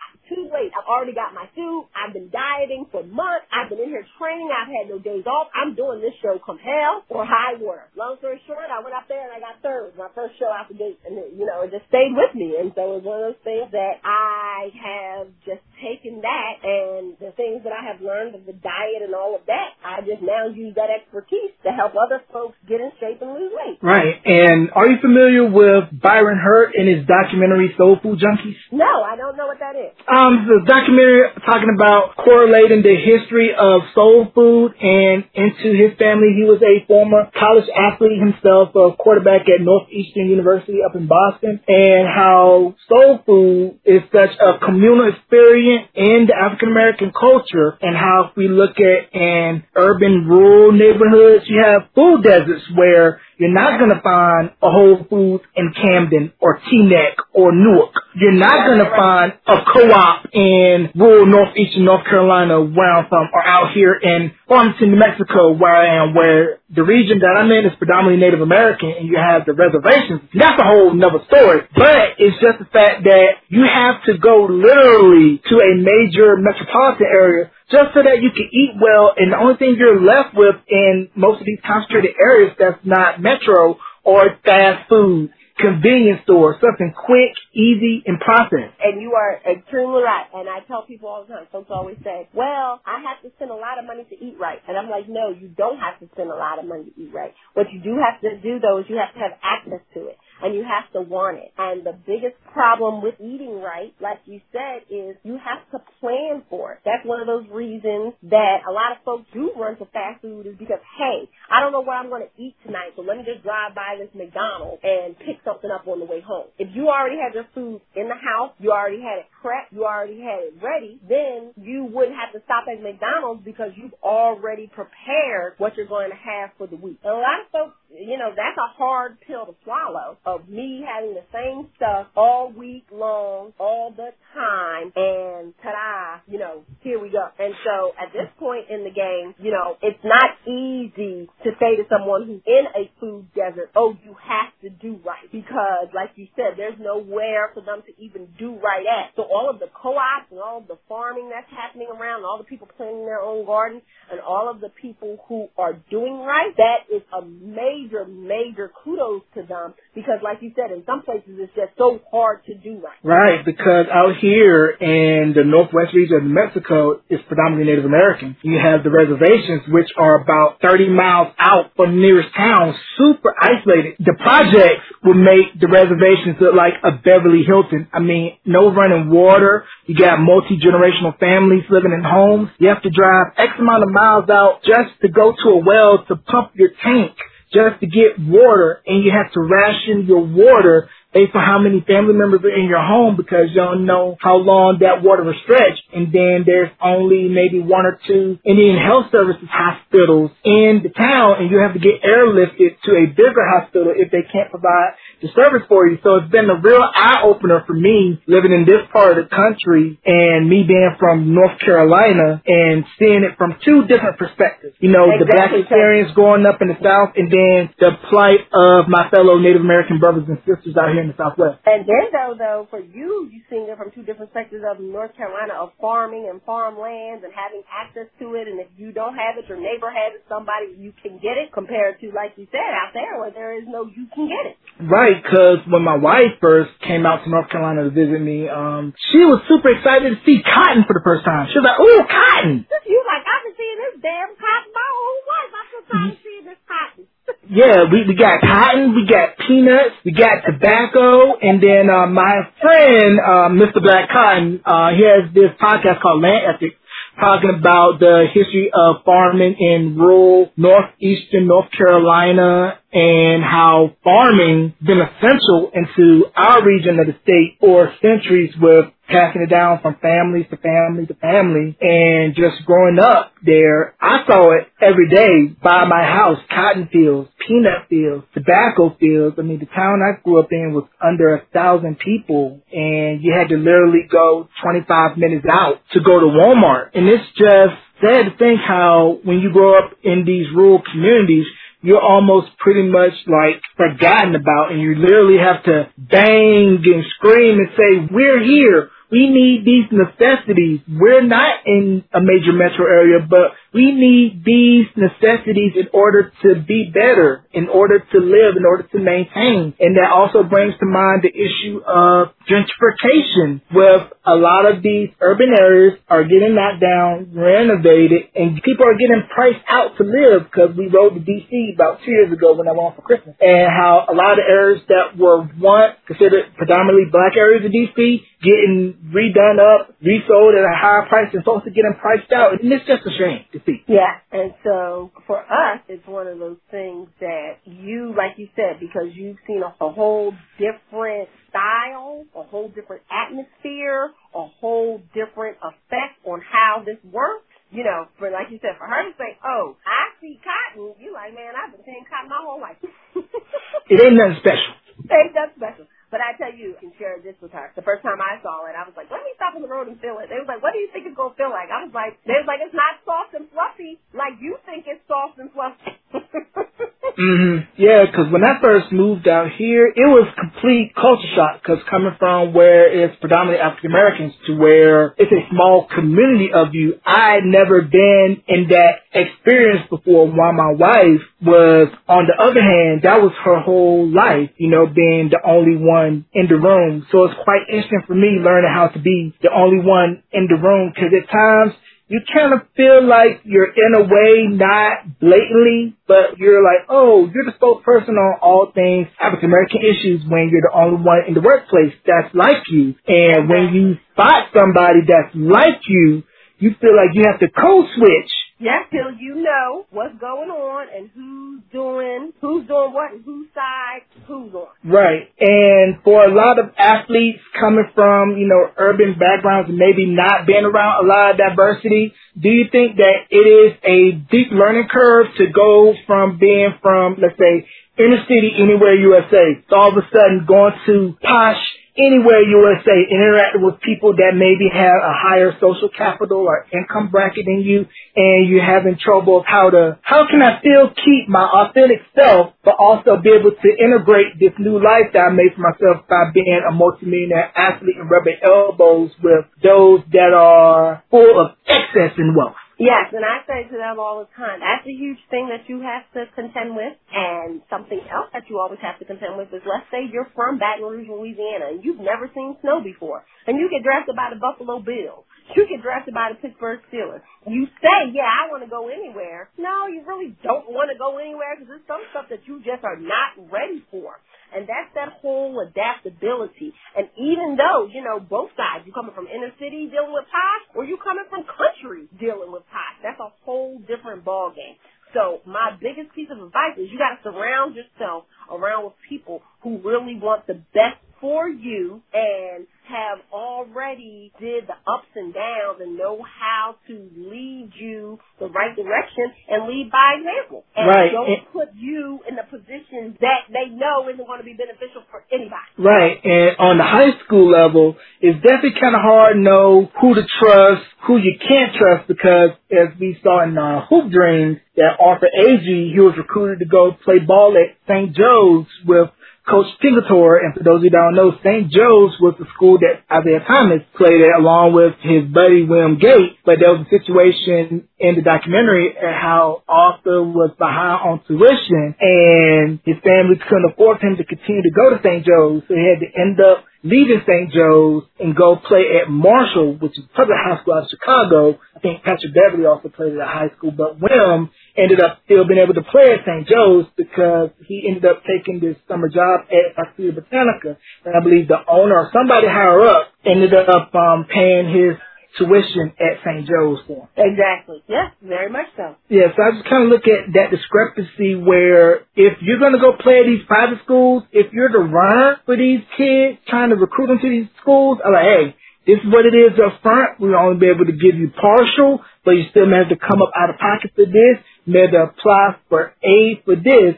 too 0.42 0.50
late. 0.50 0.74
I've 0.74 0.90
already 0.90 1.14
got 1.14 1.30
my 1.34 1.46
suit. 1.54 1.86
I've 1.94 2.10
been 2.10 2.30
dieting 2.34 2.90
for 2.90 3.06
months. 3.06 3.46
I've 3.54 3.70
been 3.70 3.78
in 3.78 3.88
here 3.88 4.02
training. 4.18 4.50
I've 4.50 4.66
had 4.66 4.90
no 4.90 4.98
days 4.98 5.22
off. 5.26 5.54
I'm 5.54 5.78
doing 5.78 6.02
this 6.02 6.14
show 6.18 6.42
come 6.42 6.58
hell 6.58 7.06
or 7.08 7.22
high 7.22 7.54
water. 7.62 7.86
Long 7.94 8.18
story 8.18 8.42
short, 8.46 8.66
I 8.66 8.82
went 8.82 8.94
out 8.94 9.06
there 9.06 9.22
and 9.22 9.30
I 9.30 9.38
got 9.38 9.62
third. 9.62 9.94
My 9.94 10.10
first 10.14 10.34
show 10.42 10.50
out 10.50 10.66
the 10.66 10.74
gate. 10.74 10.98
And, 11.06 11.14
it, 11.18 11.38
you 11.38 11.46
know, 11.46 11.62
it 11.62 11.70
just 11.70 11.86
stayed 11.86 12.10
with 12.10 12.34
me. 12.34 12.58
And 12.58 12.74
so 12.74 12.98
it 12.98 13.02
was 13.02 13.06
one 13.06 13.22
of 13.22 13.26
those 13.30 13.42
things 13.46 13.70
that 13.70 14.02
I 14.02 14.74
have 14.74 15.30
just 15.46 15.62
taken 15.78 16.22
that 16.22 16.52
and 16.62 17.14
the 17.22 17.30
things 17.38 17.62
that 17.62 17.74
I 17.74 17.86
have 17.86 18.02
learned 18.02 18.34
of 18.34 18.46
the 18.46 18.56
diet 18.56 19.06
and 19.06 19.14
all 19.14 19.38
of 19.38 19.46
that, 19.46 19.78
I 19.86 20.02
just 20.02 20.22
now 20.22 20.50
use 20.50 20.74
that 20.74 20.90
expertise 20.90 21.54
to 21.62 21.70
help 21.70 21.94
other 21.94 22.22
folks 22.34 22.58
get 22.66 22.82
in 22.82 22.90
shape 22.98 23.22
and 23.22 23.34
lose 23.34 23.51
Right. 23.82 24.14
And 24.24 24.70
are 24.70 24.86
you 24.86 24.98
familiar 25.02 25.44
with 25.44 25.90
Byron 25.90 26.38
Hurt 26.38 26.74
and 26.74 26.86
his 26.86 27.06
documentary 27.06 27.74
Soul 27.76 27.98
Food 28.02 28.18
Junkies? 28.22 28.56
No, 28.70 29.02
I 29.02 29.16
don't 29.16 29.36
know 29.36 29.46
what 29.46 29.58
that 29.58 29.74
is. 29.74 29.90
Um, 30.06 30.46
the 30.46 30.62
documentary 30.66 31.28
talking 31.44 31.72
about 31.74 32.14
correlating 32.16 32.82
the 32.82 32.94
history 32.94 33.50
of 33.50 33.82
soul 33.94 34.30
food 34.34 34.74
and 34.78 35.24
into 35.34 35.74
his 35.74 35.98
family. 35.98 36.34
He 36.38 36.46
was 36.46 36.62
a 36.62 36.86
former 36.86 37.30
college 37.34 37.66
athlete 37.74 38.18
himself, 38.22 38.70
a 38.78 38.94
quarterback 38.96 39.50
at 39.50 39.60
Northeastern 39.60 40.30
University 40.30 40.78
up 40.86 40.94
in 40.94 41.06
Boston, 41.06 41.60
and 41.66 42.06
how 42.06 42.74
soul 42.88 43.20
food 43.26 43.80
is 43.84 44.02
such 44.12 44.30
a 44.38 44.58
communal 44.62 45.10
experience 45.10 45.88
in 45.94 46.30
the 46.30 46.36
African 46.36 46.70
American 46.70 47.12
culture, 47.12 47.78
and 47.82 47.96
how 47.96 48.30
if 48.30 48.36
we 48.36 48.48
look 48.48 48.78
at 48.78 49.10
in 49.12 49.64
urban 49.74 50.26
rural 50.28 50.72
neighborhoods, 50.72 51.44
you 51.48 51.62
have 51.62 51.90
food 51.94 52.22
deserts 52.22 52.64
where 52.74 53.20
you're 53.42 53.52
not 53.54 53.78
going 53.78 53.90
to 53.90 54.02
find 54.02 54.50
a 54.62 54.70
Whole 54.70 55.06
Foods 55.10 55.44
in 55.56 55.74
Camden 55.74 56.32
or 56.40 56.60
Teaneck 56.60 57.16
or 57.34 57.52
Newark. 57.52 57.92
You're 58.14 58.36
not 58.36 58.68
going 58.68 58.78
to 58.84 58.90
find 58.92 59.32
a 59.48 59.64
co-op 59.64 60.28
in 60.32 60.92
rural 60.94 61.24
northeastern 61.24 61.84
North 61.84 62.04
Carolina 62.04 62.60
where 62.60 62.92
I'm 62.92 63.08
from 63.08 63.28
or 63.32 63.40
out 63.40 63.72
here 63.72 63.94
in 63.94 64.32
Farmington, 64.48 64.92
New 64.92 65.00
Mexico 65.00 65.56
where 65.56 65.72
I 65.72 66.04
am, 66.04 66.14
where 66.14 66.60
the 66.68 66.84
region 66.84 67.20
that 67.20 67.32
I'm 67.32 67.48
in 67.50 67.64
is 67.64 67.72
predominantly 67.78 68.20
Native 68.20 68.44
American 68.44 68.92
and 68.92 69.08
you 69.08 69.16
have 69.16 69.48
the 69.48 69.56
reservations. 69.56 70.28
That's 70.36 70.60
a 70.60 70.64
whole 70.64 70.92
nother 70.92 71.24
story. 71.24 71.64
But 71.72 72.20
it's 72.20 72.36
just 72.36 72.60
the 72.60 72.68
fact 72.68 73.04
that 73.08 73.40
you 73.48 73.64
have 73.64 74.04
to 74.12 74.20
go 74.20 74.44
literally 74.44 75.40
to 75.48 75.54
a 75.56 75.72
major 75.80 76.36
metropolitan 76.36 77.08
area 77.08 77.50
just 77.72 77.96
so 77.96 78.04
that 78.04 78.20
you 78.20 78.28
can 78.36 78.48
eat 78.52 78.76
well. 78.76 79.16
And 79.16 79.32
the 79.32 79.40
only 79.40 79.56
thing 79.56 79.80
you're 79.80 80.04
left 80.04 80.36
with 80.36 80.60
in 80.68 81.08
most 81.16 81.40
of 81.40 81.46
these 81.48 81.64
concentrated 81.64 82.12
areas 82.20 82.52
that's 82.60 82.84
not 82.84 83.24
metro 83.24 83.80
or 84.04 84.36
fast 84.44 84.88
food 84.88 85.32
convenience 85.62 86.20
store, 86.24 86.58
something 86.60 86.92
quick, 86.92 87.32
easy, 87.54 88.02
and 88.04 88.18
processed. 88.18 88.74
And 88.82 89.00
you 89.00 89.14
are 89.14 89.38
extremely 89.46 90.02
right. 90.02 90.26
And 90.34 90.48
I 90.48 90.60
tell 90.66 90.82
people 90.82 91.08
all 91.08 91.24
the 91.24 91.32
time, 91.32 91.46
folks 91.50 91.70
always 91.70 91.96
say, 92.04 92.28
well, 92.34 92.82
I 92.84 93.00
have 93.06 93.22
to 93.22 93.30
spend 93.36 93.50
a 93.50 93.58
lot 93.58 93.78
of 93.78 93.86
money 93.86 94.04
to 94.04 94.16
eat 94.18 94.36
right. 94.38 94.58
And 94.68 94.76
I'm 94.76 94.90
like, 94.90 95.08
no, 95.08 95.30
you 95.30 95.48
don't 95.48 95.78
have 95.78 95.98
to 96.00 96.06
spend 96.14 96.30
a 96.30 96.36
lot 96.36 96.58
of 96.58 96.66
money 96.66 96.90
to 96.90 96.94
eat 97.00 97.14
right. 97.14 97.32
What 97.54 97.72
you 97.72 97.80
do 97.80 97.96
have 98.02 98.20
to 98.20 98.40
do 98.42 98.58
though 98.58 98.78
is 98.82 98.86
you 98.88 98.98
have 98.98 99.14
to 99.14 99.20
have 99.20 99.38
access 99.42 99.80
to 99.94 100.08
it 100.08 100.18
and 100.42 100.54
you 100.54 100.66
have 100.66 100.90
to 100.92 101.00
want 101.00 101.38
it. 101.38 101.54
And 101.56 101.86
the 101.86 101.94
biggest 101.94 102.34
problem 102.52 103.02
with 103.02 103.14
eating 103.22 103.62
right, 103.62 103.94
like 104.02 104.18
you 104.26 104.40
said, 104.50 104.82
is 104.90 105.16
you 105.22 105.38
have 105.38 105.62
to 105.70 105.78
plan 106.00 106.42
for 106.50 106.74
it. 106.74 106.78
That's 106.84 107.06
one 107.06 107.20
of 107.20 107.26
those 107.26 107.46
reasons 107.48 108.14
that 108.26 108.66
a 108.66 108.72
lot 108.72 108.90
of 108.92 108.98
folks 109.04 109.30
do 109.32 109.54
run 109.56 109.78
to 109.78 109.86
fast 109.86 110.20
food 110.20 110.46
is 110.46 110.58
because, 110.58 110.82
hey, 110.98 111.30
I 111.48 111.60
don't 111.60 111.70
know 111.70 111.80
what 111.80 111.94
I'm 111.94 112.10
going 112.10 112.26
to 112.26 112.34
eat 112.42 112.56
tonight, 112.66 112.92
so 112.96 113.02
let 113.02 113.16
me 113.16 113.24
just 113.24 113.42
drive 113.46 113.74
by 113.74 113.96
this 113.98 114.10
McDonald's 114.14 114.82
and 114.82 115.16
pick 115.18 115.38
something 115.52 115.70
up 115.70 115.86
on 115.86 116.00
the 116.00 116.04
way 116.04 116.20
home. 116.20 116.46
If 116.58 116.68
you 116.74 116.88
already 116.88 117.16
had 117.20 117.34
your 117.34 117.46
food 117.54 117.80
in 117.94 118.08
the 118.08 118.14
house, 118.14 118.52
you 118.58 118.72
already 118.72 119.00
had 119.00 119.20
it 119.20 119.26
prepped, 119.44 119.72
you 119.72 119.84
already 119.84 120.20
had 120.20 120.40
it 120.40 120.54
ready, 120.62 121.00
then 121.08 121.52
you 121.56 121.84
wouldn't 121.84 122.16
have 122.16 122.32
to 122.32 122.40
stop 122.44 122.64
at 122.72 122.82
McDonald's 122.82 123.42
because 123.44 123.70
you've 123.76 123.94
already 124.02 124.66
prepared 124.68 125.54
what 125.58 125.76
you're 125.76 125.86
going 125.86 126.10
to 126.10 126.16
have 126.16 126.50
for 126.56 126.66
the 126.66 126.76
week. 126.76 126.98
And 127.04 127.12
a 127.12 127.16
lot 127.16 127.44
of 127.44 127.50
folks, 127.52 127.76
you 127.92 128.16
know, 128.16 128.30
that's 128.30 128.56
a 128.56 128.72
hard 128.78 129.20
pill 129.20 129.46
to 129.46 129.54
swallow 129.64 130.16
of 130.24 130.48
me 130.48 130.84
having 130.86 131.14
the 131.14 131.24
same 131.32 131.68
stuff 131.76 132.06
all 132.16 132.50
week 132.50 132.86
long, 132.90 133.52
all 133.58 133.92
the 133.94 134.10
time, 134.32 134.92
and 134.96 135.52
ta-da, 135.62 136.22
you 136.26 136.38
know, 136.38 136.64
here 136.80 136.98
we 136.98 137.10
go. 137.10 137.28
And 137.38 137.54
so 137.64 137.92
at 138.00 138.12
this 138.12 138.28
point 138.38 138.70
in 138.70 138.84
the 138.84 138.90
game, 138.90 139.34
you 139.38 139.52
know, 139.52 139.76
it's 139.82 140.02
not 140.04 140.38
easy 140.48 141.28
to 141.44 141.50
say 141.60 141.76
to 141.76 141.84
someone 141.90 142.26
who's 142.26 142.40
in 142.46 142.64
a 142.74 142.90
food 143.00 143.26
desert, 143.34 143.70
oh, 143.76 143.94
you 144.04 144.16
have 144.22 144.52
to 144.62 144.70
do 144.70 144.98
right. 145.04 145.28
Because, 145.42 145.88
like 145.94 146.10
you 146.14 146.28
said, 146.36 146.54
there's 146.56 146.78
nowhere 146.78 147.50
for 147.54 147.62
them 147.62 147.82
to 147.86 147.92
even 148.02 148.28
do 148.38 148.54
right 148.62 148.86
at. 148.86 149.14
So 149.16 149.22
all 149.22 149.50
of 149.50 149.58
the 149.58 149.66
co-ops 149.74 150.30
and 150.30 150.38
all 150.38 150.58
of 150.58 150.68
the 150.68 150.78
farming 150.88 151.30
that's 151.34 151.50
happening 151.50 151.88
around, 151.90 152.24
all 152.24 152.38
the 152.38 152.44
people 152.44 152.68
planting 152.76 153.06
their 153.06 153.20
own 153.20 153.44
gardens, 153.44 153.82
and 154.10 154.20
all 154.20 154.50
of 154.50 154.60
the 154.60 154.70
people 154.70 155.18
who 155.28 155.48
are 155.58 155.74
doing 155.90 156.18
right, 156.18 156.54
that 156.56 156.94
is 156.94 157.02
a 157.12 157.24
major, 157.24 158.04
major 158.06 158.70
kudos 158.84 159.22
to 159.34 159.42
them 159.42 159.74
because 159.94 160.20
like 160.22 160.38
you 160.40 160.52
said, 160.56 160.72
in 160.72 160.84
some 160.86 161.02
places 161.02 161.36
it's 161.36 161.52
just 161.54 161.76
so 161.76 162.00
hard 162.10 162.44
to 162.46 162.54
do 162.54 162.80
right. 162.80 162.96
Right, 163.04 163.44
because 163.44 163.86
out 163.92 164.16
here 164.20 164.70
in 164.72 165.34
the 165.36 165.44
northwest 165.44 165.92
region 165.94 166.16
of 166.16 166.24
Mexico, 166.24 167.00
it's 167.08 167.22
predominantly 167.28 167.68
Native 167.68 167.84
American. 167.84 168.36
You 168.42 168.56
have 168.56 168.84
the 168.84 168.90
reservations, 168.90 169.68
which 169.68 169.88
are 169.96 170.20
about 170.20 170.60
30 170.62 170.88
miles 170.88 171.34
out 171.38 171.72
from 171.76 171.92
the 171.92 172.00
nearest 172.00 172.32
town, 172.34 172.74
super 172.96 173.34
isolated. 173.36 174.00
The 174.00 174.16
projects 174.16 174.88
would 175.04 175.20
make 175.22 175.54
the 175.58 175.68
reservations 175.70 176.36
look 176.40 176.54
like 176.54 176.74
a 176.82 176.92
Beverly 176.92 177.42
Hilton. 177.46 177.88
I 177.92 178.00
mean, 178.00 178.38
no 178.44 178.72
running 178.72 179.10
water. 179.10 179.64
You 179.86 179.94
got 179.94 180.18
multi-generational 180.20 181.18
families 181.18 181.64
living 181.70 181.92
in 181.92 182.02
homes. 182.02 182.50
You 182.58 182.68
have 182.68 182.82
to 182.82 182.90
drive 182.90 183.38
X 183.38 183.54
amount 183.58 183.84
of 183.84 183.90
miles 183.90 184.28
out 184.28 184.62
just 184.66 185.00
to 185.02 185.08
go 185.08 185.32
to 185.32 185.48
a 185.50 185.60
well 185.64 186.04
to 186.08 186.16
pump 186.16 186.52
your 186.54 186.70
tank 186.82 187.16
just 187.52 187.80
to 187.80 187.86
get 187.86 188.16
water 188.18 188.80
and 188.86 189.04
you 189.04 189.12
have 189.12 189.30
to 189.32 189.40
ration 189.40 190.06
your 190.08 190.24
water 190.24 190.88
based 191.12 191.36
on 191.36 191.44
how 191.44 191.60
many 191.60 191.84
family 191.84 192.16
members 192.16 192.40
are 192.40 192.56
in 192.56 192.64
your 192.64 192.80
home 192.80 193.16
because 193.16 193.52
you 193.52 193.60
don't 193.60 193.84
know 193.84 194.16
how 194.18 194.40
long 194.40 194.80
that 194.80 195.04
water 195.04 195.22
will 195.22 195.36
stretch. 195.44 195.76
And 195.92 196.08
then 196.08 196.48
there's 196.48 196.72
only 196.80 197.28
maybe 197.28 197.60
one 197.60 197.84
or 197.84 198.00
two 198.08 198.40
Indian 198.44 198.80
Health 198.80 199.12
Services 199.12 199.48
hospitals 199.52 200.32
in 200.40 200.80
the 200.80 200.88
town 200.88 201.44
and 201.44 201.52
you 201.52 201.60
have 201.60 201.76
to 201.76 201.82
get 201.84 202.00
airlifted 202.00 202.80
to 202.88 202.90
a 202.96 203.12
bigger 203.12 203.44
hospital 203.44 203.92
if 203.92 204.08
they 204.10 204.24
can't 204.24 204.48
provide 204.48 204.96
the 205.22 205.30
service 205.38 205.62
for 205.70 205.86
you. 205.86 206.02
So 206.02 206.18
it's 206.18 206.30
been 206.30 206.50
a 206.50 206.58
real 206.58 206.82
eye 206.82 207.22
opener 207.22 207.62
for 207.66 207.72
me 207.72 208.18
living 208.26 208.50
in 208.50 208.66
this 208.66 208.82
part 208.90 209.16
of 209.16 209.22
the 209.22 209.30
country 209.30 210.02
and 210.04 210.50
me 210.50 210.66
being 210.66 210.98
from 210.98 211.30
North 211.30 211.62
Carolina 211.62 212.42
and 212.42 212.84
seeing 212.98 213.22
it 213.22 213.38
from 213.38 213.54
two 213.62 213.86
different 213.86 214.18
perspectives. 214.18 214.74
You 214.82 214.90
know, 214.90 215.06
exactly. 215.06 215.22
the 215.22 215.28
black 215.30 215.52
experience 215.54 216.10
growing 216.18 216.42
up 216.42 216.58
in 216.58 216.68
the 216.68 216.78
South 216.82 217.14
and 217.14 217.30
then 217.30 217.70
the 217.78 217.94
plight 218.10 218.42
of 218.50 218.90
my 218.90 219.06
fellow 219.14 219.38
Native 219.38 219.62
American 219.62 220.02
brothers 220.02 220.26
and 220.26 220.42
sisters 220.42 220.74
out 220.74 220.90
here 220.90 221.06
in 221.06 221.14
the 221.14 221.18
Southwest. 221.18 221.62
And 221.62 221.86
then 221.86 222.10
though, 222.10 222.34
though, 222.34 222.66
for 222.66 222.82
you, 222.82 223.30
you 223.30 223.46
seeing 223.46 223.70
it 223.70 223.78
from 223.78 223.94
two 223.94 224.02
different 224.02 224.34
sectors 224.34 224.66
of 224.66 224.82
North 224.82 225.14
Carolina 225.14 225.54
of 225.54 225.70
farming 225.78 226.26
and 226.26 226.42
farmlands 226.42 227.22
and 227.22 227.30
having 227.30 227.62
access 227.70 228.10
to 228.18 228.34
it. 228.34 228.50
And 228.50 228.58
if 228.58 228.68
you 228.74 228.90
don't 228.90 229.14
have 229.14 229.38
it, 229.38 229.46
your 229.46 229.62
neighbor 229.62 229.88
has 229.88 230.18
it, 230.18 230.26
somebody 230.26 230.74
you 230.74 230.90
can 230.98 231.22
get 231.22 231.38
it 231.38 231.54
compared 231.54 232.02
to, 232.02 232.10
like 232.10 232.34
you 232.34 232.50
said, 232.50 232.74
out 232.74 232.90
there 232.90 233.22
where 233.22 233.30
there 233.30 233.54
is 233.54 233.64
no 233.68 233.86
you 233.86 234.08
can 234.14 234.26
get 234.26 234.44
it. 234.50 234.56
Right, 234.80 235.11
because 235.20 235.60
when 235.68 235.82
my 235.82 235.96
wife 235.96 236.40
first 236.40 236.70
came 236.80 237.04
out 237.04 237.24
to 237.24 237.30
North 237.30 237.50
Carolina 237.50 237.84
to 237.84 237.90
visit 237.90 238.20
me, 238.20 238.48
um, 238.48 238.94
she 239.12 239.18
was 239.18 239.42
super 239.48 239.68
excited 239.74 240.16
to 240.16 240.18
see 240.24 240.40
cotton 240.40 240.84
for 240.86 240.94
the 240.94 241.04
first 241.04 241.24
time. 241.24 241.52
She 241.52 241.58
was 241.58 241.66
like, 241.68 241.80
"Ooh, 241.80 242.02
cotton!" 242.08 242.64
You 242.86 243.02
like, 243.04 243.24
I've 243.26 243.44
been 243.44 243.56
seeing 243.56 243.78
this 243.84 243.96
damn 244.00 244.32
cotton 244.38 244.70
my 244.72 244.88
whole 244.96 245.22
life. 245.28 245.50
I'm 245.52 245.68
so 245.72 245.80
tired 245.90 246.12
of 246.12 246.18
seeing 246.22 246.44
this 246.46 246.62
cotton. 246.64 247.04
Yeah, 247.52 247.84
we 247.90 248.06
we 248.06 248.14
got 248.14 248.40
cotton, 248.40 248.94
we 248.94 249.04
got 249.06 249.36
peanuts, 249.36 249.94
we 250.04 250.12
got 250.12 250.42
tobacco, 250.46 251.36
and 251.38 251.62
then 251.62 251.90
uh, 251.90 252.06
my 252.06 252.48
friend, 252.60 253.20
uh, 253.20 253.48
Mr. 253.52 253.82
Black 253.82 254.08
Cotton, 254.10 254.62
uh, 254.64 254.90
he 254.90 255.02
has 255.04 255.32
this 255.34 255.50
podcast 255.60 256.00
called 256.00 256.22
Land 256.22 256.54
Ethics, 256.54 256.76
talking 257.20 257.50
about 257.58 258.00
the 258.00 258.26
history 258.32 258.70
of 258.72 259.04
farming 259.04 259.56
in 259.58 259.96
rural 259.98 260.50
northeastern 260.56 261.46
North 261.46 261.70
Carolina 261.76 262.78
and 262.92 263.42
how 263.42 263.92
farming 264.04 264.74
been 264.84 265.00
essential 265.00 265.70
into 265.72 266.26
our 266.36 266.64
region 266.64 266.98
of 266.98 267.06
the 267.06 267.16
state 267.22 267.56
for 267.58 267.92
centuries 268.02 268.52
with 268.60 268.86
passing 269.08 269.42
it 269.42 269.50
down 269.50 269.80
from 269.80 269.96
family 270.00 270.44
to 270.44 270.56
family 270.56 271.06
to 271.06 271.14
family 271.14 271.76
and 271.80 272.34
just 272.34 272.64
growing 272.66 272.98
up 272.98 273.32
there, 273.44 273.94
I 274.00 274.24
saw 274.26 274.52
it 274.52 274.68
every 274.80 275.08
day 275.08 275.54
by 275.62 275.84
my 275.86 276.02
house, 276.02 276.38
cotton 276.50 276.88
fields, 276.92 277.30
peanut 277.46 277.88
fields, 277.88 278.24
tobacco 278.34 278.94
fields. 279.00 279.36
I 279.38 279.42
mean, 279.42 279.58
the 279.58 279.66
town 279.66 280.00
I 280.02 280.20
grew 280.22 280.40
up 280.40 280.52
in 280.52 280.72
was 280.72 280.88
under 281.00 281.34
a 281.34 281.44
thousand 281.52 281.98
people 281.98 282.60
and 282.72 283.22
you 283.22 283.34
had 283.36 283.48
to 283.48 283.56
literally 283.56 284.06
go 284.10 284.48
25 284.62 285.16
minutes 285.16 285.46
out 285.50 285.80
to 285.92 286.00
go 286.00 286.20
to 286.20 286.26
Walmart. 286.26 286.90
And 286.94 287.08
it's 287.08 287.28
just 287.36 287.76
sad 288.00 288.24
to 288.24 288.36
think 288.38 288.60
how 288.60 289.18
when 289.24 289.40
you 289.40 289.52
grow 289.52 289.78
up 289.78 289.92
in 290.02 290.24
these 290.26 290.46
rural 290.54 290.82
communities, 290.90 291.46
you're 291.82 292.02
almost 292.02 292.56
pretty 292.58 292.88
much 292.88 293.12
like 293.26 293.60
forgotten 293.76 294.34
about 294.34 294.72
and 294.72 294.80
you 294.80 294.94
literally 294.94 295.38
have 295.38 295.64
to 295.64 295.90
bang 295.98 296.82
and 296.84 297.04
scream 297.16 297.58
and 297.58 297.68
say, 297.76 298.08
we're 298.10 298.42
here 298.42 298.90
we 299.12 299.28
need 299.28 299.66
these 299.66 299.92
necessities. 299.92 300.80
We're 300.88 301.22
not 301.22 301.66
in 301.66 302.02
a 302.14 302.20
major 302.22 302.54
metro 302.56 302.86
area, 302.86 303.18
but 303.28 303.52
we 303.74 303.92
need 303.92 304.44
these 304.44 304.86
necessities 304.96 305.72
in 305.76 305.88
order 305.92 306.32
to 306.44 306.60
be 306.60 306.92
better, 306.92 307.44
in 307.52 307.68
order 307.68 308.00
to 308.00 308.18
live, 308.18 308.56
in 308.56 308.64
order 308.68 308.84
to 308.92 308.98
maintain. 308.98 309.72
And 309.80 309.96
that 309.96 310.12
also 310.12 310.44
brings 310.44 310.76
to 310.78 310.86
mind 310.86 311.24
the 311.24 311.32
issue 311.32 311.80
of 311.80 312.36
gentrification 312.44 313.64
with 313.72 314.12
a 314.26 314.36
lot 314.36 314.68
of 314.68 314.82
these 314.82 315.08
urban 315.20 315.56
areas 315.56 315.98
are 316.08 316.24
getting 316.24 316.54
knocked 316.54 316.84
down, 316.84 317.32
renovated, 317.32 318.28
and 318.36 318.60
people 318.62 318.84
are 318.84 318.98
getting 319.00 319.24
priced 319.32 319.64
out 319.68 319.96
to 319.96 320.04
live 320.04 320.52
because 320.52 320.76
we 320.76 320.92
rode 320.92 321.16
to 321.16 321.22
DC 321.24 321.74
about 321.74 322.04
two 322.04 322.12
years 322.12 322.32
ago 322.32 322.54
when 322.54 322.68
I 322.68 322.72
went 322.76 322.96
for 322.96 323.02
Christmas 323.02 323.34
and 323.40 323.66
how 323.72 324.04
a 324.04 324.14
lot 324.14 324.36
of 324.36 324.44
areas 324.44 324.82
that 324.88 325.16
were 325.16 325.48
once 325.58 325.96
considered 326.06 326.52
predominantly 326.56 327.08
black 327.10 327.36
areas 327.36 327.64
of 327.64 327.72
DC 327.72 328.20
getting 328.42 328.98
redone 329.14 329.62
up, 329.62 329.94
resold 330.02 330.54
at 330.58 330.66
a 330.66 330.74
higher 330.74 331.06
price, 331.06 331.30
and 331.32 331.44
folks 331.44 331.66
are 331.66 331.74
getting 331.74 331.94
priced 331.98 332.30
out. 332.34 332.58
And 332.58 332.70
it's 332.70 332.84
just 332.84 333.06
a 333.06 333.14
shame 333.14 333.46
to 333.54 333.61
Yeah, 333.88 334.18
and 334.32 334.54
so 334.64 335.10
for 335.26 335.40
us, 335.40 335.80
it's 335.88 336.06
one 336.06 336.26
of 336.26 336.38
those 336.38 336.58
things 336.70 337.08
that 337.20 337.58
you, 337.64 338.14
like 338.16 338.38
you 338.38 338.48
said, 338.56 338.80
because 338.80 339.08
you've 339.14 339.38
seen 339.46 339.62
a, 339.62 339.84
a 339.84 339.92
whole 339.92 340.32
different 340.58 341.28
style, 341.50 342.24
a 342.36 342.42
whole 342.44 342.68
different 342.68 343.02
atmosphere, 343.10 344.10
a 344.34 344.46
whole 344.60 345.02
different 345.14 345.58
effect 345.62 346.18
on 346.26 346.40
how 346.50 346.82
this 346.84 346.98
works 347.12 347.44
you 347.72 347.84
know, 347.84 348.06
for 348.18 348.30
like 348.30 348.48
you 348.50 348.58
said, 348.62 348.76
for 348.78 348.86
her 348.86 349.02
to 349.04 349.16
say, 349.18 349.38
"Oh, 349.44 349.76
I 349.86 350.12
see 350.20 350.38
cotton," 350.44 350.94
you 351.00 351.12
like, 351.14 351.34
man, 351.34 351.54
I've 351.56 351.72
been 351.72 351.80
seeing 351.86 352.04
cotton 352.04 352.28
my 352.30 352.40
whole 352.44 352.60
life. 352.60 352.76
it 353.90 353.96
ain't 354.02 354.16
nothing 354.16 354.36
special. 354.44 354.74
It 355.08 355.12
ain't 355.12 355.34
nothing 355.34 355.56
special. 355.56 355.86
But 356.12 356.20
I 356.20 356.36
tell 356.36 356.52
you, 356.52 356.76
I 356.76 356.80
can 356.84 356.92
share 357.00 357.16
this 357.24 357.32
with 357.40 357.56
her. 357.56 357.72
The 357.72 357.80
first 357.80 358.04
time 358.04 358.20
I 358.20 358.36
saw 358.44 358.68
it, 358.68 358.76
I 358.76 358.84
was 358.84 358.92
like, 358.92 359.08
let 359.08 359.24
me 359.24 359.32
stop 359.40 359.56
on 359.56 359.64
the 359.64 359.72
road 359.72 359.88
and 359.88 359.96
feel 359.96 360.20
it. 360.20 360.28
They 360.28 360.36
was 360.36 360.44
like, 360.44 360.60
what 360.60 360.76
do 360.76 360.78
you 360.84 360.92
think 360.92 361.08
it's 361.08 361.16
going 361.16 361.32
to 361.32 361.38
feel 361.40 361.48
like? 361.48 361.72
I 361.72 361.88
was 361.88 361.94
like, 361.96 362.20
they 362.28 362.36
was 362.36 362.44
like, 362.44 362.60
it's 362.60 362.76
not 362.76 363.00
soft 363.08 363.32
and 363.32 363.48
fluffy 363.48 363.96
like 364.12 364.36
you 364.36 364.60
think 364.68 364.84
it's 364.84 365.00
soft 365.08 365.40
and 365.40 365.48
fluffy. 365.56 365.96
hmm 367.16 367.64
Yeah, 367.76 368.04
because 368.06 368.32
when 368.32 368.44
I 368.44 368.60
first 368.60 368.92
moved 368.92 369.28
out 369.28 369.48
here, 369.56 369.86
it 369.86 370.08
was 370.08 370.28
complete 370.38 370.92
culture 370.94 371.28
shock. 371.34 371.62
Because 371.62 371.80
coming 371.88 372.12
from 372.18 372.52
where 372.52 372.88
it's 372.92 373.16
predominantly 373.20 373.60
African 373.62 373.90
Americans 373.90 374.34
to 374.46 374.56
where 374.56 375.14
it's 375.18 375.32
a 375.32 375.48
small 375.50 375.88
community 375.88 376.50
of 376.52 376.74
you, 376.74 377.00
I 377.04 377.40
had 377.40 377.44
never 377.44 377.82
been 377.82 378.42
in 378.48 378.68
that 378.68 379.08
experience 379.12 379.88
before. 379.88 380.26
While 380.28 380.52
my 380.52 380.72
wife 380.76 381.24
was, 381.42 381.88
on 382.08 382.26
the 382.26 382.36
other 382.36 382.62
hand, 382.62 383.02
that 383.02 383.20
was 383.22 383.32
her 383.44 383.60
whole 383.60 384.08
life. 384.08 384.50
You 384.56 384.70
know, 384.70 384.86
being 384.86 385.30
the 385.30 385.40
only 385.44 385.76
one 385.76 386.01
one 386.02 386.26
in 386.32 386.46
the 386.48 386.56
room. 386.56 387.06
So 387.10 387.24
it's 387.24 387.38
quite 387.44 387.68
interesting 387.68 388.02
for 388.06 388.14
me 388.14 388.40
learning 388.42 388.70
how 388.72 388.88
to 388.88 388.98
be 388.98 389.34
the 389.42 389.50
only 389.54 389.84
one 389.84 390.22
in 390.32 390.46
the 390.48 390.56
room 390.56 390.92
because 390.94 391.12
at 391.14 391.30
times 391.30 391.74
you 392.08 392.20
kind 392.28 392.52
of 392.52 392.68
feel 392.76 393.06
like 393.06 393.40
you're 393.44 393.72
in 393.72 393.94
a 393.96 394.04
way 394.04 394.44
not 394.52 395.18
blatantly, 395.18 395.96
but 396.06 396.36
you're 396.36 396.62
like, 396.62 396.84
oh, 396.90 397.30
you're 397.32 397.46
the 397.46 397.56
spokesperson 397.56 398.20
on 398.20 398.38
all 398.42 398.70
things 398.74 399.08
African 399.18 399.48
American 399.48 399.80
issues 399.80 400.20
when 400.28 400.50
you're 400.50 400.66
the 400.66 400.76
only 400.76 401.00
one 401.00 401.24
in 401.28 401.34
the 401.34 401.40
workplace 401.40 401.94
that's 402.04 402.34
like 402.34 402.68
you. 402.68 402.94
And 403.06 403.48
when 403.48 403.72
you 403.72 403.96
spot 404.12 404.52
somebody 404.52 405.00
that's 405.08 405.34
like 405.34 405.80
you, 405.88 406.22
you 406.58 406.74
feel 406.80 406.94
like 406.94 407.16
you 407.16 407.24
have 407.30 407.40
to 407.40 407.48
code 407.48 407.86
switch 407.96 408.30
yeah, 408.62 408.86
till 408.90 409.10
you 409.18 409.42
know 409.42 409.86
what's 409.90 410.14
going 410.18 410.48
on 410.48 410.86
and 410.94 411.10
who's 411.10 411.62
doing 411.72 412.32
who's 412.40 412.66
doing 412.66 412.94
what 412.94 413.10
and 413.12 413.24
whose 413.24 413.48
side 413.52 414.06
who's 414.28 414.54
on. 414.54 414.70
Right. 414.86 415.26
And 415.40 415.98
for 416.04 416.22
a 416.22 416.32
lot 416.32 416.58
of 416.62 416.70
athletes 416.78 417.42
coming 417.58 417.90
from, 417.94 418.38
you 418.38 418.46
know, 418.46 418.70
urban 418.78 419.18
backgrounds 419.18 419.68
and 419.68 419.78
maybe 419.78 420.06
not 420.06 420.46
being 420.46 420.64
around 420.64 421.04
a 421.04 421.08
lot 421.08 421.32
of 421.32 421.36
diversity, 421.42 422.14
do 422.38 422.48
you 422.48 422.70
think 422.70 422.96
that 422.96 423.26
it 423.30 423.44
is 423.44 423.72
a 423.82 424.14
deep 424.30 424.54
learning 424.54 424.86
curve 424.90 425.26
to 425.38 425.50
go 425.50 425.94
from 426.06 426.38
being 426.38 426.70
from, 426.80 427.18
let's 427.20 427.36
say, 427.36 427.66
inner 427.98 428.22
city 428.30 428.54
anywhere 428.56 428.94
USA, 428.94 429.58
to 429.68 429.74
all 429.74 429.90
of 429.90 429.98
a 429.98 430.06
sudden 430.08 430.46
going 430.46 430.72
to 430.86 431.16
posh 431.20 431.60
anywhere 431.96 432.40
USA, 432.40 433.04
interacting 433.10 433.62
with 433.62 433.80
people 433.80 434.16
that 434.16 434.32
maybe 434.34 434.68
have 434.72 435.00
a 435.04 435.12
higher 435.12 435.52
social 435.60 435.90
capital 435.90 436.48
or 436.48 436.66
income 436.72 437.10
bracket 437.10 437.44
than 437.44 437.60
you, 437.60 437.86
and 438.16 438.48
you're 438.48 438.64
having 438.64 438.96
trouble 438.96 439.40
of 439.40 439.44
how 439.46 439.70
to, 439.70 439.98
how 440.02 440.26
can 440.28 440.40
I 440.40 440.60
still 440.60 440.88
keep 440.94 441.28
my 441.28 441.44
authentic 441.44 442.00
self, 442.14 442.54
but 442.64 442.76
also 442.78 443.20
be 443.20 443.30
able 443.30 443.52
to 443.52 443.68
integrate 443.76 444.38
this 444.40 444.56
new 444.58 444.80
life 444.80 445.12
that 445.12 445.20
I 445.20 445.30
made 445.30 445.52
for 445.54 445.62
myself 445.62 446.08
by 446.08 446.30
being 446.32 446.60
a 446.62 446.72
multimillionaire 446.72 447.52
athlete 447.56 447.96
and 447.98 448.10
rubbing 448.10 448.38
elbows 448.42 449.10
with 449.22 449.44
those 449.62 450.00
that 450.12 450.32
are 450.32 451.04
full 451.10 451.40
of 451.40 451.56
excess 451.66 452.16
and 452.16 452.36
wealth. 452.36 452.61
Yes, 452.82 453.14
and 453.14 453.22
I 453.22 453.46
say 453.46 453.70
to 453.70 453.76
them 453.78 454.02
all 454.02 454.26
the 454.26 454.30
time, 454.34 454.58
that's 454.58 454.82
a 454.82 454.90
huge 454.90 455.22
thing 455.30 455.46
that 455.54 455.70
you 455.70 455.78
have 455.86 456.02
to 456.18 456.26
contend 456.34 456.74
with. 456.74 456.98
And 457.14 457.62
something 457.70 458.02
else 458.10 458.26
that 458.34 458.50
you 458.50 458.58
always 458.58 458.82
have 458.82 458.98
to 458.98 459.06
contend 459.06 459.38
with 459.38 459.54
is, 459.54 459.62
let's 459.62 459.86
say 459.94 460.10
you're 460.10 460.26
from 460.34 460.58
Baton 460.58 460.82
Rouge, 460.82 461.06
Louisiana, 461.06 461.78
and 461.78 461.84
you've 461.86 462.02
never 462.02 462.26
seen 462.34 462.58
snow 462.58 462.82
before, 462.82 463.22
and 463.46 463.54
you 463.54 463.70
get 463.70 463.86
drafted 463.86 464.18
by 464.18 464.34
the 464.34 464.40
Buffalo 464.42 464.82
Bills. 464.82 465.22
You 465.54 465.66
get 465.70 465.82
drafted 465.82 466.14
by 466.14 466.34
the 466.34 466.38
Pittsburgh 466.42 466.80
Steelers. 466.90 467.22
You 467.46 467.66
say, 467.82 468.10
yeah, 468.14 468.26
I 468.26 468.50
want 468.50 468.62
to 468.66 468.70
go 468.70 468.88
anywhere. 468.88 469.50
No, 469.58 469.86
you 469.86 470.02
really 470.06 470.34
don't 470.42 470.66
want 470.70 470.90
to 470.90 470.98
go 470.98 471.18
anywhere 471.18 471.54
because 471.54 471.68
there's 471.70 471.86
some 471.86 472.02
stuff 472.10 472.26
that 472.30 472.46
you 472.50 472.62
just 472.66 472.82
are 472.82 472.98
not 472.98 473.38
ready 473.50 473.84
for. 473.90 474.18
And 474.54 474.68
that's 474.68 474.92
that 474.94 475.16
whole 475.20 475.60
adaptability. 475.64 476.72
And 476.96 477.08
even 477.16 477.56
though, 477.56 477.88
you 477.88 478.04
know, 478.04 478.20
both 478.20 478.52
sides, 478.52 478.84
you 478.86 478.92
coming 478.92 479.16
from 479.16 479.26
inner 479.26 479.50
city 479.56 479.88
dealing 479.88 480.12
with 480.12 480.28
posh, 480.28 480.64
or 480.76 480.84
you 480.84 481.00
coming 481.00 481.24
from 481.28 481.48
country 481.48 482.06
dealing 482.20 482.52
with 482.52 482.62
that's 483.02 483.20
a 483.20 483.30
whole 483.44 483.78
different 483.88 484.24
ball 484.24 484.52
game. 484.54 484.76
So 485.14 485.40
my 485.46 485.76
biggest 485.80 486.14
piece 486.14 486.28
of 486.32 486.38
advice 486.40 486.76
is 486.80 486.88
you 486.90 486.98
got 486.98 487.20
to 487.20 487.22
surround 487.24 487.76
yourself 487.76 488.24
around 488.50 488.84
with 488.84 488.94
people 489.08 489.42
who 489.62 489.78
really 489.78 490.18
want 490.18 490.46
the 490.46 490.54
best 490.54 490.98
for 491.22 491.48
you 491.48 492.02
and 492.12 492.66
have 492.82 493.18
already 493.32 494.32
did 494.40 494.66
the 494.66 494.74
ups 494.90 495.06
and 495.14 495.32
downs 495.32 495.78
and 495.80 495.96
know 495.96 496.20
how 496.20 496.74
to 496.88 497.08
lead 497.16 497.70
you 497.78 498.18
the 498.40 498.46
right 498.46 498.74
direction 498.74 499.30
and 499.48 499.68
lead 499.68 499.88
by 499.90 500.18
example. 500.18 500.64
And 500.74 500.88
right. 500.88 501.12
don't 501.12 501.30
and, 501.30 501.46
put 501.52 501.68
you 501.78 502.18
in 502.28 502.36
a 502.36 502.44
position 502.44 503.16
that 503.20 503.46
they 503.48 503.70
know 503.70 504.10
isn't 504.12 504.26
going 504.26 504.40
to 504.40 504.44
be 504.44 504.58
beneficial 504.58 505.06
for 505.10 505.22
anybody. 505.30 505.70
Right. 505.78 506.18
And 506.24 506.58
on 506.58 506.78
the 506.78 506.84
high 506.84 507.14
school 507.24 507.48
level, 507.48 507.96
it's 508.20 508.42
definitely 508.42 508.74
kind 508.80 508.96
of 508.96 509.00
hard 509.00 509.36
to 509.36 509.40
know 509.40 509.88
who 510.00 510.14
to 510.14 510.26
trust, 510.26 510.82
who 511.06 511.16
you 511.18 511.38
can't 511.38 511.72
trust 511.78 512.08
because 512.08 512.58
as 512.68 512.98
we 512.98 513.16
saw 513.22 513.44
in 513.44 513.56
uh, 513.56 513.86
Hoop 513.86 514.10
Dreams, 514.10 514.58
that 514.76 514.96
Arthur 514.98 515.28
Agee, 515.28 515.92
he 515.92 516.00
was 516.00 516.14
recruited 516.16 516.60
to 516.60 516.64
go 516.64 516.96
play 517.04 517.18
ball 517.20 517.54
at 517.56 517.76
St. 517.86 518.14
Joe's 518.32 518.66
with 518.86 519.10
Coach 519.48 519.66
Pingatore, 519.82 520.38
and 520.38 520.54
for 520.54 520.62
those 520.62 520.82
who 520.82 520.90
don't 520.90 521.16
know, 521.16 521.32
St. 521.42 521.66
Joe's 521.66 522.14
was 522.22 522.38
the 522.38 522.46
school 522.54 522.78
that 522.78 523.02
Isiah 523.10 523.42
Thomas 523.42 523.82
played 523.98 524.22
at 524.22 524.38
along 524.38 524.72
with 524.72 524.94
his 525.02 525.26
buddy 525.26 525.66
William 525.66 525.98
Gates. 525.98 526.38
But 526.46 526.62
there 526.62 526.70
was 526.70 526.86
a 526.86 526.90
situation 526.94 527.88
in 527.98 528.14
the 528.14 528.22
documentary 528.22 528.94
at 528.96 529.18
how 529.18 529.66
Arthur 529.66 530.22
was 530.22 530.54
behind 530.54 531.02
on 531.02 531.14
tuition 531.26 531.90
and 531.98 532.78
his 532.86 533.02
family 533.02 533.34
couldn't 533.42 533.74
afford 533.74 533.98
him 533.98 534.14
to 534.16 534.24
continue 534.24 534.62
to 534.62 534.70
go 534.70 534.94
to 534.94 535.02
St. 535.02 535.26
Joe's. 535.26 535.66
So 535.66 535.74
he 535.74 535.90
had 535.90 535.98
to 536.06 536.08
end 536.14 536.38
up 536.38 536.62
leaving 536.86 537.26
St. 537.26 537.50
Joe's 537.50 538.06
and 538.22 538.38
go 538.38 538.62
play 538.62 539.02
at 539.02 539.10
Marshall, 539.10 539.74
which 539.74 539.98
is 539.98 540.06
a 540.06 540.14
public 540.14 540.38
high 540.38 540.62
school 540.62 540.74
out 540.78 540.86
of 540.86 540.90
Chicago. 540.94 541.58
I 541.74 541.82
think 541.82 542.06
Patrick 542.06 542.30
Beverley 542.30 542.66
also 542.66 542.94
played 542.94 543.14
at 543.14 543.18
a 543.18 543.26
high 543.26 543.50
school, 543.58 543.74
but 543.74 543.98
William 543.98 544.54
ended 544.76 545.00
up 545.00 545.20
still 545.24 545.46
being 545.46 545.60
able 545.60 545.74
to 545.74 545.82
play 545.82 546.12
at 546.12 546.24
St. 546.24 546.46
Joe's 546.48 546.86
because 546.96 547.50
he 547.66 547.84
ended 547.88 548.04
up 548.04 548.22
taking 548.24 548.60
this 548.60 548.76
summer 548.88 549.08
job 549.08 549.46
at 549.50 549.76
Encyclopedia 549.76 550.12
Britannica. 550.12 550.78
And 551.04 551.16
I 551.16 551.20
believe 551.20 551.48
the 551.48 551.60
owner 551.68 551.96
or 551.96 552.10
somebody 552.12 552.46
higher 552.46 552.80
up 552.80 553.08
ended 553.24 553.54
up 553.54 553.94
um, 553.94 554.26
paying 554.32 554.68
his 554.72 554.96
tuition 555.38 555.92
at 555.98 556.20
St. 556.24 556.46
Joe's 556.46 556.80
for 556.86 557.04
him. 557.04 557.08
Exactly. 557.16 557.82
Yeah, 557.88 558.10
very 558.22 558.50
much 558.50 558.66
so. 558.76 558.96
Yeah, 559.08 559.32
so 559.34 559.42
I 559.42 559.50
just 559.52 559.68
kind 559.68 559.84
of 559.84 559.88
look 559.88 560.04
at 560.04 560.32
that 560.34 560.50
discrepancy 560.50 561.34
where 561.36 562.04
if 562.16 562.40
you're 562.42 562.58
going 562.58 562.74
to 562.74 562.80
go 562.80 562.92
play 563.00 563.20
at 563.20 563.26
these 563.26 563.44
private 563.46 563.80
schools, 563.84 564.24
if 564.32 564.52
you're 564.52 564.70
the 564.70 564.84
runner 564.84 565.40
for 565.46 565.56
these 565.56 565.80
kids 565.96 566.38
trying 566.48 566.70
to 566.70 566.76
recruit 566.76 567.08
them 567.08 567.18
to 567.20 567.28
these 567.28 567.48
schools, 567.60 567.98
I'm 568.04 568.12
like, 568.12 568.24
hey, 568.24 568.56
this 568.86 568.98
is 568.98 569.12
what 569.12 569.24
it 569.26 569.34
is 569.34 569.54
up 569.62 569.80
front. 569.80 570.18
We'll 570.18 570.34
only 570.36 570.58
be 570.58 570.66
able 570.66 570.86
to 570.86 570.92
give 570.92 571.14
you 571.14 571.30
partial, 571.30 572.02
but 572.24 572.32
you 572.32 572.44
still 572.50 572.66
may 572.66 572.78
have 572.78 572.90
to 572.90 572.98
come 572.98 573.22
up 573.22 573.30
out 573.36 573.50
of 573.50 573.56
pocket 573.56 573.92
for 573.94 574.04
this, 574.04 574.42
to 574.66 575.02
apply 575.02 575.56
for 575.68 575.94
aid 576.02 576.42
for 576.44 576.56
this. 576.56 576.94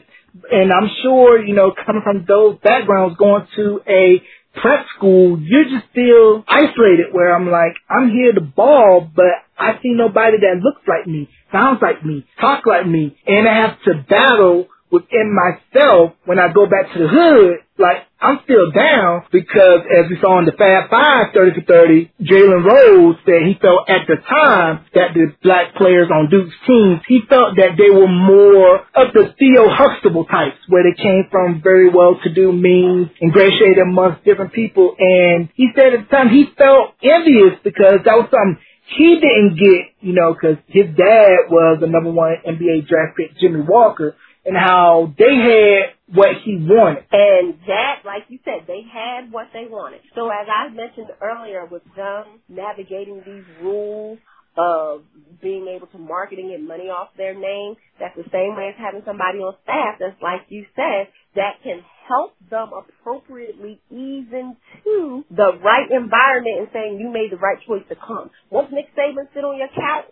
And 0.51 0.71
I'm 0.71 0.89
sure, 1.01 1.43
you 1.43 1.55
know, 1.55 1.73
coming 1.85 2.01
from 2.03 2.25
those 2.27 2.57
backgrounds, 2.61 3.17
going 3.17 3.47
to 3.55 3.81
a 3.87 4.21
prep 4.59 4.85
school, 4.95 5.39
you're 5.41 5.65
just 5.65 5.89
still 5.91 6.43
isolated 6.47 7.07
where 7.11 7.35
I'm 7.35 7.49
like, 7.49 7.73
I'm 7.89 8.09
here 8.09 8.33
to 8.33 8.41
ball, 8.41 9.09
but 9.13 9.25
I 9.57 9.73
see 9.81 9.93
nobody 9.93 10.37
that 10.37 10.61
looks 10.61 10.81
like 10.87 11.07
me, 11.07 11.29
sounds 11.51 11.79
like 11.81 12.03
me, 12.05 12.25
talk 12.39 12.65
like 12.65 12.87
me, 12.87 13.17
and 13.25 13.47
I 13.47 13.67
have 13.67 13.81
to 13.83 14.03
battle 14.07 14.67
within 14.95 15.35
myself 15.35 16.15
when 16.23 16.39
I 16.39 16.47
go 16.55 16.65
back 16.65 16.93
to 16.93 16.99
the 16.99 17.07
hood, 17.11 17.59
like 17.77 18.07
I'm 18.21 18.39
still 18.47 18.71
down 18.71 19.27
because 19.31 19.83
as 19.91 20.07
we 20.07 20.15
saw 20.23 20.39
in 20.39 20.47
the 20.47 20.55
Fab 20.55 20.89
Five 20.89 21.35
30 21.35 21.59
for 21.59 21.65
30, 21.67 22.11
Jalen 22.23 22.63
Rose 22.63 23.19
said 23.27 23.43
he 23.43 23.59
felt 23.59 23.89
at 23.91 24.07
the 24.07 24.15
time 24.23 24.87
that 24.95 25.11
the 25.11 25.35
black 25.43 25.75
players 25.75 26.07
on 26.07 26.31
Duke's 26.31 26.55
team, 26.65 27.01
he 27.07 27.19
felt 27.27 27.59
that 27.59 27.75
they 27.75 27.91
were 27.91 28.07
more 28.07 28.87
of 28.95 29.11
the 29.11 29.35
Theo 29.35 29.67
Huxtable 29.67 30.23
types 30.23 30.57
where 30.71 30.87
they 30.87 30.95
came 30.95 31.27
from 31.29 31.59
very 31.61 31.91
well-to-do 31.91 32.55
means, 32.55 33.11
ingratiated 33.21 33.83
amongst 33.83 34.23
different 34.23 34.53
people. 34.53 34.95
And 34.97 35.49
he 35.53 35.67
said 35.75 35.93
at 35.93 36.07
the 36.07 36.09
time 36.09 36.29
he 36.31 36.47
felt 36.57 36.95
envious 37.03 37.59
because 37.63 38.07
that 38.07 38.15
was 38.15 38.31
something 38.31 38.63
he 38.87 39.19
didn't 39.19 39.57
get, 39.57 39.97
you 39.99 40.13
know, 40.13 40.33
because 40.33 40.57
his 40.67 40.85
dad 40.95 41.49
was 41.49 41.79
the 41.81 41.87
number 41.87 42.11
one 42.11 42.35
NBA 42.47 42.87
draft 42.87 43.17
pick, 43.17 43.37
Jimmy 43.39 43.61
Walker, 43.61 44.15
and 44.45 44.55
how 44.55 45.13
they 45.17 45.35
had 45.35 46.15
what 46.15 46.37
he 46.43 46.57
wanted. 46.61 47.05
And 47.11 47.55
that, 47.67 48.05
like 48.05 48.23
you 48.29 48.39
said, 48.45 48.67
they 48.67 48.81
had 48.85 49.31
what 49.31 49.47
they 49.53 49.65
wanted. 49.67 50.01
So 50.13 50.29
as 50.29 50.47
I 50.47 50.69
mentioned 50.69 51.07
earlier 51.21 51.65
with 51.65 51.83
them 51.95 52.41
navigating 52.47 53.23
these 53.25 53.45
rules 53.61 54.19
of 54.57 55.01
being 55.41 55.67
able 55.67 55.87
to 55.87 55.97
market 55.97 56.39
and 56.39 56.49
get 56.49 56.61
money 56.61 56.87
off 56.87 57.09
their 57.17 57.33
name, 57.33 57.75
that's 57.99 58.15
the 58.15 58.29
same 58.31 58.55
way 58.55 58.69
as 58.69 58.75
having 58.77 59.01
somebody 59.05 59.39
on 59.39 59.55
staff 59.63 59.97
that's 59.99 60.21
like 60.21 60.41
you 60.49 60.65
said, 60.75 61.09
that 61.35 61.59
can 61.63 61.83
help 62.07 62.37
them 62.49 62.69
appropriately 62.71 63.81
ease 63.89 64.29
into 64.31 65.25
the 65.31 65.57
right 65.59 65.89
environment 65.91 66.59
and 66.59 66.67
saying 66.71 66.99
you 66.99 67.09
made 67.11 67.31
the 67.31 67.41
right 67.41 67.57
choice 67.67 67.83
to 67.89 67.95
come. 67.95 68.29
Once 68.49 68.69
Nick 68.71 68.87
Saban 68.95 69.27
sit 69.33 69.43
on 69.43 69.57
your 69.57 69.67
couch, 69.73 70.05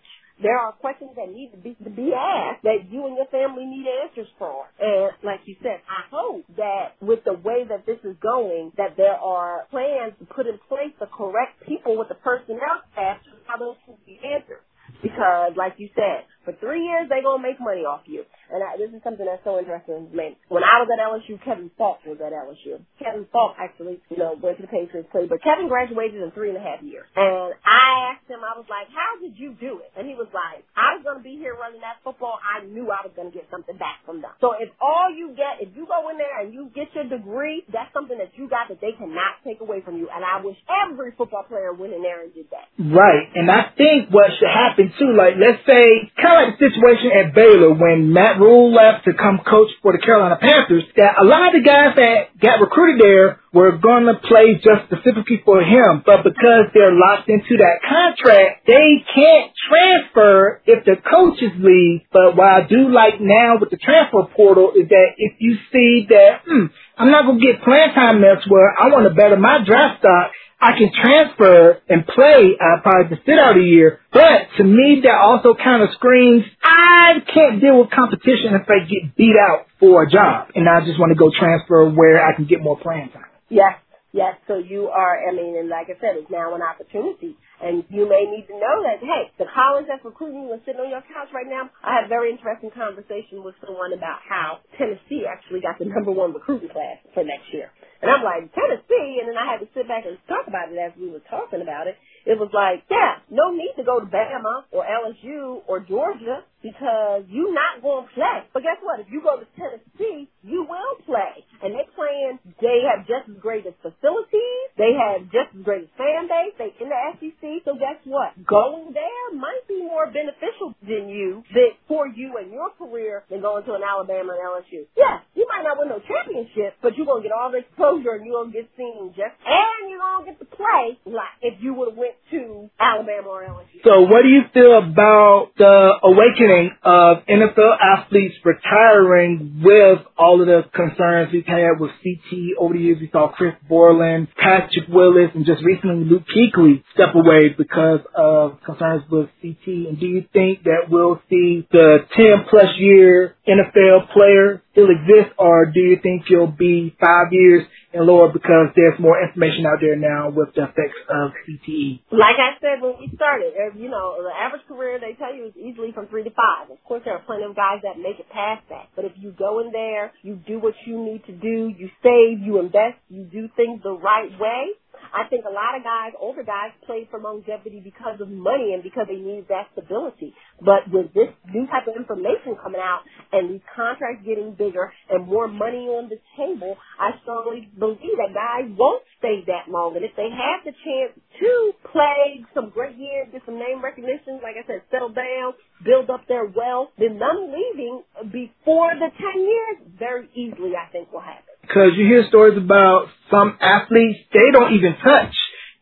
there 0.43 0.59
are 0.59 0.73
questions 0.73 1.11
that 1.17 1.31
need 1.31 1.51
to 1.53 1.57
be 1.57 1.75
to 1.83 1.91
be 1.91 2.13
asked 2.13 2.63
that 2.63 2.91
you 2.91 3.07
and 3.07 3.17
your 3.17 3.27
family 3.31 3.65
need 3.65 3.87
answers 4.03 4.29
for. 4.39 4.67
And 4.79 5.13
like 5.23 5.41
you 5.45 5.55
said, 5.63 5.81
I 5.89 6.05
hope 6.11 6.45
that 6.57 6.99
with 7.01 7.23
the 7.25 7.33
way 7.33 7.65
that 7.69 7.87
this 7.87 7.99
is 8.05 8.17
going, 8.21 8.73
that 8.77 8.97
there 8.97 9.15
are 9.15 9.67
plans 9.71 10.13
to 10.19 10.25
put 10.27 10.47
in 10.47 10.59
place 10.69 10.93
the 10.99 11.07
correct 11.07 11.63
people 11.67 11.97
with 11.97 12.09
the 12.09 12.19
personnel 12.21 12.83
staff 12.93 13.23
to 13.25 13.31
how 13.47 13.57
those 13.57 13.77
can 13.85 13.95
be 14.05 14.19
answered. 14.23 14.61
Because, 15.03 15.53
like 15.57 15.75
you 15.77 15.89
said, 15.95 16.25
for 16.43 16.53
three 16.59 16.83
years 16.83 17.07
they're 17.09 17.23
gonna 17.23 17.41
make 17.41 17.59
money 17.59 17.87
off 17.87 18.03
you. 18.05 18.23
And 18.51 18.61
I, 18.61 18.77
this 18.77 18.93
is 18.93 19.01
something 19.01 19.25
that's 19.25 19.43
so 19.43 19.57
interesting. 19.57 20.13
When 20.13 20.63
I 20.63 20.83
was 20.83 20.89
at 20.91 21.01
LSU, 21.01 21.41
Kevin 21.41 21.71
Faulk 21.77 22.05
was 22.05 22.21
at 22.21 22.35
LSU. 22.35 22.83
Kevin 23.01 23.25
Faulk 23.31 23.57
actually, 23.57 23.97
you 24.13 24.17
know, 24.17 24.37
went 24.37 24.61
to 24.61 24.63
the 24.63 24.71
Patriots 24.71 25.09
played, 25.09 25.29
but 25.29 25.41
Kevin 25.41 25.67
graduated 25.67 26.21
in 26.21 26.29
three 26.31 26.53
and 26.53 26.59
a 26.59 26.63
half 26.63 26.83
years. 26.83 27.07
And 27.15 27.57
I 27.65 28.13
asked 28.13 28.29
him, 28.29 28.45
I 28.45 28.53
was 28.53 28.69
like, 28.69 28.91
how 28.93 29.17
did 29.17 29.39
you 29.39 29.57
do 29.57 29.81
it? 29.81 29.89
And 29.97 30.05
he 30.05 30.13
was 30.13 30.29
like, 30.35 30.61
I 30.77 30.99
was 30.99 31.01
gonna 31.01 31.23
be 31.23 31.39
here 31.39 31.57
running 31.57 31.81
that 31.81 32.03
football. 32.03 32.37
I 32.37 32.65
knew 32.65 32.91
I 32.91 33.01
was 33.01 33.15
gonna 33.15 33.33
get 33.33 33.47
something 33.49 33.77
back 33.79 34.05
from 34.05 34.21
them. 34.21 34.31
So 34.37 34.53
if 34.53 34.69
all 34.77 35.09
you 35.09 35.33
get, 35.33 35.63
if 35.63 35.73
you 35.73 35.87
go 35.89 36.09
in 36.13 36.21
there 36.21 36.43
and 36.43 36.53
you 36.53 36.69
get 36.75 36.93
your 36.93 37.07
degree, 37.09 37.65
that's 37.71 37.89
something 37.93 38.17
that 38.19 38.35
you 38.37 38.49
got 38.49 38.69
that 38.69 38.81
they 38.81 38.93
cannot 38.93 39.41
take 39.41 39.61
away 39.61 39.81
from 39.81 39.97
you. 39.97 40.09
And 40.13 40.21
I 40.21 40.43
wish 40.43 40.57
every 40.69 41.15
football 41.17 41.43
player 41.49 41.73
went 41.73 41.93
in 41.93 42.03
there 42.03 42.21
and 42.21 42.33
did 42.33 42.47
that. 42.53 42.69
Right. 42.77 43.25
And 43.33 43.49
I 43.49 43.73
think 43.73 44.13
what 44.13 44.29
should 44.37 44.51
happen 44.51 44.93
too, 44.99 45.13
like 45.17 45.39
let's 45.39 45.65
say, 45.65 46.11
kind 46.33 46.49
of 46.49 46.49
like 46.49 46.59
the 46.59 46.69
situation 46.69 47.11
at 47.13 47.33
Baylor 47.33 47.73
when 47.73 48.13
Matt 48.13 48.39
Rhule 48.39 48.73
left 48.73 49.05
to 49.05 49.13
come 49.13 49.39
coach 49.45 49.69
for 49.81 49.93
the 49.93 49.99
Carolina 49.99 50.37
Panthers, 50.39 50.83
that 50.95 51.21
a 51.21 51.25
lot 51.25 51.47
of 51.47 51.53
the 51.53 51.65
guys 51.65 51.95
that 51.95 52.39
got 52.39 52.61
recruited 52.61 53.01
there 53.01 53.39
were 53.53 53.77
going 53.77 54.05
to 54.05 54.17
play 54.25 54.57
just 54.57 54.89
specifically 54.89 55.41
for 55.45 55.61
him, 55.61 56.01
but 56.05 56.23
because 56.23 56.73
they're 56.73 56.93
locked 56.93 57.29
into 57.29 57.57
that 57.61 57.85
contract, 57.85 58.65
they 58.65 59.05
can't 59.13 59.51
transfer 59.69 60.61
if 60.65 60.85
the 60.85 60.97
coaches 60.97 61.53
leave. 61.61 62.01
But 62.11 62.35
what 62.35 62.47
I 62.47 62.61
do 62.67 62.89
like 62.89 63.21
now 63.21 63.61
with 63.61 63.69
the 63.69 63.77
transfer 63.77 64.25
portal 64.35 64.73
is 64.73 64.89
that 64.89 65.09
if 65.17 65.37
you 65.37 65.57
see 65.71 66.07
that, 66.09 66.41
hmm, 66.45 66.73
I'm 66.97 67.11
not 67.11 67.25
going 67.25 67.39
to 67.39 67.45
get 67.45 67.61
playing 67.63 67.93
time 67.93 68.23
elsewhere, 68.23 68.73
I 68.73 68.89
want 68.89 69.05
to 69.05 69.13
better 69.13 69.37
my 69.37 69.61
draft 69.65 70.01
stock, 70.01 70.31
I 70.63 70.77
can 70.77 70.91
transfer 70.95 71.81
and 71.89 72.07
play. 72.07 72.55
I 72.55 72.79
probably 72.81 73.19
sit 73.25 73.37
out 73.37 73.57
a 73.57 73.61
year. 73.61 73.99
But 74.13 74.47
to 74.57 74.63
me, 74.63 75.01
that 75.03 75.19
also 75.19 75.55
kind 75.55 75.83
of 75.83 75.89
screams, 75.95 76.45
I 76.63 77.19
can't 77.27 77.59
deal 77.59 77.79
with 77.79 77.89
competition 77.91 78.55
if 78.55 78.63
I 78.69 78.87
get 78.87 79.13
beat 79.17 79.35
out 79.35 79.67
for 79.81 80.03
a 80.03 80.09
job. 80.09 80.51
And 80.55 80.69
I 80.69 80.79
just 80.85 80.97
want 80.99 81.11
to 81.11 81.19
go 81.19 81.29
transfer 81.37 81.89
where 81.89 82.25
I 82.25 82.33
can 82.33 82.45
get 82.45 82.61
more 82.61 82.79
playing 82.79 83.09
time. 83.09 83.27
Yes, 83.49 83.75
yes. 84.13 84.37
So 84.47 84.57
you 84.57 84.87
are, 84.87 85.27
I 85.27 85.33
mean, 85.35 85.57
and 85.57 85.67
like 85.67 85.87
I 85.87 85.99
said, 85.99 86.15
it's 86.15 86.31
now 86.31 86.55
an 86.55 86.61
opportunity. 86.61 87.35
And 87.61 87.85
you 87.89 88.09
may 88.09 88.25
need 88.25 88.49
to 88.49 88.57
know 88.57 88.83
that, 88.83 88.99
hey, 88.99 89.29
the 89.37 89.45
college 89.53 89.85
that's 89.87 90.03
recruiting 90.03 90.49
you 90.49 90.53
is 90.57 90.61
sitting 90.65 90.81
on 90.81 90.89
your 90.89 91.05
couch 91.05 91.29
right 91.31 91.47
now. 91.47 91.69
I 91.85 91.95
had 91.95 92.05
a 92.05 92.11
very 92.11 92.33
interesting 92.33 92.71
conversation 92.73 93.45
with 93.45 93.55
someone 93.63 93.93
about 93.93 94.19
how 94.25 94.59
Tennessee 94.77 95.23
actually 95.29 95.61
got 95.61 95.79
the 95.79 95.85
number 95.93 96.11
one 96.11 96.33
recruiting 96.33 96.69
class 96.69 96.99
for 97.13 97.23
next 97.23 97.53
year. 97.53 97.69
And 98.03 98.11
I'm 98.11 98.23
like, 98.23 98.51
Tennessee? 98.51 99.23
And 99.23 99.31
then 99.31 99.39
I 99.39 99.47
had 99.47 99.63
to 99.63 99.69
sit 99.71 99.87
back 99.87 100.03
and 100.03 100.19
talk 100.27 100.43
about 100.47 100.73
it 100.73 100.75
as 100.75 100.91
we 100.99 101.07
were 101.07 101.23
talking 101.31 101.63
about 101.63 101.87
it. 101.87 101.95
It 102.25 102.35
was 102.35 102.51
like, 102.51 102.83
yeah, 102.91 103.23
no 103.31 103.51
need 103.55 103.75
to 103.77 103.83
go 103.83 103.99
to 103.99 104.07
Bama 104.07 104.67
or 104.71 104.83
LSU 104.83 105.63
or 105.67 105.79
Georgia 105.79 106.43
because 106.63 107.27
you're 107.27 107.53
not 107.53 107.83
going 107.83 108.07
to 108.07 108.11
play. 108.15 108.47
But 108.55 108.63
guess 108.63 108.79
what? 108.79 109.03
If 109.03 109.11
you 109.11 109.19
go 109.19 109.35
to 109.35 109.45
Tennessee, 109.59 110.31
you 110.41 110.63
will 110.63 110.95
play. 111.03 111.43
And 111.59 111.75
they're 111.75 111.91
playing, 111.91 112.39
they 112.63 112.87
have 112.87 113.03
just 113.03 113.27
as 113.27 113.37
great 113.43 113.67
as 113.67 113.75
facilities. 113.83 114.63
They 114.79 114.95
have 114.95 115.27
just 115.27 115.51
as 115.51 115.61
great 115.61 115.91
as 115.91 115.91
fan 115.99 116.31
base. 116.31 116.55
They 116.55 116.71
in 116.79 116.87
the 116.87 117.01
SEC. 117.19 117.43
So 117.67 117.75
guess 117.75 117.99
what? 118.07 118.31
Going 118.47 118.95
there 118.95 119.27
might 119.35 119.67
be 119.67 119.83
more 119.83 120.07
beneficial 120.07 120.73
than 120.81 121.11
you, 121.11 121.43
that 121.51 121.75
for 121.87 122.07
you 122.07 122.39
and 122.39 122.51
your 122.51 122.71
career 122.79 123.23
than 123.29 123.43
going 123.43 123.67
to 123.67 123.75
an 123.75 123.83
Alabama 123.83 124.33
and 124.33 124.41
LSU. 124.41 124.87
Yeah, 124.95 125.19
you 125.35 125.45
might 125.51 125.67
not 125.67 125.77
win 125.77 125.91
no 125.91 125.99
championship, 125.99 126.79
but 126.81 126.95
you're 126.95 127.05
going 127.05 127.23
to 127.23 127.27
get 127.27 127.35
all 127.35 127.51
the 127.51 127.59
exposure 127.59 128.15
and 128.15 128.25
you're 128.25 128.39
going 128.39 128.51
to 128.51 128.57
get 128.63 128.71
seen 128.79 129.11
just, 129.11 129.35
and 129.43 129.91
you're 129.91 129.99
going 129.99 130.23
to 130.23 130.31
get 130.31 130.39
to 130.39 130.47
play 130.47 130.99
like 131.05 131.35
if 131.41 131.59
you 131.59 131.75
would 131.75 131.91
have 131.91 131.99
went 131.99 132.15
to 132.31 132.71
Alabama 132.79 133.27
or 133.27 133.43
LSU. 133.43 133.83
So 133.83 134.07
what 134.07 134.23
do 134.23 134.29
you 134.29 134.47
feel 134.53 134.79
about 134.79 135.51
the 135.57 135.75
awakening 136.03 136.52
of 136.83 137.17
NFL 137.29 137.77
athletes 137.81 138.35
retiring 138.43 139.61
with 139.63 139.99
all 140.17 140.41
of 140.41 140.47
the 140.47 140.63
concerns 140.73 141.31
we've 141.33 141.45
had 141.45 141.79
with 141.79 141.91
CTE 142.05 142.49
over 142.59 142.73
the 142.73 142.79
years? 142.79 142.97
We 142.99 143.09
saw 143.11 143.31
Chris 143.31 143.53
Borland, 143.67 144.27
Patrick 144.37 144.87
Willis, 144.89 145.31
and 145.35 145.45
just 145.45 145.63
recently 145.63 146.05
Luke 146.05 146.23
Kuechly 146.29 146.83
step 146.93 147.15
away 147.15 147.49
because 147.57 148.01
of 148.15 148.61
concerns 148.65 149.03
with 149.09 149.29
CTE. 149.43 149.89
And 149.89 149.99
do 149.99 150.05
you 150.05 150.25
think 150.33 150.63
that 150.63 150.89
we'll 150.89 151.21
see 151.29 151.67
the 151.71 151.99
10 152.15 152.45
plus 152.49 152.77
year 152.77 153.35
NFL 153.47 154.11
player 154.13 154.61
still 154.71 154.89
exist 154.89 155.33
or 155.37 155.67
do 155.73 155.79
you 155.79 155.97
think 156.01 156.23
you'll 156.29 156.47
be 156.47 156.95
five 156.99 157.27
years 157.31 157.63
and 157.93 158.05
lower 158.05 158.33
because 158.33 158.73
there's 158.75 158.99
more 158.99 159.21
information 159.21 159.65
out 159.65 159.79
there 159.79 159.95
now 159.95 160.29
with 160.29 160.53
the 160.55 160.63
effects 160.63 160.97
of 161.09 161.31
CTE? 161.45 162.01
Like 162.11 162.41
I 162.41 162.57
said 162.59 162.81
when 162.81 162.97
we 162.99 163.13
started, 163.15 163.53
uh, 163.53 163.77
you 163.77 163.89
know, 163.89 164.17
the 164.21 164.33
average 164.33 164.65
career 164.67 164.99
they 164.99 165.13
tell 165.13 165.33
you 165.33 165.47
is 165.47 165.55
easily 165.55 165.91
from 165.93 166.07
three 166.07 166.23
to 166.23 166.31
five. 166.31 166.69
Of 166.71 166.83
course, 166.83 167.03
there 167.05 167.13
are 167.13 167.23
plenty 167.23 167.43
of 167.43 167.55
guys 167.55 167.81
that 167.83 167.97
make 168.01 168.19
it 168.19 168.29
past 168.29 168.65
that. 168.69 168.89
But 168.95 169.05
if 169.05 169.13
you 169.15 169.31
go 169.31 169.59
in 169.61 169.71
there, 169.71 170.11
you 170.21 170.35
do 170.35 170.59
what 170.59 170.73
you 170.85 170.97
need 170.97 171.25
to 171.25 171.33
do, 171.33 171.69
you 171.69 171.89
save, 172.01 172.41
you 172.41 172.59
invest, 172.59 172.97
you 173.09 173.23
do 173.23 173.47
things 173.55 173.81
the 173.83 173.93
right 173.93 174.31
way, 174.39 174.73
I 175.13 175.29
think 175.29 175.45
a 175.45 175.53
lot 175.53 175.77
of 175.77 175.83
guys, 175.83 176.13
older 176.19 176.43
guys, 176.43 176.71
played 176.85 177.07
for 177.09 177.19
longevity 177.19 177.81
because 177.83 178.19
of 178.21 178.29
money 178.29 178.73
and 178.73 178.81
because 178.81 179.05
they 179.07 179.21
needed 179.21 179.45
that 179.49 179.69
stability. 179.73 180.33
But 180.61 180.89
with 180.89 181.13
this 181.13 181.29
new 181.53 181.67
type 181.67 181.87
of 181.87 181.95
information 181.95 182.57
coming 182.61 182.81
out 182.81 183.05
and 183.31 183.49
these 183.53 183.65
contracts 183.75 184.25
getting 184.25 184.53
bigger 184.57 184.91
and 185.09 185.27
more 185.27 185.47
money 185.47 185.85
on 185.85 186.09
the 186.09 186.17
table, 186.37 186.77
I 186.99 187.17
strongly 187.21 187.69
believe 187.77 188.17
that 188.17 188.33
guys 188.33 188.69
won't 188.77 189.03
stay 189.19 189.43
that 189.47 189.69
long. 189.69 189.95
And 189.95 190.05
if 190.05 190.15
they 190.17 190.29
have 190.33 190.65
the 190.65 190.73
chance 190.73 191.13
to 191.13 191.51
play 191.91 192.45
some 192.53 192.69
great 192.69 192.97
years, 192.97 193.29
get 193.31 193.41
some 193.45 193.59
name 193.59 193.83
recognition, 193.83 194.41
like 194.41 194.57
I 194.57 194.65
said, 194.65 194.81
settle 194.89 195.13
down, 195.13 195.53
build 195.85 196.09
up 196.09 196.27
their 196.27 196.45
wealth, 196.45 196.89
then 196.97 197.19
them 197.19 197.53
leaving 197.53 198.03
before 198.31 198.93
the 198.97 199.09
10 199.13 199.41
years 199.41 199.77
very 199.97 200.29
easily, 200.35 200.73
I 200.75 200.89
think, 200.91 201.11
will 201.11 201.21
happen. 201.21 201.52
Because 201.63 201.97
you 201.97 202.05
hear 202.05 202.23
stories 202.27 202.57
about 202.57 203.07
some 203.31 203.57
athletes, 203.59 204.19
they 204.31 204.51
don't 204.51 204.73
even 204.75 204.93
touch 205.01 205.33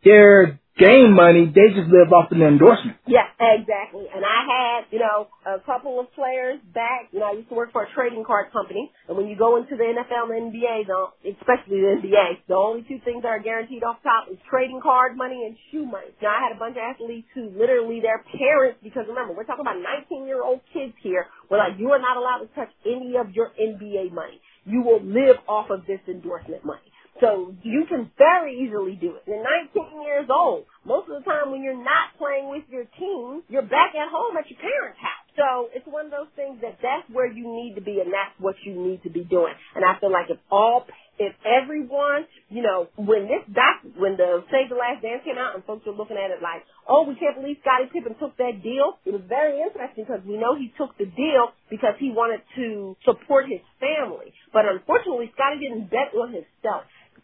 their 0.06 0.62
game 0.82 1.14
money, 1.14 1.46
they 1.46 1.70
just 1.76 1.92
live 1.92 2.10
off 2.10 2.32
of 2.32 2.38
the 2.40 2.48
endorsement. 2.48 2.98
Yeah, 3.06 3.28
exactly. 3.38 4.08
And 4.08 4.24
I 4.24 4.40
had, 4.48 4.80
you 4.90 4.98
know, 4.98 5.28
a 5.46 5.60
couple 5.62 6.00
of 6.00 6.10
players 6.18 6.58
back, 6.74 7.12
you 7.12 7.20
know, 7.20 7.30
I 7.30 7.38
used 7.38 7.50
to 7.54 7.56
work 7.56 7.70
for 7.70 7.84
a 7.84 7.90
trading 7.94 8.24
card 8.26 8.50
company, 8.50 8.90
and 9.06 9.14
when 9.14 9.28
you 9.28 9.36
go 9.38 9.62
into 9.62 9.76
the 9.76 9.84
NFL 9.84 10.32
and 10.32 10.50
NBA, 10.50 10.88
though, 10.88 11.14
especially 11.22 11.86
the 11.86 12.02
NBA, 12.02 12.48
the 12.48 12.56
only 12.56 12.82
two 12.88 12.98
things 13.04 13.22
that 13.22 13.30
are 13.30 13.44
guaranteed 13.44 13.84
off 13.84 14.02
top 14.02 14.32
is 14.32 14.42
trading 14.50 14.80
card 14.82 15.18
money 15.18 15.44
and 15.46 15.54
shoe 15.70 15.86
money. 15.86 16.10
Now, 16.22 16.34
I 16.34 16.50
had 16.50 16.56
a 16.56 16.60
bunch 16.60 16.80
of 16.80 16.84
athletes 16.88 17.28
who 17.36 17.52
literally 17.54 18.00
their 18.02 18.24
parents, 18.32 18.80
because 18.82 19.06
remember, 19.06 19.38
we're 19.38 19.46
talking 19.46 19.68
about 19.68 19.78
19 20.10 20.26
year 20.26 20.42
old 20.42 20.62
kids 20.74 20.94
here, 21.04 21.28
were 21.52 21.62
like, 21.62 21.78
you 21.78 21.92
are 21.92 22.02
not 22.02 22.18
allowed 22.18 22.48
to 22.48 22.50
touch 22.56 22.72
any 22.88 23.20
of 23.20 23.36
your 23.36 23.52
NBA 23.60 24.16
money 24.16 24.42
you 24.66 24.82
will 24.82 25.02
live 25.04 25.38
off 25.48 25.70
of 25.70 25.86
this 25.88 26.00
endorsement 26.08 26.66
money. 26.66 26.82
So 27.22 27.54
you 27.64 27.86
can 27.90 28.12
very 28.18 28.58
easily 28.60 28.96
do 29.00 29.16
it. 29.16 29.24
You're 29.28 29.44
19 29.44 30.04
years 30.04 30.28
old. 30.30 30.66
Most 30.86 31.10
of 31.10 31.24
the 31.24 31.26
time 31.30 31.52
when 31.52 31.64
you're 31.64 31.78
not 31.78 32.18
playing 32.18 32.50
with 32.50 32.64
your 32.70 32.86
team, 32.98 33.44
you're 33.50 33.62
back 33.68 33.94
at 33.96 34.10
home 34.12 34.38
at 34.38 34.50
your 34.50 34.60
parents' 34.60 35.00
house. 35.00 35.21
So 35.36 35.72
it's 35.72 35.88
one 35.88 36.06
of 36.08 36.12
those 36.12 36.32
things 36.36 36.60
that 36.62 36.80
that's 36.84 37.08
where 37.12 37.30
you 37.30 37.48
need 37.48 37.76
to 37.76 37.82
be 37.82 38.04
and 38.04 38.12
that's 38.12 38.36
what 38.40 38.56
you 38.66 38.76
need 38.76 39.04
to 39.04 39.10
be 39.10 39.24
doing. 39.24 39.54
And 39.76 39.86
I 39.86 40.00
feel 40.00 40.12
like 40.12 40.28
if 40.28 40.40
all, 40.52 40.86
if 41.20 41.32
everyone, 41.48 42.28
you 42.50 42.62
know, 42.64 42.92
when 42.98 43.32
this 43.32 43.46
doc, 43.48 43.80
when 43.96 44.18
the 44.20 44.44
Save 44.52 44.68
the 44.68 44.76
Last 44.76 45.06
Dance 45.06 45.24
came 45.24 45.40
out 45.40 45.56
and 45.56 45.64
folks 45.64 45.88
were 45.88 45.96
looking 45.96 46.20
at 46.20 46.36
it 46.36 46.44
like, 46.44 46.68
oh, 46.84 47.08
we 47.08 47.16
can't 47.16 47.40
believe 47.40 47.64
Scottie 47.64 47.88
Pippen 47.94 48.20
took 48.20 48.36
that 48.38 48.60
deal. 48.60 49.00
It 49.08 49.16
was 49.16 49.24
very 49.30 49.62
interesting 49.62 50.04
because 50.04 50.26
we 50.28 50.36
know 50.36 50.60
he 50.60 50.74
took 50.76 50.98
the 50.98 51.08
deal 51.08 51.56
because 51.70 51.96
he 51.96 52.12
wanted 52.12 52.44
to 52.60 52.98
support 53.08 53.48
his 53.48 53.64
family. 53.80 54.36
But 54.52 54.68
unfortunately, 54.68 55.32
Scottie 55.32 55.64
didn't 55.64 55.88
bet 55.88 56.12
on 56.12 56.36
himself. 56.36 56.84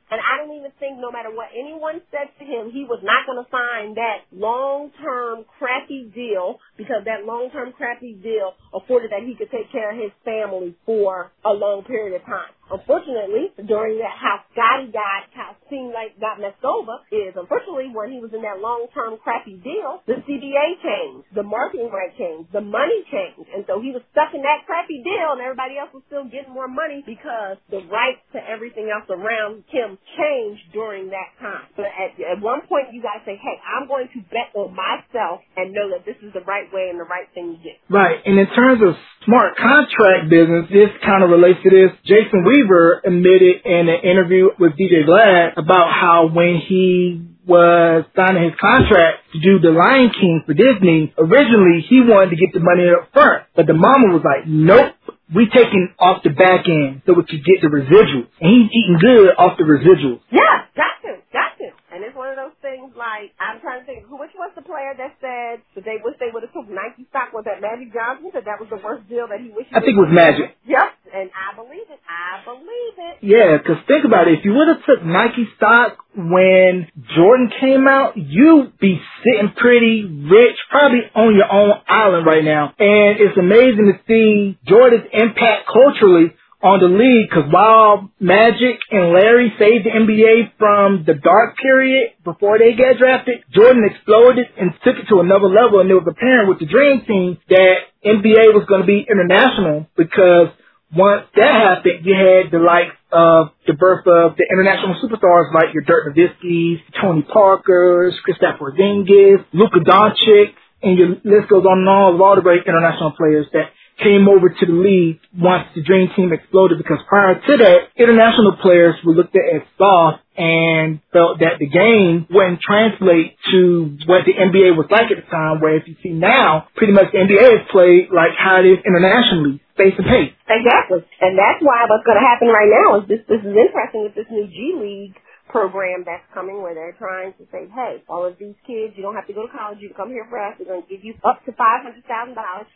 And 0.10 0.22
I 0.24 0.40
don't 0.40 0.56
even 0.56 0.72
think 0.80 1.00
no 1.00 1.12
matter 1.12 1.30
what 1.30 1.52
anyone 1.52 2.02
said 2.12 2.32
to 2.40 2.44
him, 2.46 2.72
he 2.72 2.86
was 2.88 3.04
not 3.04 3.28
going 3.28 3.44
to 3.44 3.48
sign 3.52 3.96
that 3.96 4.24
long-term 4.32 5.44
crappy 5.60 6.10
deal 6.16 6.60
because 6.78 7.04
that 7.06 7.26
long-term 7.26 7.74
crappy 7.76 8.14
deal 8.14 8.54
afforded 8.74 9.12
that 9.12 9.28
he 9.28 9.36
could 9.36 9.52
take 9.52 9.72
care 9.72 9.92
of 9.92 9.98
his 9.98 10.12
family 10.24 10.76
for 10.86 11.32
a 11.44 11.52
long 11.52 11.84
period 11.84 12.16
of 12.16 12.26
time. 12.26 12.56
Unfortunately, 12.72 13.52
during 13.64 14.00
that 14.00 14.16
how 14.16 14.44
Scottie 14.52 14.92
got, 14.92 15.32
how 15.32 15.56
seemed 15.70 15.92
like 15.92 16.16
got 16.20 16.40
messed 16.40 16.64
over 16.64 17.00
is 17.12 17.36
unfortunately 17.36 17.92
when 17.92 18.12
he 18.12 18.20
was 18.20 18.32
in 18.32 18.42
that 18.44 18.60
long-term 18.60 19.20
crappy 19.24 19.60
deal, 19.60 20.04
the 20.08 20.20
CBA 20.24 20.68
changed, 20.84 21.28
the 21.36 21.44
marketing 21.44 21.92
right 21.92 22.12
changed, 22.16 22.52
the 22.52 22.64
money 22.64 23.04
changed, 23.12 23.48
and 23.52 23.64
so 23.68 23.80
he 23.80 23.92
was 23.92 24.04
stuck 24.12 24.32
in 24.34 24.42
that 24.44 24.64
crappy 24.66 25.04
deal, 25.04 25.36
and 25.36 25.44
everybody 25.44 25.76
else 25.80 25.92
was 25.92 26.04
still 26.08 26.26
getting 26.28 26.52
more 26.52 26.68
money 26.68 27.04
because 27.04 27.60
the 27.72 27.84
rights 27.92 28.24
to 28.32 28.40
everything 28.40 28.92
else 28.92 29.08
around 29.12 29.64
him 29.68 30.00
changed 30.16 30.64
during 30.72 31.12
that 31.12 31.36
time. 31.40 31.68
But 31.76 31.92
at, 31.92 32.16
at 32.20 32.40
one 32.40 32.64
point, 32.68 32.92
you 32.96 33.04
guys 33.04 33.24
say, 33.28 33.36
"Hey, 33.36 33.58
I'm 33.64 33.88
going 33.88 34.08
to 34.16 34.20
bet 34.32 34.52
on 34.56 34.76
myself 34.76 35.44
and 35.56 35.72
know 35.72 35.92
that 35.96 36.08
this 36.08 36.18
is 36.24 36.32
the 36.34 36.44
right 36.48 36.68
way 36.72 36.90
and 36.92 37.00
the 37.00 37.08
right 37.08 37.28
thing 37.36 37.56
to 37.56 37.60
do." 37.60 37.74
Right, 37.92 38.20
and 38.24 38.40
in 38.40 38.48
terms 38.56 38.80
of 38.84 38.96
smart 39.28 39.60
contract 39.60 40.32
business, 40.32 40.72
this 40.72 40.92
kind 41.04 41.24
of 41.24 41.30
relates 41.30 41.60
to 41.64 41.70
this. 41.70 41.92
Jason 42.08 42.48
Weaver 42.48 42.57
Weaver 42.58 43.02
admitted 43.06 43.62
in 43.66 43.86
an 43.90 44.02
interview 44.04 44.50
with 44.60 44.74
DJ 44.74 45.06
Vlad 45.06 45.58
about 45.58 45.94
how 45.94 46.30
when 46.34 46.58
he 46.68 47.22
was 47.46 48.04
signing 48.16 48.50
his 48.50 48.58
contract 48.60 49.30
to 49.34 49.40
do 49.40 49.60
The 49.60 49.70
Lion 49.70 50.10
King 50.10 50.42
for 50.46 50.54
Disney, 50.54 51.14
originally 51.18 51.86
he 51.88 52.02
wanted 52.02 52.34
to 52.34 52.38
get 52.38 52.54
the 52.54 52.60
money 52.60 52.90
up 52.90 53.14
front, 53.14 53.46
but 53.56 53.68
the 53.68 53.78
mama 53.78 54.10
was 54.10 54.26
like, 54.26 54.50
nope, 54.50 54.96
we 55.34 55.46
taking 55.54 55.94
off 56.00 56.24
the 56.24 56.32
back 56.32 56.66
end 56.66 57.04
so 57.06 57.14
we 57.14 57.24
could 57.30 57.46
get 57.46 57.62
the 57.62 57.70
residuals. 57.70 58.28
And 58.42 58.50
he's 58.50 58.70
eating 58.74 58.98
good 59.00 59.38
off 59.38 59.58
the 59.58 59.68
residuals. 59.70 60.24
Yeah, 60.32 60.66
got 60.76 60.98
to, 61.06 61.22
got 61.32 61.56
to. 61.62 61.68
And 61.94 62.04
it's 62.04 62.16
one 62.16 62.32
of 62.32 62.38
those 62.40 62.56
things 62.64 62.96
like, 62.96 63.36
I'm 63.40 63.60
trying 63.60 63.84
to 63.84 63.86
think, 63.88 64.08
which 64.12 64.36
was 64.36 64.52
the 64.56 64.64
player 64.64 64.96
that 64.98 65.16
said 65.20 65.64
that 65.76 65.84
they 65.86 66.00
wish 66.04 66.16
they 66.20 66.32
would 66.34 66.44
have 66.44 66.52
took 66.52 66.68
Nike 66.68 67.08
stock? 67.12 67.32
Was 67.32 67.46
that 67.46 67.62
Magic 67.64 67.94
Johnson? 67.94 68.32
That 68.34 68.44
that 68.44 68.60
was 68.60 68.68
the 68.72 68.80
worst 68.80 69.08
deal 69.08 69.28
that 69.28 69.40
he 69.40 69.52
wished 69.52 69.72
I 69.72 69.80
think 69.80 69.96
it 69.96 70.04
was 70.04 70.12
Magic. 70.12 70.56
Yep, 70.68 70.88
and 71.14 71.30
I 71.32 71.56
believe 71.56 71.88
it. 71.90 72.00
I 72.08 72.44
believe 72.44 72.96
it. 72.98 73.16
Yeah, 73.22 73.58
because 73.58 73.84
think 73.88 74.06
about 74.06 74.28
it. 74.28 74.40
If 74.40 74.46
you 74.46 74.54
would 74.54 74.68
have 74.68 74.84
took 74.86 75.06
Nike 75.06 75.48
stock 75.56 75.98
when 76.16 76.88
Jordan 77.16 77.50
came 77.60 77.88
out, 77.88 78.18
you'd 78.18 78.78
be 78.80 79.00
sitting 79.24 79.54
pretty 79.56 80.06
rich, 80.06 80.58
probably 80.70 81.04
on 81.16 81.36
your 81.36 81.52
own 81.52 81.72
island 81.88 82.26
right 82.26 82.44
now. 82.44 82.74
And 82.78 83.20
it's 83.20 83.38
amazing 83.38 83.94
to 83.94 83.98
see 84.08 84.58
Jordan's 84.68 85.08
impact 85.14 85.68
culturally 85.72 86.34
on 86.62 86.82
the 86.82 86.90
league 86.90 87.30
because 87.30 87.46
while 87.54 88.10
Magic 88.20 88.82
and 88.90 89.14
Larry 89.14 89.54
saved 89.62 89.86
the 89.86 89.94
NBA 89.94 90.58
from 90.58 91.06
the 91.06 91.14
dark 91.14 91.58
period 91.62 92.18
before 92.26 92.58
they 92.58 92.74
got 92.74 92.98
drafted, 92.98 93.46
Jordan 93.54 93.86
exploded 93.86 94.50
and 94.58 94.74
took 94.82 94.98
it 94.98 95.06
to 95.14 95.22
another 95.22 95.50
level 95.50 95.80
and 95.80 95.90
it 95.90 95.94
was 95.94 96.10
apparent 96.10 96.50
with 96.50 96.58
the 96.58 96.66
Dream 96.66 97.06
Team 97.06 97.38
that 97.50 97.94
NBA 98.02 98.58
was 98.58 98.66
going 98.66 98.82
to 98.82 98.90
be 98.90 99.06
international 99.06 99.86
because 99.96 100.50
once 100.96 101.28
that 101.36 101.52
happened, 101.52 102.06
you 102.06 102.16
had 102.16 102.52
the 102.52 102.64
likes 102.64 102.96
of 103.12 103.52
the 103.68 103.74
birth 103.74 104.08
of 104.08 104.40
the 104.40 104.46
international 104.48 104.96
superstars 105.04 105.52
like 105.54 105.74
your 105.74 105.84
Dirk 105.84 106.16
Nowitzki's, 106.16 106.80
Tony 107.02 107.24
Parker's, 107.24 108.16
Kristaps 108.24 108.58
Porzingis, 108.58 109.44
Luka 109.52 109.80
Doncic, 109.84 110.56
and 110.82 110.98
your 110.98 111.10
list 111.24 111.50
goes 111.50 111.66
on 111.66 111.80
and 111.80 111.90
on 111.90 112.16
of 112.16 112.22
all 112.22 112.36
the 112.36 112.42
great 112.42 112.64
international 112.66 113.12
players 113.12 113.48
that 113.52 113.76
came 114.02 114.30
over 114.30 114.50
to 114.50 114.66
the 114.66 114.78
league 114.78 115.20
once 115.36 115.68
the 115.76 115.82
Dream 115.82 116.10
Team 116.16 116.32
exploded 116.32 116.78
because 116.78 117.00
prior 117.10 117.36
to 117.36 117.54
that, 117.58 117.78
international 117.98 118.56
players 118.62 118.96
were 119.04 119.14
looked 119.14 119.36
at 119.36 119.56
as 119.56 119.62
soft 119.78 120.22
and 120.38 121.02
felt 121.12 121.42
that 121.42 121.58
the 121.58 121.66
game 121.66 122.30
wouldn't 122.30 122.62
translate 122.62 123.34
to 123.50 123.98
what 124.06 124.22
the 124.30 124.38
NBA 124.38 124.78
was 124.78 124.86
like 124.94 125.10
at 125.10 125.18
the 125.18 125.28
time, 125.34 125.60
where 125.60 125.76
if 125.76 125.90
you 125.90 125.98
see 126.06 126.14
now, 126.14 126.70
pretty 126.78 126.94
much 126.94 127.10
the 127.12 127.26
NBA 127.26 127.66
is 127.66 127.66
played 127.74 128.14
like 128.14 128.38
how 128.38 128.62
it 128.62 128.70
is 128.70 128.80
internationally, 128.86 129.58
face 129.74 129.98
to 129.98 130.06
face. 130.06 130.32
Exactly. 130.46 131.02
And 131.20 131.34
that's 131.34 131.58
why 131.66 131.90
what's 131.90 132.06
going 132.06 132.22
to 132.22 132.26
happen 132.26 132.54
right 132.54 132.70
now 132.70 133.02
is 133.02 133.10
this, 133.10 133.26
this 133.26 133.42
is 133.42 133.52
interesting 133.52 134.06
with 134.06 134.14
this 134.14 134.30
new 134.30 134.46
G 134.46 134.78
League 134.78 135.18
program 135.50 136.04
that's 136.06 136.28
coming 136.34 136.62
where 136.62 136.76
they're 136.76 136.96
trying 137.00 137.34
to 137.40 137.44
say, 137.52 137.66
hey, 137.74 138.04
all 138.08 138.26
of 138.26 138.38
these 138.38 138.56
kids, 138.68 138.94
you 138.96 139.02
don't 139.02 139.16
have 139.16 139.26
to 139.28 139.34
go 139.34 139.48
to 139.48 139.52
college. 139.52 139.80
You 139.82 139.90
can 139.90 139.98
come 139.98 140.12
here 140.12 140.28
for 140.30 140.38
us. 140.38 140.54
We're 140.60 140.70
going 140.70 140.84
to 140.84 140.90
give 140.92 141.04
you 141.04 141.16
up 141.24 141.44
to 141.46 141.52
$500,000. 141.52 142.06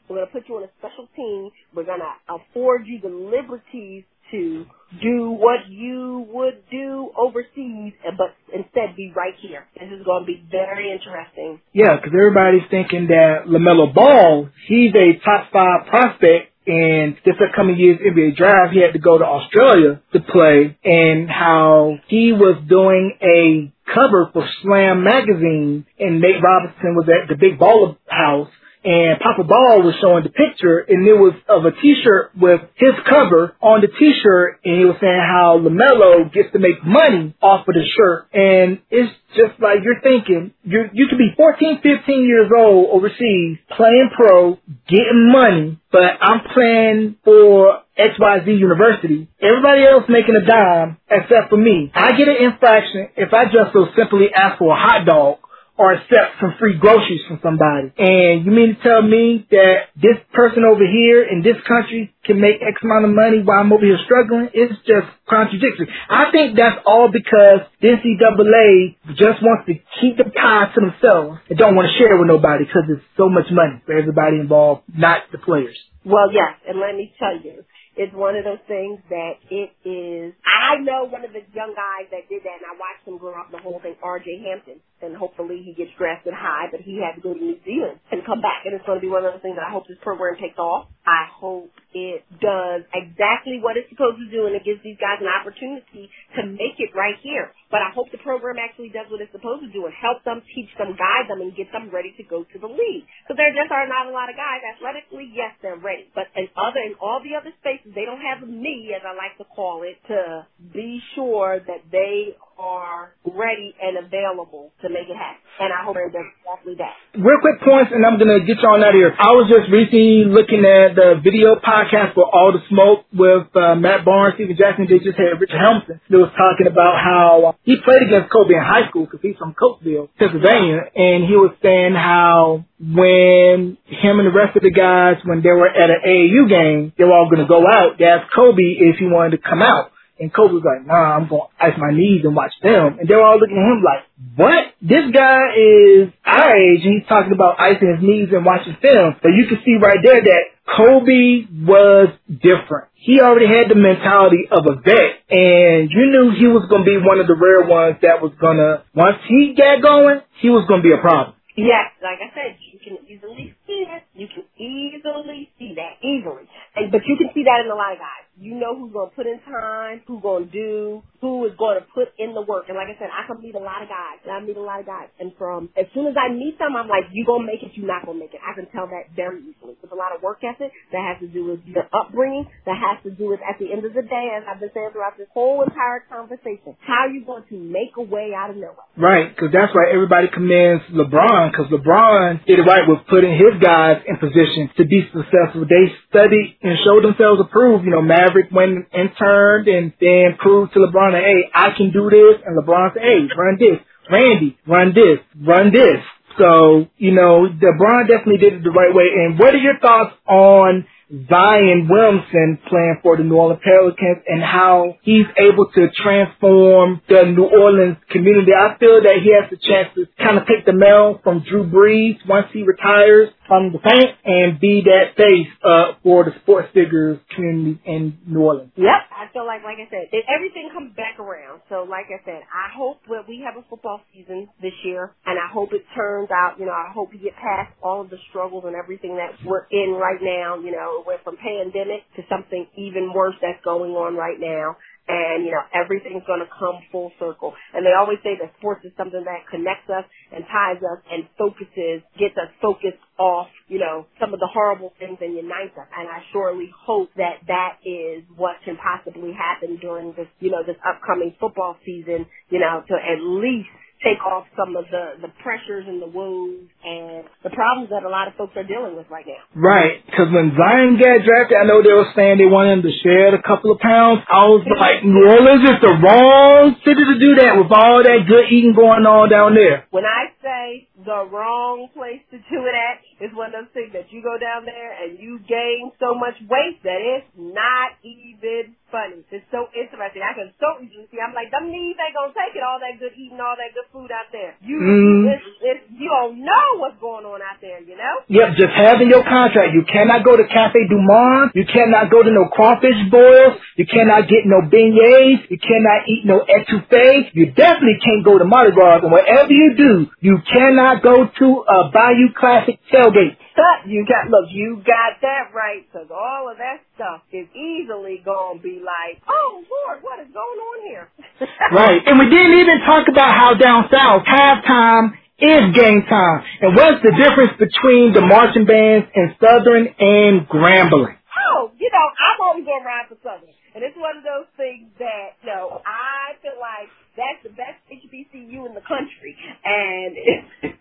We're 0.09 0.15
going 0.15 0.27
to 0.27 0.33
put 0.33 0.49
you 0.49 0.55
on 0.57 0.63
a 0.63 0.71
special 0.79 1.05
team. 1.15 1.51
We're 1.75 1.85
going 1.85 2.01
to 2.01 2.15
afford 2.31 2.87
you 2.87 2.99
the 3.03 3.11
liberties 3.11 4.03
to 4.31 4.65
do 5.01 5.31
what 5.31 5.69
you 5.69 6.27
would 6.29 6.63
do 6.69 7.11
overseas, 7.17 7.93
but 8.17 8.35
instead 8.53 8.95
be 8.97 9.13
right 9.15 9.33
here. 9.41 9.65
This 9.79 9.89
is 9.89 10.05
going 10.05 10.23
to 10.23 10.25
be 10.25 10.43
very 10.51 10.91
interesting. 10.91 11.61
Yeah, 11.73 11.95
because 11.95 12.11
everybody's 12.13 12.69
thinking 12.69 13.07
that 13.07 13.45
LaMelo 13.47 13.93
Ball, 13.93 14.49
he's 14.67 14.93
a 14.93 15.23
top 15.23 15.51
five 15.51 15.87
prospect 15.87 16.51
and 16.67 17.15
this 17.25 17.35
upcoming 17.41 17.77
year's 17.77 17.99
NBA 17.99 18.37
draft, 18.37 18.73
he 18.73 18.81
had 18.81 18.93
to 18.93 18.99
go 18.99 19.17
to 19.17 19.25
Australia 19.25 20.01
to 20.13 20.19
play, 20.19 20.77
and 20.83 21.27
how 21.27 21.97
he 22.07 22.33
was 22.33 22.61
doing 22.69 23.17
a 23.21 23.73
cover 23.91 24.29
for 24.31 24.47
Slam 24.61 25.03
magazine, 25.03 25.85
and 25.99 26.21
Nate 26.21 26.41
Robinson 26.41 26.95
was 26.95 27.09
at 27.09 27.27
the 27.29 27.35
Big 27.35 27.57
Baller 27.57 27.97
House, 28.07 28.49
and 28.83 29.19
Papa 29.19 29.43
Ball 29.43 29.83
was 29.83 29.95
showing 30.01 30.23
the 30.23 30.33
picture, 30.33 30.79
and 30.79 31.07
it 31.07 31.13
was 31.13 31.33
of 31.47 31.65
a 31.65 31.71
T-shirt 31.71 32.31
with 32.35 32.61
his 32.75 32.93
cover 33.07 33.55
on 33.61 33.81
the 33.81 33.87
T-shirt, 33.87 34.59
and 34.65 34.73
he 34.79 34.85
was 34.85 34.97
saying 34.99 35.21
how 35.21 35.61
LaMelo 35.61 36.33
gets 36.33 36.51
to 36.53 36.59
make 36.59 36.83
money 36.83 37.35
off 37.41 37.67
of 37.67 37.75
the 37.75 37.85
shirt, 37.85 38.27
and 38.33 38.81
it's 38.89 39.13
just 39.37 39.61
like 39.61 39.85
you're 39.85 40.01
thinking, 40.01 40.53
you 40.63 40.89
you 40.93 41.07
could 41.07 41.19
be 41.19 41.31
14, 41.37 41.81
15 41.81 42.25
years 42.25 42.49
old 42.49 42.89
overseas, 42.89 43.57
playing 43.77 44.09
pro, 44.15 44.57
getting 44.89 45.29
money, 45.31 45.79
but 45.91 46.17
I'm 46.19 46.41
playing 46.53 47.17
for 47.23 47.83
XYZ 47.97 48.47
University. 48.47 49.29
Everybody 49.41 49.85
else 49.85 50.03
making 50.09 50.35
a 50.35 50.45
dime 50.45 50.97
except 51.09 51.49
for 51.49 51.57
me. 51.57 51.91
I 51.93 52.17
get 52.17 52.27
an 52.27 52.49
infraction 52.49 53.09
if 53.15 53.33
I 53.33 53.45
just 53.45 53.73
so 53.73 53.87
simply 53.95 54.33
ask 54.33 54.57
for 54.57 54.73
a 54.73 54.79
hot 54.79 55.05
dog 55.05 55.37
or 55.81 55.93
accept 55.97 56.37
some 56.39 56.53
free 56.59 56.77
groceries 56.77 57.25
from 57.27 57.39
somebody. 57.41 57.89
And 57.97 58.45
you 58.45 58.51
mean 58.53 58.77
to 58.77 58.81
tell 58.85 59.01
me 59.01 59.47
that 59.49 59.89
this 59.97 60.21
person 60.31 60.61
over 60.61 60.85
here 60.85 61.25
in 61.25 61.41
this 61.41 61.57
country 61.65 62.13
can 62.21 62.39
make 62.39 62.61
X 62.61 62.77
amount 62.85 63.09
of 63.09 63.17
money 63.17 63.41
while 63.41 63.65
I'm 63.65 63.73
over 63.73 63.81
here 63.81 63.97
struggling? 64.05 64.53
It's 64.53 64.77
just 64.85 65.09
contradictory. 65.25 65.89
I 66.05 66.29
think 66.29 66.53
that's 66.53 66.77
all 66.85 67.09
because 67.09 67.65
the 67.81 67.97
NCAA 67.97 69.17
just 69.17 69.41
wants 69.41 69.65
to 69.65 69.73
keep 69.97 70.21
the 70.21 70.29
pie 70.29 70.69
to 70.69 70.79
themselves 70.85 71.41
and 71.49 71.57
don't 71.57 71.73
want 71.73 71.89
to 71.89 71.97
share 71.97 72.13
it 72.13 72.19
with 72.21 72.29
nobody 72.29 72.69
because 72.69 72.85
it's 72.85 73.05
so 73.17 73.25
much 73.27 73.49
money 73.49 73.81
for 73.81 73.97
everybody 73.97 74.37
involved, 74.37 74.85
not 74.93 75.33
the 75.33 75.39
players. 75.41 75.73
Well, 76.05 76.29
yes, 76.33 76.61
and 76.69 76.79
let 76.79 76.93
me 76.93 77.13
tell 77.17 77.41
you, 77.41 77.65
it's 77.95 78.13
one 78.15 78.35
of 78.35 78.43
those 78.47 78.63
things 78.67 78.99
that 79.09 79.35
it 79.51 79.75
is. 79.83 80.31
I 80.47 80.79
know 80.79 81.05
one 81.11 81.25
of 81.25 81.33
the 81.35 81.43
young 81.51 81.75
guys 81.75 82.07
that 82.11 82.29
did 82.31 82.43
that, 82.47 82.57
and 82.63 82.67
I 82.71 82.75
watched 82.79 83.03
him 83.03 83.17
grow 83.19 83.35
up 83.35 83.51
the 83.51 83.59
whole 83.59 83.79
thing. 83.83 83.95
R.J. 84.01 84.43
Hampton, 84.47 84.79
and 85.01 85.15
hopefully 85.15 85.61
he 85.65 85.73
gets 85.73 85.91
drafted 85.97 86.33
high, 86.33 86.71
but 86.71 86.81
he 86.81 87.03
had 87.03 87.19
to 87.19 87.21
go 87.21 87.33
to 87.33 87.39
New 87.39 87.59
Zealand 87.65 87.99
and 88.11 88.23
come 88.25 88.39
back, 88.39 88.63
and 88.63 88.73
it's 88.73 88.85
going 88.85 88.99
to 88.99 89.03
be 89.03 89.11
one 89.11 89.25
of 89.25 89.33
those 89.33 89.41
things 89.41 89.59
that 89.59 89.67
I 89.67 89.71
hope 89.71 89.87
this 89.87 89.99
program 90.01 90.39
takes 90.39 90.57
off. 90.57 90.87
I 91.05 91.27
hope 91.27 91.71
it 91.91 92.23
does 92.39 92.87
exactly 92.95 93.59
what 93.59 93.75
it's 93.75 93.89
supposed 93.91 94.19
to 94.19 94.29
do, 94.31 94.47
and 94.47 94.55
it 94.55 94.63
gives 94.63 94.79
these 94.83 94.99
guys 94.99 95.19
an 95.19 95.27
opportunity 95.27 96.07
to 96.39 96.47
make 96.47 96.79
it 96.79 96.95
right 96.95 97.19
here. 97.19 97.51
But 97.67 97.83
I 97.83 97.91
hope 97.91 98.11
the 98.11 98.23
program 98.23 98.59
actually 98.59 98.91
does 98.91 99.07
what 99.11 99.19
it's 99.19 99.31
supposed 99.31 99.63
to 99.63 99.71
do 99.71 99.87
and 99.87 99.95
help 99.95 100.23
them, 100.23 100.43
teach 100.55 100.71
them, 100.79 100.95
guide 100.95 101.27
them, 101.27 101.43
and 101.43 101.55
get 101.55 101.71
them 101.71 101.91
ready 101.91 102.15
to 102.19 102.23
go 102.23 102.43
to 102.43 102.57
the 102.59 102.67
league. 102.67 103.05
Because 103.23 103.39
there 103.39 103.51
just 103.51 103.71
are 103.71 103.87
not 103.87 104.07
a 104.07 104.13
lot 104.15 104.31
of 104.31 104.35
guys 104.35 104.63
athletically. 104.63 105.31
Yes, 105.31 105.55
they're 105.59 105.79
ready, 105.79 106.07
but 106.15 106.31
in 106.35 106.47
other 106.55 106.81
in 106.83 106.95
all 106.99 107.19
the 107.23 107.35
other 107.35 107.51
spaces, 107.59 107.91
they 107.95 108.07
don't 108.07 108.23
have 108.23 108.43
me, 108.47 108.91
as 108.95 109.03
I 109.03 109.15
like 109.15 109.35
to 109.39 109.47
call 109.51 109.83
it, 109.83 109.99
to 110.07 110.47
be 110.71 110.99
sure 111.15 111.59
that 111.59 111.87
they 111.91 112.35
are 112.61 113.11
ready 113.25 113.73
and 113.81 113.97
available 113.97 114.69
to 114.81 114.87
make 114.89 115.09
it 115.09 115.17
happen. 115.17 115.41
And 115.59 115.73
I 115.73 115.81
hope 115.83 115.97
they're 115.97 116.07
exactly 116.09 116.77
that. 116.77 116.93
Real 117.17 117.41
quick 117.41 117.59
points, 117.65 117.91
and 117.91 118.05
I'm 118.05 118.21
gonna 118.21 118.45
get 118.45 118.61
you 118.61 118.69
on 118.69 118.85
out 118.85 118.93
of 118.93 119.01
here. 119.01 119.13
I 119.17 119.33
was 119.33 119.49
just 119.49 119.67
recently 119.73 120.29
looking 120.29 120.61
at 120.61 120.93
the 120.93 121.17
video 121.21 121.57
podcast 121.57 122.13
for 122.13 122.25
All 122.29 122.53
the 122.53 122.61
Smoke 122.69 123.05
with 123.11 123.49
uh, 123.57 123.75
Matt 123.75 124.05
Barnes, 124.05 124.37
Stephen 124.37 124.55
Jackson. 124.55 124.85
They 124.85 125.01
just 125.01 125.17
had 125.17 125.41
Richard 125.41 125.57
Hamilton. 125.57 125.97
They 126.09 126.21
was 126.21 126.31
talking 126.37 126.69
about 126.69 127.01
how 127.01 127.57
he 127.65 127.81
played 127.81 128.05
against 128.05 128.29
Kobe 128.29 128.53
in 128.53 128.63
high 128.63 128.87
school 128.89 129.09
because 129.09 129.21
he's 129.25 129.37
from 129.41 129.57
Coatesville, 129.57 130.13
Pennsylvania, 130.21 130.85
and 130.93 131.25
he 131.25 131.35
was 131.35 131.57
saying 131.65 131.97
how 131.97 132.63
when 132.77 133.77
him 133.89 134.13
and 134.21 134.27
the 134.29 134.33
rest 134.33 134.53
of 134.55 134.63
the 134.63 134.73
guys, 134.73 135.17
when 135.25 135.41
they 135.41 135.53
were 135.53 135.69
at 135.69 135.89
an 135.89 136.01
AAU 136.05 136.49
game, 136.49 136.93
they 136.97 137.03
were 137.03 137.13
all 137.13 137.29
gonna 137.29 137.49
go 137.49 137.65
out. 137.65 137.97
They 137.97 138.05
asked 138.05 138.29
Kobe 138.33 138.61
if 138.61 139.01
he 139.01 139.09
wanted 139.09 139.37
to 139.37 139.41
come 139.41 139.61
out. 139.61 139.91
And 140.21 140.29
Kobe 140.29 140.53
was 140.53 140.61
like, 140.61 140.85
nah, 140.85 141.17
I'm 141.17 141.25
going 141.27 141.49
to 141.49 141.57
ice 141.57 141.73
my 141.81 141.89
knees 141.89 142.21
and 142.21 142.37
watch 142.37 142.53
film. 142.61 143.01
And 143.01 143.09
they 143.09 143.15
were 143.17 143.25
all 143.25 143.41
looking 143.41 143.57
at 143.57 143.65
him 143.65 143.81
like, 143.81 144.05
what? 144.37 144.77
This 144.81 145.09
guy 145.09 145.57
is 145.57 146.13
our 146.21 146.53
age 146.53 146.85
and 146.85 147.01
he's 147.01 147.09
talking 147.09 147.33
about 147.33 147.57
icing 147.57 147.97
his 147.97 148.05
knees 148.05 148.29
and 148.29 148.45
watching 148.45 148.77
film. 148.77 149.17
But 149.17 149.33
you 149.33 149.49
can 149.49 149.65
see 149.65 149.81
right 149.81 149.97
there 149.97 150.21
that 150.21 150.43
Kobe 150.69 151.49
was 151.65 152.13
different. 152.29 152.93
He 152.93 153.19
already 153.19 153.49
had 153.49 153.65
the 153.65 153.75
mentality 153.75 154.45
of 154.45 154.61
a 154.69 154.77
vet 154.77 155.25
and 155.33 155.89
you 155.89 156.13
knew 156.13 156.37
he 156.37 156.45
was 156.45 156.69
going 156.69 156.85
to 156.85 156.89
be 156.89 157.01
one 157.01 157.17
of 157.17 157.25
the 157.25 157.33
rare 157.33 157.65
ones 157.65 157.97
that 158.05 158.21
was 158.21 158.31
going 158.37 158.61
to, 158.61 158.85
once 158.93 159.17
he 159.25 159.57
got 159.57 159.81
going, 159.81 160.21
he 160.37 160.53
was 160.53 160.69
going 160.69 160.85
to 160.85 160.87
be 160.87 160.93
a 160.93 161.01
problem. 161.01 161.33
Yes, 161.57 161.91
like 161.99 162.23
I 162.23 162.31
said, 162.31 162.55
you 162.63 162.79
can 162.79 162.95
easily 163.11 163.53
see 163.67 163.83
that. 163.83 164.07
You 164.15 164.27
can 164.31 164.47
easily 164.55 165.51
see 165.59 165.75
that. 165.75 165.99
Easily. 165.99 166.47
And, 166.75 166.91
but 166.91 167.03
you 167.03 167.19
can 167.19 167.27
see 167.35 167.43
that 167.43 167.65
in 167.65 167.71
a 167.71 167.75
lot 167.75 167.91
of 167.91 167.99
guys. 167.99 168.23
You 168.41 168.57
know 168.57 168.73
who's 168.73 168.89
going 168.89 169.13
to 169.13 169.15
put 169.15 169.29
in 169.29 169.37
time, 169.45 170.01
who's 170.09 170.21
going 170.25 170.49
to 170.49 170.51
do, 170.51 171.05
who 171.21 171.45
is 171.45 171.53
going 171.61 171.77
to 171.77 171.85
put 171.93 172.09
in 172.17 172.33
the 172.33 172.41
work. 172.41 172.65
And 172.73 172.73
like 172.73 172.89
I 172.89 172.97
said, 172.97 173.13
I 173.13 173.29
can 173.29 173.37
meet 173.37 173.53
a 173.53 173.61
lot 173.61 173.85
of 173.85 173.89
guys. 173.93 174.17
And 174.25 174.33
I 174.33 174.41
meet 174.41 174.57
a 174.57 174.65
lot 174.65 174.81
of 174.81 174.89
guys. 174.89 175.13
And 175.21 175.29
from, 175.37 175.69
as 175.77 175.85
soon 175.93 176.09
as 176.09 176.17
I 176.17 176.33
meet 176.33 176.57
them, 176.57 176.73
I'm 176.73 176.89
like, 176.89 177.05
you 177.13 177.21
going 177.21 177.45
to 177.45 177.49
make 177.53 177.61
it, 177.61 177.77
you 177.77 177.85
not 177.85 178.09
going 178.09 178.17
to 178.17 178.23
make 178.25 178.33
it. 178.33 178.41
I 178.41 178.57
can 178.57 178.65
tell 178.73 178.89
that 178.89 179.13
very 179.13 179.45
easily. 179.45 179.77
There's 179.77 179.93
a 179.93 179.99
lot 179.99 180.17
of 180.17 180.25
work 180.25 180.41
ethic 180.41 180.73
that 180.89 181.03
has 181.05 181.21
to 181.21 181.29
do 181.29 181.53
with 181.53 181.61
your 181.69 181.85
upbringing, 181.93 182.49
that 182.65 182.81
has 182.81 182.97
to 183.05 183.13
do 183.13 183.29
with, 183.29 183.45
at 183.45 183.61
the 183.61 183.69
end 183.69 183.85
of 183.85 183.93
the 183.93 184.01
day, 184.01 184.33
as 184.33 184.41
I've 184.49 184.57
been 184.57 184.73
saying 184.73 184.89
throughout 184.97 185.21
this 185.21 185.29
whole 185.37 185.61
entire 185.61 186.01
conversation, 186.09 186.73
how 186.81 187.05
are 187.05 187.13
you 187.13 187.21
going 187.21 187.45
to 187.53 187.57
make 187.61 187.93
a 188.01 188.01
way 188.01 188.33
out 188.33 188.49
of 188.49 188.57
nowhere? 188.57 188.89
Right, 188.97 189.29
because 189.29 189.53
that's 189.53 189.69
why 189.77 189.93
everybody 189.93 190.33
commends 190.33 190.81
LeBron, 190.89 191.53
because 191.53 191.69
LeBron 191.69 192.41
did 192.49 192.57
it 192.57 192.65
right 192.65 192.89
with 192.89 193.05
putting 193.05 193.37
his 193.37 193.61
guys 193.61 194.01
in 194.09 194.17
position 194.17 194.73
to 194.81 194.83
be 194.89 195.05
successful. 195.13 195.69
They 195.69 195.93
studied 196.09 196.57
and 196.65 196.73
showed 196.81 197.05
themselves 197.05 197.37
approved. 197.37 197.85
You 197.85 197.93
know, 197.93 198.01
Maverick 198.01 198.30
went 198.51 198.71
and 198.71 198.85
interned 198.93 199.67
and 199.67 199.93
then 199.99 200.37
proved 200.39 200.73
to 200.73 200.79
LeBron 200.79 201.13
that, 201.13 201.23
hey, 201.23 201.49
I 201.53 201.69
can 201.75 201.91
do 201.91 202.09
this. 202.09 202.41
And 202.45 202.57
LeBron 202.57 202.93
said, 202.93 203.03
hey, 203.03 203.27
run 203.37 203.57
this. 203.59 203.79
Randy, 204.09 204.57
run 204.67 204.93
this. 204.93 205.19
Run 205.39 205.71
this. 205.71 206.03
So, 206.37 206.87
you 206.97 207.11
know, 207.11 207.47
LeBron 207.47 208.07
definitely 208.07 208.37
did 208.37 208.53
it 208.53 208.63
the 208.63 208.71
right 208.71 208.93
way. 208.93 209.05
And 209.13 209.37
what 209.37 209.53
are 209.53 209.59
your 209.59 209.79
thoughts 209.79 210.15
on 210.27 210.85
Zion 211.11 211.89
Williamson 211.89 212.57
playing 212.69 212.99
for 213.03 213.17
the 213.17 213.23
New 213.23 213.35
Orleans 213.35 213.59
Pelicans 213.63 214.23
and 214.27 214.41
how 214.41 214.95
he's 215.03 215.27
able 215.35 215.67
to 215.75 215.87
transform 215.91 217.01
the 217.09 217.23
New 217.35 217.51
Orleans 217.51 217.97
community. 218.09 218.51
I 218.55 218.77
feel 218.79 219.03
that 219.03 219.19
he 219.19 219.35
has 219.35 219.51
the 219.51 219.59
chance 219.59 219.91
to 219.95 220.07
kind 220.23 220.37
of 220.37 220.47
take 220.47 220.65
the 220.65 220.73
mail 220.73 221.19
from 221.23 221.43
Drew 221.43 221.67
Brees 221.67 222.15
once 222.27 222.47
he 222.53 222.63
retires 222.63 223.29
from 223.51 223.73
the 223.75 223.79
paint 223.83 224.15
and 224.23 224.59
be 224.61 224.79
that 224.87 225.19
face 225.19 225.51
uh, 225.59 225.99
for 226.03 226.23
the 226.23 226.31
sports 226.39 226.69
figures 226.73 227.19
community 227.35 227.81
in 227.83 228.17
New 228.25 228.39
Orleans. 228.39 228.71
Yep, 228.79 229.01
I 229.11 229.27
feel 229.33 229.45
like, 229.45 229.67
like 229.67 229.75
I 229.75 229.91
said, 229.91 230.07
it, 230.15 230.23
everything 230.31 230.71
comes 230.71 230.95
back 230.95 231.19
around. 231.19 231.59
So, 231.67 231.83
like 231.83 232.07
I 232.07 232.23
said, 232.23 232.47
I 232.47 232.71
hope 232.71 233.03
that 233.11 233.27
we 233.27 233.43
have 233.43 233.59
a 233.59 233.67
football 233.67 233.99
season 234.15 234.47
this 234.61 234.71
year, 234.87 235.11
and 235.25 235.35
I 235.35 235.51
hope 235.51 235.73
it 235.73 235.83
turns 235.91 236.31
out. 236.31 236.55
You 236.63 236.65
know, 236.65 236.71
I 236.71 236.95
hope 236.95 237.11
we 237.11 237.19
get 237.19 237.35
past 237.35 237.75
all 237.83 237.99
of 237.99 238.09
the 238.09 238.17
struggles 238.29 238.63
and 238.65 238.75
everything 238.75 239.19
that 239.19 239.35
we're 239.43 239.67
in 239.67 239.99
right 239.99 240.23
now. 240.23 240.55
You 240.55 240.71
know, 240.71 241.00
went 241.05 241.23
from 241.23 241.37
pandemic 241.37 242.03
to 242.15 242.21
something 242.29 242.67
even 242.77 243.13
worse 243.13 243.35
that's 243.41 243.63
going 243.63 243.91
on 243.91 244.15
right 244.15 244.39
now 244.39 244.77
and 245.07 245.45
you 245.45 245.51
know 245.51 245.63
everything's 245.73 246.23
going 246.27 246.39
to 246.39 246.51
come 246.59 246.79
full 246.91 247.11
circle. 247.19 247.53
And 247.73 247.85
they 247.85 247.93
always 247.97 248.19
say 248.23 248.37
that 248.39 248.53
sports 248.59 248.85
is 248.85 248.91
something 248.95 249.23
that 249.25 249.49
connects 249.49 249.89
us 249.89 250.05
and 250.31 250.45
ties 250.47 250.79
us 250.79 250.99
and 251.09 251.27
focuses, 251.37 252.05
gets 252.15 252.37
us 252.37 252.47
focused 252.61 253.01
off, 253.17 253.49
you 253.67 253.79
know, 253.79 254.05
some 254.19 254.33
of 254.33 254.39
the 254.39 254.47
horrible 254.47 254.93
things 254.99 255.17
and 255.21 255.35
unites 255.35 255.75
us. 255.75 255.89
And 255.91 256.07
I 256.07 256.21
surely 256.31 256.69
hope 256.71 257.09
that 257.17 257.41
that 257.47 257.81
is 257.83 258.23
what 258.35 258.61
can 258.63 258.77
possibly 258.77 259.33
happen 259.33 259.77
during 259.81 260.13
this, 260.13 260.29
you 260.39 260.51
know, 260.51 260.63
this 260.65 260.77
upcoming 260.85 261.35
football 261.39 261.77
season. 261.85 262.25
You 262.49 262.59
know, 262.59 262.83
to 262.87 262.95
at 262.95 263.19
least 263.19 263.73
take 264.03 264.21
off 264.25 264.49
some 264.57 264.75
of 264.75 264.85
the, 264.89 265.21
the 265.21 265.29
pressures 265.45 265.85
and 265.85 266.01
the 266.01 266.09
woes 266.09 266.65
and 266.83 267.25
the 267.45 267.53
problems 267.53 267.93
that 267.93 268.01
a 268.01 268.09
lot 268.09 268.27
of 268.27 268.33
folks 268.33 268.57
are 268.57 268.65
dealing 268.65 268.97
with 268.97 269.05
right 269.09 269.25
now. 269.25 269.41
Right, 269.53 270.01
because 270.05 270.33
when 270.33 270.57
Zion 270.57 270.97
got 270.97 271.21
drafted, 271.21 271.57
I 271.61 271.65
know 271.69 271.85
they 271.85 271.93
were 271.93 272.09
saying 272.17 272.41
they 272.41 272.49
wanted 272.49 272.81
him 272.81 272.83
to 272.89 272.93
shed 273.05 273.37
a 273.37 273.43
couple 273.45 273.69
of 273.69 273.77
pounds. 273.77 274.25
I 274.25 274.49
was 274.49 274.65
like, 274.65 275.05
New 275.05 275.21
Orleans 275.21 275.65
is 275.69 275.79
the 275.85 275.93
wrong 276.01 276.75
city 276.81 277.03
to 277.05 277.17
do 277.21 277.31
that 277.45 277.61
with 277.61 277.69
all 277.69 278.01
that 278.01 278.25
good 278.25 278.49
eating 278.49 278.73
going 278.73 279.05
on 279.05 279.29
down 279.29 279.53
there. 279.53 279.85
When 279.93 280.05
I 280.05 280.33
say 280.41 280.89
the 280.97 281.29
wrong 281.29 281.89
place 281.93 282.25
to 282.33 282.37
do 282.37 282.57
it 282.65 282.73
at 282.73 283.05
is 283.21 283.31
one 283.37 283.53
of 283.53 283.63
those 283.63 283.71
things 283.77 283.93
that 283.93 284.09
you 284.09 284.25
go 284.25 284.35
down 284.41 284.65
there 284.65 284.91
and 284.97 285.21
you 285.21 285.37
gain 285.45 285.93
so 286.01 286.17
much 286.17 286.35
weight 286.49 286.81
that 286.81 286.97
it's 286.97 287.29
not 287.37 287.93
even 288.01 288.73
funny. 288.91 289.23
It's 289.31 289.47
so 289.53 289.71
interesting. 289.71 290.25
I 290.25 290.35
can 290.35 290.51
so 290.59 290.81
easily 290.83 291.07
see. 291.07 291.21
I'm 291.21 291.31
like, 291.31 291.53
them 291.53 291.71
knees 291.71 291.95
ain't 291.95 292.17
gonna 292.17 292.35
take 292.35 292.57
it. 292.57 292.65
All 292.65 292.81
that 292.81 292.99
good 292.99 293.15
eating, 293.15 293.39
all 293.39 293.55
that 293.55 293.71
good 293.71 293.87
food 293.93 294.11
out 294.11 294.27
there. 294.35 294.57
You, 294.59 294.77
mm. 294.77 295.31
it's, 295.31 295.47
it's, 295.63 295.83
you 295.95 296.11
don't 296.11 296.43
know 296.43 296.67
what's 296.83 296.99
going 296.99 297.23
on 297.23 297.39
out 297.39 297.63
there. 297.63 297.79
You 297.79 297.95
know. 297.95 298.15
Yep. 298.27 298.59
Just 298.59 298.75
having 298.75 299.07
your 299.07 299.23
contract. 299.23 299.71
You 299.71 299.87
cannot 299.87 300.27
go 300.27 300.35
to 300.35 300.43
Cafe 300.43 300.77
Du 300.91 300.99
Monde. 300.99 301.55
You 301.55 301.63
cannot 301.63 302.11
go 302.11 302.25
to 302.25 302.31
no 302.33 302.51
crawfish 302.51 302.99
boils. 303.07 303.61
You 303.79 303.87
cannot 303.87 304.27
get 304.27 304.43
no 304.43 304.67
beignets. 304.67 305.47
You 305.47 305.61
cannot 305.61 306.09
eat 306.09 306.27
no 306.27 306.43
etouffee. 306.43 307.31
You 307.31 307.55
definitely 307.55 308.01
can't 308.03 308.25
go 308.27 308.37
to 308.37 308.45
Mardi 308.45 308.75
Gras. 308.75 309.05
And 309.05 309.11
whatever 309.11 309.53
you 309.53 309.73
do, 309.77 310.11
you 310.19 310.43
cannot 310.43 310.99
go 311.01 311.31
to 311.31 311.47
a 311.63 311.89
Bayou 311.93 312.35
Classic 312.35 312.75
tailgate. 313.11 313.37
You 313.85 314.05
got 314.05 314.29
look, 314.29 314.49
you 314.51 314.77
got 314.85 315.21
that 315.21 315.53
right, 315.53 315.85
because 315.85 316.07
all 316.11 316.49
of 316.51 316.57
that 316.57 316.81
stuff 316.95 317.21
is 317.31 317.47
easily 317.55 318.21
gonna 318.23 318.59
be 318.59 318.81
like, 318.81 319.21
oh 319.27 319.63
Lord, 319.65 320.03
what 320.03 320.19
is 320.19 320.27
going 320.33 320.59
on 320.59 320.77
here? 320.87 321.09
right, 321.71 322.01
and 322.05 322.19
we 322.19 322.29
didn't 322.29 322.59
even 322.59 322.79
talk 322.85 323.07
about 323.09 323.33
how 323.33 323.53
down 323.55 323.89
south 323.91 324.23
halftime 324.25 325.17
is 325.41 325.73
game 325.73 326.05
time, 326.07 326.43
and 326.61 326.75
what's 326.75 327.01
the 327.01 327.13
difference 327.17 327.57
between 327.57 328.13
the 328.13 328.21
marching 328.21 328.65
bands 328.65 329.09
and 329.15 329.33
Southern 329.41 329.89
and 329.97 330.45
Grambling? 330.45 331.17
Oh, 331.49 331.71
you 331.79 331.89
know, 331.89 332.05
I'm 332.05 332.39
always 332.45 332.65
gonna 332.65 332.85
ride 332.85 333.09
for 333.09 333.17
Southern, 333.25 333.49
and 333.73 333.81
it's 333.83 333.97
one 333.97 334.17
of 334.17 334.23
those 334.23 334.45
things 334.57 334.93
that 334.99 335.41
you 335.41 335.49
know 335.49 335.81
I 335.81 336.37
feel 336.45 336.57
like 336.61 336.93
that's 337.17 337.41
the 337.41 337.49
best 337.57 337.81
HBCU 337.89 338.69
in 338.69 338.73
the 338.77 338.85
country, 338.85 339.33
and 339.65 340.77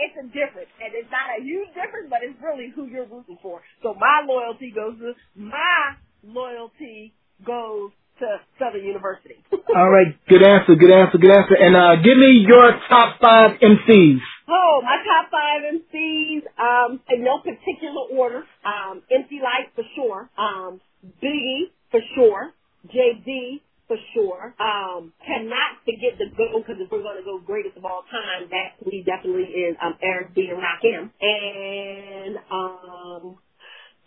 it's, 0.00 0.16
a 0.16 0.26
difference, 0.32 0.72
and 0.80 0.90
it's 0.96 1.10
not 1.12 1.38
a 1.38 1.42
huge 1.42 1.68
difference, 1.76 2.08
but 2.08 2.20
it's 2.24 2.36
really 2.42 2.72
who 2.74 2.86
you're 2.86 3.06
rooting 3.06 3.38
for. 3.42 3.62
So 3.82 3.94
my 3.94 4.24
loyalty 4.26 4.72
goes 4.72 4.98
to 4.98 5.12
my 5.36 5.96
loyalty 6.24 7.12
goes 7.44 7.90
to 8.20 8.26
Southern 8.58 8.84
University. 8.84 9.36
All 9.76 9.90
right, 9.90 10.12
good 10.28 10.42
answer, 10.42 10.74
good 10.76 10.92
answer, 10.92 11.18
good 11.18 11.32
answer. 11.32 11.56
And 11.56 11.76
uh, 11.76 11.96
give 11.96 12.16
me 12.16 12.44
your 12.46 12.72
top 12.88 13.20
five 13.20 13.60
MCs. 13.60 14.20
Oh, 14.48 14.80
my 14.82 14.96
top 15.04 15.30
five 15.30 15.62
MCs, 15.62 16.42
um, 16.58 17.00
in 17.08 17.24
no 17.24 17.38
particular 17.38 18.08
order. 18.12 18.42
Um, 18.64 19.02
MC 19.10 19.40
Lyte 19.40 19.72
for 19.74 19.84
sure. 19.94 20.28
Um, 20.36 20.80
Biggie 21.22 21.72
for 21.90 22.00
sure. 22.14 22.52
JD 22.88 23.60
for 23.90 23.98
sure. 24.14 24.54
Um, 24.62 25.12
cannot 25.26 25.82
forget 25.84 26.14
the 26.18 26.30
go 26.38 26.62
because 26.62 26.78
if 26.78 26.90
we're 26.92 27.02
going 27.02 27.18
to 27.18 27.24
go 27.26 27.40
greatest 27.44 27.76
of 27.76 27.84
all 27.84 28.04
time, 28.10 28.48
that 28.50 28.78
he 28.86 29.02
definitely 29.02 29.50
is 29.50 29.76
um, 29.82 29.96
Eric 30.02 30.34
B. 30.34 30.48
and 30.50 30.62
Rakim. 30.62 31.10
And 31.20 32.36
um, 32.52 33.38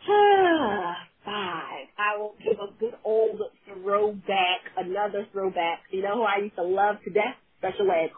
five. 1.26 1.88
I 1.98 2.18
will 2.18 2.36
give 2.44 2.60
a 2.60 2.72
good 2.80 2.96
old 3.04 3.42
throwback, 3.68 4.62
another 4.78 5.28
throwback. 5.34 5.82
You 5.92 6.04
know 6.04 6.16
who 6.18 6.24
I 6.24 6.44
used 6.44 6.56
to 6.56 6.64
love 6.64 6.98
to 7.06 7.12
death? 7.12 7.36
Special 7.60 7.92
Ed. 7.92 8.12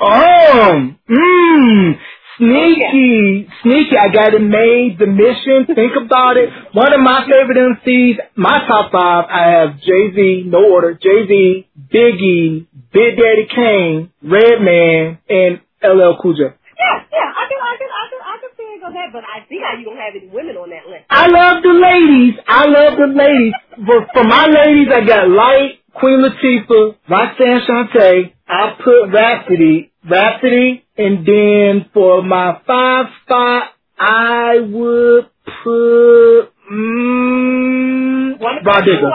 oh, 0.00 0.94
mmm, 1.10 1.92
Sneaky, 2.38 3.46
oh, 3.48 3.52
sneaky. 3.62 3.96
I 3.96 4.08
got 4.12 4.34
it 4.34 4.42
made. 4.42 4.98
The 4.98 5.06
mission. 5.06 5.66
Think 5.74 5.92
about 5.94 6.36
it. 6.36 6.50
One 6.72 6.92
of 6.92 7.00
my 7.00 7.26
favorite 7.30 7.58
MCs. 7.58 8.16
My 8.36 8.58
top 8.66 8.90
five. 8.90 9.26
I 9.30 9.42
have 9.50 9.80
Jay 9.80 10.10
Z. 10.14 10.44
No 10.46 10.64
order. 10.72 10.94
Jay 10.94 11.26
Z, 11.28 11.68
Biggie, 11.92 12.66
Big 12.92 13.16
Daddy 13.16 13.46
Kane, 13.54 14.10
Redman, 14.22 15.18
and 15.28 15.60
LL 15.82 16.18
Cool 16.20 16.34
J. 16.34 16.42
Yeah, 16.42 17.06
yeah. 17.12 17.30
I 17.38 17.44
can, 17.46 17.58
I 17.62 17.74
can, 17.78 17.90
I 17.90 18.04
can, 18.10 18.20
I 18.22 18.34
can 18.42 18.50
see 18.56 18.68
it 18.74 18.82
on 18.82 18.92
that, 18.94 19.10
but 19.12 19.22
I 19.22 19.46
see 19.48 19.60
how 19.62 19.78
you 19.78 19.84
don't 19.84 19.96
have 19.96 20.14
any 20.14 20.26
women 20.26 20.56
on 20.56 20.70
that 20.70 20.90
list. 20.90 21.06
I 21.10 21.28
love 21.30 21.62
the 21.62 21.70
ladies. 21.70 22.34
I 22.46 22.66
love 22.66 22.98
the 22.98 23.10
ladies. 23.14 23.54
for, 23.86 24.06
for 24.12 24.24
my 24.24 24.46
ladies, 24.46 24.88
I 24.90 25.06
got 25.06 25.28
Lyte, 25.30 25.80
Queen 25.94 26.18
Latifah, 26.18 26.96
Roxanne 27.08 27.62
Shante. 27.62 28.32
I 28.46 28.76
put 28.82 29.10
Rapsody, 29.14 29.92
Rapsody, 30.08 30.84
and 30.96 31.26
then 31.26 31.90
for 31.94 32.22
my 32.22 32.60
five 32.66 33.06
spot, 33.24 33.70
I 33.98 34.60
would 34.60 35.30
put 35.44 36.52
mm, 36.70 38.40
Rod 38.40 38.84
Digger. 38.84 39.10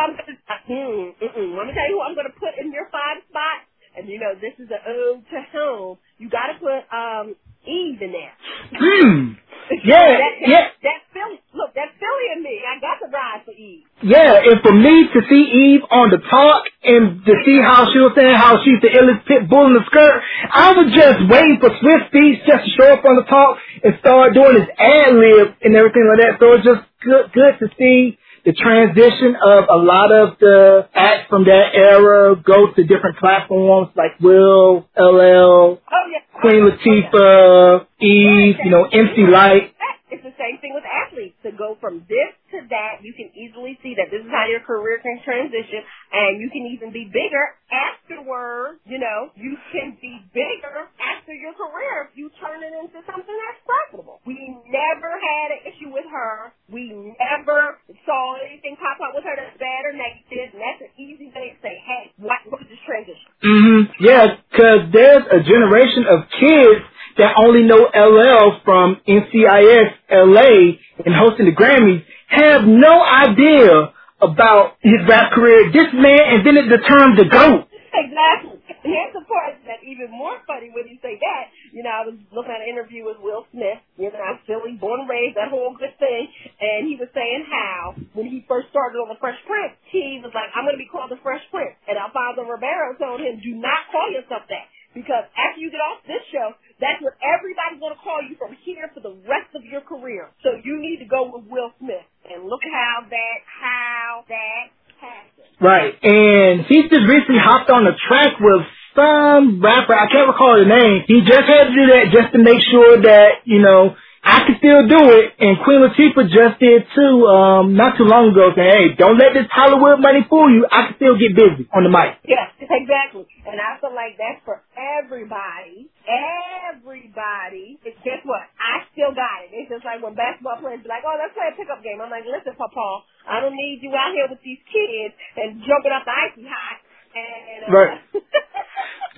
Mm, 0.69 1.13
mm, 1.17 1.57
Let 1.57 1.67
me 1.67 1.73
tell 1.73 1.89
you 1.89 1.97
who 1.97 2.01
I'm 2.01 2.13
going 2.15 2.27
to 2.27 2.39
put 2.39 2.53
in 2.59 2.71
your 2.71 2.85
five 2.91 3.21
spot. 3.29 3.65
And 3.97 4.07
you 4.07 4.19
know, 4.19 4.33
this 4.39 4.53
is 4.59 4.69
an 4.69 4.79
ode 4.87 5.25
to 5.29 5.41
home. 5.51 5.97
You 6.17 6.29
got 6.29 6.53
to 6.53 6.59
put 6.59 6.85
um 6.95 7.35
Eve 7.65 8.01
in 8.01 8.11
there. 8.11 8.33
Hmm. 8.73 9.33
Yeah, 9.69 10.17
that, 10.17 10.17
that, 10.17 10.49
yeah. 10.49 10.65
That 10.81 10.99
Philly, 11.13 11.37
look, 11.53 11.71
that's 11.75 11.93
Philly 12.01 12.25
in 12.35 12.43
me. 12.43 12.61
I 12.65 12.81
got 12.81 12.97
to 13.05 13.07
ride 13.11 13.41
for 13.45 13.53
Eve. 13.53 13.85
Yeah, 14.01 14.41
and 14.49 14.61
for 14.61 14.73
me 14.73 15.05
to 15.13 15.19
see 15.29 15.43
Eve 15.45 15.81
on 15.91 16.09
the 16.09 16.17
talk 16.25 16.65
and 16.83 17.21
to 17.25 17.33
see 17.45 17.59
how 17.61 17.85
she 17.93 17.99
was 17.99 18.13
saying 18.15 18.33
how 18.35 18.61
she's 18.63 18.81
the 18.81 18.89
illest 18.89 19.25
pit 19.25 19.49
bull 19.49 19.67
in 19.67 19.73
the 19.77 19.85
skirt, 19.85 20.15
I 20.51 20.73
was 20.73 20.89
just 20.93 21.29
waiting 21.29 21.59
for 21.61 21.69
Swizz 21.69 22.09
Beatz 22.09 22.45
just 22.47 22.65
to 22.65 22.71
show 22.77 22.89
up 22.93 23.05
on 23.05 23.15
the 23.21 23.27
talk 23.29 23.57
and 23.83 23.93
start 23.99 24.33
doing 24.33 24.57
his 24.57 24.69
ad 24.77 25.13
lib 25.13 25.53
and 25.61 25.75
everything 25.75 26.05
like 26.09 26.19
that. 26.25 26.33
So 26.41 26.53
it's 26.57 26.65
just 26.65 26.83
good, 27.05 27.31
good 27.33 27.55
to 27.61 27.67
see 27.77 28.17
the 28.45 28.53
transition 28.53 29.35
of 29.35 29.65
a 29.69 29.77
lot 29.77 30.11
of 30.11 30.37
the 30.39 30.87
acts 30.93 31.29
from 31.29 31.45
that 31.45 31.73
era 31.73 32.35
go 32.35 32.71
to 32.73 32.83
different 32.83 33.17
platforms 33.17 33.89
like 33.95 34.19
Will, 34.19 34.87
LL, 34.97 35.79
oh, 35.79 36.05
yeah. 36.11 36.19
Queen 36.39 36.63
Latifah, 36.63 37.85
Eve, 37.99 38.55
you 38.63 38.71
know, 38.71 38.85
MC 38.85 39.27
Lyte. 39.29 39.75
It's 40.11 40.23
the 40.23 40.33
same 40.39 40.59
thing 40.61 40.73
with 40.73 40.83
athletes. 40.83 41.35
To 41.43 41.51
go 41.51 41.77
from 41.79 42.05
this 42.07 42.33
to 42.51 42.59
that, 42.69 43.01
you 43.05 43.13
can 43.13 43.29
easily 43.37 43.77
see 43.81 43.93
that 43.97 44.09
this 44.09 44.21
is 44.25 44.31
how 44.31 44.45
your 44.49 44.61
career 44.65 44.99
can 45.01 45.21
transition, 45.25 45.81
and 46.11 46.41
you 46.41 46.49
can 46.49 46.65
even 46.73 46.89
be 46.89 47.05
bigger 47.09 47.55
afterwards. 47.69 48.81
You 48.85 48.99
know, 48.99 49.29
you 49.37 49.57
can 49.71 49.97
be 50.01 50.17
bigger 50.33 50.89
after 50.97 51.33
your 51.33 51.53
career 51.53 52.09
if 52.09 52.17
you 52.17 52.29
turn 52.41 52.61
it 52.65 52.73
into 52.73 52.99
something 53.05 53.37
that's 53.37 53.61
profitable. 53.65 54.21
We 54.25 54.37
never 54.69 55.11
had 55.17 55.47
an 55.59 55.61
issue 55.69 55.89
with 55.93 56.05
her. 56.09 56.53
We 56.69 56.91
never 56.93 57.81
saw 58.05 58.37
anything 58.41 58.77
pop 58.77 58.97
up 59.01 59.13
with 59.13 59.25
her 59.25 59.35
that's 59.37 59.57
bad 59.57 59.81
or 59.85 59.93
negative, 59.93 60.57
and 60.57 60.61
that's 60.61 60.81
an 60.85 60.93
easy 60.97 61.29
way 61.33 61.53
to 61.53 61.57
say, 61.61 61.77
hey, 61.85 62.13
what, 62.17 62.41
what 62.49 62.61
is 62.65 62.69
this 62.69 62.81
transition? 62.85 63.29
Mm-hmm. 63.45 63.79
Yeah, 64.01 64.41
because 64.49 64.89
there's 64.93 65.25
a 65.29 65.41
generation 65.45 66.05
of 66.09 66.25
kids 66.33 66.81
that 67.17 67.35
only 67.37 67.63
know 67.63 67.83
LL 67.91 68.63
from 68.63 68.97
NCIS 69.07 69.91
LA 70.09 70.79
and 71.05 71.13
hosting 71.15 71.45
the 71.45 71.55
Grammys 71.55 72.03
have 72.29 72.63
no 72.65 73.01
idea 73.03 73.93
about 74.21 74.77
his 74.81 75.01
rap 75.07 75.31
career. 75.31 75.71
This 75.71 75.89
man 75.93 76.39
invented 76.39 76.69
the 76.69 76.81
term 76.85 77.15
the 77.15 77.25
GOAT. 77.25 77.65
Exactly. 77.89 78.61
Here's 78.79 79.11
the 79.11 79.25
part 79.27 79.59
that's 79.67 79.83
even 79.83 80.07
more 80.07 80.39
funny 80.47 80.71
when 80.71 80.87
you 80.87 80.95
say 81.03 81.19
that. 81.19 81.43
You 81.75 81.83
know, 81.83 81.91
I 81.91 82.03
was 82.07 82.15
looking 82.31 82.53
at 82.53 82.63
an 82.63 82.69
interview 82.71 83.03
with 83.03 83.19
Will 83.19 83.43
Smith, 83.51 83.81
you 83.99 84.07
know, 84.07 84.39
Philly, 84.47 84.79
born 84.79 85.03
and 85.03 85.09
raised, 85.09 85.35
that 85.35 85.51
whole 85.51 85.75
good 85.75 85.91
thing. 85.99 86.31
And 86.61 86.87
he 86.87 86.95
was 86.95 87.11
saying 87.11 87.43
how, 87.49 87.99
when 88.15 88.29
he 88.31 88.45
first 88.47 88.71
started 88.71 89.01
on 89.03 89.11
The 89.11 89.19
Fresh 89.19 89.41
Prince, 89.43 89.75
he 89.91 90.23
was 90.23 90.31
like, 90.31 90.47
I'm 90.55 90.63
going 90.63 90.79
to 90.79 90.81
be 90.81 90.87
called 90.87 91.11
The 91.11 91.19
Fresh 91.19 91.43
Prince. 91.51 91.75
And 91.91 91.99
Alfonso 91.99 92.47
Ribeiro 92.47 92.95
told 92.95 93.19
him, 93.19 93.43
do 93.43 93.57
not 93.57 93.89
call 93.91 94.07
yourself 94.15 94.47
that. 94.47 94.71
Because 94.95 95.29
after 95.37 95.61
you 95.61 95.69
get 95.69 95.83
off 95.85 96.01
this 96.09 96.23
show, 96.33 96.55
that's 96.81 96.97
what 97.05 97.13
everybody's 97.21 97.77
going 97.77 97.93
to 97.93 98.01
call 98.01 98.25
you 98.25 98.33
from 98.41 98.57
here 98.65 98.89
for 98.89 99.05
the 99.05 99.13
rest 99.29 99.53
of 99.53 99.61
your 99.61 99.85
career. 99.85 100.33
So 100.41 100.57
you 100.65 100.81
need 100.81 100.97
to 101.03 101.05
go 101.05 101.29
with 101.29 101.45
Will 101.45 101.69
Smith. 101.77 102.07
And 102.29 102.45
look 102.45 102.61
how 102.61 103.09
that, 103.09 103.37
how 103.45 104.23
that 104.29 104.63
happened. 105.01 105.49
Right. 105.59 105.93
And 106.01 106.65
he 106.69 106.83
just 106.83 107.05
recently 107.09 107.41
hopped 107.41 107.69
on 107.69 107.87
a 107.87 107.95
track 108.07 108.39
with 108.39 108.63
some 108.95 109.61
rapper. 109.61 109.93
I 109.93 110.07
can't 110.11 110.29
recall 110.29 110.57
the 110.61 110.69
name. 110.69 111.03
He 111.07 111.21
just 111.21 111.45
had 111.45 111.69
to 111.69 111.73
do 111.73 111.85
that 111.93 112.13
just 112.13 112.29
to 112.33 112.39
make 112.39 112.61
sure 112.69 113.01
that, 113.01 113.43
you 113.45 113.59
know, 113.59 113.95
I 114.19 114.43
can 114.45 114.59
still 114.59 114.83
do 114.83 114.99
it, 115.15 115.31
and 115.39 115.55
Queen 115.63 115.79
Latifah 115.79 116.27
just 116.27 116.59
did 116.59 116.83
too, 116.91 117.23
um, 117.23 117.79
not 117.79 117.95
too 117.95 118.03
long 118.03 118.35
ago, 118.35 118.51
saying, 118.51 118.67
hey, 118.67 118.85
don't 118.99 119.15
let 119.15 119.31
this 119.31 119.47
Hollywood 119.47 120.03
money 120.03 120.27
fool 120.27 120.51
you. 120.51 120.67
I 120.67 120.91
can 120.91 120.95
still 120.99 121.15
get 121.15 121.31
busy 121.33 121.71
on 121.71 121.87
the 121.87 121.89
mic. 121.89 122.19
Yes, 122.27 122.51
exactly. 122.59 123.25
And 123.47 123.63
I 123.63 123.79
feel 123.79 123.95
like 123.95 124.19
that's 124.19 124.43
for 124.43 124.59
everybody. 124.75 125.87
Everybody. 126.09 127.77
It's, 127.85 127.97
guess 128.01 128.25
what? 128.25 128.41
I 128.57 128.89
still 128.89 129.13
got 129.13 129.45
it. 129.45 129.53
It's 129.53 129.69
just 129.69 129.85
like 129.85 130.01
when 130.01 130.17
basketball 130.17 130.57
players 130.57 130.81
be 130.81 130.89
like, 130.89 131.05
oh, 131.05 131.13
let's 131.21 131.37
play 131.37 131.53
a 131.53 131.55
pickup 131.55 131.85
game. 131.85 132.01
I'm 132.01 132.09
like, 132.09 132.25
listen, 132.25 132.57
Papa, 132.57 133.05
I 133.29 133.37
don't 133.45 133.53
need 133.53 133.85
you 133.85 133.93
out 133.93 134.09
here 134.17 134.25
with 134.25 134.41
these 134.41 134.61
kids 134.65 135.13
and 135.37 135.61
jumping 135.61 135.93
up 135.93 136.09
the 136.09 136.15
icy 136.15 136.49
hot. 136.49 136.77
And, 137.13 137.69
uh, 137.69 137.73
right. 137.73 137.97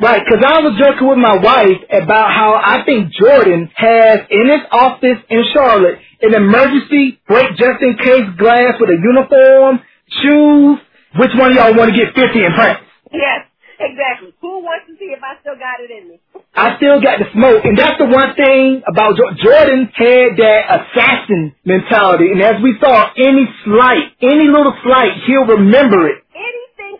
Right, 0.01 0.23
because 0.25 0.41
I 0.41 0.65
was 0.65 0.73
joking 0.81 1.05
with 1.05 1.21
my 1.21 1.37
wife 1.37 1.77
about 1.93 2.33
how 2.33 2.57
I 2.57 2.81
think 2.89 3.13
Jordan 3.13 3.69
has 3.75 4.25
in 4.33 4.49
his 4.49 4.65
office 4.73 5.21
in 5.29 5.45
Charlotte 5.53 6.01
an 6.25 6.33
emergency 6.33 7.21
break 7.29 7.53
just 7.53 7.85
in 7.85 7.93
case 8.01 8.25
glass 8.33 8.81
with 8.81 8.89
a 8.89 8.97
uniform, 8.97 9.77
shoes. 10.09 10.81
Which 11.21 11.37
one 11.37 11.53
of 11.53 11.55
y'all 11.59 11.77
want 11.77 11.93
to 11.93 11.97
get 11.97 12.17
50 12.17 12.33
in 12.33 12.53
practice? 12.57 12.89
Yes, 13.13 13.45
exactly. 13.77 14.33
Who 14.41 14.65
wants 14.65 14.89
to 14.89 14.97
see 14.97 15.13
if 15.13 15.21
I 15.21 15.37
still 15.45 15.59
got 15.59 15.77
it 15.85 15.93
in 15.93 16.09
me? 16.09 16.17
I 16.53 16.75
still 16.77 16.99
got 16.99 17.19
the 17.19 17.31
smoke, 17.31 17.63
and 17.63 17.77
that's 17.77 17.97
the 17.97 18.11
one 18.11 18.35
thing 18.35 18.83
about 18.83 19.15
Jordan 19.39 19.87
had 19.95 20.35
that 20.35 20.61
assassin 20.83 21.55
mentality. 21.63 22.31
And 22.31 22.41
as 22.43 22.61
we 22.61 22.75
saw, 22.81 23.07
any 23.15 23.47
slight, 23.63 24.11
any 24.21 24.51
little 24.51 24.75
slight, 24.83 25.23
he'll 25.27 25.47
remember 25.47 26.09
it 26.09 26.23